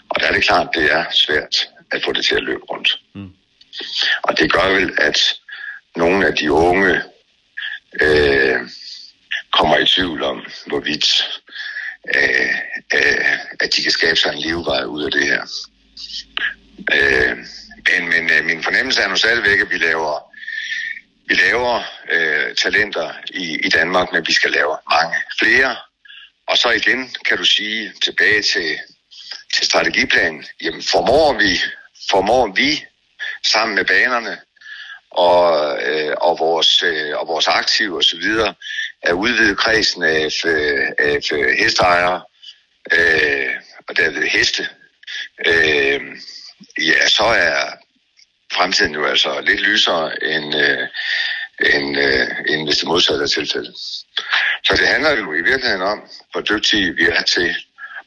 Og 0.08 0.20
der 0.20 0.26
er 0.26 0.32
det 0.32 0.44
klart, 0.44 0.68
det 0.74 0.92
er 0.92 1.04
svært 1.12 1.68
at 1.90 2.04
få 2.04 2.12
det 2.12 2.24
til 2.24 2.34
at 2.34 2.42
løbe 2.42 2.64
rundt. 2.64 3.00
Mm. 3.14 3.32
Og 4.22 4.38
det 4.38 4.52
gør 4.52 4.68
vel, 4.68 4.92
at 4.98 5.34
nogle 5.96 6.26
af 6.26 6.34
de 6.36 6.52
unge 6.52 7.02
øh, 8.00 8.60
kommer 9.52 9.78
i 9.78 9.86
tvivl 9.86 10.22
om, 10.22 10.46
hvorvidt 10.66 11.40
øh, 12.14 12.54
øh, 12.94 13.38
at 13.60 13.76
de 13.76 13.82
kan 13.82 13.90
skabe 13.90 14.16
sig 14.16 14.32
en 14.32 14.38
levevej 14.38 14.84
ud 14.84 15.04
af 15.04 15.10
det 15.10 15.24
her. 15.24 15.42
Øh, 16.92 17.36
men 17.90 18.08
men 18.08 18.30
øh, 18.30 18.44
min 18.44 18.62
fornemmelse 18.62 19.00
er 19.00 19.08
nu 19.08 19.16
stadigvæk, 19.16 19.60
at 19.60 19.70
vi 19.70 19.78
laver, 19.78 20.33
vi 21.28 21.34
laver 21.34 21.82
øh, 22.10 22.54
talenter 22.54 23.14
i, 23.30 23.66
i 23.66 23.68
Danmark, 23.68 24.12
men 24.12 24.26
vi 24.26 24.32
skal 24.32 24.50
lave 24.50 24.76
mange 24.90 25.16
flere. 25.38 25.76
Og 26.46 26.58
så 26.58 26.70
igen 26.70 27.10
kan 27.26 27.38
du 27.38 27.44
sige 27.44 27.92
tilbage 28.04 28.42
til, 28.42 28.78
til 29.54 29.66
strategiplanen, 29.66 30.44
jamen 30.62 30.82
formår 30.82 31.32
vi, 31.32 31.60
formår 32.10 32.52
vi 32.56 32.84
sammen 33.46 33.74
med 33.74 33.84
banerne 33.84 34.38
og, 35.10 35.78
øh, 35.82 36.14
og, 36.20 36.38
vores, 36.38 36.82
øh, 36.82 37.16
og 37.16 37.28
vores 37.28 37.48
aktive 37.48 37.96
osv. 37.96 38.24
at 39.02 39.12
udvide 39.12 39.56
kredsen 39.56 40.02
af, 40.02 40.44
øh, 40.44 40.88
af, 40.98 41.32
øh, 41.32 41.58
hesteejere 41.58 42.22
øh, 42.92 43.54
og 43.88 43.96
derved 43.96 44.22
heste, 44.28 44.68
øh, 45.46 46.00
ja, 46.78 47.08
så 47.08 47.24
er 47.24 47.83
fremtiden 48.54 48.94
jo 48.94 49.04
altså 49.04 49.40
lidt 49.40 49.60
lysere 49.60 50.24
end, 50.24 50.54
øh, 50.54 50.88
end, 51.74 51.98
øh, 51.98 52.26
end 52.48 52.66
hvis 52.66 52.78
det 52.78 52.88
modsatte 52.88 53.22
er 53.22 53.28
tilfældet. 53.38 53.76
Så 54.64 54.72
det 54.78 54.88
handler 54.88 55.10
jo 55.10 55.32
i 55.32 55.42
virkeligheden 55.50 55.82
om, 55.82 55.98
hvor 56.32 56.40
dygtige 56.40 56.94
vi 56.94 57.04
er 57.18 57.22
til 57.22 57.54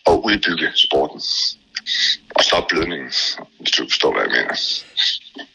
at 0.07 0.13
udbygge 0.27 0.71
sporten 0.75 1.21
og 2.35 2.43
stoppe 2.43 2.67
blødningen, 2.69 3.11
hvis 3.59 3.71
du 3.71 3.83
forstår, 3.89 4.11
hvad 4.13 4.21
jeg 4.21 4.31
mener. 4.31 4.55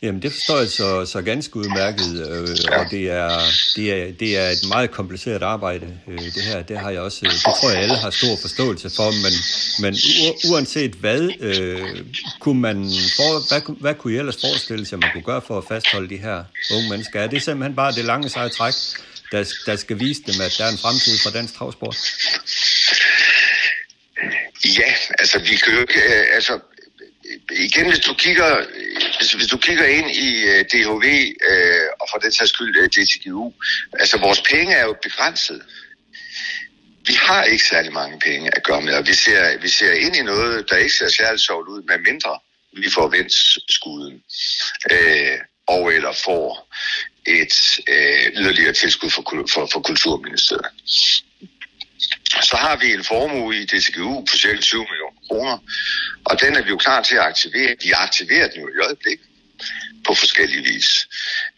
Jamen, 0.03 0.23
det 0.23 0.33
forstår 0.33 0.59
jeg 0.59 0.69
så, 0.69 1.07
så 1.07 1.23
ganske 1.23 1.57
udmærket, 1.57 2.11
øh, 2.31 2.49
ja. 2.65 2.81
og 2.81 2.91
det 2.91 3.11
er, 3.11 3.41
det, 3.77 3.93
er, 3.93 4.13
det 4.13 4.39
er 4.39 4.49
et 4.49 4.65
meget 4.69 4.91
kompliceret 4.91 5.43
arbejde, 5.43 5.99
øh, 6.09 6.19
det 6.19 6.43
her. 6.43 6.63
Det 6.63 6.79
har 6.79 6.91
jeg 6.91 7.01
også, 7.01 7.21
det 7.23 7.41
tror 7.61 7.71
jeg 7.71 7.79
alle 7.79 7.97
har 7.97 8.11
stor 8.11 8.37
forståelse 8.41 8.91
for, 8.91 9.11
men, 9.25 9.35
men 9.83 9.95
uanset 10.51 10.93
hvad, 10.93 11.31
øh, 11.41 12.05
kunne 12.41 12.61
man 12.61 12.77
for, 13.17 13.49
hvad, 13.49 13.77
hvad 13.81 13.95
kunne 13.95 14.15
I 14.15 14.17
ellers 14.17 14.41
forestille 14.41 14.87
sig, 14.87 14.99
man 14.99 15.11
kunne 15.13 15.23
gøre 15.23 15.43
for 15.47 15.59
at 15.59 15.65
fastholde 15.69 16.09
de 16.09 16.17
her 16.17 16.45
unge 16.75 16.91
mennesker? 16.91 17.21
Er 17.21 17.27
det 17.27 17.43
simpelthen 17.43 17.77
bare 17.77 17.93
det 17.93 18.05
lange 18.05 18.29
seje 18.29 18.49
træk, 18.49 18.75
der, 19.33 19.45
der 19.67 19.77
skal 19.77 20.01
vise 20.01 20.23
dem, 20.27 20.41
at 20.41 20.55
der 20.59 20.65
er 20.65 20.71
en 20.71 20.79
fremtid 20.79 21.19
for 21.23 21.31
dansk 21.31 21.55
travsport? 21.55 21.97
Ja, 24.65 24.95
altså 25.19 25.39
vi 25.39 25.57
kan 25.57 25.75
jo 25.75 25.81
ikke, 25.81 26.01
øh, 26.01 26.35
altså 26.35 26.61
igen, 27.51 27.89
hvis 27.89 27.99
du 27.99 28.15
kigger, 28.15 28.67
hvis, 29.19 29.33
hvis 29.33 29.47
du 29.47 29.57
kigger 29.57 29.85
ind 29.85 30.11
i 30.11 30.45
uh, 30.45 30.59
øh, 30.59 30.65
DHV 30.65 31.07
uh, 31.07 31.51
øh, 31.51 31.87
og 32.01 32.09
for 32.11 32.19
den 32.19 32.33
sags 32.33 32.51
skyld 32.51 32.77
øh, 32.77 32.83
uh, 32.83 32.89
DTGU, 32.89 33.53
altså 33.93 34.19
vores 34.19 34.41
penge 34.41 34.75
er 34.75 34.85
jo 34.85 34.97
begrænset. 35.03 35.63
Vi 37.07 37.13
har 37.13 37.45
ikke 37.45 37.65
særlig 37.65 37.93
mange 37.93 38.19
penge 38.19 38.57
at 38.57 38.63
gøre 38.63 38.83
med, 38.83 38.95
og 38.95 39.07
vi 39.07 39.15
ser, 39.15 39.59
vi 39.59 39.69
ser 39.69 39.93
ind 39.93 40.17
i 40.17 40.23
noget, 40.23 40.71
der 40.71 40.77
ikke 40.77 40.95
ser 40.95 41.09
særlig 41.09 41.41
sjovt 41.41 41.69
ud, 41.69 41.83
med 41.83 41.99
mindre 41.99 42.39
vi 42.77 42.91
får 42.91 43.09
vendt 43.09 43.33
skuden, 43.73 44.23
uh, 44.93 44.97
øh, 44.97 45.39
og 45.67 45.95
eller 45.95 46.13
får 46.25 46.75
et 47.27 47.55
uh, 47.91 48.41
yderligere 48.41 48.73
tilskud 48.73 49.11
for, 49.11 49.23
for, 49.53 49.69
for 49.73 49.81
Kulturministeriet 49.81 50.67
så 52.41 52.57
har 52.57 52.77
vi 52.77 52.93
en 52.93 53.05
formue 53.05 53.57
i 53.57 53.65
DCGU 53.65 54.25
på 54.31 54.37
cirka 54.37 54.61
20 54.61 54.87
millioner 54.91 55.21
kroner, 55.29 55.59
og 56.25 56.41
den 56.41 56.57
er 56.57 56.63
vi 56.63 56.69
jo 56.69 56.77
klar 56.77 57.03
til 57.03 57.15
at 57.15 57.23
aktivere. 57.23 57.77
Vi 57.83 57.91
aktiverer 57.91 58.49
den 58.49 58.61
jo 58.61 58.69
i 58.69 58.85
øjeblikket 58.87 59.27
på 60.07 60.15
forskellige 60.15 60.63
vis. 60.63 61.09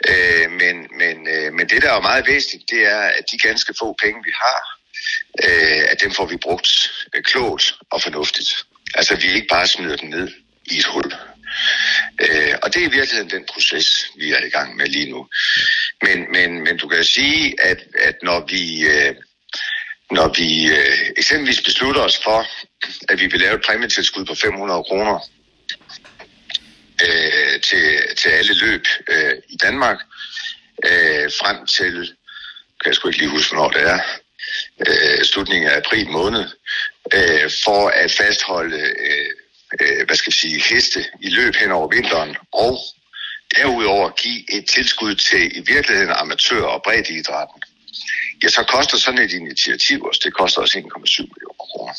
Øh, 0.09 0.51
men, 0.51 0.77
men, 0.99 1.29
øh, 1.29 1.53
men 1.53 1.69
det, 1.69 1.83
der 1.83 1.93
er 1.93 2.01
meget 2.01 2.27
væsentligt, 2.27 2.71
det 2.71 2.83
er, 2.87 3.01
at 3.19 3.25
de 3.31 3.39
ganske 3.39 3.75
få 3.79 3.97
penge, 4.03 4.25
vi 4.25 4.33
har, 4.35 4.61
øh, 5.45 5.85
at 5.91 6.01
dem 6.01 6.13
får 6.13 6.27
vi 6.27 6.37
brugt 6.37 6.93
øh, 7.15 7.23
klogt 7.23 7.75
og 7.91 8.03
fornuftigt. 8.03 8.67
Altså, 8.95 9.17
vi 9.17 9.33
ikke 9.33 9.49
bare 9.51 9.67
smider 9.67 9.97
den 9.97 10.11
ned 10.11 10.31
i 10.65 10.79
et 10.79 10.85
hul. 10.85 11.13
Øh, 12.21 12.55
og 12.63 12.75
det 12.75 12.83
er 12.83 12.87
i 12.87 12.97
virkeligheden 12.99 13.31
den 13.31 13.45
proces, 13.53 14.07
vi 14.19 14.33
er 14.33 14.45
i 14.45 14.51
gang 14.51 14.77
med 14.77 14.87
lige 14.87 15.11
nu. 15.11 15.29
Men, 16.03 16.33
men, 16.33 16.65
men 16.65 16.77
du 16.79 16.89
kan 16.89 17.05
sige, 17.05 17.61
at, 17.61 17.79
at 18.01 18.17
når 18.23 18.47
vi... 18.49 18.87
Øh, 18.87 19.15
når 20.19 20.29
vi 20.41 20.49
øh, 20.79 21.11
eksempelvis 21.17 21.63
beslutter 21.63 22.01
os 22.01 22.21
for, 22.25 22.47
at 23.09 23.21
vi 23.21 23.27
vil 23.27 23.41
lave 23.41 23.55
et 23.55 23.65
præmietilskud 23.67 24.25
på 24.25 24.35
500 24.35 24.85
kroner 24.85 25.19
øh, 27.07 27.61
til, 27.61 27.87
til 28.19 28.29
alle 28.29 28.55
løb 28.55 28.85
øh, 29.09 29.35
i 29.49 29.57
Danmark, 29.57 29.99
øh, 30.85 31.27
frem 31.41 31.67
til, 31.67 31.95
kan 32.81 32.87
jeg 32.87 32.95
sgu 32.95 33.09
ikke 33.09 33.19
lige 33.19 33.31
huske, 33.31 33.55
hvornår 33.55 33.71
det 33.71 33.83
er, 33.83 34.01
øh, 34.87 35.25
slutningen 35.25 35.71
af 35.71 35.77
april 35.77 36.09
måned, 36.09 36.45
øh, 37.15 37.51
for 37.65 37.89
at 37.89 38.11
fastholde 38.11 38.81
øh, 39.07 39.31
øh, 39.81 40.07
hvad 40.07 40.17
skal 40.17 40.31
jeg 40.31 40.41
sige, 40.43 40.75
heste 40.75 41.05
i 41.21 41.31
løb 41.31 41.55
hen 41.57 41.71
over 41.71 41.89
vinteren, 41.89 42.37
og 42.53 42.79
derudover 43.57 44.11
give 44.11 44.57
et 44.57 44.67
tilskud 44.67 45.15
til 45.15 45.57
i 45.59 45.61
virkeligheden 45.67 46.11
amatør- 46.11 46.73
og 46.75 46.83
breddeidrætten 46.83 47.63
ja, 48.43 48.49
så 48.49 48.65
koster 48.69 48.97
sådan 48.99 49.21
et 49.21 49.33
initiativ 49.33 50.03
også, 50.03 50.21
det 50.25 50.35
koster 50.35 50.61
også 50.61 50.79
1,7 50.79 50.83
millioner 50.83 51.55
kroner. 51.59 51.93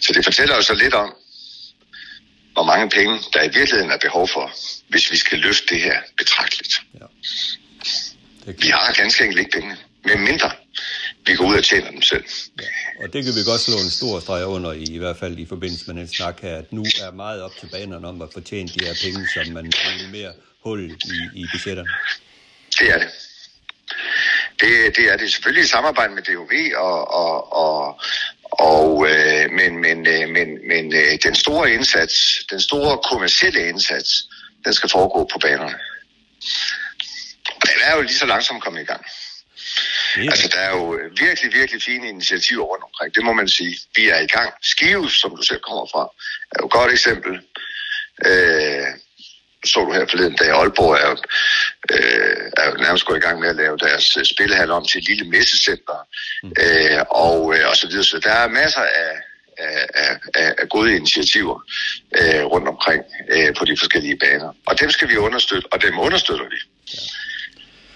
Så 0.00 0.12
det 0.14 0.24
fortæller 0.24 0.54
jo 0.56 0.62
så 0.62 0.74
lidt 0.74 0.94
om, 0.94 1.14
hvor 2.52 2.64
mange 2.64 2.90
penge 2.90 3.20
der 3.32 3.42
i 3.42 3.50
virkeligheden 3.58 3.90
er 3.90 3.98
behov 3.98 4.28
for, 4.28 4.52
hvis 4.88 5.10
vi 5.12 5.16
skal 5.16 5.38
løfte 5.38 5.74
det 5.74 5.82
her 5.82 6.00
betragteligt. 6.18 6.74
Ja. 7.00 7.06
Vi 8.46 8.68
har 8.68 8.92
ganske 8.92 9.24
enkelt 9.24 9.40
ikke 9.40 9.50
penge, 9.50 9.76
med 10.04 10.16
mindre 10.16 10.50
vi 11.26 11.34
går 11.34 11.46
ud 11.46 11.54
og 11.54 11.64
tjener 11.64 11.90
dem 11.90 12.02
selv. 12.02 12.24
Ja. 12.60 12.66
Og 13.04 13.12
det 13.12 13.24
kan 13.24 13.34
vi 13.34 13.42
godt 13.44 13.60
slå 13.60 13.74
en 13.74 13.90
stor 13.90 14.20
streg 14.20 14.46
under, 14.46 14.72
i, 14.72 14.82
i 14.82 14.98
hvert 14.98 15.16
fald 15.16 15.38
i 15.38 15.46
forbindelse 15.46 15.84
med 15.92 16.00
den 16.00 16.08
snak 16.08 16.40
her, 16.40 16.56
at 16.56 16.72
nu 16.72 16.82
er 16.82 17.10
meget 17.10 17.42
op 17.42 17.50
til 17.60 17.66
banerne 17.66 18.08
om 18.08 18.22
at 18.22 18.28
fortjene 18.32 18.68
de 18.68 18.84
her 18.84 18.94
penge, 19.04 19.28
som 19.34 19.52
man 19.52 19.72
mere 20.12 20.32
hul 20.64 20.90
i, 20.90 21.40
i 21.40 21.46
budgetterne. 21.52 21.88
Det 22.78 22.90
er 22.94 22.98
det. 22.98 23.08
Det, 24.62 24.96
det 24.96 25.04
er 25.12 25.16
det 25.16 25.32
selvfølgelig 25.32 25.64
i 25.64 25.68
samarbejde 25.76 26.14
med 26.14 26.22
DOV, 26.22 26.52
og, 26.76 27.10
og, 27.10 27.52
og, 27.52 28.00
og 28.42 29.08
øh, 29.10 29.50
men, 29.50 29.78
men, 29.78 30.06
øh, 30.06 30.28
men, 30.28 30.48
men 30.68 30.94
øh, 30.94 31.18
den 31.22 31.34
store 31.34 31.72
indsats, 31.72 32.44
den 32.50 32.60
store 32.60 32.98
kommercielle 33.10 33.68
indsats, 33.68 34.10
den 34.64 34.74
skal 34.74 34.88
foregå 34.90 35.28
på 35.32 35.38
banerne. 35.38 35.78
Og 37.46 37.66
den 37.68 37.78
er 37.84 37.96
jo 37.96 38.00
lige 38.00 38.14
så 38.14 38.26
langsomt 38.26 38.62
kommet 38.62 38.80
i 38.82 38.84
gang. 38.84 39.04
Yeah. 40.18 40.26
Altså, 40.32 40.48
der 40.48 40.58
er 40.58 40.70
jo 40.70 40.98
virkelig, 41.18 41.52
virkelig 41.52 41.82
fine 41.82 42.08
initiativer 42.08 42.64
rundt 42.64 42.84
omkring. 42.84 43.14
Det 43.14 43.24
må 43.24 43.32
man 43.32 43.48
sige. 43.48 43.78
Vi 43.96 44.08
er 44.08 44.18
i 44.18 44.26
gang. 44.26 44.52
Skive, 44.62 45.10
som 45.10 45.36
du 45.36 45.42
selv 45.42 45.60
kommer 45.60 45.86
fra, 45.92 46.02
er 46.52 46.56
jo 46.60 46.66
et 46.66 46.72
godt 46.72 46.92
eksempel. 46.92 47.40
Øh, 48.26 48.86
så 49.64 49.80
du 49.80 49.92
her 49.92 50.06
forleden 50.10 50.36
dag, 50.36 50.50
Aalborg 50.50 50.94
er 50.94 51.10
øh, 51.90 52.50
er 52.56 52.76
nærmest 52.84 53.04
gået 53.04 53.16
i 53.16 53.26
gang 53.26 53.40
med 53.40 53.48
at 53.48 53.56
lave 53.56 53.76
deres 53.78 54.16
øh, 54.16 54.24
spillehal 54.24 54.70
om 54.70 54.84
til 54.86 54.98
et 54.98 55.08
lille 55.08 55.24
messecenter, 55.24 56.06
mm. 56.42 56.52
øh, 56.62 57.00
og, 57.10 57.54
øh, 57.54 57.68
og 57.70 57.76
så 57.76 57.86
videre. 57.88 58.04
Så 58.04 58.18
der 58.18 58.32
er 58.32 58.48
masser 58.48 58.80
af, 58.80 59.14
af, 59.58 59.86
af, 59.94 60.18
af, 60.34 60.54
af 60.58 60.68
gode 60.68 60.96
initiativer 60.96 61.64
øh, 62.18 62.44
rundt 62.44 62.68
omkring 62.68 63.02
øh, 63.30 63.54
på 63.58 63.64
de 63.64 63.76
forskellige 63.76 64.16
baner. 64.16 64.52
Og 64.66 64.80
dem 64.80 64.90
skal 64.90 65.08
vi 65.08 65.16
understøtte, 65.16 65.66
og 65.72 65.82
dem 65.82 65.98
understøtter 65.98 66.44
vi. 66.44 66.58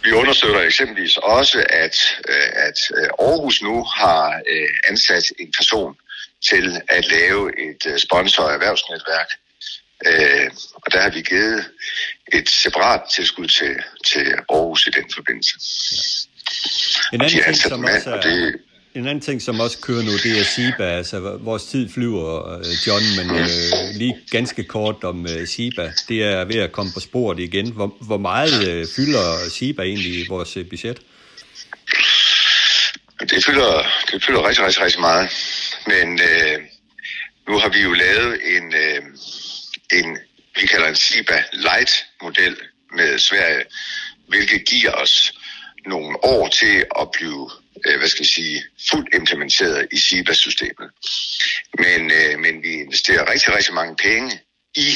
Vi 0.04 0.12
understøtter 0.12 0.60
eksempelvis 0.60 1.16
også, 1.16 1.64
at, 1.68 1.96
øh, 2.28 2.50
at 2.66 2.78
øh, 2.96 3.08
Aarhus 3.18 3.62
nu 3.62 3.84
har 3.84 4.42
øh, 4.50 4.68
ansat 4.88 5.24
en 5.38 5.52
person 5.58 5.96
til 6.50 6.80
at 6.88 7.08
lave 7.08 7.42
et 7.70 7.86
øh, 7.86 7.98
sponsor- 7.98 8.42
og 8.42 8.52
erhvervsnetværk. 8.52 9.28
Øh, 10.06 10.50
og 10.74 10.92
der 10.92 11.00
har 11.00 11.10
vi 11.10 11.20
givet 11.20 11.64
et 12.32 12.48
separat 12.50 13.00
tilskud 13.14 13.48
til, 13.48 13.76
til 14.06 14.34
Aarhus 14.50 14.86
i 14.86 14.90
den 14.90 15.04
forbindelse. 15.14 15.54
En 17.12 17.20
anden, 17.20 17.38
de 17.38 17.44
ting, 17.44 17.56
som 17.56 17.80
mand, 17.80 17.96
også 17.96 18.10
og 18.10 18.16
er, 18.16 18.22
det, 18.22 18.60
en 18.94 19.06
anden 19.06 19.20
ting, 19.20 19.42
som 19.42 19.60
også 19.60 19.78
kører 19.80 20.02
nu, 20.02 20.12
det 20.12 20.40
er 20.40 20.44
SIBA. 20.44 20.84
Altså, 20.84 21.38
vores 21.40 21.64
tid 21.64 21.88
flyver, 21.88 22.58
øh, 22.58 22.64
John, 22.86 23.04
men 23.16 23.36
øh, 23.40 23.94
lige 23.94 24.16
ganske 24.30 24.64
kort 24.64 25.04
om 25.04 25.26
øh, 25.26 25.46
SIBA. 25.46 25.92
Det 26.08 26.22
er 26.22 26.44
ved 26.44 26.56
at 26.56 26.72
komme 26.72 26.92
på 26.94 27.00
sporet 27.00 27.38
igen. 27.40 27.72
Hvor, 27.72 27.96
hvor 28.00 28.18
meget 28.18 28.68
øh, 28.68 28.86
fylder 28.96 29.50
SIBA 29.50 29.82
egentlig 29.82 30.12
i 30.12 30.26
vores 30.28 30.56
øh, 30.56 30.68
budget? 30.68 30.98
Det 33.20 33.44
fylder, 33.44 33.86
det 34.12 34.24
fylder 34.24 34.48
rigtig, 34.48 34.64
rigtig, 34.64 34.82
rigtig 34.82 35.00
meget. 35.00 35.30
Men 35.86 36.20
øh, 36.20 36.58
nu 37.48 37.58
har 37.58 37.68
vi 37.68 37.80
jo 37.82 37.92
lavet 37.92 38.56
en, 38.56 38.74
øh, 38.74 39.02
en 39.92 40.18
vi 40.60 40.66
kalder 40.66 40.88
en 40.88 40.96
SIBA 40.96 41.44
Light-model 41.52 42.56
med 42.92 43.18
Sverige, 43.18 43.64
hvilket 44.28 44.64
giver 44.68 44.92
os 44.92 45.32
nogle 45.86 46.24
år 46.24 46.48
til 46.48 46.84
at 47.00 47.10
blive, 47.10 47.50
øh, 47.86 47.98
hvad 47.98 48.08
skal 48.08 48.22
jeg 48.22 48.28
sige, 48.28 48.64
fuldt 48.90 49.14
implementeret 49.14 49.88
i 49.92 49.98
SIBA-systemet. 49.98 50.90
Men, 51.78 52.10
øh, 52.10 52.38
men 52.38 52.62
vi 52.62 52.72
investerer 52.72 53.32
rigtig, 53.32 53.56
rigtig 53.56 53.74
mange 53.74 53.96
penge 53.96 54.40
i, 54.76 54.88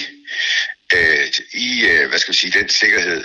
øh, 0.95 1.27
i 1.53 1.85
øh, 1.85 2.09
hvad 2.09 2.19
skal 2.19 2.33
jeg 2.33 2.37
sige, 2.37 2.59
den 2.61 2.69
sikkerhed, 2.69 3.25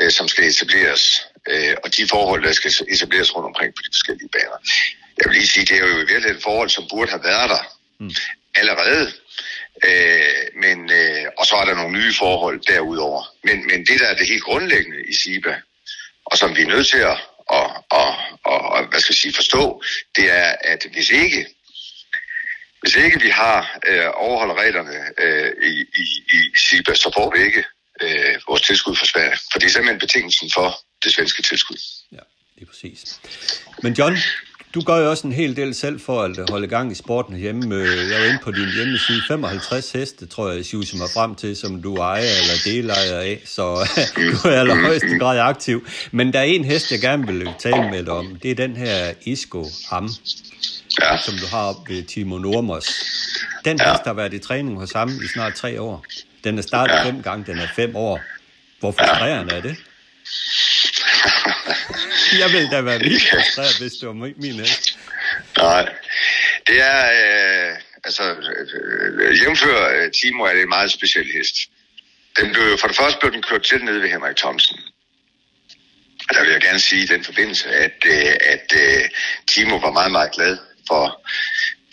øh, 0.00 0.10
som 0.10 0.28
skal 0.28 0.44
etableres, 0.44 1.26
øh, 1.48 1.76
og 1.84 1.96
de 1.96 2.08
forhold, 2.08 2.42
der 2.42 2.52
skal 2.52 2.72
etableres 2.88 3.34
rundt 3.36 3.46
omkring 3.46 3.74
på 3.74 3.82
de 3.82 3.90
forskellige 3.92 4.28
baner. 4.28 4.58
Jeg 5.18 5.24
vil 5.26 5.36
lige 5.36 5.46
sige, 5.46 5.66
det 5.66 5.76
er 5.76 5.86
jo 5.86 5.94
i 5.94 5.98
virkeligheden 5.98 6.36
et 6.36 6.42
forhold, 6.42 6.68
som 6.68 6.88
burde 6.90 7.10
have 7.10 7.24
været 7.24 7.50
der 7.50 7.62
mm. 8.00 8.10
allerede. 8.54 9.12
Øh, 9.84 10.60
men, 10.64 10.90
øh, 10.92 11.26
og 11.38 11.46
så 11.46 11.56
er 11.56 11.64
der 11.64 11.74
nogle 11.74 11.98
nye 11.98 12.14
forhold 12.18 12.60
derudover. 12.60 13.22
Men, 13.44 13.66
men 13.66 13.86
det, 13.86 14.00
der 14.00 14.06
er 14.06 14.16
det 14.16 14.26
helt 14.26 14.42
grundlæggende 14.42 15.00
i 15.08 15.14
SIBA, 15.14 15.60
og 16.24 16.38
som 16.38 16.56
vi 16.56 16.62
er 16.62 16.66
nødt 16.66 16.86
til 16.86 16.98
at, 16.98 17.18
at, 17.52 17.70
at, 18.00 18.12
at, 18.52 18.60
at 18.76 18.88
hvad 18.90 19.00
skal 19.00 19.12
jeg 19.12 19.18
sige, 19.18 19.34
forstå, 19.34 19.82
det 20.16 20.30
er, 20.30 20.54
at 20.60 20.86
hvis 20.92 21.10
ikke 21.10 21.46
hvis 22.80 22.96
ikke 22.96 23.20
vi 23.20 23.28
har 23.28 23.78
øh, 23.86 24.06
overholder 24.14 24.54
reglerne 24.54 24.96
øh, 25.18 25.52
i, 25.62 25.72
i, 26.02 26.04
i 26.36 26.58
SIBA, 26.58 26.94
så 26.94 27.10
får 27.16 27.32
vi 27.34 27.42
ikke 27.42 27.64
øh, 28.02 28.34
vores 28.48 28.62
tilskud 28.62 28.96
fra 28.96 29.06
Sverige. 29.06 29.38
For 29.52 29.58
det 29.58 29.66
er 29.66 29.70
simpelthen 29.70 29.98
betingelsen 29.98 30.50
for 30.54 30.80
det 31.04 31.14
svenske 31.14 31.42
tilskud. 31.42 31.76
Ja, 32.12 32.24
det 32.54 32.62
er 32.62 32.66
præcis. 32.66 33.20
Men 33.82 33.92
John, 33.92 34.16
du 34.74 34.80
gør 34.80 34.96
jo 34.96 35.10
også 35.10 35.26
en 35.26 35.32
hel 35.32 35.56
del 35.56 35.74
selv 35.74 36.00
for 36.00 36.22
at 36.22 36.50
holde 36.50 36.66
gang 36.66 36.92
i 36.92 36.94
sporten 36.94 37.36
hjemme. 37.36 37.74
Øh, 37.74 38.10
Jeg 38.10 38.20
var 38.20 38.26
inde 38.26 38.38
på 38.42 38.50
din 38.52 38.68
hjemmeside. 38.76 39.22
55 39.28 39.92
heste, 39.92 40.26
tror 40.26 40.50
jeg, 40.50 40.64
Sjuse 40.64 40.96
mig 40.96 41.08
frem 41.14 41.34
til, 41.34 41.56
som 41.56 41.82
du 41.82 41.96
ejer 41.96 42.20
eller 42.40 42.54
delejer 42.64 43.18
af. 43.18 43.42
Så 43.44 43.62
du 44.42 44.48
er 44.48 44.60
allerhøjeste 44.60 45.18
grad 45.18 45.38
aktiv. 45.38 45.86
Men 46.12 46.32
der 46.32 46.38
er 46.38 46.42
en 46.44 46.64
hest, 46.64 46.92
jeg 46.92 47.00
gerne 47.00 47.26
vil 47.26 47.48
tale 47.58 47.90
med 47.90 48.02
dig 48.04 48.12
om. 48.12 48.36
Det 48.42 48.50
er 48.50 48.54
den 48.54 48.76
her 48.76 49.12
Isco 49.22 49.66
Am, 49.90 50.08
Ja, 51.00 51.18
som 51.24 51.34
du 51.34 51.46
har 51.46 51.62
op 51.62 51.88
ved 51.88 52.02
Timo 52.02 52.38
Normos. 52.38 52.88
Den 53.64 53.78
Ja. 53.80 53.90
hest 53.92 54.02
har 54.04 54.12
været 54.12 54.34
i 54.34 54.38
træning 54.38 54.78
hos 54.78 54.92
ham 54.92 55.08
i 55.24 55.28
snart 55.32 55.54
tre 55.54 55.80
år. 55.80 56.04
Den 56.44 56.58
er 56.58 56.62
startet 56.62 56.94
Ja. 56.94 57.04
fem 57.04 57.22
gange, 57.22 57.44
den 57.52 57.58
er 57.58 57.66
fem 57.76 57.96
år. 57.96 58.20
Hvor 58.80 58.90
frustrerende 58.92 59.54
er 59.54 59.60
det? 59.60 59.76
Jeg 62.42 62.52
vil 62.52 62.70
da 62.70 62.80
være 62.80 62.98
vildt 62.98 63.22
frustreret, 63.30 63.78
hvis 63.78 63.92
det 63.92 64.06
var 64.08 64.14
min 64.14 64.34
min 64.36 64.60
hest. 64.60 64.98
nej. 65.56 65.94
Det 66.66 66.80
er, 66.80 67.04
øh, 67.18 67.76
altså, 68.04 68.22
øh, 69.20 69.40
jævnfør 69.40 69.78
øh, 69.96 70.12
Timo 70.12 70.44
er 70.44 70.52
det 70.52 70.62
en 70.62 70.68
meget 70.68 70.90
speciel 70.92 71.32
hest. 71.32 71.54
Den 72.36 72.52
blev, 72.52 72.78
for 72.78 72.88
det 72.88 72.96
første 72.96 73.18
blev 73.20 73.32
den 73.32 73.42
kørt 73.42 73.62
til 73.62 73.84
nede 73.84 74.02
ved 74.02 74.08
Henrik 74.08 74.36
Thomsen. 74.36 74.78
Og 76.28 76.34
der 76.34 76.42
vil 76.42 76.52
jeg 76.52 76.60
gerne 76.60 76.80
sige 76.80 77.02
i 77.02 77.06
den 77.06 77.24
forbindelse, 77.24 77.68
at, 77.68 77.98
øh, 78.06 78.34
at 78.40 78.72
øh, 78.76 79.04
Timo 79.48 79.76
var 79.76 79.90
meget, 79.90 80.12
meget 80.12 80.32
glad 80.32 80.58
for, 80.88 81.28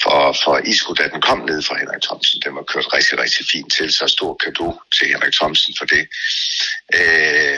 for, 0.04 0.36
for 0.44 0.58
Isco, 0.58 0.94
da 0.94 1.08
den 1.08 1.22
kom 1.22 1.40
ned 1.40 1.62
fra 1.62 1.78
Henrik 1.78 2.02
Thomsen. 2.02 2.42
Den 2.46 2.56
var 2.56 2.64
kørt 2.64 2.94
rigtig, 2.94 3.20
rigtig 3.20 3.46
fint 3.52 3.74
til, 3.74 3.94
så 3.94 4.08
stor 4.08 4.34
kado 4.44 4.80
til 4.96 5.08
Henrik 5.08 5.34
Thomsen 5.34 5.74
for 5.78 5.86
det. 5.86 6.04
Øh, 6.98 7.58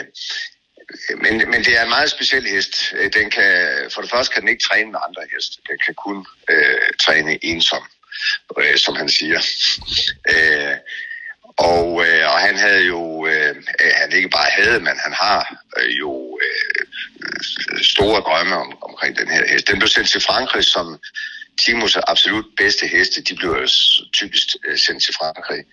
men, 1.22 1.50
men 1.50 1.64
det 1.64 1.78
er 1.78 1.82
en 1.82 1.88
meget 1.88 2.10
speciel 2.10 2.46
hest. 2.46 2.94
Øh, 2.96 3.10
den 3.12 3.30
kan, 3.30 3.68
for 3.94 4.00
det 4.00 4.10
første 4.10 4.34
kan 4.34 4.40
den 4.42 4.48
ikke 4.48 4.62
træne 4.62 4.90
med 4.92 5.00
andre 5.08 5.22
heste. 5.34 5.56
Den 5.68 5.78
kan 5.84 5.94
kun 5.94 6.26
øh, 6.50 6.90
træne 7.00 7.44
ensom, 7.44 7.84
øh, 8.58 8.76
som 8.76 8.96
han 8.96 9.08
siger. 9.08 9.40
Øh, 10.32 10.76
og, 11.58 12.06
øh, 12.06 12.32
og 12.32 12.38
han 12.38 12.56
havde 12.56 12.84
jo, 12.86 13.26
øh, 13.26 13.56
han 13.94 14.12
ikke 14.12 14.28
bare 14.28 14.50
havde, 14.50 14.80
men 14.80 14.94
han 15.04 15.12
har 15.12 15.56
øh, 15.76 15.98
jo 15.98 16.38
øh, 16.42 16.84
store 17.82 18.20
drømme 18.20 18.56
om, 18.56 18.82
omkring 18.82 19.18
den 19.18 19.28
her 19.28 19.46
hest. 19.48 19.68
Den 19.68 19.78
blev 19.78 19.88
sendt 19.88 20.08
til 20.08 20.20
Frankrig 20.20 20.64
som 20.64 20.98
Timos 21.60 21.96
absolut 21.96 22.46
bedste 22.56 22.86
heste. 22.86 23.22
De 23.22 23.34
blev 23.34 23.66
typisk 24.12 24.46
øh, 24.66 24.78
sendt 24.78 25.02
til 25.02 25.14
Frankrig, 25.14 25.64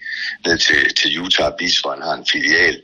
ned 0.46 0.58
til, 0.58 0.96
til 0.96 1.20
Utah 1.20 1.52
Beach, 1.58 1.82
hvor 1.82 1.92
han 1.92 2.02
har 2.02 2.14
en 2.14 2.28
filial. 2.32 2.82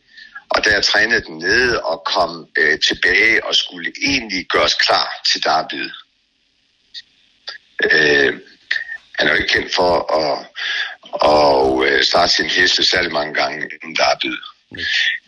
Og 0.56 0.66
der 0.66 0.82
trænede 0.82 1.22
den 1.22 1.38
nede 1.38 1.84
og 1.84 2.04
kom 2.06 2.48
øh, 2.58 2.80
tilbage 2.80 3.46
og 3.46 3.56
skulle 3.56 3.94
egentlig 4.08 4.46
gøres 4.46 4.74
klar 4.74 5.22
til 5.32 5.44
derbyet. 5.44 5.94
Øh, 7.92 8.40
han 9.20 9.28
er 9.28 9.32
jo 9.32 9.38
ikke 9.38 9.54
kendt 9.54 9.76
for 9.76 9.94
at, 10.22 10.38
at 11.32 11.88
øh, 11.88 12.04
starte 12.04 12.34
sin 12.34 12.50
heste 12.50 12.86
særlig 12.86 13.12
mange 13.12 13.34
gange 13.34 13.70
inden 13.84 13.96
derbyet. 13.96 14.44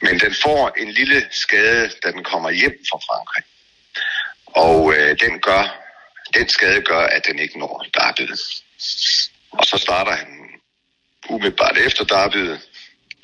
Men 0.02 0.20
den 0.20 0.34
får 0.34 0.72
en 0.78 0.92
lille 0.92 1.28
skade, 1.32 1.92
da 2.04 2.12
den 2.12 2.24
kommer 2.24 2.50
hjem 2.52 2.78
fra 2.90 2.98
Frankrig. 2.98 3.44
Og 4.46 4.94
øh, 4.94 5.20
den 5.20 5.40
gør, 5.40 5.64
den 6.34 6.50
skade 6.50 6.82
gør, 6.82 7.00
at 7.00 7.26
den 7.28 7.40
ikke 7.40 7.60
når 7.60 7.86
derbyet. 7.94 8.40
Og 9.52 9.66
så 9.66 9.78
starter 9.78 10.12
han 10.12 10.28
umiddelbart 11.30 11.78
efter 11.78 12.04
derbyet 12.04 12.62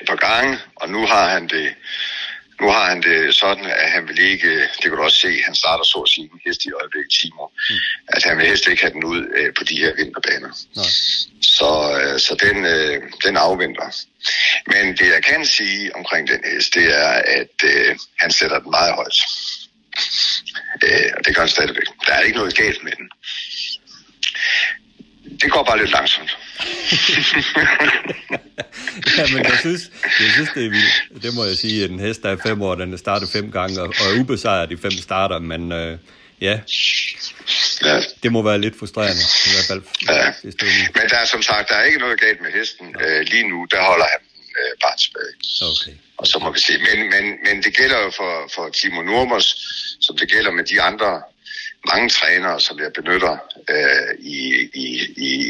et 0.02 0.08
par 0.08 0.16
gange, 0.16 0.58
og 0.76 0.90
nu 0.90 1.06
har 1.06 1.30
han 1.30 1.48
det 1.48 1.76
nu 2.62 2.68
har 2.70 2.86
han 2.90 3.02
det 3.02 3.36
sådan, 3.36 3.66
at 3.66 3.92
han 3.92 4.08
vil 4.08 4.20
ikke, 4.20 4.62
det 4.62 4.82
kan 4.82 4.92
du 4.92 5.04
også 5.04 5.20
se, 5.20 5.42
han 5.46 5.56
starter 5.56 5.84
så 5.84 6.00
at 6.00 6.10
sige 6.10 6.30
hest 6.46 6.66
i 6.66 6.72
øjeblikket, 6.72 7.12
Timo, 7.12 7.46
mm. 7.70 7.76
at 8.08 8.24
han 8.24 8.38
vil 8.38 8.48
helst 8.48 8.68
ikke 8.68 8.82
have 8.82 8.94
den 8.94 9.04
ud 9.04 9.22
øh, 9.38 9.54
på 9.58 9.64
de 9.64 9.76
her 9.84 9.96
vinterbaner. 9.96 10.52
Nej. 10.76 10.92
Så, 11.58 11.70
øh, 12.02 12.20
så 12.20 12.34
den, 12.46 12.66
øh, 12.66 13.02
den 13.26 13.38
afventer. 13.38 13.88
Men 14.72 14.98
det 14.98 15.08
jeg 15.16 15.24
kan 15.24 15.46
sige 15.46 15.96
omkring 15.96 16.28
den 16.28 16.42
hest, 16.54 16.74
det 16.74 16.86
er, 17.06 17.14
at 17.40 17.56
øh, 17.64 17.96
han 18.18 18.32
sætter 18.32 18.60
den 18.60 18.72
meget 18.72 18.94
højt. 18.94 19.20
Øh, 20.84 21.10
og 21.18 21.26
det 21.26 21.36
gør 21.36 21.42
han 21.42 21.50
stadigvæk. 21.50 21.90
Der 22.08 22.14
er 22.14 22.22
ikke 22.22 22.38
noget 22.38 22.56
galt 22.56 22.84
med 22.84 22.92
den. 22.92 23.10
Det 25.42 25.52
går 25.52 25.64
bare 25.64 25.78
lidt 25.80 25.92
langsomt. 25.92 26.38
Ja, 29.18 29.26
men 29.34 29.44
jeg 29.46 29.58
synes, 29.60 29.82
jeg 30.04 30.32
synes, 30.34 30.50
det 30.56 30.66
er 30.66 30.70
vildt. 30.70 31.24
Det 31.24 31.34
må 31.34 31.46
jeg 31.46 31.58
sige, 31.58 31.84
at 31.84 31.90
en 31.90 32.00
hest, 32.00 32.24
der 32.24 32.30
er 32.30 32.38
fem 32.46 32.62
år, 32.62 32.76
den 32.76 32.94
er 32.94 32.98
startet 32.98 33.30
fem 33.30 33.52
gange, 33.52 33.82
og, 33.82 33.88
og 33.88 34.06
er 34.16 34.20
ubesejret 34.20 34.72
i 34.72 34.78
fem 34.78 34.92
starter, 34.92 35.40
men 35.40 35.72
øh, 35.72 35.98
ja, 36.42 36.60
Ja. 37.86 38.02
det 38.24 38.32
må 38.32 38.42
være 38.42 38.60
lidt 38.62 38.80
frustrerende, 38.80 39.22
i 39.46 39.50
hvert 39.54 39.68
fald, 39.72 39.82
Ja. 40.10 40.34
Men 40.96 41.10
der 41.10 41.18
er 41.18 41.26
som 41.26 41.42
sagt, 41.42 41.70
der 41.70 41.76
er 41.76 41.84
ikke 41.84 42.00
noget 42.00 42.20
galt 42.22 42.42
med 42.42 42.52
hesten. 42.52 42.96
Øh, 43.02 43.22
lige 43.32 43.50
nu, 43.50 43.68
der 43.72 43.82
holder 43.82 44.06
han 44.14 44.22
øh, 44.60 44.72
bare 44.84 44.98
tilbage. 45.04 45.34
Okay. 45.72 45.96
Og 46.18 46.28
så 46.28 46.40
må 46.40 46.52
vi 46.54 46.60
se. 46.60 46.74
Men, 46.88 47.00
men, 47.14 47.26
men 47.46 47.64
det 47.64 47.76
gælder 47.78 48.00
jo 48.06 48.12
for, 48.20 48.52
for 48.56 48.70
Timo 48.70 49.02
Nurmos, 49.02 49.48
som 50.02 50.18
det 50.18 50.32
gælder 50.32 50.52
med 50.52 50.64
de 50.64 50.82
andre 50.82 51.22
mange 51.88 52.10
trænere, 52.10 52.62
som 52.62 52.80
jeg 52.80 52.92
benytter 52.94 53.38
øh, 53.70 54.16
i, 54.20 54.70
i, 54.74 54.86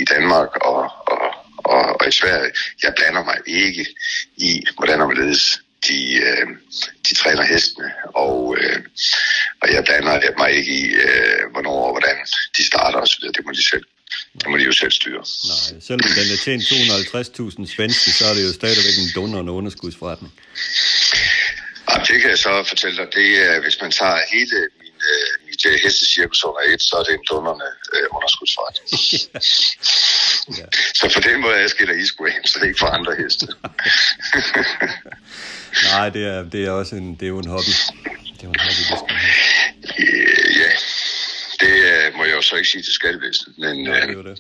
i, 0.02 0.06
Danmark 0.06 0.50
og, 0.56 0.82
og, 1.08 1.22
og, 1.58 2.02
og 2.02 2.08
i 2.08 2.12
Sverige. 2.12 2.52
Jeg 2.84 2.94
blander 2.98 3.24
mig 3.24 3.38
ikke 3.48 3.86
i, 4.38 4.64
hvordan 4.78 5.02
og 5.02 5.06
hvorledes 5.06 5.62
de, 5.88 6.14
øh, 6.14 6.48
de 7.10 7.14
træner 7.16 7.44
hestene, 7.44 7.92
og, 8.16 8.58
øh, 8.60 8.80
og 9.62 9.74
jeg 9.74 9.84
blander 9.84 10.38
mig 10.38 10.52
ikke 10.52 10.74
i, 10.82 10.86
øh, 10.86 11.52
hvornår 11.52 11.86
og 11.86 11.92
hvordan 11.92 12.18
de 12.58 12.68
starter 12.68 13.00
osv. 13.00 13.24
Det 13.38 13.46
må 13.46 13.52
de 13.52 13.70
selv. 13.70 13.86
Det 14.40 14.50
må 14.50 14.58
de 14.58 14.64
jo 14.64 14.72
selv 14.72 14.92
styre. 14.92 15.24
Nej, 15.52 15.82
selvom 15.82 16.00
den 16.18 16.28
er 16.34 16.40
tjent 16.46 16.64
250.000 16.64 17.76
svenske, 17.76 18.12
så 18.12 18.26
er 18.26 18.34
det 18.34 18.44
jo 18.48 18.54
stadigvæk 18.54 18.96
en 19.04 19.10
dunderende 19.16 19.52
underskudsforretning. 19.52 20.34
Jamen, 21.90 22.06
det 22.08 22.22
kan 22.22 22.30
jeg 22.30 22.38
så 22.38 22.64
fortælle 22.64 22.98
dig. 22.98 23.08
Det 23.14 23.30
er, 23.48 23.62
hvis 23.62 23.78
man 23.82 23.92
tager 23.92 24.20
hele 24.34 24.58
øh, 25.08 25.48
mit 25.48 25.66
øh, 25.66 25.80
hestecirkus 25.84 26.44
under 26.44 26.62
et, 26.74 26.82
så 26.82 26.96
er 27.00 27.04
det 27.04 27.14
en 27.14 27.26
dundrende 27.32 27.66
øh, 27.96 28.06
underskudsforretning. 28.16 28.88
Ja. 30.58 30.64
Så 30.96 31.12
på 31.14 31.20
den 31.20 31.42
måde 31.42 31.56
adskiller 31.56 31.94
Isquain 31.94 32.46
så 32.46 32.60
ikke 32.64 32.80
fra 32.80 32.96
andre 32.98 33.16
heste. 33.16 33.48
Nej, 35.92 36.10
det 36.10 36.26
er, 36.26 36.44
det 36.50 36.66
er 36.66 36.72
også 36.72 36.96
en, 36.96 37.16
det 37.16 37.24
er 37.24 37.28
jo 37.28 37.40
en 37.40 37.48
hobby. 37.48 37.70
Det 38.38 38.42
er 38.42 38.44
jo 38.44 38.50
en 38.50 38.60
hobby, 38.60 38.82
det. 38.90 38.98
Øh, 40.00 40.58
ja, 40.62 40.72
det 41.60 41.74
øh, 41.92 42.16
må 42.16 42.24
jeg 42.26 42.36
jo 42.36 42.42
så 42.42 42.56
ikke 42.56 42.70
sige 42.70 42.82
til 42.84 42.94
skattevæsenet. 42.94 43.58
Men, 43.58 43.86
Ja, 43.88 43.94
det 43.94 44.04
er 44.04 44.08
øh, 44.08 44.14
jo 44.14 44.24
det. 44.24 44.40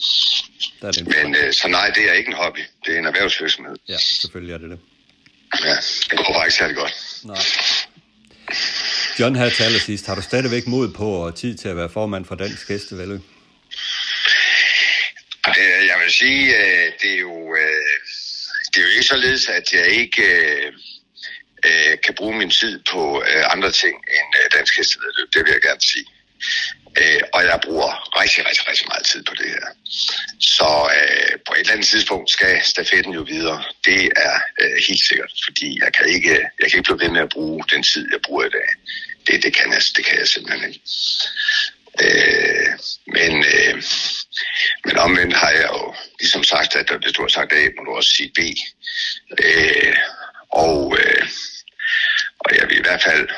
Der 0.81 0.87
er 0.87 0.91
det 0.91 1.07
men 1.07 1.35
øh, 1.35 1.53
så 1.53 1.67
nej, 1.67 1.91
det 1.95 2.09
er 2.09 2.13
ikke 2.13 2.27
en 2.27 2.33
hobby. 2.37 2.59
Det 2.85 2.95
er 2.95 2.99
en 2.99 3.05
erhvervsvirksomhed. 3.05 3.75
Ja, 3.89 3.97
selvfølgelig 3.97 4.53
er 4.53 4.57
det 4.57 4.69
det. 4.69 4.79
Ja, 5.65 5.75
det 6.09 6.17
går 6.17 6.33
bare 6.33 6.45
ikke 6.45 6.55
særlig 6.57 6.75
godt. 6.75 6.93
Nej. 7.23 7.37
John 9.19 9.35
her 9.35 9.49
til 9.49 9.63
allersidst. 9.63 10.07
Har 10.07 10.15
du 10.15 10.21
stadigvæk 10.21 10.67
mod 10.67 10.93
på 10.93 11.09
og 11.11 11.35
tid 11.35 11.57
til 11.57 11.69
at 11.69 11.75
være 11.75 11.89
formand 11.89 12.25
for 12.25 12.35
Dansk 12.35 12.69
Hestevælde? 12.69 13.21
Altså, 15.43 15.61
jeg 15.61 15.97
vil 16.03 16.11
sige, 16.11 16.57
øh, 16.57 16.91
det 17.01 17.11
er 17.13 17.19
jo, 17.19 17.55
øh, 17.55 17.99
det 18.69 18.77
er 18.77 18.81
jo 18.81 18.89
ikke 18.89 19.03
således, 19.03 19.47
at 19.47 19.73
jeg 19.73 19.87
ikke 19.87 20.23
øh, 21.65 21.97
kan 22.05 22.13
bruge 22.17 22.37
min 22.37 22.49
tid 22.49 22.79
på 22.91 23.23
andre 23.53 23.71
ting 23.71 23.95
end 23.95 24.51
dansk 24.57 24.77
hestevedløb. 24.77 25.27
Det 25.33 25.41
vil 25.45 25.51
jeg 25.51 25.61
gerne 25.61 25.81
sige. 25.81 26.05
Øh, 27.01 27.21
og 27.33 27.41
jeg 27.43 27.59
bruger 27.65 27.91
rigtig, 28.21 28.45
rigtig, 28.47 28.67
rigtig 28.69 28.87
meget 28.91 29.05
tid 29.05 29.23
på 29.23 29.33
det 29.39 29.49
her. 29.55 29.67
Så 30.57 30.69
øh, 30.97 31.33
på 31.47 31.51
et 31.53 31.59
eller 31.59 31.73
andet 31.73 31.87
tidspunkt 31.87 32.29
skal 32.31 32.61
stafetten 32.63 33.13
jo 33.13 33.21
videre. 33.21 33.63
Det 33.85 34.01
er 34.27 34.35
øh, 34.61 34.77
helt 34.87 35.03
sikkert, 35.09 35.31
fordi 35.45 35.79
jeg 35.83 35.91
kan 35.93 36.05
ikke, 36.15 36.35
jeg 36.59 36.67
kan 36.69 36.77
ikke 36.77 36.89
blive 36.89 37.01
ved 37.03 37.09
med 37.09 37.21
at 37.21 37.29
bruge 37.29 37.63
den 37.73 37.83
tid, 37.83 38.07
jeg 38.11 38.21
bruger 38.25 38.45
i 38.45 38.53
dag. 38.59 38.69
Det, 39.29 39.43
det, 39.43 39.53
kan, 39.53 39.71
jeg, 39.73 39.81
det 39.95 40.05
kan 40.05 40.19
jeg 40.19 40.27
simpelthen 40.27 40.69
ikke. 40.69 40.81
Øh, 42.03 42.69
men, 43.07 43.45
øh, 43.53 43.83
men 44.85 44.97
omvendt 44.97 45.33
har 45.33 45.49
jeg 45.49 45.69
jo 45.71 45.95
ligesom 46.19 46.43
sagt, 46.43 46.75
at 46.75 46.91
hvis 47.01 47.13
du 47.13 47.21
har 47.21 47.27
sagt 47.27 47.53
A, 47.53 47.69
må 47.77 47.83
du 47.83 47.91
også 47.91 48.09
sige 48.15 48.31
B. 48.35 48.39
Øh, 49.43 49.95
og, 50.49 50.97
øh, 50.99 51.27
og 52.39 52.57
jeg 52.57 52.69
vil 52.69 52.77
i 52.77 52.81
hvert 52.81 53.03
fald... 53.03 53.29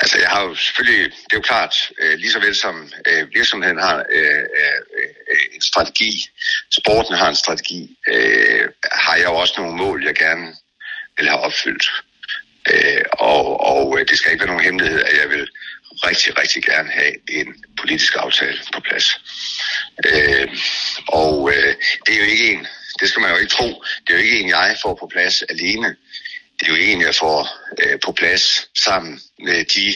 Altså 0.00 0.18
jeg 0.18 0.28
har 0.28 0.42
jo 0.42 0.54
selvfølgelig, 0.54 1.04
det 1.04 1.32
er 1.32 1.36
jo 1.36 1.40
klart, 1.40 1.92
øh, 1.98 2.18
lige 2.18 2.32
så 2.32 2.40
vel 2.40 2.56
som 2.56 2.92
øh, 3.08 3.34
virksomheden 3.34 3.78
har 3.78 4.04
øh, 4.10 4.44
øh, 4.58 4.80
øh 5.30 5.44
en 5.54 5.60
strategi, 5.60 6.28
sporten 6.70 7.14
har 7.14 7.28
en 7.28 7.36
strategi, 7.36 7.96
øh, 8.08 8.68
har 8.92 9.16
jeg 9.16 9.24
jo 9.24 9.34
også 9.34 9.54
nogle 9.56 9.76
mål, 9.76 10.04
jeg 10.04 10.14
gerne 10.14 10.56
vil 11.16 11.28
have 11.28 11.40
opfyldt. 11.40 11.90
Øh, 12.68 13.04
og, 13.12 13.60
og 13.60 13.98
øh, 13.98 14.08
det 14.08 14.18
skal 14.18 14.32
ikke 14.32 14.44
være 14.44 14.52
nogen 14.52 14.64
hemmelighed, 14.64 15.02
at 15.02 15.18
jeg 15.18 15.30
vil 15.30 15.48
rigtig, 16.06 16.38
rigtig 16.38 16.62
gerne 16.64 16.90
have 16.90 17.12
en 17.28 17.64
politisk 17.80 18.16
aftale 18.16 18.58
på 18.72 18.80
plads. 18.80 19.20
Øh, 20.06 20.48
og 21.08 21.50
øh, 21.52 21.74
det 22.06 22.14
er 22.14 22.18
jo 22.18 22.24
ikke 22.24 22.52
en, 22.52 22.66
det 23.00 23.08
skal 23.08 23.20
man 23.20 23.30
jo 23.30 23.36
ikke 23.36 23.50
tro, 23.50 23.84
det 24.06 24.12
er 24.12 24.18
jo 24.18 24.24
ikke 24.24 24.40
en, 24.40 24.48
jeg 24.48 24.76
får 24.82 24.94
på 24.94 25.06
plads 25.12 25.42
alene. 25.42 25.96
Det 26.60 26.68
er 26.68 26.72
jo 26.76 26.82
en, 26.82 27.00
jeg 27.00 27.14
får 27.14 27.48
øh, 27.82 27.98
på 28.04 28.12
plads 28.12 28.68
sammen 28.78 29.20
med 29.38 29.64
de, 29.64 29.94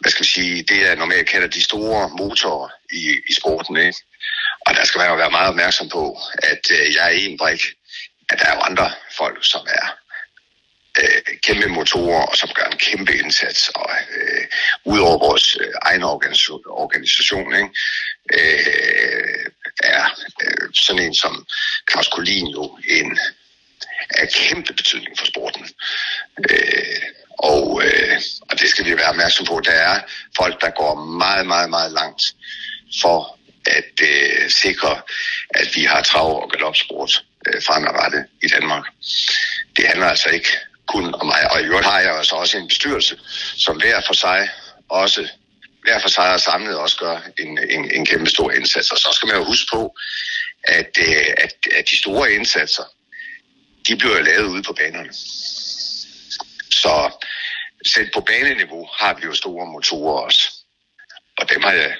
hvad 0.00 0.10
skal 0.10 0.22
man 0.22 0.34
sige, 0.36 0.62
det 0.62 0.80
jeg 0.80 0.96
normalt 0.96 1.28
kalder 1.28 1.48
de 1.48 1.62
store 1.62 2.10
motorer 2.18 2.68
i, 2.92 3.16
i 3.28 3.34
sporten. 3.34 3.76
Ikke? 3.76 3.98
Og 4.66 4.74
der 4.74 4.84
skal 4.84 4.98
man 4.98 5.08
jo 5.08 5.16
være 5.16 5.30
meget 5.30 5.48
opmærksom 5.48 5.88
på, 5.88 6.18
at 6.42 6.70
øh, 6.70 6.94
jeg 6.94 7.04
er 7.04 7.18
en 7.18 7.38
brik, 7.38 7.62
at 8.28 8.38
der 8.38 8.46
er 8.46 8.54
jo 8.54 8.60
andre 8.60 8.92
folk, 9.16 9.38
som 9.44 9.66
er 9.68 9.86
øh, 10.98 11.38
kæmpe 11.42 11.68
motorer, 11.68 12.22
og 12.26 12.36
som 12.36 12.50
gør 12.54 12.64
en 12.64 12.78
kæmpe 12.78 13.12
indsats, 13.16 13.68
og 13.68 13.90
øh, 14.16 14.44
ud 14.84 14.98
over 14.98 15.18
vores 15.18 15.56
øh, 15.60 15.72
egen 15.82 16.02
organisation, 16.02 16.62
organisation 16.66 17.54
ikke? 17.54 17.70
Øh, 18.34 19.50
er 19.82 20.04
øh, 20.42 20.68
sådan 20.74 21.02
en 21.02 21.14
som 21.14 21.46
Claus 21.90 22.06
Collin 22.06 22.46
jo 22.46 22.78
en 22.88 23.18
af 24.10 24.28
kæmpe 24.28 24.72
betydning 24.72 25.18
for 25.18 25.26
sporten. 25.26 25.68
Øh, 26.50 27.02
og, 27.38 27.82
øh, 27.84 28.20
og 28.50 28.60
det 28.60 28.68
skal 28.68 28.84
vi 28.84 28.96
være 28.96 29.08
opmærksom 29.08 29.46
på. 29.46 29.60
Der 29.64 29.70
er 29.72 30.00
folk, 30.36 30.60
der 30.60 30.70
går 30.70 30.94
meget, 30.94 31.46
meget, 31.46 31.70
meget 31.70 31.92
langt 31.92 32.22
for 33.02 33.38
at 33.66 34.00
øh, 34.02 34.50
sikre, 34.50 35.00
at 35.50 35.76
vi 35.76 35.84
har 35.84 36.02
trav- 36.02 36.42
og 36.42 36.50
galopsport 36.50 37.24
øh, 37.46 37.62
fremadrettet 37.62 38.24
i 38.42 38.48
Danmark. 38.48 38.84
Det 39.76 39.86
handler 39.86 40.06
altså 40.06 40.28
ikke 40.28 40.48
kun 40.88 41.14
om 41.14 41.26
mig. 41.26 41.52
Og 41.52 41.60
i 41.60 41.64
øvrigt 41.64 41.86
har 41.86 42.00
jeg 42.00 42.16
altså 42.18 42.34
også 42.34 42.58
en 42.58 42.68
bestyrelse, 42.68 43.18
som 43.56 43.76
hver 43.76 44.00
for 44.06 44.14
sig 44.14 44.48
også 44.88 45.28
hver 45.82 46.00
for 46.00 46.08
sig 46.08 46.32
og 46.32 46.40
samlet 46.40 46.78
også 46.78 46.96
gør 46.96 47.20
en, 47.38 47.58
en, 47.58 47.90
en 47.90 48.06
kæmpe 48.06 48.30
stor 48.30 48.50
indsats. 48.50 48.90
Og 48.92 48.98
så 48.98 49.08
skal 49.12 49.26
man 49.26 49.36
jo 49.36 49.44
huske 49.44 49.70
på, 49.72 49.96
at, 50.64 50.98
øh, 50.98 51.26
at, 51.38 51.54
at 51.76 51.84
de 51.90 51.96
store 51.96 52.32
indsatser, 52.32 52.84
de 53.88 53.96
bliver 53.96 54.22
lavet 54.22 54.46
ude 54.46 54.62
på 54.62 54.72
banerne. 54.72 55.12
Så 56.70 57.24
selv 57.86 58.10
på 58.14 58.20
baneniveau 58.20 58.88
har 58.98 59.14
vi 59.14 59.22
jo 59.24 59.34
store 59.34 59.66
motorer 59.66 60.22
også. 60.22 60.50
Og 61.38 61.50
dem 61.50 61.62
har 61.62 61.72
jeg 61.72 61.94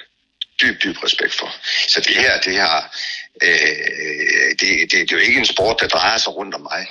dyb, 0.61 0.83
dyb 0.83 1.03
respekt 1.03 1.33
for. 1.33 1.55
Så 1.87 2.01
det 2.01 2.15
her, 2.15 2.41
det 2.41 2.55
har, 2.55 2.95
øh, 3.43 3.49
øh 3.51 4.49
det, 4.59 4.91
det, 4.91 4.91
det 4.91 5.11
er 5.11 5.17
jo 5.17 5.17
ikke 5.17 5.39
en 5.39 5.45
sport, 5.45 5.79
der 5.79 5.87
drejer 5.87 6.17
sig 6.17 6.35
rundt 6.35 6.55
om 6.55 6.61
mig. 6.61 6.87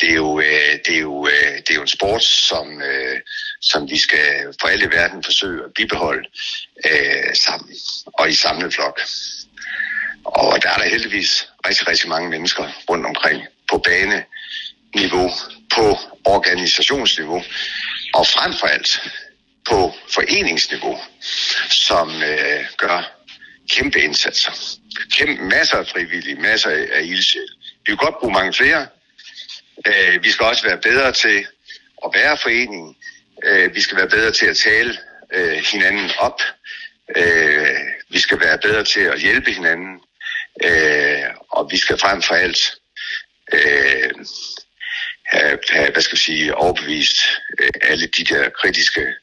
Det 0.00 0.10
er 0.10 0.14
jo, 0.14 0.40
øh, 0.40 0.72
det 0.86 0.94
er 0.94 1.00
jo, 1.00 1.26
øh, 1.26 1.56
det 1.58 1.70
er 1.70 1.74
jo 1.74 1.80
en 1.80 1.88
sport, 1.88 2.24
som, 2.24 2.82
øh, 2.82 3.20
som 3.60 3.90
vi 3.90 3.98
skal 3.98 4.54
for 4.60 4.68
alle 4.68 4.84
i 4.84 4.90
verden 4.90 5.22
forsøge 5.22 5.64
at 5.64 5.70
bibeholde 5.74 6.28
øh, 6.86 7.34
sammen 7.34 7.76
og 8.06 8.28
i 8.28 8.34
samlet 8.34 8.74
flok. 8.74 9.00
Og 10.24 10.62
der 10.62 10.70
er 10.70 10.76
der 10.76 10.88
heldigvis 10.88 11.48
rigtig, 11.68 11.88
rigtig 11.88 12.08
mange 12.08 12.30
mennesker 12.30 12.64
rundt 12.90 13.06
omkring 13.06 13.42
på 13.70 13.78
baneniveau, 13.78 15.30
på 15.74 15.98
organisationsniveau 16.24 17.42
og 18.14 18.26
frem 18.26 18.52
for 18.52 18.66
alt 18.66 19.00
på 19.68 19.94
foreningsniveau, 20.14 20.98
som 21.70 22.22
øh, 22.22 22.64
gør 22.76 23.16
kæmpe 23.70 24.00
indsatser. 24.00 24.52
Kæmpe, 25.12 25.42
masser 25.42 25.76
af 25.76 25.86
frivillige, 25.86 26.36
masser 26.36 26.70
af, 26.70 27.02
ildsjæl. 27.02 27.48
Vi 27.86 27.86
kan 27.86 27.96
godt 27.96 28.18
bruge 28.20 28.32
mange 28.32 28.52
flere. 28.52 28.86
Øh, 29.86 30.24
vi 30.24 30.30
skal 30.30 30.46
også 30.46 30.66
være 30.68 30.78
bedre 30.78 31.12
til 31.12 31.46
at 32.04 32.10
være 32.14 32.36
foreningen. 32.36 32.96
Øh, 33.44 33.74
vi 33.74 33.80
skal 33.80 33.96
være 33.96 34.08
bedre 34.08 34.32
til 34.32 34.46
at 34.46 34.56
tale 34.56 34.98
øh, 35.32 35.64
hinanden 35.72 36.10
op. 36.18 36.40
Øh, 37.16 37.80
vi 38.08 38.18
skal 38.18 38.40
være 38.40 38.58
bedre 38.58 38.84
til 38.84 39.00
at 39.00 39.20
hjælpe 39.20 39.52
hinanden. 39.52 40.00
Øh, 40.64 41.24
og 41.50 41.68
vi 41.70 41.76
skal 41.76 41.98
frem 41.98 42.22
for 42.22 42.34
alt 42.34 42.74
øh, 43.52 44.10
have, 45.26 45.58
have, 45.70 45.92
hvad 45.92 46.02
skal 46.02 46.16
jeg 46.16 46.18
sige, 46.18 46.54
overbevist 46.54 47.16
øh, 47.60 47.70
alle 47.80 48.06
de 48.06 48.24
der 48.24 48.50
kritiske, 48.50 49.14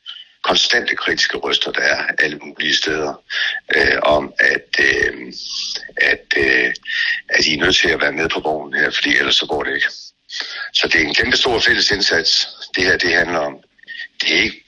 konstante 0.43 0.95
kritiske 0.95 1.37
røster, 1.37 1.71
der 1.71 1.81
er 1.81 2.07
alle 2.19 2.37
mulige 2.37 2.75
steder, 2.75 3.23
øh, 3.75 3.97
om 4.01 4.33
at, 4.39 4.67
øh, 4.79 5.33
at, 5.97 6.25
øh, 6.37 6.73
at 7.29 7.45
I 7.45 7.53
er 7.53 7.59
nødt 7.65 7.75
til 7.75 7.89
at 7.89 8.01
være 8.01 8.11
med 8.11 8.29
på 8.29 8.39
vognen 8.39 8.79
her, 8.79 8.91
fordi 8.91 9.17
ellers 9.17 9.35
så 9.35 9.45
går 9.45 9.63
det 9.63 9.75
ikke. 9.75 9.87
Så 10.73 10.87
det 10.87 10.95
er 11.01 11.05
en 11.05 11.15
kæmpe 11.15 11.37
stor 11.37 11.59
fælles 11.59 11.91
indsats, 11.91 12.47
det 12.75 12.83
her 12.83 12.97
det 12.97 13.13
handler 13.13 13.39
om. 13.39 13.55
Det 14.21 14.37
er 14.37 14.41
ikke 14.41 14.63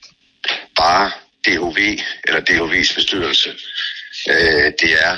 bare 0.76 1.12
DHV 1.46 2.00
eller 2.28 2.42
DHV's 2.50 2.96
bestyrelse. 2.96 3.50
Øh, 4.30 4.72
det 4.82 4.92
er, 5.06 5.18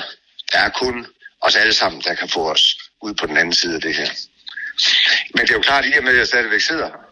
der 0.52 0.58
er 0.58 0.68
kun 0.68 1.06
os 1.40 1.56
alle 1.56 1.74
sammen, 1.74 2.02
der 2.02 2.14
kan 2.14 2.28
få 2.28 2.50
os 2.50 2.78
ud 3.02 3.14
på 3.14 3.26
den 3.26 3.36
anden 3.36 3.54
side 3.54 3.74
af 3.74 3.80
det 3.80 3.94
her. 3.94 4.10
Men 5.34 5.42
det 5.42 5.50
er 5.50 5.54
jo 5.54 5.60
klart, 5.60 5.84
at 5.84 5.94
i 5.94 5.98
og 5.98 6.04
med, 6.04 6.12
at 6.12 6.18
jeg 6.18 6.26
stadigvæk 6.26 6.60
sidder 6.60 6.86
her, 6.86 7.02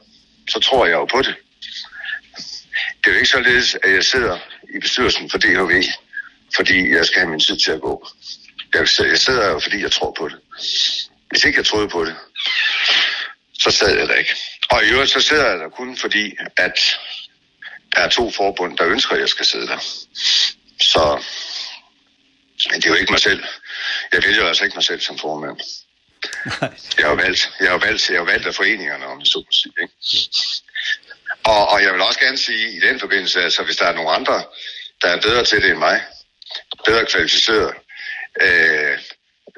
så 0.48 0.60
tror 0.60 0.86
jeg 0.86 0.94
jo 0.94 1.04
på 1.04 1.22
det. 1.22 1.36
Det 2.98 3.06
er 3.06 3.10
jo 3.10 3.16
ikke 3.16 3.26
således, 3.26 3.76
at 3.84 3.92
jeg 3.94 4.04
sidder 4.04 4.38
i 4.74 4.78
bestyrelsen 4.78 5.30
for 5.30 5.38
DHV, 5.38 5.82
fordi 6.56 6.90
jeg 6.90 7.06
skal 7.06 7.20
have 7.20 7.30
min 7.30 7.40
tid 7.40 7.58
til 7.58 7.72
at 7.72 7.80
gå. 7.80 8.08
Jeg 8.74 8.88
sidder, 8.88 9.10
jeg 9.10 9.18
sidder 9.18 9.46
jo, 9.50 9.58
fordi 9.58 9.82
jeg 9.82 9.92
tror 9.92 10.14
på 10.18 10.28
det. 10.28 10.38
Hvis 11.30 11.44
ikke 11.44 11.58
jeg 11.58 11.66
troede 11.66 11.88
på 11.88 12.04
det, 12.04 12.16
så 13.60 13.70
sad 13.70 13.98
jeg 13.98 14.08
der 14.08 14.14
ikke. 14.14 14.36
Og 14.70 14.84
i 14.84 14.88
øvrigt 14.88 15.10
så 15.10 15.20
sidder 15.20 15.50
jeg 15.50 15.58
der 15.58 15.68
kun 15.68 15.96
fordi, 15.96 16.36
at 16.56 16.98
der 17.94 18.00
er 18.00 18.08
to 18.08 18.30
forbund, 18.30 18.78
der 18.78 18.86
ønsker, 18.86 19.14
at 19.14 19.20
jeg 19.20 19.28
skal 19.28 19.46
sidde 19.46 19.66
der. 19.66 19.78
Så 20.80 21.24
men 22.70 22.80
det 22.80 22.86
er 22.86 22.90
jo 22.90 23.00
ikke 23.00 23.12
mig 23.12 23.20
selv. 23.20 23.44
Jeg 24.12 24.24
vælger 24.24 24.46
altså 24.46 24.64
ikke 24.64 24.76
mig 24.76 24.84
selv 24.84 25.00
som 25.00 25.18
formand. 25.18 25.60
Nej. 26.60 26.70
Jeg 26.98 27.06
har 27.06 27.14
valgt, 27.14 27.50
jeg 27.60 27.70
har 27.70 27.78
valgt, 27.78 28.10
jeg 28.10 28.18
har 28.18 28.24
valgt 28.24 28.46
af 28.46 28.54
foreningerne, 28.54 29.06
om 29.06 29.18
jeg 29.18 29.26
så 29.26 29.38
må 29.38 29.52
sige. 29.52 29.72
Ikke? 29.82 29.94
Og, 31.44 31.68
og 31.68 31.82
jeg 31.82 31.92
vil 31.92 32.00
også 32.00 32.20
gerne 32.20 32.38
sige 32.38 32.76
i 32.76 32.80
den 32.80 33.00
forbindelse, 33.00 33.42
altså 33.42 33.62
hvis 33.62 33.76
der 33.76 33.86
er 33.86 33.94
nogle 33.94 34.10
andre, 34.10 34.44
der 35.02 35.08
er 35.08 35.20
bedre 35.20 35.44
til 35.44 35.62
det 35.62 35.70
end 35.70 35.78
mig, 35.78 36.02
bedre 36.84 37.06
kvalificeret, 37.06 37.74
øh, 38.40 38.98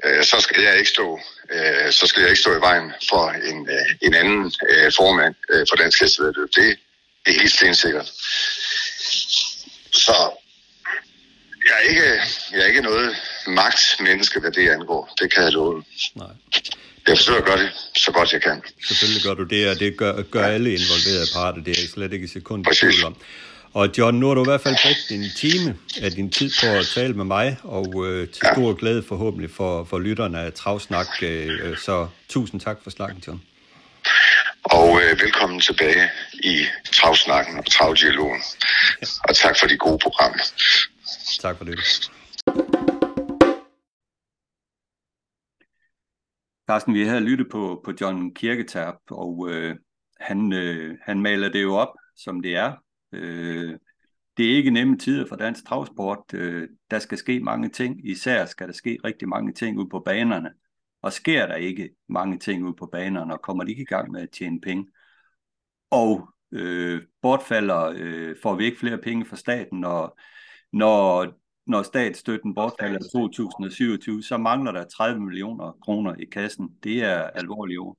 øh, 0.05 0.25
så 0.25 0.41
skal 0.41 0.62
jeg 0.62 0.79
ikke 0.79 0.91
stå, 0.91 1.20
øh, 1.55 1.93
så 1.93 2.07
skal 2.07 2.20
jeg 2.20 2.31
ikke 2.31 2.41
stå 2.41 2.53
i 2.57 2.61
vejen 2.61 2.93
for 3.11 3.31
en, 3.31 3.69
øh, 3.70 3.87
en 4.07 4.15
anden 4.15 4.53
øh, 4.70 4.93
formand 4.97 5.35
øh, 5.53 5.66
for 5.69 5.77
Dansk 5.77 6.01
Hestevedløb. 6.01 6.49
Det, 6.55 6.79
det 7.27 7.37
er 7.37 7.41
helt 7.41 7.53
stensikkert. 7.53 8.09
Så 9.93 10.16
jeg 11.65 11.75
er 11.81 11.89
ikke, 11.89 12.09
jeg 12.53 12.61
er 12.61 12.66
ikke 12.66 12.83
noget, 12.83 13.16
magtmenneske, 13.47 14.41
hvad 14.41 14.51
det 14.51 14.69
angår. 14.69 15.15
Det 15.20 15.35
kan 15.35 15.43
jeg 15.43 15.53
love. 15.53 15.85
Nej. 16.15 16.27
Jeg 17.09 17.16
forsøger 17.16 17.39
at 17.39 17.45
gøre 17.45 17.59
det 17.62 17.70
så 17.97 18.12
godt 18.12 18.33
jeg 18.33 18.43
kan. 18.43 18.62
Selvfølgelig 18.89 19.23
gør 19.23 19.35
du 19.35 19.45
det, 19.45 19.70
og 19.70 19.79
det 19.79 19.97
gør, 19.97 20.23
gør 20.23 20.45
alle 20.47 20.70
involverede 20.70 21.27
parter. 21.35 21.62
Det 21.62 21.77
er 21.77 21.81
jeg 21.83 21.89
slet 21.89 22.12
ikke 22.12 22.25
i 22.25 22.29
sekund 22.29 22.62
i 22.62 22.65
Præcis. 22.65 22.81
tvivl 22.81 23.05
om. 23.05 23.16
Og 23.74 23.89
John, 23.99 24.20
nu 24.20 24.27
har 24.27 24.35
du 24.35 24.40
i 24.40 24.51
hvert 24.51 24.61
fald 24.61 24.77
brugt 24.85 25.07
din 25.09 25.24
time 25.36 25.77
af 26.03 26.11
din 26.11 26.31
tid 26.31 26.51
på 26.62 26.66
at 26.78 26.86
tale 26.86 27.15
med 27.15 27.24
mig, 27.24 27.57
og 27.62 28.07
øh, 28.07 28.28
til 28.28 28.47
stor 28.55 28.74
glæde 28.74 29.03
forhåbentlig 29.03 29.51
for, 29.51 29.85
for 29.85 29.99
lytterne 29.99 30.40
af 30.40 30.53
Travsnak. 30.53 31.07
Øh, 31.23 31.77
så 31.77 32.09
tusind 32.28 32.61
tak 32.61 32.78
for 32.82 32.90
snakken, 32.90 33.23
John. 33.27 33.43
Og 34.65 35.01
øh, 35.03 35.20
velkommen 35.20 35.61
tilbage 35.61 36.11
i 36.35 36.65
Travsnakken 36.93 37.59
og 37.59 37.66
Travdialogen. 37.66 38.43
Og 39.28 39.36
tak 39.36 39.57
for 39.61 39.66
de 39.66 39.77
gode 39.77 39.99
programmer. 40.03 40.39
Tak 41.40 41.57
for 41.59 41.65
det. 41.65 41.78
Carsten, 46.70 46.95
vi 46.95 47.07
havde 47.07 47.20
lyttet 47.20 47.47
på, 47.51 47.81
på 47.85 47.93
John 48.01 48.35
Kirketab, 48.35 48.95
og 49.11 49.49
øh, 49.51 49.77
han, 50.20 50.53
øh, 50.53 50.99
han 51.03 51.23
maler 51.23 51.49
det 51.49 51.62
jo 51.62 51.74
op, 51.74 51.93
som 52.16 52.43
det 52.43 52.57
er. 52.57 52.73
Øh, 53.12 53.78
det 54.36 54.52
er 54.52 54.56
ikke 54.56 54.70
nemme 54.70 54.98
tider 54.98 55.26
for 55.28 55.36
dansk 55.36 55.66
travsport. 55.66 56.35
Øh, 56.35 56.68
der 56.90 56.98
skal 56.98 57.18
ske 57.18 57.40
mange 57.40 57.68
ting. 57.68 58.09
Især 58.09 58.47
skal 58.47 58.66
der 58.66 58.74
ske 58.74 58.98
rigtig 59.05 59.28
mange 59.28 59.52
ting 59.52 59.78
ud 59.78 59.86
på 59.90 60.01
banerne. 60.01 60.51
Og 61.02 61.12
sker 61.12 61.47
der 61.47 61.55
ikke 61.55 61.90
mange 62.09 62.39
ting 62.39 62.64
ud 62.64 62.74
på 62.74 62.86
banerne, 62.86 63.35
og 63.35 63.43
kommer 63.43 63.64
de 63.64 63.70
ikke 63.70 63.82
i 63.82 63.86
gang 63.86 64.10
med 64.10 64.20
at 64.20 64.30
tjene 64.30 64.60
penge, 64.60 64.86
og 65.90 66.28
øh, 66.52 67.02
bortfalder, 67.22 67.93
øh, 67.97 68.36
får 68.43 68.55
vi 68.55 68.64
ikke 68.64 68.78
flere 68.78 68.98
penge 68.98 69.24
fra 69.24 69.36
staten, 69.36 69.85
og 69.85 70.16
når, 70.72 71.26
når 71.66 71.82
statsstøtten 71.82 72.55
bortfalder 72.55 72.98
i 72.98 73.09
2027, 73.12 74.22
så 74.22 74.36
mangler 74.36 74.72
der 74.72 74.85
30 74.85 75.20
millioner 75.20 75.78
kroner 75.82 76.14
i 76.14 76.24
kassen. 76.24 76.68
Det 76.85 77.05
er 77.05 77.22
alvorligt 77.22 77.78
ord. 77.78 77.98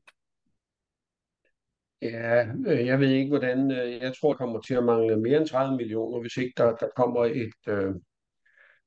Ja, 2.01 2.47
øh, 2.67 2.85
jeg 2.85 2.99
ved 2.99 3.09
ikke 3.09 3.29
hvordan. 3.29 3.71
øh, 3.71 4.01
Jeg 4.01 4.13
tror, 4.19 4.31
der 4.33 4.37
kommer 4.37 4.61
til 4.61 4.73
at 4.73 4.83
mangle 4.83 5.17
mere 5.21 5.37
end 5.37 5.47
30 5.47 5.77
millioner, 5.77 6.21
hvis 6.21 6.37
ikke 6.37 6.53
der, 6.57 6.75
der 6.75 6.87
kommer 6.95 7.25
et, 7.25 7.53
øh, 7.67 7.95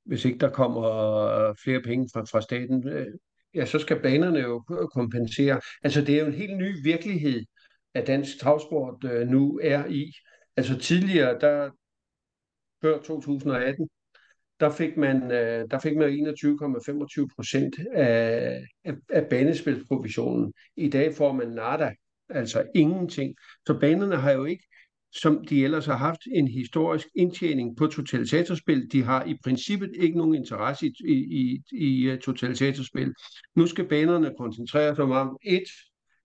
hvis 0.05 0.24
ikke 0.24 0.39
der 0.39 0.51
kommer 0.51 0.84
øh, 1.48 1.55
flere 1.64 1.82
penge 1.82 2.09
fra, 2.14 2.20
fra 2.20 2.40
staten. 2.40 2.89
Øh, 2.89 3.06
ja, 3.55 3.64
så 3.66 3.78
skal 3.78 4.02
banerne 4.02 4.39
jo 4.40 4.60
kompensere. 4.94 5.60
Altså, 5.82 6.01
det 6.01 6.14
er 6.16 6.20
jo 6.20 6.26
en 6.26 6.32
helt 6.32 6.56
ny 6.56 6.82
virkelighed, 6.84 7.44
at 7.94 8.06
dansk 8.06 8.40
travsport 8.40 9.05
øh, 9.05 9.28
nu 9.28 9.60
er 9.62 9.86
i. 9.86 10.12
Altså 10.56 10.78
tidligere, 10.78 11.39
der 11.40 11.70
før 12.82 12.98
2018, 13.02 13.89
der 14.60 14.70
fik 14.70 14.97
man, 14.97 15.30
øh, 15.32 15.70
der 15.70 15.78
fik 15.78 15.97
man 15.97 16.09
21,25 16.09 17.26
procent 17.36 17.76
af, 17.94 18.60
af, 18.84 18.94
af 19.09 19.26
banespilsprovisionen. 19.30 20.52
I 20.76 20.89
dag 20.90 21.14
får 21.14 21.32
man 21.32 21.48
nada, 21.48 21.94
altså 22.28 22.64
ingenting. 22.74 23.34
Så 23.66 23.78
banerne 23.80 24.16
har 24.16 24.32
jo 24.32 24.44
ikke, 24.44 24.64
som 25.14 25.44
de 25.44 25.64
ellers 25.64 25.86
har 25.86 25.96
haft, 25.96 26.20
en 26.34 26.48
historisk 26.48 27.08
indtjening 27.14 27.76
på 27.76 27.86
totalisatorspil. 27.86 28.88
De 28.92 29.02
har 29.02 29.24
i 29.24 29.36
princippet 29.44 29.90
ikke 29.98 30.18
nogen 30.18 30.34
interesse 30.34 30.86
i, 30.86 30.92
i, 31.08 31.14
i, 31.14 31.62
i 31.72 32.04
øh, 32.04 32.18
totalisatorspil. 32.18 33.14
Nu 33.56 33.66
skal 33.66 33.88
banerne 33.88 34.34
koncentrere 34.38 34.96
sig 34.96 35.04
om 35.04 35.38
et, 35.42 35.64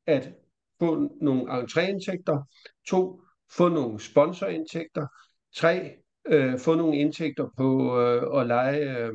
at 0.05 0.31
få 0.79 1.09
nogle 1.21 1.61
entréindtægter, 1.61 2.53
to, 2.87 3.21
få 3.51 3.69
nogle 3.69 3.99
sponsorindtægter, 3.99 5.07
tre, 5.55 5.91
øh, 6.27 6.59
få 6.59 6.75
nogle 6.75 6.97
indtægter 6.97 7.47
på 7.57 7.99
øh, 7.99 8.41
at 8.41 8.47
lege 8.47 8.97
øh, 8.97 9.13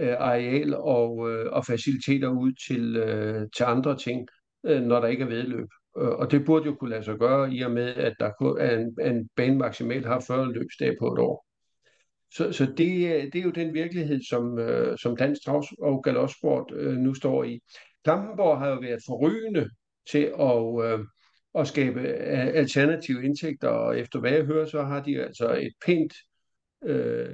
øh, 0.00 0.16
areal 0.18 0.74
og, 0.74 1.30
øh, 1.30 1.52
og 1.52 1.66
faciliteter 1.66 2.28
ud 2.28 2.52
til, 2.68 2.96
øh, 2.96 3.48
til 3.56 3.64
andre 3.64 3.96
ting, 3.96 4.28
øh, 4.66 4.82
når 4.82 5.00
der 5.00 5.08
ikke 5.08 5.24
er 5.24 5.28
vedløb. 5.28 5.68
Øh, 5.98 6.08
og 6.08 6.30
det 6.30 6.44
burde 6.44 6.66
jo 6.66 6.74
kunne 6.74 6.90
lade 6.90 7.04
sig 7.04 7.18
gøre, 7.18 7.52
i 7.54 7.62
og 7.62 7.70
med, 7.70 7.94
at 7.94 8.14
der 8.20 8.30
kun 8.38 8.58
er 8.60 8.78
en, 8.78 8.96
en 9.00 9.28
bane 9.36 9.56
maksimalt 9.58 10.06
har 10.06 10.24
40 10.26 10.52
løbsdage 10.52 10.96
på 11.00 11.12
et 11.12 11.18
år. 11.18 11.46
Så, 12.34 12.52
så 12.52 12.72
det, 12.76 13.06
er- 13.06 13.30
det 13.30 13.38
er 13.38 13.42
jo 13.42 13.50
den 13.50 13.74
virkelighed, 13.74 14.20
som, 14.30 14.58
øh, 14.58 14.98
som 14.98 15.16
dansk 15.16 15.42
travs- 15.48 15.74
og 15.82 16.02
galopsport 16.04 16.72
øh, 16.74 16.96
nu 16.96 17.14
står 17.14 17.44
i. 17.44 17.60
Klampenborg 18.04 18.58
har 18.58 18.68
jo 18.68 18.78
været 18.80 19.00
forrygende 19.06 19.68
til 20.10 20.32
at, 20.40 20.84
øh, 20.84 20.98
at 21.54 21.68
skabe 21.68 22.00
øh, 22.00 22.46
alternative 22.54 23.24
indtægter, 23.24 23.68
og 23.68 23.98
efter 23.98 24.20
hvad 24.20 24.30
jeg 24.32 24.44
hører, 24.44 24.66
så 24.66 24.82
har 24.82 25.02
de 25.02 25.22
altså 25.22 25.54
et 25.54 25.72
pænt 25.86 26.12
øh, 26.84 27.28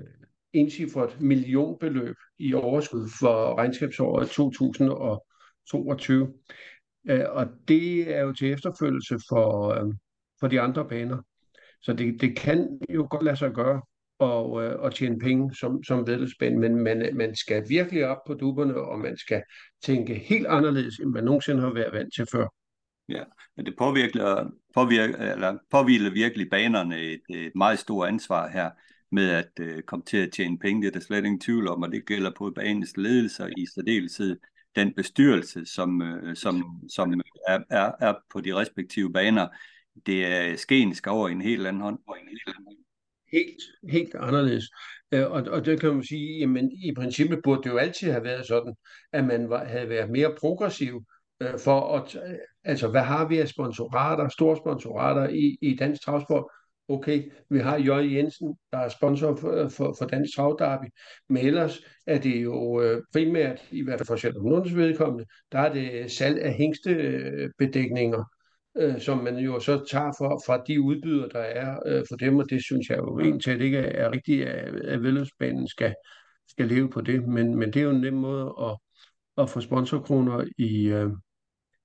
indcifret 0.53 1.21
millionbeløb 1.21 2.17
i 2.39 2.55
overskud 2.55 3.09
for 3.21 3.59
regnskabsåret 3.59 4.29
2022. 4.29 6.35
Øh, 7.09 7.25
og 7.29 7.47
det 7.69 8.17
er 8.17 8.21
jo 8.21 8.33
til 8.33 8.53
efterfølgelse 8.53 9.19
for, 9.29 9.69
øh, 9.69 9.95
for 10.41 10.49
de 10.49 10.61
andre 10.61 10.89
baner. 10.89 11.23
Så 11.83 11.93
det, 11.93 12.21
det 12.21 12.37
kan 12.37 12.81
jo 12.91 13.07
godt 13.11 13.25
lade 13.25 13.37
sig 13.37 13.53
gøre 13.53 13.83
og, 14.19 14.65
øh, 14.65 14.81
og 14.81 14.95
tjene 14.95 15.19
penge 15.19 15.55
som, 15.55 15.85
som 15.85 16.07
vedløbsbane, 16.07 16.59
men 16.59 16.75
man, 16.75 17.11
man 17.15 17.37
skal 17.37 17.69
virkelig 17.69 18.07
op 18.07 18.19
på 18.27 18.35
duberne, 18.35 18.75
og 18.75 18.99
man 18.99 19.17
skal 19.17 19.43
tænke 19.85 20.15
helt 20.15 20.47
anderledes, 20.47 20.99
end 20.99 21.11
man 21.11 21.25
nogensinde 21.25 21.61
har 21.61 21.73
været 21.73 21.93
vant 21.93 22.15
til 22.15 22.27
før. 22.33 22.47
Ja, 23.09 23.23
men 23.57 23.67
det 23.67 23.75
påvirker, 23.79 24.51
påvirker, 24.75 25.33
eller 25.33 25.59
påvirker 25.71 26.11
virkelig 26.11 26.51
banerne 26.51 27.01
et, 27.01 27.21
et 27.29 27.53
meget 27.55 27.79
stort 27.79 28.09
ansvar 28.09 28.49
her 28.49 28.71
med 29.13 29.31
at 29.31 29.51
øh, 29.61 29.83
komme 29.83 30.05
til 30.05 30.17
at 30.17 30.33
tjene 30.33 30.59
penge. 30.59 30.83
Det 30.83 30.89
er 30.89 30.93
der 30.93 31.01
slet 31.01 31.25
ingen 31.25 31.41
tvivl 31.41 31.69
om, 31.69 31.83
og 31.83 31.93
det 31.93 32.07
gælder 32.07 32.31
på 32.39 32.53
banens 32.57 32.97
ledelse 32.97 33.51
i 33.57 33.67
særdeleshed 33.75 34.37
den 34.79 34.95
bestyrelse, 34.95 35.67
som, 35.67 36.03
øh, 36.03 36.37
som, 36.37 36.81
som 36.89 37.21
er, 37.49 37.59
er, 37.71 37.93
er 38.01 38.15
på 38.33 38.41
de 38.41 38.55
respektive 38.55 39.13
baner. 39.13 39.49
Det 40.07 40.27
er 40.27 40.57
skeen 40.57 40.95
skal 40.95 41.11
over 41.11 41.29
i 41.29 41.33
en 41.33 41.41
helt 41.41 41.67
anden 41.67 41.83
hånd. 41.83 41.99
En 41.99 42.29
helt. 43.33 43.63
Helt, 43.91 44.15
anderledes. 44.15 44.65
Øh, 45.13 45.31
og, 45.31 45.43
og 45.43 45.65
det 45.65 45.81
kan 45.81 45.95
man 45.95 46.05
sige, 46.05 46.39
jamen 46.39 46.73
i 46.73 46.95
princippet 46.95 47.41
burde 47.45 47.63
det 47.63 47.71
jo 47.71 47.77
altid 47.77 48.11
have 48.11 48.25
været 48.25 48.47
sådan, 48.47 48.75
at 49.13 49.25
man 49.25 49.49
var, 49.49 49.65
havde 49.65 49.89
været 49.89 50.11
mere 50.11 50.35
progressiv 50.41 51.05
øh, 51.41 51.59
for 51.65 51.97
at, 51.97 52.17
altså 52.65 52.89
hvad 52.89 53.03
har 53.03 53.29
vi 53.29 53.39
af 53.39 53.49
sponsorater, 53.49 54.29
store 54.29 54.57
sponsorater 54.57 55.29
i, 55.29 55.59
i 55.63 55.77
dansk 55.77 56.03
travsport? 56.03 56.45
Okay, 56.89 57.31
vi 57.51 57.59
har 57.59 57.79
J. 57.79 58.15
Jensen, 58.15 58.57
der 58.73 58.79
er 58.79 58.89
sponsor 58.89 59.37
for, 59.37 59.69
for, 59.69 59.95
for 59.99 60.07
Dansk 60.07 60.37
Travderby, 60.37 60.87
men 61.29 61.47
ellers 61.47 61.81
er 62.07 62.19
det 62.19 62.43
jo 62.43 62.81
øh, 62.83 63.03
primært, 63.13 63.69
i 63.71 63.83
hvert 63.83 63.99
fald 63.99 64.07
for 64.07 64.17
Charlotte 64.17 64.77
vedkommende, 64.77 65.25
der 65.53 65.59
er 65.59 65.73
det 65.73 65.93
øh, 65.93 66.11
salg 66.11 66.43
af 66.43 66.55
hængstebedækninger, 66.55 68.25
øh, 68.79 69.01
som 69.01 69.19
man 69.19 69.37
jo 69.37 69.61
så 69.61 69.85
tager 69.91 70.13
for, 70.19 70.43
fra 70.47 70.63
de 70.67 70.81
udbydere, 70.81 71.29
der 71.33 71.39
er 71.39 71.79
øh, 71.87 72.05
for 72.09 72.17
dem, 72.17 72.39
og 72.39 72.51
det 72.51 72.65
synes 72.65 72.89
jeg 72.91 72.99
jo 72.99 73.19
egentlig 73.19 73.55
at 73.55 73.61
ikke 73.61 73.79
er 73.79 74.13
rigtigt, 74.13 74.45
at, 74.45 74.75
at 74.75 75.03
vedløbsbanen 75.03 75.69
skal, 75.69 75.95
skal 76.49 76.69
leve 76.69 76.91
på 76.91 77.01
det, 77.01 77.29
men, 77.29 77.55
men 77.55 77.73
det 77.73 77.81
er 77.81 77.85
jo 77.85 77.91
en 77.91 78.01
nem 78.01 78.15
måde 78.15 78.55
at, 78.63 78.77
at 79.43 79.51
få 79.51 79.61
sponsorkroner 79.61 80.45
i, 80.59 80.87
øh, 80.87 81.11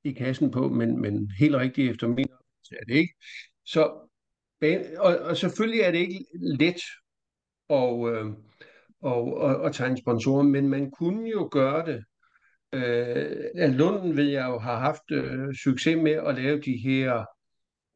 i 0.04 0.12
kassen 0.12 0.52
på, 0.52 0.70
men, 0.70 1.02
men 1.02 1.32
helt 1.40 1.56
rigtigt 1.56 1.92
efter 1.92 2.08
min 2.08 2.28
opfattelse 2.32 2.76
er 2.82 2.86
det 2.88 2.96
ikke. 2.96 3.14
Så, 3.66 4.10
og, 5.00 5.18
og 5.18 5.38
selvfølgelig 5.38 5.82
er 5.82 5.92
det 5.92 6.00
ikke 6.00 6.26
let 6.42 6.82
at, 7.70 8.14
øh, 8.14 8.26
og, 9.02 9.38
og, 9.38 9.66
at 9.66 9.74
tegne 9.74 9.98
sponsorer, 9.98 10.44
men 10.44 10.70
man 10.70 10.92
kunne 10.92 11.30
jo 11.30 11.50
gøre 11.52 11.86
det. 11.86 12.04
Øh, 12.74 13.70
Lunden 13.70 14.18
ved 14.18 14.30
jeg 14.30 14.46
jo 14.48 14.60
har 14.60 14.80
haft 14.80 15.12
øh, 15.12 15.54
succes 15.64 15.98
med 15.98 16.12
at 16.12 16.36
lave 16.36 16.60
de 16.60 16.78
her 16.84 17.26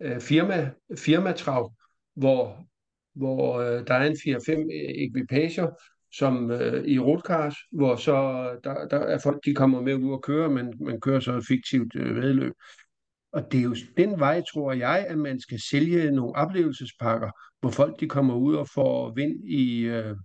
øh, 0.01 0.19
firma, 0.21 0.71
firmatrav, 0.97 1.73
hvor, 2.15 2.67
hvor 3.15 3.59
øh, 3.59 3.87
der 3.87 3.93
er 3.93 4.05
en 4.05 4.13
4-5 4.13 4.51
øh, 4.51 5.07
ekvipager, 5.07 5.69
som 6.13 6.51
øh, 6.51 6.85
i 6.85 6.99
rotkars, 6.99 7.55
hvor 7.71 7.95
så 7.95 8.13
der, 8.63 8.87
der 8.87 8.97
er 8.97 9.19
folk, 9.23 9.45
de 9.45 9.55
kommer 9.55 9.81
med 9.81 9.95
ud 9.95 10.11
og 10.11 10.23
køre, 10.23 10.49
men 10.49 10.73
man 10.79 11.01
kører 11.01 11.19
så 11.19 11.33
et 11.33 11.45
fiktivt 11.47 11.95
øh, 11.95 12.15
vedløb. 12.15 12.53
Og 13.37 13.51
det 13.51 13.59
er 13.59 13.63
jo 13.63 13.75
den 13.97 14.19
vej, 14.19 14.41
tror 14.41 14.73
jeg, 14.73 15.05
at 15.09 15.17
man 15.17 15.39
skal 15.39 15.59
sælge 15.69 16.11
nogle 16.11 16.35
oplevelsespakker, 16.35 17.31
hvor 17.59 17.69
folk 17.69 17.99
de 17.99 18.09
kommer 18.09 18.35
ud 18.35 18.55
og 18.55 18.67
får 18.73 19.13
vind 19.13 19.49
i, 19.49 19.81
øh, 19.81 20.15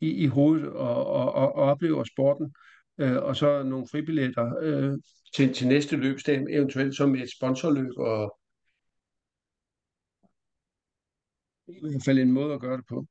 i, 0.00 0.10
i 0.10 0.26
hovedet 0.26 0.68
og, 0.68 1.06
og, 1.06 1.32
og, 1.32 1.54
og 1.54 1.62
oplever 1.62 2.04
sporten. 2.04 2.54
Øh, 2.98 3.16
og 3.16 3.36
så 3.36 3.62
nogle 3.62 3.86
fribilletter 3.90 4.54
øh, 4.60 4.98
til, 5.34 5.54
til 5.54 5.68
næste 5.68 5.96
løbsdag, 5.96 6.44
eventuelt 6.50 6.96
som 6.96 7.14
et 7.14 7.28
sponsorløb, 7.36 7.92
og 7.96 8.38
i 11.68 11.80
hvert 11.80 12.04
fald 12.04 12.18
en 12.18 12.32
måde 12.32 12.54
at 12.54 12.60
gøre 12.60 12.76
det 12.76 12.86
på. 12.88 13.06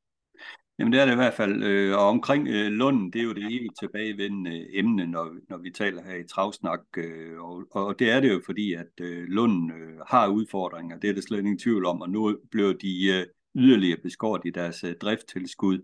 Jamen 0.79 0.93
det 0.93 1.01
er 1.01 1.05
det 1.05 1.11
i 1.11 1.15
hvert 1.15 1.33
fald, 1.33 1.63
øh, 1.63 1.97
og 1.97 2.07
omkring 2.07 2.47
øh, 2.47 2.71
Lunden, 2.71 3.13
det 3.13 3.19
er 3.19 3.23
jo 3.23 3.33
det 3.33 3.45
evigt 3.45 3.79
tilbagevendende 3.79 4.77
emne, 4.77 5.07
når, 5.07 5.35
når 5.49 5.57
vi 5.57 5.71
taler 5.71 6.03
her 6.03 6.15
i 6.15 6.27
Travsnak, 6.27 6.79
øh, 6.97 7.41
og, 7.41 7.63
og 7.71 7.99
det 7.99 8.11
er 8.11 8.19
det 8.19 8.33
jo 8.33 8.41
fordi, 8.45 8.73
at 8.73 8.87
øh, 9.01 9.23
Lunden 9.27 9.71
øh, 9.71 9.99
har 10.07 10.27
udfordringer, 10.27 10.99
det 10.99 11.09
er 11.09 11.13
der 11.13 11.21
slet 11.21 11.39
ingen 11.39 11.59
tvivl 11.59 11.85
om, 11.85 12.01
og 12.01 12.09
nu 12.09 12.37
blev 12.51 12.77
de 12.77 13.07
øh, 13.07 13.25
yderligere 13.55 13.99
beskåret 14.03 14.41
i 14.45 14.49
deres 14.49 14.83
øh, 14.83 14.95
drifttilskud. 15.01 15.79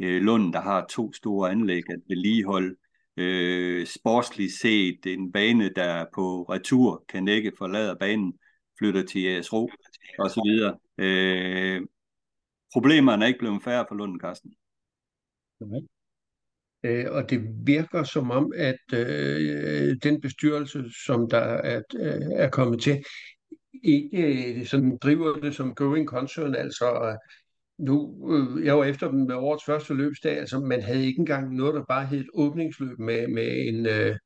Øh, 0.00 0.22
Lund, 0.22 0.52
der 0.52 0.60
har 0.60 0.86
to 0.90 1.12
store 1.12 1.50
anlæg 1.50 1.82
at 1.90 2.00
vedligeholde. 2.08 2.76
Øh, 3.16 3.86
sportsligt 3.86 4.52
set 4.52 5.06
en 5.06 5.32
bane, 5.32 5.68
der 5.68 6.04
på 6.14 6.42
retur 6.42 7.04
kan 7.08 7.28
ikke 7.28 7.52
forlade 7.58 7.96
banen, 8.00 8.34
flytter 8.78 9.02
til 9.02 9.26
ASRO 9.26 9.70
og 10.18 10.30
så 10.30 10.40
videre. 10.46 10.76
Øh, 10.98 11.82
problemerne 12.74 13.24
er 13.24 13.28
ikke 13.28 13.38
blevet 13.38 13.62
færre 13.62 13.84
for 13.88 13.94
Lund, 13.94 14.20
Carsten. 14.20 14.54
Øh, 16.84 17.06
og 17.10 17.30
det 17.30 17.40
virker 17.66 18.02
som 18.02 18.30
om, 18.30 18.52
at 18.56 18.84
øh, 18.94 19.96
den 20.02 20.20
bestyrelse, 20.20 20.84
som 21.06 21.30
der 21.30 21.38
er, 21.38 21.82
øh, 21.98 22.22
er 22.36 22.50
kommet 22.50 22.82
til, 22.82 23.04
ikke 23.82 24.58
øh, 24.58 24.66
sådan 24.66 24.98
driver 25.02 25.40
det 25.40 25.54
som 25.54 25.74
going 25.74 26.08
concern, 26.08 26.54
altså 26.54 27.16
nu, 27.78 27.96
øh, 28.32 28.64
jeg 28.66 28.78
var 28.78 28.84
efter 28.84 29.10
dem 29.10 29.20
med 29.20 29.34
årets 29.34 29.64
første 29.64 29.94
løbsdag, 29.94 30.38
altså 30.38 30.60
man 30.60 30.82
havde 30.82 31.06
ikke 31.06 31.18
engang 31.18 31.54
noget, 31.54 31.74
der 31.74 31.84
bare 31.84 32.06
hed 32.06 32.20
et 32.20 32.30
åbningsløb 32.34 32.98
med, 32.98 33.28
med 33.28 33.68
en, 33.68 33.86
øh, 33.86 34.16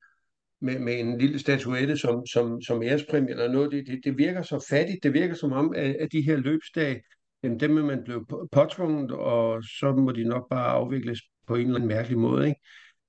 med, 0.60 0.78
med 0.78 1.00
en 1.00 1.18
lille 1.18 1.38
statuette 1.38 1.96
som, 1.96 2.26
som, 2.26 2.62
som 2.62 2.82
ærespræmie 2.82 3.30
eller 3.30 3.52
noget. 3.52 3.72
Det, 3.72 3.86
det, 3.86 4.00
det 4.04 4.18
virker 4.18 4.42
så 4.42 4.66
fattigt. 4.70 5.02
Det 5.02 5.12
virker 5.12 5.34
som 5.34 5.52
om, 5.52 5.72
at, 5.76 5.96
at 6.00 6.12
de 6.12 6.22
her 6.22 6.36
løbsdage, 6.36 7.02
jamen 7.42 7.60
dem 7.60 7.78
er 7.78 7.82
man 7.82 8.04
blevet 8.04 8.26
påtvunget, 8.52 9.10
og 9.12 9.62
så 9.62 9.92
må 9.92 10.12
de 10.12 10.24
nok 10.24 10.48
bare 10.50 10.68
afvikles 10.68 11.20
på 11.46 11.54
en 11.54 11.60
eller 11.60 11.74
anden 11.74 11.88
mærkelig 11.88 12.18
måde. 12.18 12.48
Ikke? 12.48 12.60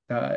Der, 0.10 0.35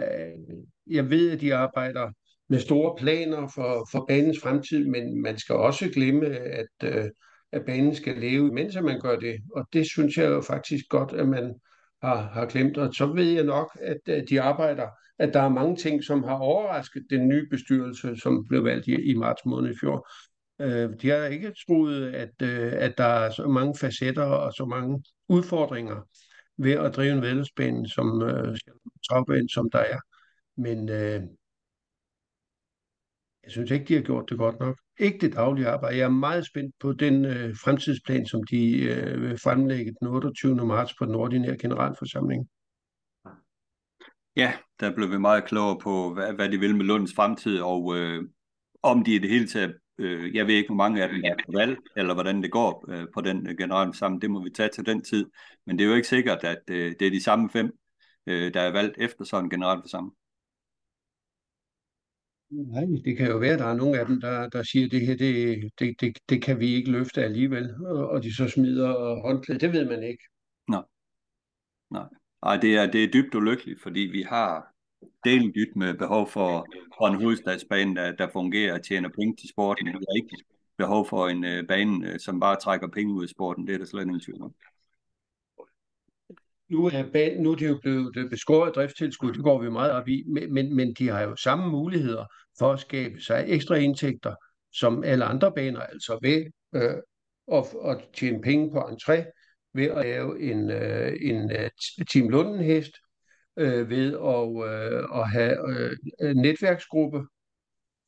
jeg 0.86 1.10
ved, 1.10 1.30
at 1.30 1.40
de 1.40 1.54
arbejder 1.54 2.10
med 2.48 2.58
store 2.58 2.96
planer 2.98 3.48
for, 3.54 3.88
for 3.92 4.04
banens 4.08 4.40
fremtid, 4.42 4.86
men 4.86 5.22
man 5.22 5.38
skal 5.38 5.54
også 5.54 5.90
glemme, 5.94 6.26
at, 6.36 6.66
øh, 6.84 7.10
at 7.52 7.64
banen 7.66 7.94
skal 7.94 8.16
leve, 8.16 8.52
mens 8.52 8.80
man 8.82 9.00
gør 9.00 9.16
det. 9.16 9.36
Og 9.56 9.66
det 9.72 9.86
synes 9.86 10.16
jeg 10.16 10.30
jo 10.30 10.40
faktisk 10.40 10.84
godt, 10.88 11.12
at 11.12 11.28
man 11.28 11.54
har, 12.02 12.16
har 12.16 12.46
glemt. 12.46 12.78
Og 12.78 12.94
så 12.94 13.06
ved 13.06 13.24
jeg 13.24 13.44
nok, 13.44 13.78
at, 13.80 14.14
at 14.14 14.24
de 14.28 14.40
arbejder, 14.40 14.86
at 15.18 15.34
der 15.34 15.40
er 15.40 15.48
mange 15.48 15.76
ting, 15.76 16.04
som 16.04 16.22
har 16.22 16.34
overrasket 16.34 17.06
den 17.10 17.28
nye 17.28 17.46
bestyrelse, 17.50 18.16
som 18.16 18.46
blev 18.48 18.64
valgt 18.64 18.86
i, 18.86 19.10
i 19.10 19.14
marts 19.14 19.42
måned 19.46 19.70
i 19.70 19.78
fjor. 19.80 20.08
Øh, 20.62 21.00
de 21.00 21.08
har 21.08 21.24
ikke 21.24 21.54
troet, 21.66 22.14
at, 22.14 22.42
øh, 22.42 22.72
at 22.72 22.98
der 22.98 23.04
er 23.04 23.30
så 23.30 23.46
mange 23.46 23.74
facetter 23.78 24.24
og 24.24 24.52
så 24.52 24.64
mange 24.64 25.02
udfordringer 25.28 26.08
ved 26.56 26.72
at 26.72 26.96
drive 26.96 27.12
en 27.12 27.22
vedløbsbane 27.22 27.88
som 27.88 28.22
øh, 28.22 28.56
travbane, 29.08 29.48
som 29.48 29.70
der 29.70 29.78
er. 29.78 29.98
Men 30.56 30.88
øh, 30.88 31.22
jeg 33.44 33.50
synes 33.50 33.70
ikke, 33.70 33.84
de 33.84 33.94
har 33.94 34.02
gjort 34.02 34.30
det 34.30 34.38
godt 34.38 34.60
nok. 34.60 34.78
Ikke 34.98 35.18
det 35.18 35.32
daglige 35.32 35.68
arbejde. 35.68 35.96
Jeg 35.96 36.04
er 36.04 36.08
meget 36.08 36.46
spændt 36.46 36.74
på 36.80 36.92
den 36.92 37.24
øh, 37.24 37.56
fremtidsplan, 37.64 38.26
som 38.26 38.44
de 38.44 38.82
øh, 38.82 39.22
vil 39.22 39.38
fremlægge 39.38 39.94
den 40.00 40.08
28. 40.08 40.66
marts 40.66 40.94
på 40.98 41.04
den 41.04 41.14
ordinære 41.14 41.58
generalforsamling. 41.58 42.48
Ja, 44.36 44.52
der 44.80 44.94
blev 44.94 45.10
vi 45.10 45.18
meget 45.18 45.44
klogere 45.44 45.78
på, 45.82 46.14
hvad, 46.14 46.32
hvad 46.32 46.48
de 46.48 46.58
vil 46.58 46.76
med 46.76 46.84
Lunds 46.84 47.14
fremtid, 47.16 47.60
og 47.60 47.96
øh, 47.96 48.24
om 48.82 49.04
de 49.04 49.14
i 49.14 49.18
det 49.18 49.30
hele 49.30 49.46
taget, 49.46 49.74
øh, 49.98 50.34
jeg 50.34 50.46
ved 50.46 50.54
ikke, 50.54 50.68
hvor 50.68 50.76
mange 50.76 51.02
af 51.02 51.08
dem 51.08 51.22
er 51.24 51.34
på 51.46 51.52
valg, 51.52 51.78
eller 51.96 52.14
hvordan 52.14 52.42
det 52.42 52.50
går 52.50 52.84
øh, 52.88 53.06
på 53.14 53.20
den 53.20 53.46
øh, 53.46 53.56
generalforsamling, 53.58 54.22
det 54.22 54.30
må 54.30 54.44
vi 54.44 54.50
tage 54.50 54.68
til 54.68 54.86
den 54.86 55.02
tid. 55.04 55.26
Men 55.66 55.78
det 55.78 55.84
er 55.84 55.88
jo 55.88 55.94
ikke 55.94 56.08
sikkert, 56.08 56.44
at 56.44 56.62
øh, 56.70 56.94
det 57.00 57.06
er 57.06 57.10
de 57.10 57.22
samme 57.22 57.50
fem, 57.50 57.72
øh, 58.26 58.54
der 58.54 58.60
er 58.60 58.72
valgt 58.72 58.94
efter 58.98 59.24
sådan 59.24 59.44
en 59.44 59.50
generalforsamling. 59.50 60.14
Nej, 62.50 62.84
det 63.04 63.16
kan 63.16 63.26
jo 63.30 63.36
være, 63.36 63.52
at 63.52 63.58
der 63.58 63.66
er 63.66 63.74
nogle 63.74 64.00
af 64.00 64.06
dem, 64.06 64.20
der, 64.20 64.48
der 64.48 64.62
siger, 64.62 64.86
at 64.86 64.92
det 64.92 65.06
her, 65.06 65.16
det, 65.16 65.70
det, 65.78 66.00
det, 66.00 66.18
det 66.28 66.42
kan 66.42 66.60
vi 66.60 66.74
ikke 66.74 66.90
løfte 66.90 67.24
alligevel, 67.24 67.74
og, 67.86 68.08
og 68.08 68.22
de 68.22 68.36
så 68.36 68.48
smider 68.48 69.20
håndklædet. 69.22 69.60
Det 69.60 69.72
ved 69.72 69.88
man 69.88 70.02
ikke. 70.02 70.24
Nej. 70.68 70.82
Nej. 71.90 72.06
Ej, 72.42 72.56
det 72.56 72.76
er, 72.76 72.90
det 72.90 73.04
er 73.04 73.10
dybt 73.10 73.34
ulykkeligt, 73.34 73.82
fordi 73.82 74.00
vi 74.00 74.22
har 74.22 74.71
delen 75.24 75.52
dyt 75.54 75.76
med 75.76 75.94
behov 75.94 76.28
for, 76.28 76.66
for 76.98 77.06
en 77.06 77.22
hovedstadsbane, 77.22 77.94
der, 77.96 78.12
der 78.12 78.28
fungerer 78.32 78.74
og 78.74 78.82
tjener 78.82 79.08
penge 79.08 79.36
til 79.36 79.48
sporten. 79.48 79.86
Vi 79.86 79.92
har 79.92 80.16
ikke 80.16 80.36
behov 80.78 81.08
for 81.08 81.28
en 81.28 81.44
uh, 81.44 81.66
bane, 81.68 82.08
øh, 82.08 82.18
som 82.18 82.40
bare 82.40 82.56
trækker 82.56 82.88
penge 82.88 83.14
ud 83.14 83.22
af 83.22 83.28
sporten. 83.28 83.66
Det 83.66 83.74
er 83.74 83.78
der 83.78 83.84
slet 83.84 84.02
ingen 84.02 84.20
tvivl 84.20 84.42
om. 84.42 84.54
Nu 86.68 86.86
er, 86.86 87.10
banen, 87.12 87.42
nu 87.42 87.50
er 87.50 87.56
det 87.56 87.68
jo 87.68 87.78
blevet 87.82 88.30
beskåret 88.30 88.74
driftstilskud, 88.74 89.32
det 89.32 89.42
går 89.42 89.62
vi 89.62 89.70
meget 89.70 89.92
op 89.92 90.08
i, 90.08 90.24
men, 90.50 90.76
men 90.76 90.94
de 90.94 91.08
har 91.08 91.22
jo 91.22 91.36
samme 91.36 91.70
muligheder 91.70 92.26
for 92.58 92.72
at 92.72 92.80
skabe 92.80 93.20
sig 93.20 93.44
ekstra 93.48 93.74
indtægter, 93.74 94.34
som 94.72 95.04
alle 95.04 95.24
andre 95.24 95.52
baner, 95.52 95.80
altså 95.80 96.18
ved 96.22 96.44
øh, 96.74 96.96
at, 97.52 97.64
at 97.84 98.08
tjene 98.14 98.40
penge 98.40 98.70
på 98.70 98.78
entré, 98.78 99.16
ved 99.74 99.84
at 99.84 100.04
lave 100.04 100.40
en, 100.40 100.70
øh, 100.70 101.12
en 101.20 101.44
uh, 101.44 102.04
Team 102.12 102.28
Lunden 102.28 102.64
hest, 102.64 102.92
øh, 103.56 103.90
ved 103.90 104.12
at, 104.12 104.72
øh, 104.72 105.20
at 105.20 105.30
have 105.30 105.56
øh, 106.20 106.34
netværksgruppe, 106.36 107.22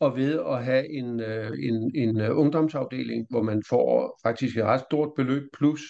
og 0.00 0.16
ved 0.16 0.40
at 0.40 0.64
have 0.64 0.92
en, 0.92 1.20
øh, 1.20 1.50
en, 1.58 1.90
en 1.94 2.20
øh, 2.20 2.38
ungdomsafdeling, 2.38 3.26
hvor 3.30 3.42
man 3.42 3.62
får 3.68 4.20
faktisk 4.22 4.56
et 4.56 4.64
ret 4.64 4.80
stort 4.80 5.12
beløb 5.16 5.42
plus 5.52 5.80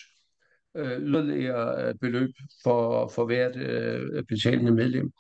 øh, 0.77 1.01
yderligere 1.01 1.89
øh, 1.89 1.95
beløb 2.01 2.31
for, 2.63 3.09
for 3.09 3.27
hvert 3.27 3.57
øh, 3.57 4.25
betalende 4.29 4.73
medlem. 4.73 5.11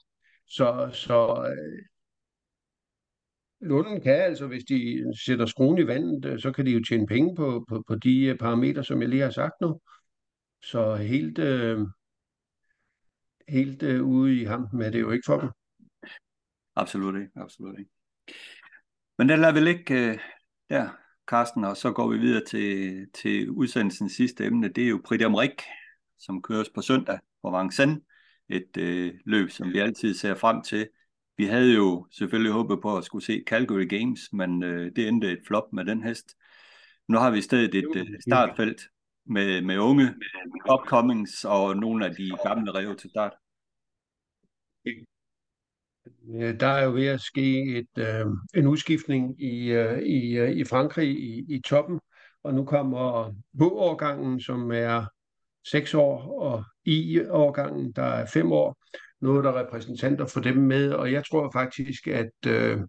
Så, 0.46 0.90
så 0.92 1.46
øh, 1.50 1.82
Lunden 3.60 4.00
kan 4.00 4.14
altså, 4.14 4.46
hvis 4.46 4.64
de 4.64 5.04
sætter 5.26 5.46
skruen 5.46 5.78
i 5.78 5.86
vandet, 5.86 6.24
øh, 6.24 6.40
så 6.40 6.52
kan 6.52 6.66
de 6.66 6.70
jo 6.70 6.82
tjene 6.88 7.06
penge 7.06 7.36
på, 7.36 7.64
på, 7.68 7.84
på 7.88 7.94
de 7.94 8.36
parametre, 8.40 8.84
som 8.84 9.00
jeg 9.00 9.08
lige 9.08 9.22
har 9.22 9.30
sagt 9.30 9.54
nu. 9.60 9.80
Så 10.62 10.94
helt, 10.94 11.38
øh, 11.38 11.80
helt 13.48 13.82
øh, 13.82 14.04
ude 14.04 14.40
i 14.40 14.44
hampen 14.44 14.82
er 14.82 14.90
det 14.90 15.00
jo 15.00 15.10
ikke 15.10 15.26
for 15.26 15.40
dem. 15.40 15.50
Absolut 16.76 17.20
ikke, 17.20 17.30
absolut 17.36 17.78
ikke. 17.78 17.90
Men 19.18 19.28
den 19.28 19.40
lader 19.40 19.52
vi 19.52 19.60
ligge 19.60 19.94
øh, 19.94 20.18
der, 20.68 20.88
Carsten, 21.26 21.64
og 21.64 21.76
så 21.76 21.92
går 21.92 22.08
vi 22.08 22.18
videre 22.18 22.44
til, 22.44 23.06
til 23.14 23.50
udsendelsens 23.50 24.12
sidste 24.12 24.44
emne. 24.44 24.68
Det 24.68 24.84
er 24.84 24.88
jo 24.88 25.00
Prix 25.04 25.20
d'Amérique, 25.22 25.64
som 26.18 26.42
køres 26.42 26.70
på 26.70 26.82
søndag 26.82 27.18
på 27.42 27.58
Vincennes. 27.58 28.02
Et 28.48 28.76
øh, 28.78 29.14
løb, 29.24 29.50
som 29.50 29.72
vi 29.72 29.78
altid 29.78 30.14
ser 30.14 30.34
frem 30.34 30.62
til. 30.62 30.88
Vi 31.36 31.44
havde 31.44 31.74
jo 31.74 32.06
selvfølgelig 32.10 32.52
håbet 32.52 32.78
på 32.82 32.96
at 32.96 33.04
skulle 33.04 33.24
se 33.24 33.44
Calgary 33.46 33.88
Games, 33.88 34.20
men 34.32 34.62
øh, 34.62 34.92
det 34.96 35.08
endte 35.08 35.32
et 35.32 35.40
flop 35.46 35.72
med 35.72 35.84
den 35.84 36.02
hest. 36.02 36.36
Nu 37.08 37.18
har 37.18 37.30
vi 37.30 37.38
i 37.38 37.42
stedet 37.42 37.74
et 37.74 37.96
øh, 37.96 38.06
startfelt 38.20 38.80
med, 39.26 39.62
med 39.62 39.78
unge 39.78 40.14
upcomings 40.72 41.44
og 41.44 41.76
nogle 41.76 42.06
af 42.06 42.14
de 42.14 42.30
gamle 42.44 42.74
rev 42.74 42.96
til 42.96 43.10
start. 43.10 43.32
Øh, 46.34 46.60
der 46.60 46.66
er 46.66 46.84
jo 46.84 46.92
ved 46.92 47.06
at 47.06 47.20
ske 47.20 47.78
et, 47.78 47.98
øh, 47.98 48.26
en 48.54 48.66
udskiftning 48.66 49.42
i, 49.42 49.72
øh, 49.72 50.02
i, 50.02 50.38
øh, 50.38 50.50
i 50.50 50.64
Frankrig 50.64 51.08
i, 51.08 51.44
i 51.48 51.60
toppen, 51.60 52.00
og 52.42 52.54
nu 52.54 52.64
kommer 52.64 53.30
H-årgangen, 53.54 54.40
som 54.40 54.72
er 54.72 55.04
6 55.70 55.94
år, 55.94 56.40
og 56.40 56.64
I-årgangen, 56.84 57.92
der 57.92 58.02
er 58.02 58.26
5 58.26 58.52
år. 58.52 58.76
Nu 59.20 59.36
er 59.36 59.42
der 59.42 59.60
repræsentanter 59.60 60.26
for 60.26 60.40
dem 60.40 60.56
med, 60.56 60.92
og 60.92 61.12
jeg 61.12 61.24
tror 61.24 61.50
faktisk, 61.52 62.06
at 62.06 62.46
øh, 62.46 62.80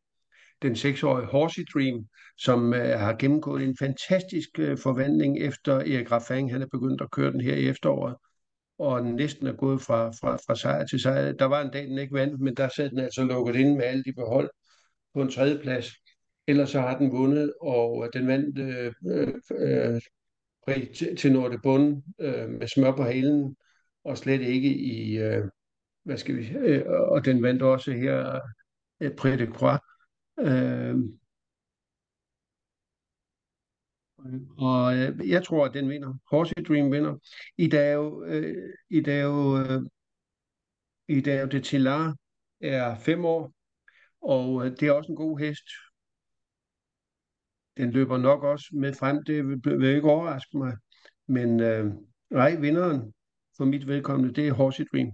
den 0.62 0.76
seksårige 0.76 1.26
Horsey 1.26 1.64
Dream, 1.74 2.06
som 2.38 2.74
øh, 2.74 3.00
har 3.00 3.16
gennemgået 3.20 3.64
en 3.64 3.78
fantastisk 3.80 4.50
øh, 4.60 4.78
forvandling 4.78 5.40
efter 5.40 5.76
Erik 5.76 6.12
Raffang, 6.12 6.52
han 6.52 6.62
er 6.62 6.68
begyndt 6.72 7.02
at 7.02 7.12
køre 7.12 7.32
den 7.32 7.42
her 7.42 7.56
i 7.56 7.68
efteråret, 7.68 8.16
og 8.80 9.02
den 9.02 9.16
næsten 9.16 9.48
er 9.48 9.54
gået 9.54 9.82
fra, 9.82 10.10
fra, 10.10 10.36
fra 10.36 10.56
sejr 10.56 10.86
til 10.86 11.00
sejr. 11.00 11.32
Der 11.32 11.46
var 11.46 11.62
en 11.62 11.72
dag, 11.72 11.88
den 11.88 11.98
ikke 11.98 12.14
vandt, 12.14 12.42
men 12.42 12.56
der 12.56 12.70
sad 12.76 12.90
den 12.90 13.00
altså 13.00 13.24
lukket 13.24 13.56
ind 13.56 13.76
med 13.76 13.84
alle 13.84 14.04
de 14.04 14.14
behold 14.14 14.50
på 15.14 15.22
en 15.22 15.32
tredje 15.32 15.60
plads. 15.60 15.92
Ellers 16.48 16.70
så 16.70 16.80
har 16.80 16.98
den 16.98 17.12
vundet, 17.12 17.54
og 17.62 18.06
øh, 18.06 18.22
den 18.22 18.28
vandt 18.28 18.60
øh, 18.60 18.94
øh, 19.08 20.02
øh, 20.68 20.88
til, 20.94 21.16
til 21.16 21.34
Norte 21.34 21.60
Bund 21.64 22.04
øh, 22.22 22.50
med 22.50 22.68
smør 22.68 22.92
på 22.92 23.04
halen, 23.04 23.56
og 24.04 24.18
slet 24.18 24.42
ikke 24.42 24.70
i, 24.70 25.18
øh, 25.18 25.44
hvad 26.04 26.18
skal 26.18 26.38
vi 26.38 26.50
øh, 26.58 26.84
og 26.88 27.26
den 27.26 27.44
vandt 27.44 27.62
også 27.62 27.92
her 27.92 28.40
øh, 29.02 29.16
Prix 29.16 29.40
de 29.40 29.46
Croix. 29.46 29.80
Øh, 30.40 30.96
og 34.58 34.98
øh, 34.98 35.30
jeg 35.30 35.44
tror, 35.44 35.66
at 35.66 35.74
den 35.74 35.90
vinder. 35.90 36.14
Horsey 36.32 36.66
Dream 36.68 36.92
vinder. 36.92 37.18
I 37.58 37.68
dag 37.68 38.12
øh, 38.26 38.74
i 38.90 39.02
dag 39.02 39.26
øh, 39.60 39.82
i 41.08 41.22
dag 41.22 41.52
det 41.52 41.64
Tilar 41.64 42.16
er 42.62 42.96
fem 42.96 43.26
år, 43.26 43.54
og 44.22 44.66
øh, 44.66 44.72
det 44.72 44.84
er 44.84 44.92
også 44.92 45.12
en 45.12 45.16
god 45.16 45.40
hest. 45.40 45.68
Den 47.78 47.92
løber 47.92 48.18
nok 48.18 48.44
også 48.44 48.66
med 48.74 48.94
frem, 48.94 49.24
det 49.24 49.48
vil, 49.48 49.80
vil 49.80 49.96
ikke 49.96 50.10
overraske 50.10 50.58
mig. 50.58 50.78
Men 51.28 51.60
øh, 51.60 51.94
nej, 52.30 52.56
vinderen 52.56 53.14
for 53.58 53.66
mit 53.66 53.88
vedkommende, 53.88 54.34
det 54.34 54.48
er 54.48 54.54
Horsey 54.54 54.84
Dream. 54.94 55.12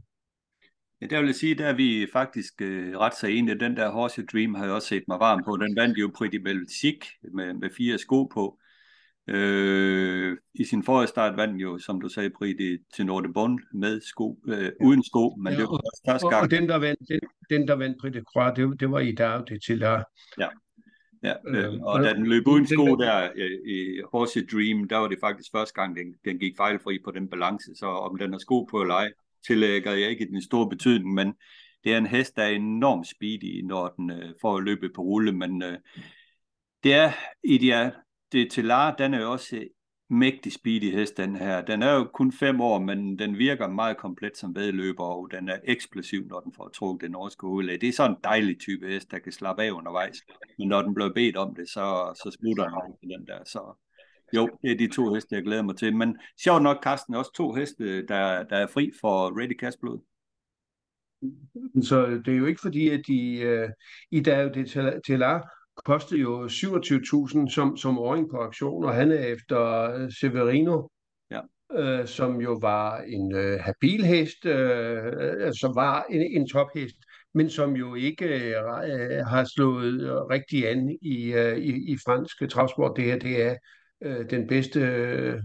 Ja, 1.01 1.05
der 1.05 1.19
vil 1.19 1.25
jeg 1.25 1.35
sige, 1.35 1.55
der 1.55 1.65
er 1.65 1.73
vi 1.73 2.07
faktisk 2.13 2.61
øh, 2.61 2.97
ret 2.97 3.15
så 3.15 3.27
enige. 3.27 3.59
Den 3.59 3.75
der 3.75 3.91
Horsey 3.91 4.23
Dream 4.33 4.53
har 4.55 4.63
jeg 4.65 4.73
også 4.73 4.87
set 4.87 5.03
mig 5.07 5.19
varm 5.19 5.43
på. 5.43 5.57
Den 5.57 5.75
vandt 5.75 5.97
jo 5.97 6.11
Pretty 6.17 6.37
Belgique 6.37 7.09
med, 7.33 7.53
med 7.53 7.69
fire 7.77 7.97
sko 7.97 8.23
på. 8.25 8.57
Øh, 9.27 10.37
I 10.53 10.63
sin 10.63 10.83
forrige 10.83 11.07
start 11.07 11.37
vandt 11.37 11.61
jo, 11.61 11.77
som 11.79 12.01
du 12.01 12.09
sagde, 12.09 12.29
Bridi, 12.29 12.77
til 12.95 13.05
Norte 13.05 13.29
Bund 13.33 13.59
med 13.73 14.01
sko, 14.01 14.39
øh, 14.47 14.63
ja. 14.63 14.69
uden 14.81 15.03
sko, 15.03 15.35
men 15.35 15.53
Ja, 15.53 15.57
det 15.59 15.63
var 15.63 15.67
og- 15.67 15.73
også 15.73 16.01
første 16.09 16.27
gang. 16.29 16.41
og 16.43 16.51
den, 16.51 16.69
der 16.69 16.75
vandt, 16.77 16.99
den, 17.09 17.19
den, 17.49 17.67
der 17.67 17.75
vandt 17.75 17.97
Britte 18.01 18.21
Croix, 18.33 18.55
det, 18.55 18.79
det 18.79 18.91
var 18.91 18.99
i 18.99 19.11
dag 19.11 19.43
det 19.47 19.63
til 19.63 19.79
der. 19.79 20.03
Ja, 20.39 20.47
Øh, 21.47 21.57
øh, 21.57 21.73
og 21.81 21.93
og 21.93 22.03
da 22.03 22.13
den 22.13 22.27
løb 22.27 22.47
uden 22.47 22.65
den- 22.65 22.67
sko 22.67 22.95
der 22.95 23.29
øh, 23.35 23.51
i 23.65 24.01
Horse 24.11 24.45
Dream, 24.45 24.87
der 24.87 24.97
var 24.97 25.07
det 25.07 25.17
faktisk 25.21 25.49
første 25.55 25.73
gang, 25.73 25.95
den, 25.95 26.15
den 26.25 26.39
gik 26.39 26.53
fejlfri 26.57 26.99
på 27.05 27.11
den 27.11 27.29
balance, 27.29 27.71
så 27.75 27.85
om 27.85 28.17
den 28.17 28.31
har 28.31 28.39
sko 28.39 28.63
på 28.63 28.81
eller 28.81 28.93
ej, 28.95 29.11
tillægger 29.47 29.93
øh, 29.93 30.01
jeg 30.01 30.09
ikke 30.09 30.25
den 30.25 30.41
store 30.41 30.69
betydning, 30.69 31.13
men 31.13 31.33
det 31.83 31.93
er 31.93 31.97
en 31.97 32.05
hest, 32.05 32.35
der 32.35 32.43
er 32.43 32.49
enormt 32.49 33.07
speedy, 33.07 33.63
når 33.63 33.87
den 33.87 34.11
øh, 34.11 34.33
får 34.41 34.59
løbet 34.59 34.91
på 34.95 35.01
rulle, 35.01 35.31
men 35.31 35.63
øh, 35.63 35.77
det 36.83 36.93
er 36.93 37.11
ideal. 37.43 37.91
Det 38.31 38.51
til 38.51 38.65
Lara, 38.65 38.95
den 38.97 39.13
er 39.13 39.21
jo 39.21 39.31
også 39.31 39.55
øh, 39.55 39.65
mægtig 40.09 40.51
speedy 40.51 40.91
hest, 40.91 41.17
den 41.17 41.35
her. 41.35 41.61
Den 41.61 41.83
er 41.83 41.93
jo 41.93 42.03
kun 42.13 42.31
fem 42.31 42.61
år, 42.61 42.79
men 42.79 43.19
den 43.19 43.37
virker 43.37 43.67
meget 43.67 43.97
komplet 43.97 44.37
som 44.37 44.55
vedløber, 44.55 45.03
og 45.03 45.29
den 45.31 45.49
er 45.49 45.57
eksplosiv, 45.63 46.25
når 46.25 46.39
den 46.39 46.53
får 46.55 46.69
trukket 46.69 47.01
den 47.01 47.11
norske 47.11 47.47
hovedlæg. 47.47 47.81
Det 47.81 47.89
er 47.89 47.93
sådan 47.93 48.11
en 48.11 48.17
dejlig 48.23 48.59
type 48.59 48.87
hest, 48.87 49.11
der 49.11 49.19
kan 49.19 49.31
slappe 49.31 49.63
af 49.63 49.71
undervejs. 49.71 50.17
Men 50.57 50.67
når 50.67 50.81
den 50.81 50.93
bliver 50.93 51.13
bedt 51.13 51.37
om 51.37 51.55
det, 51.55 51.69
så, 51.69 52.13
så 52.23 52.37
smutter 52.39 52.63
den 52.63 52.73
over 52.73 52.95
den 53.01 53.27
der. 53.27 53.39
Så 53.45 53.77
jo, 54.35 54.49
det 54.61 54.71
er 54.71 54.77
de 54.77 54.87
to 54.87 55.13
heste, 55.13 55.35
jeg 55.35 55.43
glæder 55.43 55.61
mig 55.63 55.77
til. 55.77 55.95
Men 55.95 56.17
sjovt 56.43 56.63
nok, 56.63 56.83
Carsten, 56.83 57.15
også 57.15 57.31
to 57.35 57.53
heste, 57.53 58.05
der, 58.07 58.43
der 58.43 58.55
er 58.55 58.67
fri 58.67 58.91
for 59.01 59.39
Ready 59.41 59.59
Cashblod. 59.59 59.99
Så 61.83 62.21
det 62.25 62.33
er 62.33 62.37
jo 62.37 62.45
ikke 62.45 62.61
fordi, 62.61 62.89
at 62.89 63.01
de 63.07 63.39
øh, 63.39 63.69
i 64.11 64.19
dag 64.19 64.53
det 64.53 64.69
til, 65.03 65.23
kostede 65.85 66.19
jo 66.19 66.45
27.000 66.47 67.49
som, 67.49 67.77
som 67.77 67.99
åring 67.99 68.29
på 68.29 68.37
auktion, 68.37 68.83
og 68.83 68.93
han 68.93 69.11
er 69.11 69.19
efter 69.25 69.91
øh, 69.93 70.11
Severino, 70.19 70.87
Ja. 71.31 71.41
øh, 71.73 72.07
som 72.07 72.41
jo 72.41 72.57
var 72.61 73.01
en 73.01 73.35
øh, 73.35 73.59
habil 73.59 74.05
hest, 74.05 74.45
øh, 74.45 75.53
som 75.53 75.75
var 75.75 76.05
en, 76.09 76.21
en 76.21 76.47
tophest, 76.47 76.95
men 77.33 77.49
som 77.49 77.75
jo 77.75 77.95
ikke 77.95 78.25
øh, 78.25 79.25
har 79.25 79.43
slået 79.55 80.29
rigtig 80.29 80.69
an 80.69 80.97
i, 81.01 81.33
øh, 81.33 81.57
i, 81.57 81.93
i 81.93 81.97
fransk 82.05 82.49
travsport. 82.49 82.97
Det 82.97 83.03
her, 83.05 83.19
det 83.19 83.43
er 83.43 83.55
øh, 84.01 84.29
den 84.29 84.47
bedste, 84.47 84.79
øh, 84.79 85.41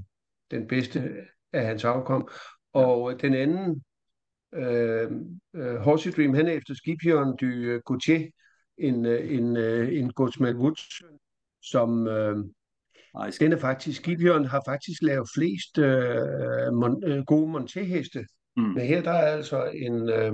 den 0.50 0.66
bedste 0.66 1.26
af 1.52 1.66
hans 1.66 1.84
afkom. 1.84 2.28
Og 2.72 3.22
den 3.22 3.34
anden, 3.34 3.82
øh, 4.54 5.10
øh, 5.54 5.76
Horsey 5.76 6.10
Dream, 6.10 6.34
han 6.34 6.46
er 6.46 6.52
efter 6.52 6.74
skibjørn 6.74 7.36
du 7.36 7.80
Gauthier, 7.86 8.30
en, 8.78 9.06
øh, 9.06 9.32
en, 9.32 9.56
øh, 9.56 9.98
en 9.98 10.12
Godsmal 10.12 10.56
Woods, 10.56 11.02
som 11.62 12.06
øh, 12.06 12.36
Nej, 13.16 13.30
den 13.40 13.52
er 13.52 13.58
faktisk, 13.58 14.00
skibjørn 14.00 14.44
har 14.44 14.62
faktisk 14.66 15.02
lavet 15.02 15.28
flest 15.34 15.78
øh, 15.78 16.72
mon, 16.72 17.04
øh, 17.04 17.24
gode 17.24 17.52
montéheste. 17.56 18.24
mm. 18.56 18.62
Men 18.62 18.86
her 18.86 19.02
der 19.02 19.10
er 19.10 19.36
altså 19.36 19.64
en, 19.64 20.08
øh, 20.08 20.32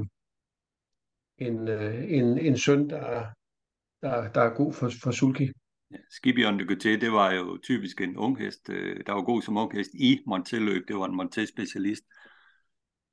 en, 1.38 1.68
øh, 1.68 2.12
en, 2.12 2.38
en 2.38 2.58
søn, 2.58 2.90
der, 2.90 3.24
der, 4.02 4.32
der 4.32 4.40
er 4.40 4.54
god 4.54 4.72
for, 4.72 4.90
for 5.02 5.10
sulky. 5.10 5.52
Ja, 5.92 5.98
Skibion 6.10 6.58
de 6.58 6.66
Gautier, 6.66 6.98
det 6.98 7.12
var 7.12 7.32
jo 7.32 7.58
typisk 7.62 8.00
en 8.00 8.16
ung 8.16 8.38
hest, 8.38 8.68
øh, 8.68 9.00
der 9.06 9.12
var 9.12 9.22
god 9.22 9.42
som 9.42 9.56
ung 9.56 9.72
hest 9.72 9.90
i 9.94 10.20
Monteløb. 10.26 10.88
Det 10.88 10.96
var 10.96 11.06
en 11.06 11.20
Monté-specialist. 11.20 12.04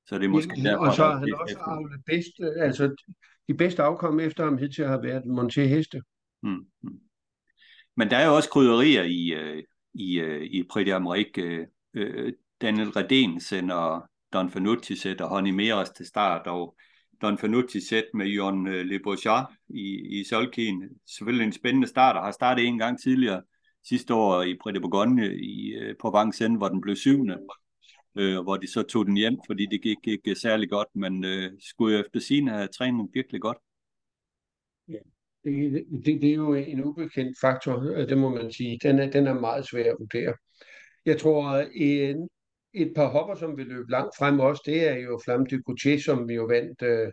Så 0.06 0.18
det 0.18 0.26
er 0.26 0.30
måske 0.30 0.54
Ja, 0.58 0.70
derfor, 0.70 0.86
og 0.86 0.94
så 0.94 1.04
har 1.04 1.18
han 1.18 1.34
også 1.34 1.58
avlet 1.58 2.02
bedst, 2.06 2.34
øh, 2.40 2.66
altså 2.66 2.96
de 3.48 3.54
bedste 3.54 3.84
afkom 3.84 4.20
efter 4.20 4.44
ham 4.44 4.58
hidtil 4.58 4.86
har 4.86 5.02
været 5.02 5.24
monté-heste. 5.24 6.02
Mm, 6.44 6.66
mm. 6.82 7.00
Men 7.98 8.10
der 8.10 8.18
er 8.18 8.26
jo 8.26 8.36
også 8.36 8.50
krydderier 8.50 9.04
i, 9.04 9.34
øh, 9.34 9.64
i, 9.94 10.20
i. 10.44 10.64
Øh, 11.38 11.68
øh, 11.94 12.34
Daniel 12.62 12.88
Redén 12.88 13.40
sender 13.40 14.10
Don 14.34 14.50
Fanucci 14.50 14.96
sætter 14.96 15.28
Honey 15.28 15.52
Meras 15.52 15.90
til 15.90 16.06
start, 16.06 16.48
og 16.48 16.76
Don 17.22 17.38
Fanucci 17.38 17.80
sæt 17.80 18.06
med 18.14 18.26
Jon 18.26 18.68
øh, 18.68 18.86
Le 18.86 19.00
Bourgeois 19.04 19.46
i, 19.70 20.20
i 20.20 20.24
Solkien. 20.24 20.90
Selvfølgelig 21.08 21.46
en 21.46 21.54
spændende 21.54 21.88
start, 21.88 22.16
og 22.16 22.24
har 22.24 22.32
startet 22.32 22.66
en 22.66 22.78
gang 22.78 23.02
tidligere 23.02 23.42
sidste 23.84 24.14
år 24.14 24.42
i 24.42 24.58
Prix 24.62 24.74
de 24.74 24.82
Bourgogne 24.82 25.36
i, 25.36 25.74
øh, 25.74 25.96
på 26.02 26.20
Vincennes, 26.20 26.58
hvor 26.58 26.68
den 26.68 26.82
blev 26.82 26.96
syvende. 26.96 27.38
Øh, 28.18 28.40
hvor 28.44 28.58
de 28.58 28.68
så 28.68 28.84
tog 28.84 29.06
den 29.06 29.18
hjem, 29.18 29.38
fordi 29.48 29.66
det 29.66 29.82
gik 29.82 29.98
ikke 30.04 30.36
særlig 30.36 30.70
godt, 30.70 30.88
men 30.96 31.26
øh, 31.26 31.52
skulle 31.60 31.96
jo 31.96 32.04
efter 32.04 32.20
sin 32.20 32.48
have 32.48 32.68
trænet 32.68 33.10
virkelig 33.14 33.42
godt. 33.42 33.58
Det, 35.44 35.86
det, 36.06 36.22
det 36.22 36.30
er 36.30 36.36
jo 36.36 36.54
en 36.54 36.84
ubekendt 36.84 37.38
faktor, 37.42 37.82
øh, 37.96 38.10
det 38.10 38.18
må 38.18 38.30
man 38.30 38.52
sige. 38.52 38.80
Den 38.84 39.00
er, 39.00 39.12
den 39.12 39.28
er 39.28 39.34
meget 39.34 39.68
svær 39.68 39.92
at 39.92 39.96
vurdere. 40.00 40.34
Jeg 41.06 41.18
tror, 41.20 41.66
en, 41.74 42.30
et 42.74 42.94
par 42.96 43.08
hopper, 43.08 43.36
som 43.36 43.58
vil 43.58 43.66
løbe 43.66 43.92
langt 43.92 44.18
frem 44.18 44.40
også, 44.40 44.62
det 44.66 44.88
er 44.90 44.96
jo 44.96 45.20
Flamme 45.24 45.46
de 45.50 45.64
Gautier, 45.64 46.00
som 46.00 46.30
jo 46.30 46.46
vandt 46.46 46.82
øh, 46.82 47.12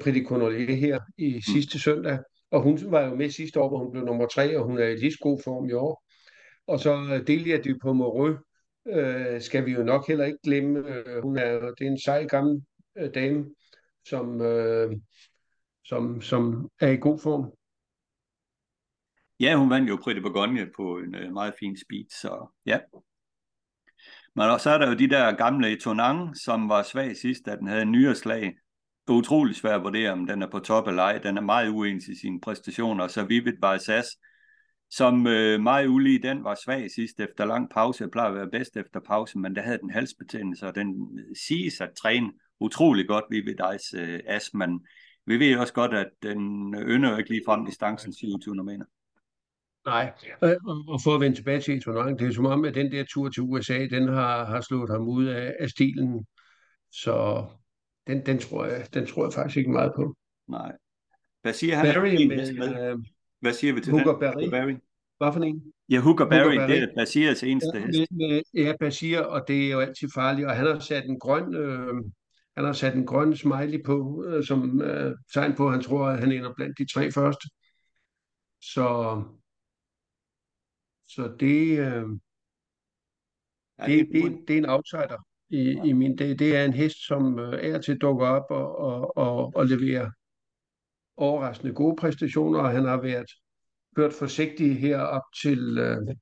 Prix 0.00 0.14
de 0.14 0.24
Cornelier 0.24 0.74
her 0.74 1.00
i 1.18 1.40
sidste 1.52 1.78
søndag. 1.78 2.18
Og 2.50 2.62
hun 2.62 2.78
var 2.86 3.00
jo 3.00 3.14
med 3.14 3.30
sidste 3.30 3.60
år, 3.60 3.68
hvor 3.68 3.78
hun 3.78 3.92
blev 3.92 4.04
nummer 4.04 4.26
tre, 4.26 4.58
og 4.58 4.64
hun 4.64 4.78
er 4.78 4.86
i 4.86 4.96
lige 4.96 5.16
god 5.20 5.40
form 5.44 5.68
i 5.68 5.72
år. 5.72 6.04
Og 6.66 6.80
så 6.80 6.94
øh, 6.94 7.26
Delia 7.26 7.60
du 7.60 7.78
Pomereux 7.82 8.38
øh, 8.88 9.40
skal 9.40 9.66
vi 9.66 9.72
jo 9.72 9.82
nok 9.82 10.08
heller 10.08 10.24
ikke 10.24 10.38
glemme. 10.44 10.78
Øh, 10.88 11.22
hun 11.22 11.38
er, 11.38 11.60
det 11.60 11.86
er 11.86 11.90
en 11.90 12.00
sej 12.00 12.24
gammel 12.24 12.62
øh, 12.98 13.14
dame, 13.14 13.44
som, 14.08 14.40
øh, 14.40 14.92
som, 15.84 16.20
som 16.20 16.70
er 16.80 16.88
i 16.88 16.96
god 16.96 17.18
form. 17.18 17.52
Ja, 19.40 19.56
hun 19.56 19.70
vandt 19.70 19.88
jo 19.88 19.96
Prix 19.96 20.16
de 20.16 20.22
Bourgogne 20.22 20.70
på 20.76 20.98
en 20.98 21.14
øh, 21.14 21.32
meget 21.32 21.54
fin 21.60 21.76
speed, 21.76 22.04
så 22.20 22.46
ja. 22.66 22.78
Men 24.36 24.44
også 24.44 24.64
så 24.64 24.70
er 24.70 24.78
der 24.78 24.88
jo 24.88 24.94
de 24.94 25.10
der 25.10 25.32
gamle 25.32 25.72
Etonang, 25.72 26.36
som 26.36 26.68
var 26.68 26.82
svag 26.82 27.16
sidst, 27.16 27.46
da 27.46 27.56
den 27.56 27.66
havde 27.66 27.82
en 27.82 27.92
nyere 27.92 28.14
slag. 28.14 28.42
Det 29.06 29.14
er 29.14 29.18
utrolig 29.18 29.56
svært 29.56 29.74
at 29.74 29.82
vurdere, 29.82 30.12
om 30.12 30.26
den 30.26 30.42
er 30.42 30.50
på 30.50 30.58
top 30.58 30.88
eller 30.88 31.02
ej. 31.02 31.18
Den 31.18 31.36
er 31.36 31.42
meget 31.42 31.68
uens 31.68 32.08
i 32.08 32.20
sine 32.20 32.40
præstationer. 32.40 33.08
Så 33.08 33.24
Vivid 33.24 33.52
var 33.60 33.78
SAS, 33.78 34.06
som 34.90 35.26
øh, 35.26 35.60
meget 35.60 35.86
ulige, 35.86 36.22
den 36.22 36.44
var 36.44 36.54
svag 36.64 36.90
sidst 36.90 37.20
efter 37.20 37.44
lang 37.44 37.70
pause. 37.70 38.02
Jeg 38.02 38.10
plejer 38.10 38.28
at 38.28 38.34
være 38.34 38.50
bedst 38.50 38.76
efter 38.76 39.00
pause, 39.00 39.38
men 39.38 39.56
der 39.56 39.62
havde 39.62 39.78
den 39.78 39.90
halsbetændelse, 39.90 40.66
og 40.66 40.74
den 40.74 41.18
øh, 41.18 41.36
siges 41.46 41.80
at 41.80 41.90
træne 42.02 42.32
utrolig 42.60 43.08
godt, 43.08 43.24
Vivid 43.30 43.54
Ice 43.74 43.98
øh, 43.98 44.20
As, 44.26 44.54
men 44.54 44.86
vi 45.26 45.38
ved 45.38 45.56
også 45.56 45.72
godt, 45.72 45.94
at 45.94 46.10
den 46.22 46.74
ynder 46.74 47.18
ikke 47.18 47.30
lige 47.30 47.42
frem 47.46 47.66
distancen 47.66 48.12
2700 48.12 48.66
meter. 48.66 48.84
Nej, 49.86 50.12
og, 50.40 50.56
og 50.88 51.00
for 51.04 51.14
at 51.14 51.20
vende 51.20 51.36
tilbage 51.36 51.60
til 51.60 51.76
Etonang, 51.76 52.18
det 52.18 52.28
er 52.28 52.32
som 52.32 52.46
om, 52.46 52.64
at 52.64 52.74
den 52.74 52.92
der 52.92 53.04
tur 53.04 53.28
til 53.28 53.42
USA, 53.42 53.86
den 53.86 54.08
har, 54.08 54.44
har 54.44 54.60
slået 54.60 54.90
ham 54.90 55.08
ud 55.08 55.24
af, 55.26 55.54
af 55.60 55.70
stilen. 55.70 56.26
Så 56.92 57.46
den, 58.06 58.26
den, 58.26 58.38
tror 58.38 58.64
jeg, 58.64 58.86
den 58.94 59.06
tror 59.06 59.24
jeg 59.24 59.32
faktisk 59.32 59.56
ikke 59.56 59.70
meget 59.70 59.92
på. 59.96 60.16
Nej. 60.48 60.72
Hvad 61.42 61.52
siger 61.52 61.76
han? 61.76 61.94
Barry 61.94 62.26
med, 62.26 62.54
med. 62.54 62.90
øh, 62.92 62.98
Hvad 63.40 63.52
siger 63.52 63.74
vi 63.74 63.80
til 63.80 63.92
Hooker 63.92 64.12
den? 64.12 64.20
Barry. 64.20 64.50
Barry. 64.50 64.74
hvad 65.18 65.32
for 65.32 65.40
en? 65.40 65.62
Ja, 65.88 66.00
Hooker 66.00 66.24
Barry, 66.28 66.44
Hooker 66.44 66.66
det 66.66 66.82
er 66.82 66.86
Basirs 66.96 67.42
eneste 67.42 67.70
Ja, 67.74 67.86
hest. 67.86 67.98
med, 68.10 68.28
med, 68.28 68.42
ja, 68.54 68.72
Basir, 68.80 69.20
og 69.20 69.44
det 69.48 69.66
er 69.66 69.70
jo 69.70 69.80
altid 69.80 70.08
farligt. 70.14 70.48
Og 70.48 70.56
han 70.56 70.66
har 70.66 70.78
sat 70.78 71.04
en 71.06 71.18
grøn, 71.18 71.54
øh, 71.54 71.94
han 72.56 72.64
har 72.64 72.72
sat 72.72 72.94
en 72.94 73.06
grøn 73.06 73.36
smiley 73.36 73.84
på, 73.84 74.24
øh, 74.28 74.44
som 74.44 74.82
øh, 74.82 75.14
tegn 75.34 75.54
på, 75.56 75.66
at 75.66 75.72
han 75.72 75.82
tror, 75.82 76.06
at 76.06 76.18
han 76.20 76.32
ender 76.32 76.52
blandt 76.56 76.78
de 76.78 76.92
tre 76.92 77.12
første. 77.12 77.48
Så, 78.62 79.22
så 81.14 81.36
det, 81.40 81.78
øh, 81.78 82.04
Ja, 83.78 83.86
det, 83.86 84.08
det, 84.12 84.20
en- 84.24 84.44
det 84.48 84.54
er 84.54 84.58
en 84.58 84.68
outsider 84.70 85.26
i, 85.50 85.88
i 85.88 85.92
min 85.92 86.16
dag. 86.16 86.38
Det 86.38 86.56
er 86.56 86.64
en 86.64 86.72
hest, 86.72 87.06
som 87.06 87.38
øh, 87.38 87.52
er 87.64 87.78
til 87.80 87.92
at 87.92 87.98
dukke 88.00 88.24
op 88.26 88.44
og, 88.50 88.78
og, 88.78 89.16
og, 89.16 89.52
og 89.56 89.66
levere 89.66 90.12
overraskende 91.16 91.74
gode 91.74 91.96
præstationer, 91.96 92.58
og 92.60 92.70
han 92.70 92.84
har 92.84 93.00
været 93.02 93.30
kørt 93.96 94.12
forsigtigt 94.12 94.78
her 94.78 94.98
op 95.00 95.22
til, 95.42 95.78
øh, 95.78 96.14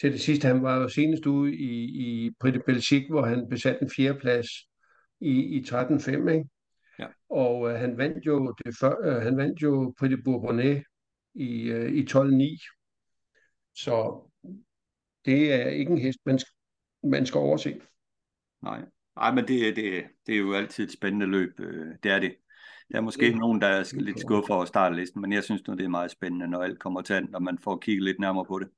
til 0.00 0.12
det 0.12 0.20
sidste. 0.20 0.48
Han 0.48 0.62
var 0.62 0.76
jo 0.76 0.88
senest 0.88 1.26
ude 1.26 1.54
i, 1.54 1.84
i 2.26 2.30
Prix 2.40 2.54
de 2.54 2.60
Belgique, 2.66 3.08
hvor 3.10 3.22
han 3.26 3.48
besatte 3.50 3.82
en 3.82 3.90
fjerdeplads 3.96 4.46
i, 5.20 5.30
i 5.58 5.60
13.5, 5.68 6.28
ikke? 6.28 6.44
Ja. 6.98 7.06
Og 7.30 7.70
øh, 7.70 7.78
han 7.78 7.98
vandt 7.98 8.26
jo 8.26 8.54
det 8.64 8.74
før, 8.80 8.94
øh, 9.04 9.22
han 9.22 9.36
vandt 9.36 9.62
jo 9.62 9.94
Prix 9.98 10.10
de 10.10 10.22
Bourbonnais 10.24 10.82
i, 11.34 11.62
øh, 11.62 11.92
i 11.92 12.04
12.9. 12.04 12.79
Så 13.84 14.20
det 15.24 15.52
er 15.52 15.68
ikke 15.68 15.92
en 15.92 15.98
hest, 15.98 16.18
man 16.26 16.38
skal, 16.38 16.52
man 17.02 17.26
skal 17.26 17.38
overse. 17.38 17.80
Nej. 18.62 18.84
Nej, 19.16 19.34
men 19.34 19.48
det, 19.48 19.76
det, 19.76 20.04
det 20.26 20.34
er 20.34 20.38
jo 20.38 20.54
altid 20.54 20.84
et 20.84 20.92
spændende 20.92 21.26
løb. 21.26 21.60
øh, 21.60 21.86
Det 22.02 22.10
er 22.12 22.18
det. 22.18 22.36
Der 22.92 22.96
er 22.96 23.00
måske 23.00 23.26
Det- 23.26 23.36
nogen, 23.36 23.60
der 23.60 23.66
er 23.66 23.92
lidt 24.00 24.20
skuffet 24.20 24.50
over 24.56 24.64
startlisten, 24.64 25.20
men 25.20 25.32
jeg 25.32 25.44
synes 25.44 25.66
nu, 25.66 25.74
det 25.74 25.84
er 25.84 25.88
meget 25.88 26.10
spændende, 26.10 26.48
når 26.48 26.62
alt 26.62 26.78
kommer 26.78 27.02
til 27.02 27.28
og 27.34 27.42
man 27.42 27.58
får 27.58 27.78
kigget 27.78 28.04
lidt 28.04 28.20
nærmere 28.20 28.44
på 28.44 28.58
det. 28.58 28.68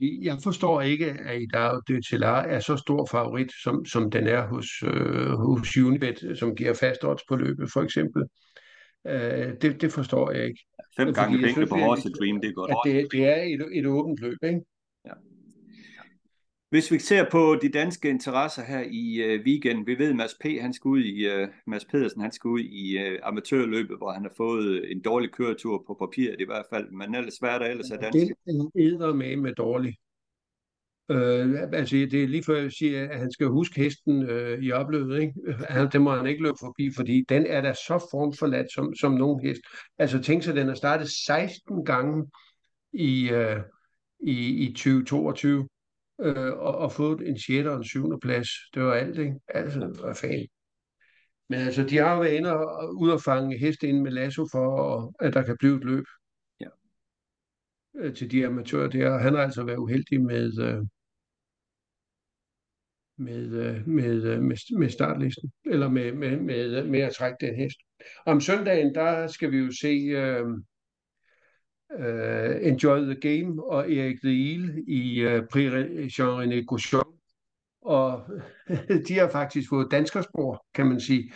Jeg 0.00 0.36
forstår 0.42 0.80
ikke, 0.80 1.06
at 1.10 1.42
Idao 1.42 1.80
de 1.88 2.02
Telar 2.10 2.42
er 2.42 2.60
så 2.60 2.76
stor 2.76 3.06
favorit, 3.10 3.52
som, 3.62 3.84
som 3.84 4.10
den 4.10 4.26
er 4.26 4.46
hos, 4.46 4.66
øh, 4.82 5.30
hos 5.30 5.76
Unibet, 5.76 6.38
som 6.38 6.54
giver 6.56 6.74
fast 6.74 7.04
odds 7.04 7.22
på 7.28 7.36
løbet, 7.36 7.70
for 7.72 7.82
eksempel. 7.82 8.22
Øh, 9.06 9.52
det, 9.62 9.80
det 9.80 9.92
forstår 9.92 10.30
jeg 10.30 10.44
ikke. 10.44 10.66
Fem 10.96 11.06
Fordi 11.06 11.20
gange 11.20 11.32
jeg 11.32 11.40
penge 11.40 11.52
synes, 11.52 11.70
på 11.70 11.76
Horse 11.76 12.10
Dream, 12.10 12.40
det 12.40 12.48
er 12.48 12.52
godt. 12.52 12.70
Det, 12.86 13.12
det 13.12 13.24
er 13.24 13.42
et, 13.42 13.78
et 13.78 13.86
åbent 13.86 14.20
løb, 14.20 14.38
ikke? 14.42 14.60
Hvis 16.74 16.92
vi 16.92 16.98
ser 16.98 17.24
på 17.30 17.58
de 17.62 17.68
danske 17.68 18.08
interesser 18.08 18.62
her 18.64 18.82
i 18.90 19.22
øh, 19.22 19.44
weekenden, 19.46 19.86
vi 19.86 19.98
ved, 19.98 20.10
at 20.10 20.16
Mads 20.16 20.34
P. 20.40 20.44
han 20.60 20.72
skal 20.72 20.88
ud 20.88 21.00
i, 21.00 21.26
øh, 21.26 21.48
Mads 21.66 21.84
Pedersen 21.84 22.20
han 22.20 22.32
skal 22.32 22.48
ud 22.48 22.60
i 22.60 22.98
øh, 22.98 23.18
amatørløbet, 23.22 23.96
hvor 23.98 24.12
han 24.12 24.22
har 24.22 24.32
fået 24.36 24.92
en 24.92 25.02
dårlig 25.02 25.30
køretur 25.30 25.84
på 25.86 25.94
papiret 25.94 26.36
i 26.40 26.44
hvert 26.44 26.66
fald, 26.72 26.90
men 26.90 27.14
ellers 27.14 27.36
hvad 27.36 27.50
er 27.50 27.58
der 27.58 27.66
ellers 27.66 27.90
af 27.90 27.98
danske? 27.98 28.20
Det 28.20 28.92
er 28.92 29.12
med 29.12 29.36
med 29.36 29.54
dårlig. 29.54 29.96
Øh, 31.08 31.62
altså, 31.72 31.96
det 31.96 32.22
er 32.22 32.28
lige 32.28 32.42
før 32.44 32.56
jeg 32.56 32.72
siger, 32.72 33.10
at 33.10 33.18
han 33.18 33.32
skal 33.32 33.46
huske 33.46 33.80
hesten 33.80 34.22
øh, 34.22 34.62
i 34.62 34.72
opløbet. 34.72 35.20
Ikke? 35.20 35.34
Han, 35.68 35.88
den 35.92 36.02
må 36.02 36.10
han 36.10 36.26
ikke 36.26 36.42
løbe 36.42 36.56
forbi, 36.60 36.90
fordi 36.96 37.24
den 37.28 37.46
er 37.46 37.60
da 37.60 37.72
så 37.72 38.06
formforladt 38.10 38.72
som, 38.74 38.94
som 38.94 39.12
nogen 39.12 39.46
hest. 39.46 39.60
Altså 39.98 40.22
tænk 40.22 40.42
sig, 40.42 40.54
den 40.54 40.68
er 40.68 40.74
startet 40.74 41.08
16 41.26 41.84
gange 41.84 42.30
i, 42.92 43.30
øh, 43.30 43.60
i, 44.20 44.66
i 44.66 44.72
2022 44.72 45.68
øh, 46.20 46.52
og, 46.52 46.78
og 46.78 46.92
fået 46.92 47.28
en 47.28 47.38
6. 47.38 47.66
og 47.66 47.76
en 47.76 47.84
7. 47.84 48.20
plads. 48.20 48.48
Det 48.74 48.82
var 48.82 48.94
alt, 48.94 49.18
ikke? 49.18 49.34
Altså, 49.48 49.78
hvad 50.04 50.14
fanden. 50.14 50.48
Men 51.48 51.58
altså, 51.60 51.84
de 51.84 51.96
har 51.96 52.14
jo 52.14 52.20
været 52.20 52.32
inde 52.34 52.52
og 52.52 52.94
ud 52.96 53.10
og 53.10 53.22
fange 53.22 53.58
heste 53.58 53.88
ind 53.88 54.00
med 54.00 54.10
lasso 54.10 54.46
for, 54.52 55.12
at 55.20 55.34
der 55.34 55.42
kan 55.42 55.56
blive 55.58 55.76
et 55.76 55.84
løb 55.84 56.04
Ja. 56.60 56.66
øh, 57.98 58.14
til 58.14 58.30
de 58.30 58.46
amatører 58.46 58.88
der. 58.88 59.18
Han 59.18 59.34
har 59.34 59.42
altså 59.42 59.64
været 59.64 59.78
uheldig 59.78 60.22
med, 60.22 60.58
øh, 60.58 60.82
med, 63.16 63.44
øh, 63.44 63.88
med, 63.88 64.22
øh, 64.22 64.42
med, 64.42 64.78
med 64.78 64.88
startlisten, 64.88 65.52
eller 65.64 65.88
med, 65.88 66.12
med, 66.12 66.36
med, 66.36 66.84
med 66.84 67.00
at 67.00 67.14
trække 67.14 67.36
den 67.40 67.54
hest. 67.54 67.76
Om 68.26 68.40
søndagen, 68.40 68.94
der 68.94 69.26
skal 69.26 69.50
vi 69.50 69.58
jo 69.58 69.72
se 69.80 69.88
øh, 69.88 70.46
uh, 71.98 72.68
Enjoy 72.68 72.98
the 72.98 73.20
Game 73.20 73.64
og 73.64 73.92
Erik 73.92 74.22
de 74.22 74.34
Ile 74.34 74.82
i 74.82 75.26
uh, 75.26 75.46
Prix 75.52 75.72
Jean-René 76.18 76.64
Gouchon. 76.64 77.18
Og 77.82 78.28
de 79.08 79.18
har 79.18 79.28
faktisk 79.28 79.68
fået 79.68 79.90
danskerspor, 79.90 80.66
kan 80.74 80.86
man 80.86 81.00
sige. 81.00 81.32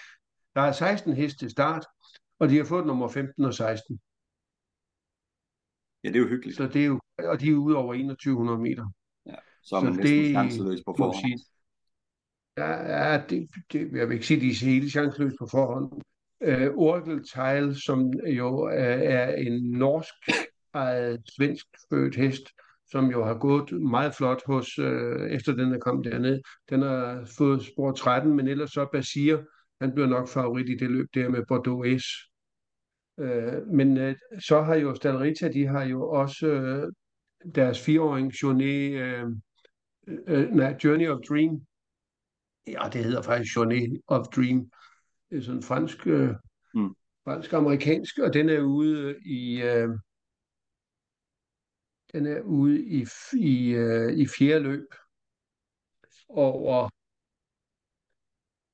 Der 0.55 0.61
er 0.61 0.73
16 0.73 1.13
heste 1.13 1.39
til 1.39 1.51
start, 1.51 1.87
og 2.39 2.49
de 2.49 2.57
har 2.57 2.65
fået 2.65 2.87
nummer 2.87 3.09
15 3.09 3.45
og 3.45 3.55
16. 3.55 4.01
Ja, 6.05 6.09
det 6.09 6.17
er 6.17 6.21
jo 6.21 6.29
hyggeligt. 6.29 6.57
Så 6.57 6.67
det 6.67 6.83
er 6.83 6.87
jo, 6.87 7.01
og 7.19 7.41
de 7.41 7.49
er 7.51 7.55
ude 7.55 7.77
over 7.77 7.95
2100 7.95 8.59
meter. 8.59 8.93
Ja, 9.27 9.35
så 9.63 9.77
er 9.77 9.81
man 9.81 9.95
Så 9.95 10.01
næsten 10.01 10.19
det 10.19 10.31
chanceløs 10.31 10.83
på 10.87 10.95
forhånd. 10.99 11.41
Ja, 12.59 13.23
det, 13.31 13.49
det, 13.73 13.93
jeg 13.93 14.09
vil 14.09 14.15
ikke 14.15 14.27
sige, 14.27 14.37
at 14.37 14.43
de 14.43 14.49
er 14.49 14.71
helt 14.71 14.91
chanceløse 14.91 15.37
på 15.39 15.47
forhånd. 15.51 15.93
Uh, 16.47 16.77
Oracle 16.77 17.23
Tile, 17.25 17.75
som 17.81 18.13
jo 18.13 18.59
er, 18.59 18.95
er 18.95 19.35
en 19.35 19.71
norsk 19.71 20.15
ejet 20.75 21.23
svensk 21.37 21.67
født 21.91 22.17
hest, 22.17 22.43
som 22.91 23.11
jo 23.11 23.25
har 23.25 23.35
gået 23.35 23.83
meget 23.83 24.15
flot 24.15 24.43
hos, 24.47 24.79
øh, 24.79 25.31
efter 25.31 25.53
den 25.53 25.73
er 25.73 25.79
kommet 25.79 26.13
derned. 26.13 26.41
Den 26.71 26.83
har 26.83 27.29
fået 27.39 27.63
spor 27.63 27.93
13, 27.93 28.37
men 28.37 28.49
ellers 28.49 28.71
så 28.71 28.87
Basir, 28.93 29.37
han 29.81 29.95
bliver 29.95 30.09
nok 30.09 30.29
favorit 30.29 30.69
i 30.69 30.77
det 30.77 30.91
løb 30.91 31.07
der 31.15 31.29
med 31.29 31.47
Bordeaux 31.49 32.03
S. 32.03 32.07
Øh, 33.21 33.67
men 33.67 33.99
øh, 33.99 34.17
så 34.41 34.63
har 34.63 34.75
jo 34.75 34.95
Stalrita, 34.95 35.49
de 35.53 35.67
har 35.67 35.85
jo 35.85 36.11
også 36.11 36.47
øh, 36.47 36.93
deres 37.55 37.85
fireåring 37.85 38.33
Journey, 38.43 39.03
øh, 39.03 39.25
øh, 40.29 40.51
nej, 40.51 40.77
Journey 40.85 41.09
of 41.09 41.21
Dream. 41.29 41.61
Ja, 42.71 42.89
det 42.93 43.05
hedder 43.05 43.23
faktisk 43.23 43.57
Journey 43.57 44.03
of 44.07 44.27
Dream. 44.27 44.71
Det 45.31 45.39
er 45.39 45.43
sådan 45.43 45.63
fransk, 45.63 46.07
øh, 46.07 46.35
Mm. 46.75 46.95
fransk-amerikansk, 47.25 48.19
og 48.19 48.35
den 48.35 48.49
er 48.49 48.61
ude 48.61 49.19
i, 49.27 49.63
øh, 49.63 49.89
den 52.13 52.27
er 52.27 52.41
ude 52.41 52.85
i, 52.85 53.07
i, 53.39 53.71
øh, 53.71 54.13
i 54.13 54.27
fjerde 54.39 54.63
løb 54.65 54.87
over, 56.29 56.89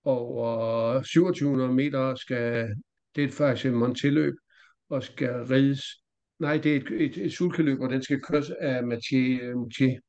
over 0.05 0.95
2700 1.03 1.73
meter 1.73 2.15
skal, 2.15 2.75
det 3.15 3.25
er 3.25 3.33
faktisk 3.33 3.67
et 3.67 3.73
monteløb, 3.73 4.35
og 4.89 5.03
skal 5.03 5.31
rides, 5.31 5.85
nej, 6.39 6.57
det 6.59 6.73
er 6.73 6.81
et, 6.81 6.91
et, 6.91 7.17
et 7.25 7.33
sulkeløb, 7.33 7.81
og 7.81 7.91
den 7.91 8.03
skal 8.03 8.21
køres 8.23 8.51
af 8.51 8.87
Mathieu 8.87 9.59
Moutier. 9.59 10.01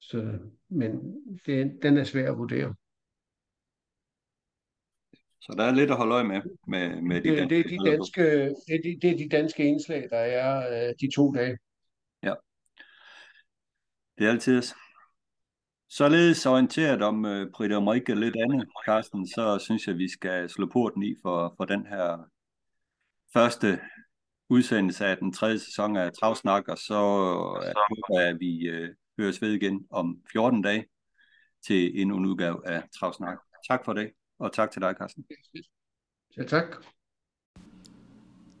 Så, 0.00 0.38
men 0.72 0.90
det, 1.46 1.78
den 1.82 1.96
er 1.96 2.04
svær 2.04 2.32
at 2.32 2.38
vurdere. 2.38 2.74
Så 5.40 5.54
der 5.56 5.64
er 5.64 5.74
lidt 5.74 5.90
at 5.90 5.96
holde 5.96 6.14
øje 6.14 6.24
med, 6.24 6.40
med, 6.66 7.02
med 7.02 7.20
de 7.20 7.28
Det, 7.28 7.50
det, 7.50 7.58
er 7.58 7.68
danske 7.68 7.84
de 7.84 7.90
danske, 7.90 8.22
det, 8.66 8.74
er 8.74 8.82
de, 8.84 8.98
det 9.02 9.10
er 9.10 9.16
de 9.16 9.28
danske 9.28 9.64
indslag, 9.64 10.08
der 10.10 10.18
er 10.18 10.88
øh, 10.88 10.94
de 11.00 11.10
to 11.16 11.32
dage. 11.32 11.58
Det 14.18 14.26
er 14.26 14.30
altid. 14.30 14.62
Således 15.88 16.46
orienteret 16.46 17.02
om 17.02 17.24
uh, 17.24 17.50
Britt 17.54 17.72
Omrike 17.72 18.14
lidt 18.14 18.36
andet, 18.36 18.68
Carsten, 18.86 19.28
så 19.28 19.58
synes 19.58 19.86
jeg, 19.86 19.98
vi 19.98 20.08
skal 20.08 20.48
slå 20.48 20.66
porten 20.72 21.02
i 21.02 21.14
for, 21.22 21.54
for 21.56 21.64
den 21.64 21.86
her 21.86 22.30
første 23.32 23.80
udsendelse 24.48 25.06
af 25.06 25.16
den 25.16 25.32
tredje 25.32 25.58
sæson 25.58 25.96
af 25.96 26.12
Travsnak, 26.12 26.68
og 26.68 26.78
så 26.78 26.94
uh, 26.94 27.72
håber 27.90 28.20
jeg, 28.20 28.28
at 28.28 28.40
vi 28.40 28.70
uh, 28.70 28.88
høres 29.18 29.42
ved 29.42 29.52
igen 29.52 29.86
om 29.90 30.18
14 30.32 30.62
dage 30.62 30.86
til 31.66 32.00
endnu 32.00 32.16
en 32.16 32.26
udgave 32.26 32.68
af 32.68 32.82
Travsnak. 33.00 33.38
Tak 33.68 33.84
for 33.84 33.92
det, 33.92 34.10
og 34.38 34.52
tak 34.52 34.70
til 34.70 34.82
dig, 34.82 34.94
Carsten. 34.98 35.24
Så 36.30 36.44
tak. 36.48 36.64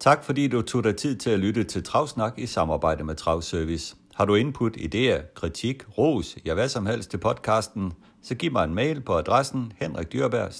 Tak 0.00 0.24
fordi 0.24 0.48
du 0.48 0.62
tog 0.62 0.84
dig 0.84 0.96
tid 0.96 1.16
til 1.16 1.30
at 1.30 1.38
lytte 1.38 1.64
til 1.64 1.84
Travsnak 1.84 2.38
i 2.38 2.46
samarbejde 2.46 3.04
med 3.04 3.14
Travservice. 3.14 3.96
Har 4.14 4.24
du 4.24 4.34
input, 4.34 4.76
idéer, 4.76 5.34
kritik, 5.34 5.98
ros, 5.98 6.36
ja 6.44 6.54
hvad 6.54 6.68
som 6.68 6.86
helst 6.86 7.10
til 7.10 7.18
podcasten, 7.18 7.92
så 8.22 8.34
giv 8.34 8.52
mig 8.52 8.64
en 8.64 8.74
mail 8.74 9.00
på 9.00 9.12
adressen 9.12 9.72
henrikdyrberg. 9.76 10.52